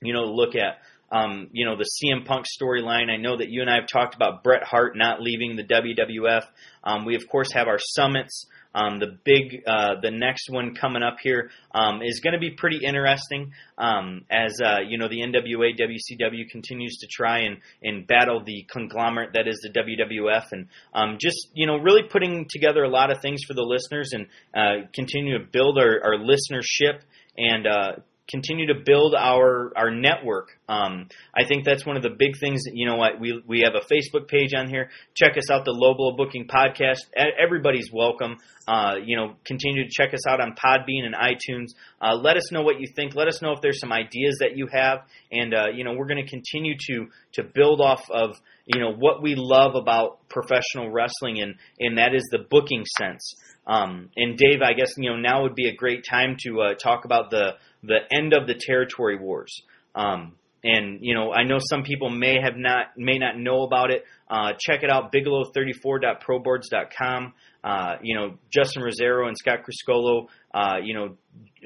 you 0.03 0.13
know, 0.13 0.25
look 0.25 0.55
at 0.55 0.79
um, 1.13 1.49
you 1.53 1.67
know, 1.67 1.77
the 1.77 1.85
CM 1.85 2.25
Punk 2.25 2.47
storyline. 2.47 3.11
I 3.11 3.19
know 3.19 3.37
that 3.37 3.51
you 3.51 3.61
and 3.61 3.71
I 3.71 3.75
have 3.75 3.87
talked 3.87 4.15
about 4.15 4.43
Bret 4.43 4.65
Hart 4.65 4.97
not 4.97 5.21
leaving 5.21 5.57
the 5.57 5.63
WWF. 5.63 6.45
Um, 6.83 7.05
we 7.05 7.15
of 7.17 7.29
course 7.29 7.53
have 7.53 7.69
our 7.69 7.79
summits. 7.79 8.47
Um, 8.75 8.99
the 8.99 9.19
big, 9.23 9.65
uh, 9.67 10.01
the 10.01 10.11
next 10.11 10.49
one 10.49 10.75
coming 10.75 11.03
up 11.03 11.17
here 11.23 11.51
um, 11.75 12.01
is 12.01 12.21
going 12.21 12.33
to 12.33 12.39
be 12.39 12.53
pretty 12.53 12.79
interesting 12.83 13.53
um, 13.77 14.25
as 14.31 14.59
uh, 14.65 14.79
you 14.89 14.97
know 14.97 15.09
the 15.09 15.21
NWA 15.21 15.79
WCW 15.79 16.49
continues 16.51 16.97
to 17.01 17.07
try 17.07 17.41
and, 17.41 17.59
and 17.83 18.07
battle 18.07 18.43
the 18.43 18.65
conglomerate 18.73 19.35
that 19.35 19.47
is 19.47 19.61
the 19.63 19.79
WWF, 19.79 20.45
and 20.53 20.69
um, 20.95 21.19
just 21.21 21.51
you 21.53 21.67
know 21.67 21.77
really 21.77 22.05
putting 22.09 22.47
together 22.49 22.83
a 22.85 22.89
lot 22.89 23.11
of 23.11 23.21
things 23.21 23.43
for 23.47 23.53
the 23.53 23.63
listeners 23.63 24.13
and 24.15 24.27
uh, 24.55 24.87
continue 24.95 25.37
to 25.37 25.45
build 25.45 25.77
our, 25.77 26.01
our 26.03 26.17
listenership 26.17 27.01
and 27.37 27.67
uh, 27.67 27.93
continue 28.31 28.66
to 28.68 28.81
build 28.85 29.14
our 29.14 29.73
our 29.77 29.91
network. 29.91 30.49
Um, 30.68 31.09
I 31.35 31.45
think 31.45 31.64
that's 31.64 31.85
one 31.85 31.97
of 31.97 32.03
the 32.03 32.11
big 32.11 32.39
things. 32.39 32.62
That, 32.64 32.73
you 32.75 32.87
know 32.87 32.97
what? 32.97 33.20
We 33.20 33.43
we 33.47 33.61
have 33.64 33.75
a 33.75 33.85
Facebook 33.93 34.29
page 34.29 34.55
on 34.55 34.68
here. 34.68 34.91
Check 35.14 35.37
us 35.37 35.51
out, 35.51 35.64
the 35.64 35.73
Low 35.73 35.95
Booking 36.16 36.47
Podcast. 36.47 37.01
Everybody's 37.16 37.91
welcome. 37.93 38.37
Uh, 38.66 38.95
you 39.05 39.16
know, 39.16 39.35
continue 39.45 39.85
to 39.85 39.91
check 39.91 40.14
us 40.14 40.27
out 40.27 40.41
on 40.41 40.55
Podbean 40.55 41.05
and 41.05 41.14
iTunes. 41.14 41.68
Uh, 42.01 42.14
let 42.14 42.37
us 42.37 42.53
know 42.53 42.62
what 42.62 42.81
you 42.81 42.87
think. 42.95 43.14
Let 43.14 43.29
us 43.29 43.43
know 43.43 43.53
if 43.53 43.61
there's 43.61 43.81
some 43.81 43.93
ideas 43.93 44.39
that 44.41 44.57
you 44.57 44.68
have, 44.73 45.01
and 45.31 45.53
uh, 45.53 45.66
you 45.75 45.85
know, 45.85 45.95
we're 45.95 46.07
going 46.07 46.25
to 46.25 46.31
continue 46.31 46.75
to 46.89 47.07
to 47.35 47.43
build 47.43 47.81
off 47.81 48.09
of 48.11 48.37
you 48.66 48.81
know 48.81 48.93
what 48.93 49.23
we 49.23 49.35
love 49.37 49.75
about 49.75 50.29
professional 50.29 50.91
wrestling, 50.91 51.41
and 51.41 51.57
and 51.79 51.99
that 51.99 52.14
is 52.14 52.23
the 52.31 52.39
booking 52.39 52.85
sense. 52.99 53.35
Um, 53.66 54.11
and 54.16 54.37
Dave, 54.37 54.61
I 54.62 54.73
guess 54.73 54.95
you 54.97 55.11
know 55.11 55.16
now 55.16 55.43
would 55.43 55.55
be 55.55 55.68
a 55.68 55.75
great 55.75 56.05
time 56.09 56.37
to 56.45 56.61
uh, 56.61 56.75
talk 56.75 57.05
about 57.05 57.31
the 57.31 57.55
the 57.83 57.99
end 58.14 58.33
of 58.33 58.47
the 58.47 58.55
territory 58.55 59.18
wars. 59.18 59.62
Um, 59.95 60.37
and 60.64 60.99
you 61.01 61.14
know, 61.14 61.33
I 61.33 61.45
know 61.45 61.59
some 61.59 61.83
people 61.83 62.09
may 62.09 62.41
have 62.41 62.57
not 62.57 62.97
may 62.97 63.18
not 63.18 63.37
know 63.37 63.62
about 63.62 63.91
it. 63.91 64.05
Uh, 64.30 64.53
check 64.59 64.83
it 64.83 64.91
out, 64.91 65.12
Bigelow34.proboards.com. 65.12 67.35
Uh, 67.64 67.97
you 68.03 68.16
know, 68.16 68.39
Justin 68.53 68.83
Rozzero 68.83 69.26
and 69.26 69.37
Scott 69.37 69.59
Criscuolo, 69.61 70.28
uh, 70.55 70.76
you 70.83 70.95
know, 70.95 71.16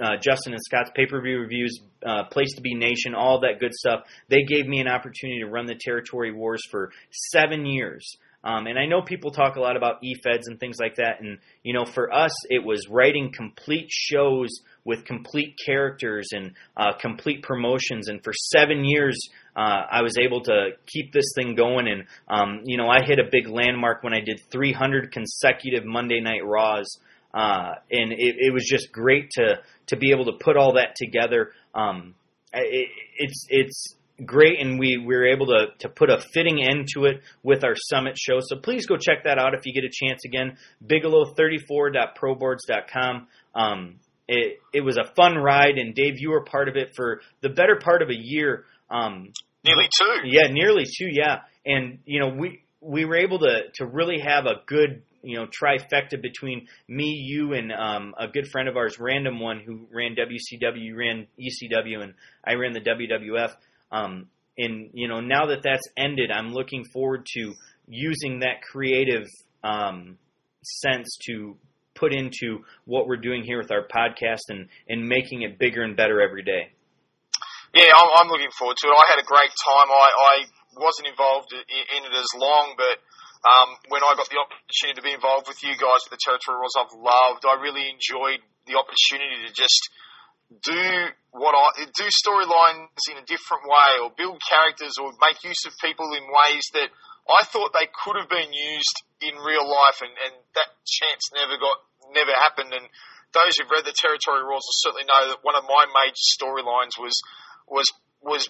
uh, 0.03 0.17
Justin 0.21 0.53
and 0.53 0.61
Scott's 0.63 0.91
pay 0.95 1.07
per 1.07 1.23
view 1.23 1.39
reviews, 1.39 1.81
uh, 2.05 2.25
Place 2.25 2.55
to 2.57 2.63
Be 2.63 2.75
Nation, 2.75 3.15
all 3.15 3.41
that 3.41 3.61
good 3.61 3.73
stuff. 3.75 4.01
They 4.29 4.43
gave 4.45 4.67
me 4.67 4.81
an 4.81 4.89
opportunity 4.89 5.41
to 5.41 5.47
run 5.47 5.65
the 5.67 5.79
Territory 5.79 6.33
Wars 6.33 6.63
for 6.71 6.91
seven 7.11 7.67
years. 7.67 8.17
Um, 8.45 8.67
and 8.69 8.79
I 8.79 8.87
know 8.87 9.03
people 9.03 9.33
talk 9.33 9.57
a 9.57 9.61
lot 9.61 9.77
about 9.77 10.05
e-feds 10.05 10.47
and 10.47 10.61
things 10.61 10.77
like 10.81 10.95
that. 10.97 11.21
And, 11.21 11.39
you 11.65 11.75
know, 11.75 11.85
for 11.85 12.15
us, 12.15 12.31
it 12.49 12.65
was 12.65 12.87
writing 12.89 13.33
complete 13.35 13.89
shows 13.91 14.61
with 14.87 15.05
complete 15.05 15.59
characters 15.67 16.29
and 16.33 16.53
uh, 16.77 16.93
complete 16.99 17.43
promotions. 17.43 18.09
And 18.09 18.23
for 18.23 18.33
seven 18.33 18.85
years, 18.85 19.19
uh, 19.57 19.83
I 19.91 20.03
was 20.03 20.17
able 20.17 20.43
to 20.45 20.71
keep 20.87 21.13
this 21.13 21.33
thing 21.35 21.57
going. 21.57 21.89
And, 21.89 22.05
um, 22.29 22.61
you 22.65 22.79
know, 22.79 22.89
I 22.89 23.05
hit 23.05 23.19
a 23.19 23.29
big 23.31 23.49
landmark 23.49 24.05
when 24.05 24.15
I 24.15 24.21
did 24.21 24.41
300 24.51 25.13
consecutive 25.13 25.85
Monday 25.85 26.21
Night 26.21 26.45
Raws. 26.45 26.87
Uh, 27.35 27.73
and 27.91 28.13
it, 28.13 28.37
it 28.39 28.55
was 28.55 28.65
just 28.65 28.93
great 28.93 29.31
to, 29.33 29.59
to 29.89 29.97
be 29.97 30.13
able 30.13 30.27
to 30.27 30.39
put 30.41 30.57
all 30.57 30.75
that 30.75 30.95
together. 30.97 31.51
Um, 31.75 32.15
it, 32.55 32.89
it's, 33.19 33.47
it's, 33.51 33.97
great, 34.25 34.59
and 34.61 34.79
we, 34.79 34.97
we 34.97 35.15
were 35.15 35.27
able 35.27 35.45
to, 35.47 35.67
to 35.81 35.91
put 35.91 36.09
a 36.09 36.19
fitting 36.33 36.63
end 36.63 36.89
to 36.95 37.05
it 37.05 37.21
with 37.43 37.63
our 37.65 37.75
summit 37.77 38.17
show. 38.19 38.39
So 38.41 38.57
please 38.57 38.87
go 38.87 38.97
check 38.97 39.25
that 39.25 39.39
out 39.39 39.53
if 39.55 39.67
you 39.67 39.75
get 39.75 39.85
a 39.85 39.91
chance 39.93 40.25
again. 40.25 40.57
Bigelow34.proboards.com. 40.87 43.27
Um, 43.55 43.97
it, 44.29 44.59
it 44.73 44.81
was 44.81 44.97
a 44.97 45.13
fun 45.15 45.37
ride, 45.37 45.79
and 45.79 45.95
Dave, 45.95 46.15
you 46.19 46.31
were 46.31 46.43
part 46.43 46.69
of 46.69 46.77
it 46.77 46.95
for 46.97 47.21
the 47.43 47.49
better 47.49 47.77
part 47.77 48.03
of 48.03 48.09
a 48.09 48.17
year. 48.17 48.65
Um, 48.91 49.33
nearly 49.65 49.89
two. 49.99 50.21
Yeah, 50.25 50.49
nearly 50.51 50.85
two. 50.85 51.09
Yeah, 51.11 51.41
and 51.65 51.99
you 52.05 52.21
know 52.21 52.29
we 52.29 52.63
we 52.81 53.05
were 53.05 53.17
able 53.17 53.39
to 53.41 53.63
to 53.75 53.87
really 53.87 54.21
have 54.21 54.47
a 54.47 54.63
good 54.67 55.03
you 55.23 55.37
know 55.37 55.47
trifecta 55.47 56.21
between 56.21 56.67
me, 56.89 57.07
you, 57.07 57.53
and 57.53 57.73
um, 57.73 58.15
a 58.19 58.29
good 58.29 58.49
friend 58.49 58.69
of 58.69 58.77
ours, 58.77 58.99
Random 58.99 59.41
One, 59.41 59.61
who 59.65 59.87
ran 59.93 60.17
WCW, 60.17 60.97
ran 60.97 61.27
ECW, 61.39 62.03
and 62.03 62.15
I 62.45 62.55
ran 62.55 62.73
the 62.73 62.81
WWF. 62.81 63.53
Um, 63.93 64.29
and 64.59 64.91
you 64.93 65.09
know, 65.09 65.21
now 65.21 65.47
that 65.47 65.63
that's 65.63 65.87
ended, 65.97 66.31
I'm 66.31 66.53
looking 66.53 66.85
forward 66.93 67.27
to 67.35 67.55
using 67.89 68.41
that 68.41 68.63
creative 68.63 69.27
um, 69.63 70.19
sense 70.63 71.17
to 71.27 71.57
put 71.97 72.13
into 72.13 72.63
what 72.85 73.09
we're 73.09 73.17
doing 73.17 73.43
here 73.43 73.59
with 73.59 73.73
our 73.73 73.87
podcast 73.89 74.49
and 74.49 74.69
and 74.89 75.09
making 75.09 75.43
it 75.43 75.59
bigger 75.59 75.83
and 75.83 75.97
better 75.97 76.21
every 76.21 76.43
day. 76.43 76.71
Yeah, 77.75 77.93
I'm, 77.93 78.11
I'm 78.23 78.29
looking 78.29 78.53
forward 78.57 78.77
to 78.81 78.89
it. 78.89 78.95
I 78.95 79.07
had 79.11 79.21
a 79.21 79.27
great 79.27 79.53
time. 79.53 79.89
I, 79.91 80.09
I 80.17 80.35
wasn't 80.81 81.09
involved 81.09 81.53
in 81.53 82.01
it 82.05 82.15
as 82.15 82.33
long, 82.37 82.73
but 82.77 82.97
um, 83.45 83.77
when 83.93 84.03
I 84.03 84.17
got 84.17 84.29
the 84.33 84.41
opportunity 84.41 84.97
to 84.97 85.05
be 85.05 85.13
involved 85.13 85.47
with 85.49 85.61
you 85.63 85.77
guys 85.77 86.03
with 86.09 86.17
the 86.17 86.23
Territory 86.25 86.57
Wars, 86.57 86.75
I've 86.79 86.97
loved. 86.97 87.45
I 87.45 87.61
really 87.61 87.89
enjoyed 87.93 88.41
the 88.65 88.81
opportunity 88.81 89.45
to 89.45 89.53
just 89.53 89.83
do 90.63 90.83
what 91.35 91.55
I 91.55 91.85
do 91.85 92.07
storylines 92.09 93.03
in 93.11 93.19
a 93.19 93.27
different 93.27 93.67
way, 93.67 93.91
or 94.03 94.11
build 94.15 94.41
characters, 94.43 94.97
or 94.99 95.13
make 95.21 95.43
use 95.43 95.63
of 95.67 95.75
people 95.83 96.11
in 96.15 96.25
ways 96.27 96.65
that 96.75 96.89
I 97.29 97.45
thought 97.45 97.75
they 97.75 97.91
could 97.91 98.17
have 98.19 98.31
been 98.31 98.51
used 98.55 98.97
in 99.21 99.35
real 99.43 99.67
life, 99.67 99.99
and, 100.03 100.15
and 100.27 100.35
that 100.55 100.71
chance 100.87 101.35
never 101.35 101.59
got 101.59 101.79
never 102.13 102.33
happened. 102.33 102.73
And 102.75 102.87
those 103.33 103.57
who've 103.57 103.71
read 103.71 103.85
the 103.85 103.97
Territory 103.97 104.43
Rules 104.43 104.65
will 104.67 104.81
certainly 104.83 105.07
know 105.07 105.35
that 105.35 105.41
one 105.43 105.57
of 105.57 105.65
my 105.65 105.87
major 105.89 106.27
storylines 106.35 106.99
was 106.99 107.17
was 107.67 107.89
was 108.23 108.49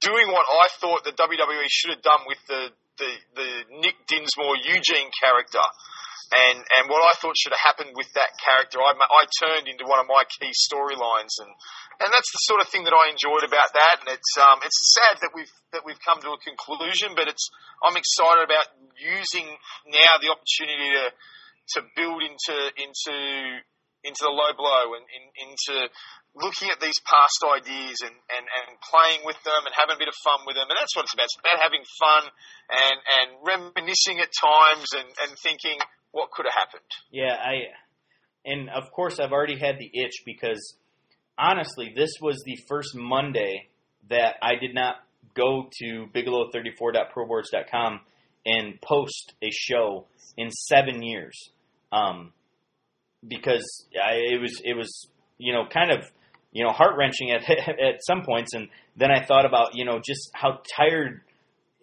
doing 0.00 0.28
what 0.30 0.46
I 0.46 0.66
thought 0.80 1.04
the 1.04 1.12
WWE 1.14 1.68
should 1.68 1.94
have 1.94 2.02
done 2.02 2.26
with 2.26 2.40
the 2.48 2.62
the, 2.98 3.10
the 3.34 3.50
Nick 3.82 4.06
Dinsmore 4.06 4.56
Eugene 4.56 5.10
character 5.18 5.64
and 6.32 6.58
and 6.64 6.84
what 6.88 7.04
I 7.04 7.12
thought 7.20 7.36
should 7.36 7.52
have 7.52 7.62
happened 7.62 7.92
with 7.94 8.08
that 8.16 8.32
character, 8.40 8.80
I, 8.80 8.96
I 8.96 9.22
turned 9.38 9.68
into 9.68 9.84
one 9.84 10.00
of 10.00 10.08
my 10.08 10.24
key 10.26 10.50
storylines, 10.56 11.36
and 11.38 11.50
and 12.00 12.08
that's 12.10 12.30
the 12.32 12.42
sort 12.48 12.60
of 12.64 12.68
thing 12.72 12.84
that 12.88 12.96
I 12.96 13.12
enjoyed 13.12 13.44
about 13.44 13.70
that. 13.76 14.02
And 14.02 14.08
it's 14.08 14.32
um 14.40 14.58
it's 14.64 14.94
sad 14.96 15.20
that 15.20 15.36
we've 15.36 15.52
that 15.76 15.84
we've 15.84 16.00
come 16.00 16.24
to 16.24 16.32
a 16.32 16.40
conclusion, 16.40 17.12
but 17.12 17.28
it's 17.28 17.50
I'm 17.84 17.96
excited 17.96 18.44
about 18.48 18.72
using 18.96 19.46
now 19.86 20.12
the 20.18 20.32
opportunity 20.32 20.96
to 20.96 21.04
to 21.72 21.82
build 21.96 22.20
into 22.22 22.56
into 22.76 23.16
into 24.04 24.20
the 24.20 24.30
low 24.30 24.52
blow 24.52 24.94
and 25.00 25.04
in, 25.08 25.24
into 25.48 25.88
looking 26.36 26.68
at 26.68 26.80
these 26.80 26.98
past 27.06 27.40
ideas 27.46 28.04
and, 28.04 28.12
and, 28.12 28.44
and 28.44 28.76
playing 28.82 29.24
with 29.24 29.38
them 29.46 29.64
and 29.64 29.72
having 29.72 29.96
a 29.96 30.00
bit 30.02 30.10
of 30.10 30.18
fun 30.20 30.42
with 30.44 30.58
them. 30.58 30.66
And 30.68 30.76
that's 30.76 30.92
what 30.92 31.06
it's 31.08 31.14
about. 31.14 31.30
It's 31.30 31.38
about 31.38 31.62
having 31.62 31.84
fun 31.96 32.22
and, 32.68 32.98
and 33.00 33.28
reminiscing 33.40 34.18
at 34.18 34.28
times 34.34 34.92
and, 34.98 35.08
and 35.24 35.32
thinking, 35.40 35.78
what 36.12 36.30
could 36.30 36.44
have 36.44 36.54
happened. 36.54 36.90
Yeah, 37.10 37.34
I 37.34 37.72
and 38.44 38.68
of 38.70 38.92
course 38.92 39.18
I've 39.18 39.32
already 39.32 39.58
had 39.58 39.78
the 39.78 39.90
itch 39.92 40.22
because 40.24 40.76
honestly, 41.38 41.92
this 41.94 42.10
was 42.20 42.42
the 42.44 42.58
first 42.68 42.94
Monday 42.94 43.68
that 44.08 44.36
I 44.42 44.56
did 44.60 44.74
not 44.74 44.96
go 45.34 45.68
to 45.80 46.06
bigelow34.proboards.com 46.14 48.00
and 48.46 48.80
post 48.80 49.32
a 49.42 49.50
show 49.50 50.06
in 50.36 50.50
seven 50.50 51.02
years. 51.02 51.50
Um, 51.94 52.32
because 53.26 53.86
I, 53.94 54.14
it 54.32 54.40
was 54.40 54.60
it 54.64 54.76
was 54.76 55.08
you 55.38 55.52
know 55.52 55.64
kind 55.72 55.90
of 55.90 56.04
you 56.52 56.64
know 56.64 56.72
heart 56.72 56.96
wrenching 56.98 57.30
at 57.30 57.48
at 57.50 58.00
some 58.06 58.22
points, 58.22 58.54
and 58.54 58.68
then 58.96 59.10
I 59.10 59.24
thought 59.24 59.46
about 59.46 59.74
you 59.74 59.84
know 59.84 60.00
just 60.04 60.30
how 60.34 60.60
tired 60.76 61.20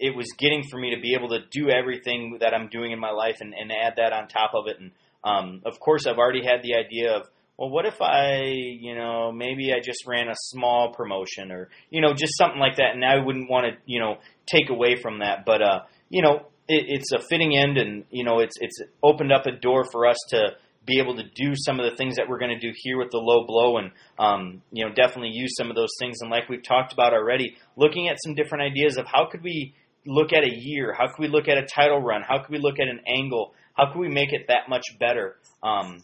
it 0.02 0.16
was 0.16 0.28
getting 0.38 0.64
for 0.70 0.80
me 0.80 0.96
to 0.96 1.00
be 1.00 1.14
able 1.14 1.30
to 1.30 1.40
do 1.52 1.70
everything 1.70 2.40
that 2.42 2.54
I'm 2.54 2.70
doing 2.70 2.92
in 2.92 3.00
my 3.00 3.12
life 3.12 3.38
and, 3.40 3.54
and 3.54 3.72
add 3.72 3.94
that 3.98 4.12
on 4.12 4.28
top 4.28 4.52
of 4.56 4.66
it. 4.68 4.78
And 4.80 4.92
um, 5.24 5.62
of 5.64 5.80
course, 5.80 6.08
I've 6.08 6.18
already 6.18 6.44
had 6.44 6.64
the 6.64 6.74
idea 6.74 7.16
of, 7.16 7.28
well, 7.56 7.70
what 7.70 7.86
if 7.86 8.02
I, 8.02 8.52
you 8.52 8.96
know, 8.96 9.32
maybe 9.32 9.72
I 9.72 9.80
just 9.80 10.08
ran 10.08 10.28
a 10.28 10.34
small 10.36 10.92
promotion 10.92 11.52
or, 11.52 11.70
you 11.92 12.02
know, 12.02 12.16
just 12.16 12.36
something 12.36 12.60
like 12.60 12.78
that. 12.78 12.96
And 12.96 13.06
I 13.06 13.24
wouldn't 13.24 13.48
want 13.48 13.68
to, 13.68 13.78
you 13.86 14.00
know, 14.00 14.16
take 14.48 14.72
away 14.72 14.96
from 15.00 15.20
that. 15.20 15.46
But, 15.46 15.62
uh, 15.62 15.80
you 16.10 16.24
know, 16.24 16.48
it, 16.72 16.86
it's 16.88 17.12
a 17.12 17.20
fitting 17.30 17.58
end 17.58 17.78
and, 17.78 18.06
you 18.10 18.24
know, 18.24 18.40
it's, 18.40 18.56
it's 18.60 18.82
opened 19.04 19.32
up 19.32 19.46
a 19.46 19.52
door 19.52 19.86
for 19.92 20.08
us 20.08 20.18
to, 20.30 20.52
be 20.84 20.98
able 21.00 21.16
to 21.16 21.24
do 21.36 21.54
some 21.54 21.80
of 21.80 21.88
the 21.88 21.96
things 21.96 22.16
that 22.16 22.28
we're 22.28 22.40
going 22.40 22.50
to 22.50 22.60
do 22.60 22.74
here 22.76 22.98
with 22.98 23.12
the 23.12 23.18
low 23.20 23.46
blow 23.46 23.78
and 23.78 23.92
um, 24.18 24.64
you 24.72 24.84
know 24.84 24.92
definitely 24.92 25.30
use 25.32 25.54
some 25.56 25.70
of 25.70 25.76
those 25.76 25.92
things 26.00 26.18
and 26.22 26.32
like 26.32 26.50
we've 26.50 26.64
talked 26.64 26.92
about 26.92 27.14
already 27.14 27.56
looking 27.76 28.08
at 28.10 28.18
some 28.26 28.34
different 28.34 28.64
ideas 28.64 28.98
of 28.98 29.06
how 29.06 29.28
could 29.30 29.44
we 29.44 29.76
look 30.06 30.34
at 30.34 30.44
a 30.44 30.52
year? 30.52 30.94
How 30.98 31.08
could 31.08 31.20
we 31.20 31.28
look 31.28 31.48
at 31.48 31.58
a 31.58 31.66
title 31.66 32.02
run? 32.02 32.22
How 32.28 32.40
could 32.40 32.52
we 32.52 32.60
look 32.60 32.80
at 32.80 32.88
an 32.88 33.02
angle? 33.08 33.54
How 33.74 33.92
could 33.92 34.00
we 34.00 34.10
make 34.10 34.34
it 34.34 34.48
that 34.48 34.70
much 34.70 34.84
better? 35.00 35.38
Um, 35.64 36.00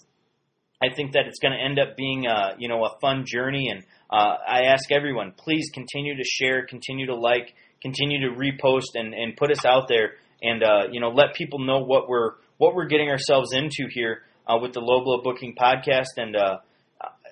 I 0.81 0.93
think 0.95 1.13
that 1.13 1.25
it's 1.25 1.39
going 1.39 1.53
to 1.53 1.63
end 1.63 1.79
up 1.79 1.97
being 1.97 2.27
a 2.27 2.55
you 2.57 2.69
know 2.69 2.85
a 2.85 2.99
fun 3.01 3.25
journey, 3.25 3.69
and 3.69 3.83
uh, 4.11 4.35
I 4.47 4.65
ask 4.65 4.91
everyone, 4.91 5.33
please 5.35 5.69
continue 5.73 6.15
to 6.15 6.23
share, 6.23 6.65
continue 6.65 7.07
to 7.07 7.15
like, 7.15 7.55
continue 7.81 8.29
to 8.29 8.35
repost, 8.35 8.93
and, 8.93 9.13
and 9.13 9.35
put 9.35 9.51
us 9.51 9.65
out 9.65 9.87
there, 9.87 10.13
and 10.41 10.63
uh, 10.63 10.87
you 10.91 10.99
know 10.99 11.09
let 11.09 11.33
people 11.35 11.59
know 11.59 11.79
what 11.79 12.07
we're 12.07 12.31
what 12.57 12.75
we're 12.75 12.87
getting 12.87 13.09
ourselves 13.09 13.53
into 13.53 13.87
here 13.89 14.21
uh, 14.47 14.57
with 14.61 14.73
the 14.73 14.79
Low 14.79 15.03
Blow 15.03 15.21
Booking 15.21 15.55
Podcast, 15.55 16.17
and 16.17 16.35
uh, 16.35 16.57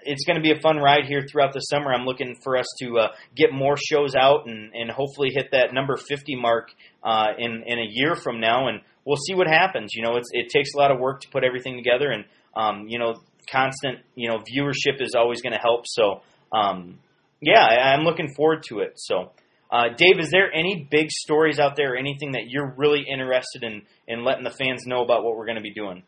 it's 0.06 0.24
going 0.26 0.36
to 0.36 0.42
be 0.42 0.52
a 0.52 0.60
fun 0.62 0.78
ride 0.78 1.06
here 1.08 1.22
throughout 1.30 1.54
the 1.54 1.60
summer. 1.60 1.92
I'm 1.94 2.06
looking 2.06 2.36
for 2.44 2.58
us 2.58 2.68
to 2.80 3.00
uh, 3.00 3.08
get 3.36 3.52
more 3.52 3.76
shows 3.76 4.16
out 4.16 4.48
and, 4.48 4.74
and 4.74 4.90
hopefully 4.92 5.30
hit 5.34 5.50
that 5.52 5.74
number 5.74 5.98
50 5.98 6.36
mark 6.36 6.70
uh, 7.04 7.28
in 7.38 7.64
in 7.66 7.80
a 7.80 7.88
year 7.90 8.16
from 8.16 8.40
now, 8.40 8.68
and 8.68 8.82
we'll 9.04 9.18
see 9.18 9.34
what 9.34 9.48
happens. 9.48 9.92
You 9.94 10.04
know, 10.04 10.18
it 10.32 10.50
takes 10.50 10.74
a 10.76 10.78
lot 10.78 10.92
of 10.92 11.00
work 11.00 11.22
to 11.22 11.30
put 11.30 11.44
everything 11.44 11.76
together, 11.76 12.12
and 12.12 12.26
um, 12.56 12.88
you 12.88 13.00
know, 13.00 13.16
constant 13.52 14.00
you 14.16 14.30
know 14.30 14.38
viewership 14.38 15.02
is 15.02 15.16
always 15.18 15.42
going 15.42 15.54
to 15.54 15.60
help. 15.60 15.86
So, 15.86 16.22
um, 16.54 17.00
yeah, 17.42 17.66
I, 17.66 17.94
I'm 17.94 18.04
looking 18.04 18.34
forward 18.34 18.64
to 18.70 18.80
it. 18.80 18.94
So. 18.96 19.32
Uh, 19.72 19.90
Dave, 19.90 20.20
is 20.20 20.30
there 20.30 20.52
any 20.54 20.88
big 20.90 21.10
stories 21.10 21.60
out 21.60 21.76
there 21.76 21.94
or 21.94 21.98
anything 21.98 22.34
that 22.34 22.48
you're 22.48 22.74
really 22.78 23.02
interested 23.02 23.64
in 23.64 23.82
in 24.08 24.24
letting 24.24 24.44
the 24.44 24.54
fans 24.54 24.86
know 24.86 25.04
about 25.04 25.24
what 25.24 25.36
we're 25.36 25.46
going 25.46 25.58
to 25.58 25.66
be 25.66 25.74
doing? 25.74 26.04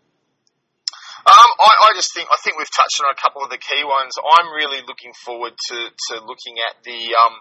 Um, 1.28 1.50
I, 1.60 1.92
I, 1.92 1.98
just 1.98 2.16
think 2.16 2.30
I 2.32 2.40
think 2.40 2.56
we've 2.56 2.72
touched 2.72 3.04
on 3.04 3.12
a 3.12 3.20
couple 3.20 3.44
of 3.44 3.50
the 3.50 3.60
key 3.60 3.84
ones. 3.84 4.16
I'm 4.16 4.48
really 4.56 4.80
looking 4.88 5.12
forward 5.26 5.52
to, 5.52 5.78
to 5.92 6.14
looking 6.24 6.56
at 6.72 6.80
the 6.88 7.00
um, 7.18 7.36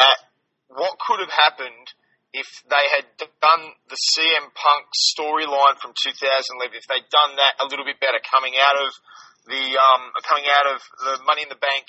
at 0.00 0.18
what 0.66 0.98
could 0.98 1.20
have 1.22 1.30
happened 1.30 1.94
if 2.32 2.46
they 2.66 2.86
had 2.90 3.06
done 3.18 3.62
the 3.86 3.98
CM 3.98 4.50
Punk 4.54 4.90
storyline 4.94 5.78
from 5.78 5.94
2011. 5.94 6.74
If 6.74 6.86
they'd 6.90 7.06
done 7.10 7.38
that 7.38 7.62
a 7.62 7.70
little 7.70 7.86
bit 7.86 8.02
better, 8.02 8.18
coming 8.22 8.58
out 8.58 8.78
of 8.82 8.90
the 9.46 9.62
um, 9.78 10.02
coming 10.26 10.50
out 10.50 10.66
of 10.74 10.78
the 10.98 11.14
Money 11.22 11.46
in 11.46 11.50
the 11.50 11.60
Bank 11.60 11.86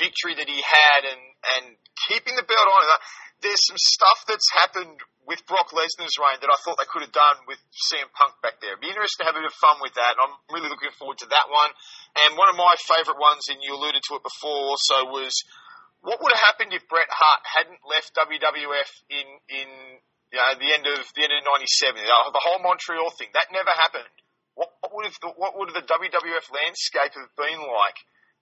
victory 0.00 0.36
that 0.36 0.48
he 0.48 0.64
had, 0.64 1.00
and 1.08 1.22
and 1.60 1.66
keeping 2.08 2.36
the 2.36 2.46
belt 2.46 2.68
on. 2.68 2.82
There's 3.40 3.60
some 3.66 3.80
stuff 3.80 4.28
that's 4.28 4.48
happened 4.52 5.00
with 5.24 5.44
Brock 5.46 5.72
Lesnar's 5.72 6.16
reign 6.18 6.40
that 6.40 6.50
I 6.50 6.58
thought 6.64 6.76
they 6.76 6.88
could 6.88 7.06
have 7.06 7.14
done 7.14 7.46
with 7.46 7.60
CM 7.70 8.10
Punk 8.12 8.36
back 8.42 8.58
there. 8.58 8.74
It'd 8.74 8.84
be 8.84 8.90
interesting 8.90 9.24
to 9.24 9.28
have 9.30 9.36
a 9.36 9.40
bit 9.40 9.48
of 9.48 9.56
fun 9.56 9.78
with 9.78 9.94
that, 9.94 10.18
I'm 10.18 10.34
really 10.50 10.68
looking 10.68 10.92
forward 10.96 11.22
to 11.22 11.28
that 11.30 11.46
one. 11.48 11.70
And 12.26 12.36
one 12.36 12.50
of 12.50 12.58
my 12.58 12.74
favourite 12.82 13.20
ones, 13.20 13.46
and 13.46 13.62
you 13.62 13.76
alluded 13.76 14.02
to 14.10 14.18
it 14.18 14.24
before 14.26 14.74
also, 14.74 15.06
was 15.12 15.32
what 16.00 16.18
would 16.18 16.32
have 16.32 16.44
happened 16.50 16.72
if 16.72 16.88
Bret 16.88 17.08
Hart 17.08 17.42
hadn't 17.44 17.80
left 17.84 18.16
WWF 18.16 18.90
in 19.12 19.26
in 19.52 19.68
you 20.32 20.38
know, 20.38 20.52
the 20.56 20.70
end 20.72 20.84
of 20.88 21.04
the 21.12 21.22
end 21.22 21.32
of 21.36 21.44
'97? 21.44 22.00
The 22.00 22.44
whole 22.44 22.60
Montreal 22.64 23.12
thing 23.14 23.28
that 23.36 23.52
never 23.52 23.70
happened. 23.70 24.10
What, 24.56 24.72
what 24.80 24.90
would 24.96 25.06
have 25.06 25.18
the, 25.20 25.30
what 25.36 25.54
would 25.56 25.70
the 25.76 25.84
WWF 25.84 26.46
landscape 26.50 27.14
have 27.14 27.32
been 27.36 27.60
like 27.60 27.98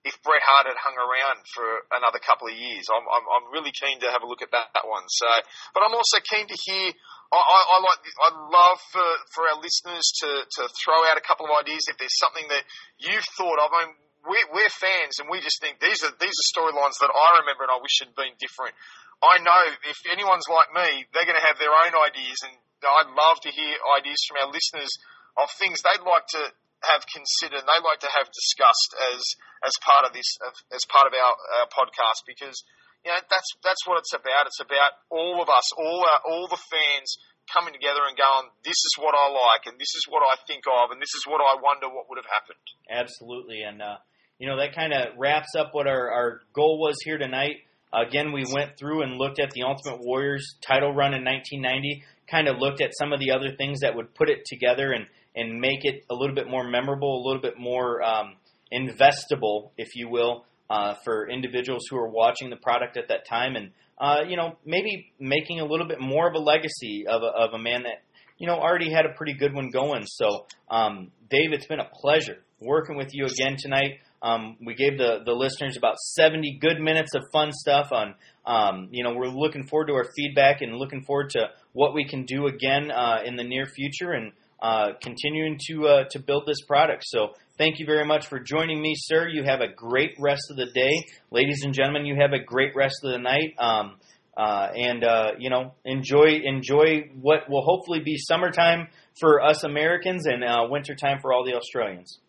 if 0.07 0.15
Bret 0.23 0.39
Hart 0.39 0.71
had 0.71 0.79
hung 0.79 0.95
around 0.95 1.43
for 1.51 1.67
another 1.91 2.23
couple 2.23 2.47
of 2.47 2.55
years. 2.55 2.87
I'm, 2.87 3.03
I'm, 3.03 3.25
I'm 3.27 3.45
really 3.51 3.75
keen 3.75 3.99
to 3.99 4.07
have 4.07 4.23
a 4.23 4.29
look 4.29 4.39
at 4.39 4.51
that, 4.55 4.71
that 4.71 4.87
one. 4.87 5.03
So, 5.11 5.27
but 5.75 5.83
I'm 5.83 5.91
also 5.91 6.23
keen 6.23 6.47
to 6.47 6.57
hear. 6.57 6.95
I, 7.29 7.39
I, 7.39 7.59
I 7.59 7.77
like. 7.83 7.99
I'd 8.07 8.39
love 8.47 8.79
for, 8.95 9.09
for 9.35 9.43
our 9.51 9.59
listeners 9.59 10.07
to, 10.23 10.29
to 10.47 10.61
throw 10.71 11.03
out 11.11 11.19
a 11.19 11.25
couple 11.25 11.45
of 11.45 11.53
ideas 11.59 11.85
if 11.91 11.99
there's 11.99 12.15
something 12.15 12.47
that 12.47 12.63
you've 12.97 13.27
thought 13.35 13.59
of. 13.59 13.69
I 13.75 13.91
mean, 13.91 13.91
we're, 14.23 14.47
we're 14.55 14.71
fans 14.71 15.19
and 15.19 15.27
we 15.27 15.43
just 15.43 15.59
think 15.59 15.79
these 15.79 16.03
are 16.03 16.11
these 16.19 16.35
are 16.35 16.47
storylines 16.51 16.99
that 16.99 17.11
I 17.11 17.43
remember 17.43 17.67
and 17.67 17.73
I 17.75 17.79
wish 17.83 17.99
had 18.03 18.15
been 18.15 18.35
different. 18.39 18.75
I 19.19 19.43
know 19.43 19.61
if 19.83 19.99
anyone's 20.07 20.47
like 20.47 20.71
me, 20.71 21.03
they're 21.11 21.27
going 21.27 21.39
to 21.39 21.43
have 21.43 21.59
their 21.59 21.75
own 21.75 21.91
ideas, 22.07 22.39
and 22.47 22.55
I'd 22.55 23.11
love 23.11 23.43
to 23.43 23.51
hear 23.51 23.75
ideas 23.99 24.23
from 24.23 24.39
our 24.39 24.49
listeners 24.51 24.95
of 25.35 25.51
things 25.59 25.83
they'd 25.83 26.07
like 26.07 26.23
to 26.39 26.55
have 26.87 27.03
considered, 27.07 27.63
and 27.63 27.67
they'd 27.67 27.87
like 27.87 27.99
to 28.03 28.11
have 28.11 28.27
discussed 28.31 28.91
as 29.11 29.21
as 29.65 29.75
part 29.83 30.07
of 30.07 30.15
this 30.15 30.27
as 30.71 30.83
part 30.87 31.07
of 31.07 31.13
our, 31.13 31.35
our 31.59 31.67
podcast 31.67 32.23
because 32.23 32.63
you 33.03 33.11
know 33.11 33.19
that's 33.27 33.49
that's 33.63 33.83
what 33.83 33.99
it's 33.99 34.15
about. 34.15 34.47
It's 34.47 34.63
about 34.63 34.95
all 35.11 35.43
of 35.43 35.49
us, 35.51 35.67
all 35.75 36.03
our, 36.03 36.19
all 36.23 36.47
the 36.47 36.59
fans 36.71 37.19
coming 37.51 37.73
together 37.73 38.05
and 38.05 38.13
going, 38.13 38.53
this 38.61 38.77
is 38.77 38.93
what 39.01 39.17
I 39.17 39.25
like, 39.33 39.65
and 39.65 39.81
this 39.81 39.89
is 39.97 40.05
what 40.05 40.21
I 40.21 40.37
think 40.45 40.63
of, 40.69 40.93
and 40.93 41.01
this 41.01 41.13
is 41.17 41.25
what 41.25 41.41
I 41.41 41.57
wonder 41.57 41.89
what 41.89 42.05
would 42.09 42.21
have 42.21 42.29
happened. 42.29 42.61
Absolutely, 42.85 43.65
and 43.65 43.81
uh, 43.81 43.97
you 44.37 44.47
know 44.47 44.57
that 44.57 44.75
kind 44.75 44.93
of 44.93 45.17
wraps 45.17 45.55
up 45.57 45.73
what 45.73 45.87
our, 45.87 46.11
our 46.11 46.41
goal 46.53 46.79
was 46.79 46.95
here 47.03 47.17
tonight. 47.17 47.65
Again, 47.91 48.31
we 48.31 48.45
went 48.45 48.77
through 48.77 49.01
and 49.01 49.17
looked 49.17 49.39
at 49.39 49.49
the 49.51 49.63
Ultimate 49.63 49.99
Warriors 50.05 50.45
title 50.61 50.93
run 50.93 51.15
in 51.15 51.25
1990. 51.25 52.03
Kind 52.29 52.47
of 52.47 52.59
looked 52.59 52.81
at 52.81 52.91
some 52.93 53.11
of 53.11 53.19
the 53.19 53.31
other 53.31 53.55
things 53.57 53.79
that 53.79 53.95
would 53.95 54.13
put 54.13 54.29
it 54.29 54.45
together 54.45 54.91
and 54.91 55.07
and 55.39 55.59
make 55.59 55.85
it 55.85 56.03
a 56.09 56.13
little 56.13 56.35
bit 56.35 56.49
more 56.49 56.67
memorable, 56.67 57.23
a 57.23 57.23
little 57.25 57.41
bit 57.41 57.57
more 57.57 58.01
um, 58.01 58.35
investable, 58.73 59.71
if 59.77 59.95
you 59.95 60.09
will, 60.09 60.45
uh, 60.69 60.95
for 61.03 61.29
individuals 61.29 61.83
who 61.89 61.97
are 61.97 62.09
watching 62.09 62.49
the 62.49 62.57
product 62.57 62.97
at 62.97 63.07
that 63.07 63.25
time, 63.27 63.55
and 63.55 63.71
uh, 63.99 64.21
you 64.27 64.37
know 64.37 64.57
maybe 64.65 65.13
making 65.19 65.59
a 65.59 65.65
little 65.65 65.87
bit 65.87 65.99
more 65.99 66.27
of 66.27 66.35
a 66.35 66.39
legacy 66.39 67.05
of 67.07 67.21
a, 67.23 67.27
of 67.27 67.53
a 67.53 67.57
man 67.57 67.83
that 67.83 68.03
you 68.37 68.47
know 68.47 68.55
already 68.55 68.91
had 68.91 69.05
a 69.05 69.13
pretty 69.15 69.33
good 69.33 69.53
one 69.53 69.69
going. 69.69 70.03
So, 70.05 70.45
um, 70.69 71.11
Dave, 71.29 71.53
it's 71.53 71.65
been 71.65 71.79
a 71.79 71.89
pleasure 72.01 72.37
working 72.59 72.97
with 72.97 73.09
you 73.13 73.25
again 73.25 73.55
tonight. 73.57 73.99
Um, 74.21 74.57
we 74.65 74.75
gave 74.75 74.97
the, 74.97 75.19
the 75.25 75.31
listeners 75.31 75.77
about 75.77 75.97
70 75.97 76.59
good 76.59 76.79
minutes 76.79 77.15
of 77.15 77.23
fun 77.31 77.51
stuff 77.53 77.93
on, 77.93 78.15
um, 78.45 78.89
you 78.91 79.03
know, 79.03 79.13
we're 79.13 79.27
looking 79.27 79.65
forward 79.65 79.87
to 79.87 79.93
our 79.93 80.07
feedback 80.13 80.61
and 80.61 80.75
looking 80.75 81.03
forward 81.03 81.29
to 81.31 81.47
what 81.71 81.93
we 81.93 82.05
can 82.05 82.25
do 82.25 82.47
again 82.47 82.91
uh, 82.91 83.19
in 83.23 83.37
the 83.37 83.45
near 83.45 83.65
future 83.65 84.11
and 84.11 84.33
uh, 84.61 84.93
continuing 85.01 85.57
to 85.67 85.87
uh, 85.87 86.03
to 86.11 86.19
build 86.19 86.45
this 86.45 86.61
product. 86.61 87.03
So 87.05 87.33
thank 87.57 87.79
you 87.79 87.85
very 87.85 88.05
much 88.05 88.27
for 88.27 88.39
joining 88.39 88.81
me, 88.81 88.93
sir. 88.95 89.27
You 89.27 89.43
have 89.43 89.61
a 89.61 89.67
great 89.67 90.15
rest 90.19 90.43
of 90.49 90.57
the 90.57 90.67
day, 90.73 91.05
ladies 91.31 91.61
and 91.63 91.73
gentlemen. 91.73 92.05
You 92.05 92.15
have 92.19 92.33
a 92.33 92.43
great 92.43 92.75
rest 92.75 92.95
of 93.03 93.11
the 93.11 93.19
night, 93.19 93.55
um, 93.57 93.97
uh, 94.37 94.69
and 94.75 95.03
uh, 95.03 95.31
you 95.37 95.49
know 95.49 95.73
enjoy 95.85 96.41
enjoy 96.43 97.09
what 97.21 97.49
will 97.49 97.63
hopefully 97.63 97.99
be 97.99 98.17
summertime 98.17 98.87
for 99.19 99.41
us 99.41 99.63
Americans 99.63 100.25
and 100.25 100.43
uh, 100.43 100.67
wintertime 100.69 101.19
for 101.21 101.33
all 101.33 101.45
the 101.45 101.55
Australians. 101.55 102.19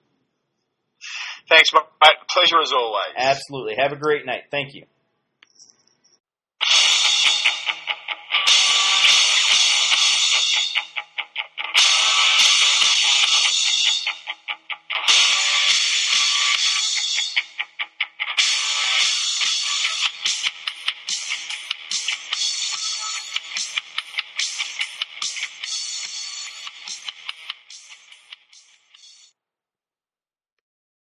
Thanks, 1.48 1.72
my 1.72 1.80
Pleasure 2.32 2.62
as 2.62 2.72
always. 2.72 3.12
Absolutely. 3.16 3.74
Have 3.76 3.92
a 3.92 3.96
great 3.96 4.24
night. 4.24 4.44
Thank 4.50 4.74
you. 4.74 4.84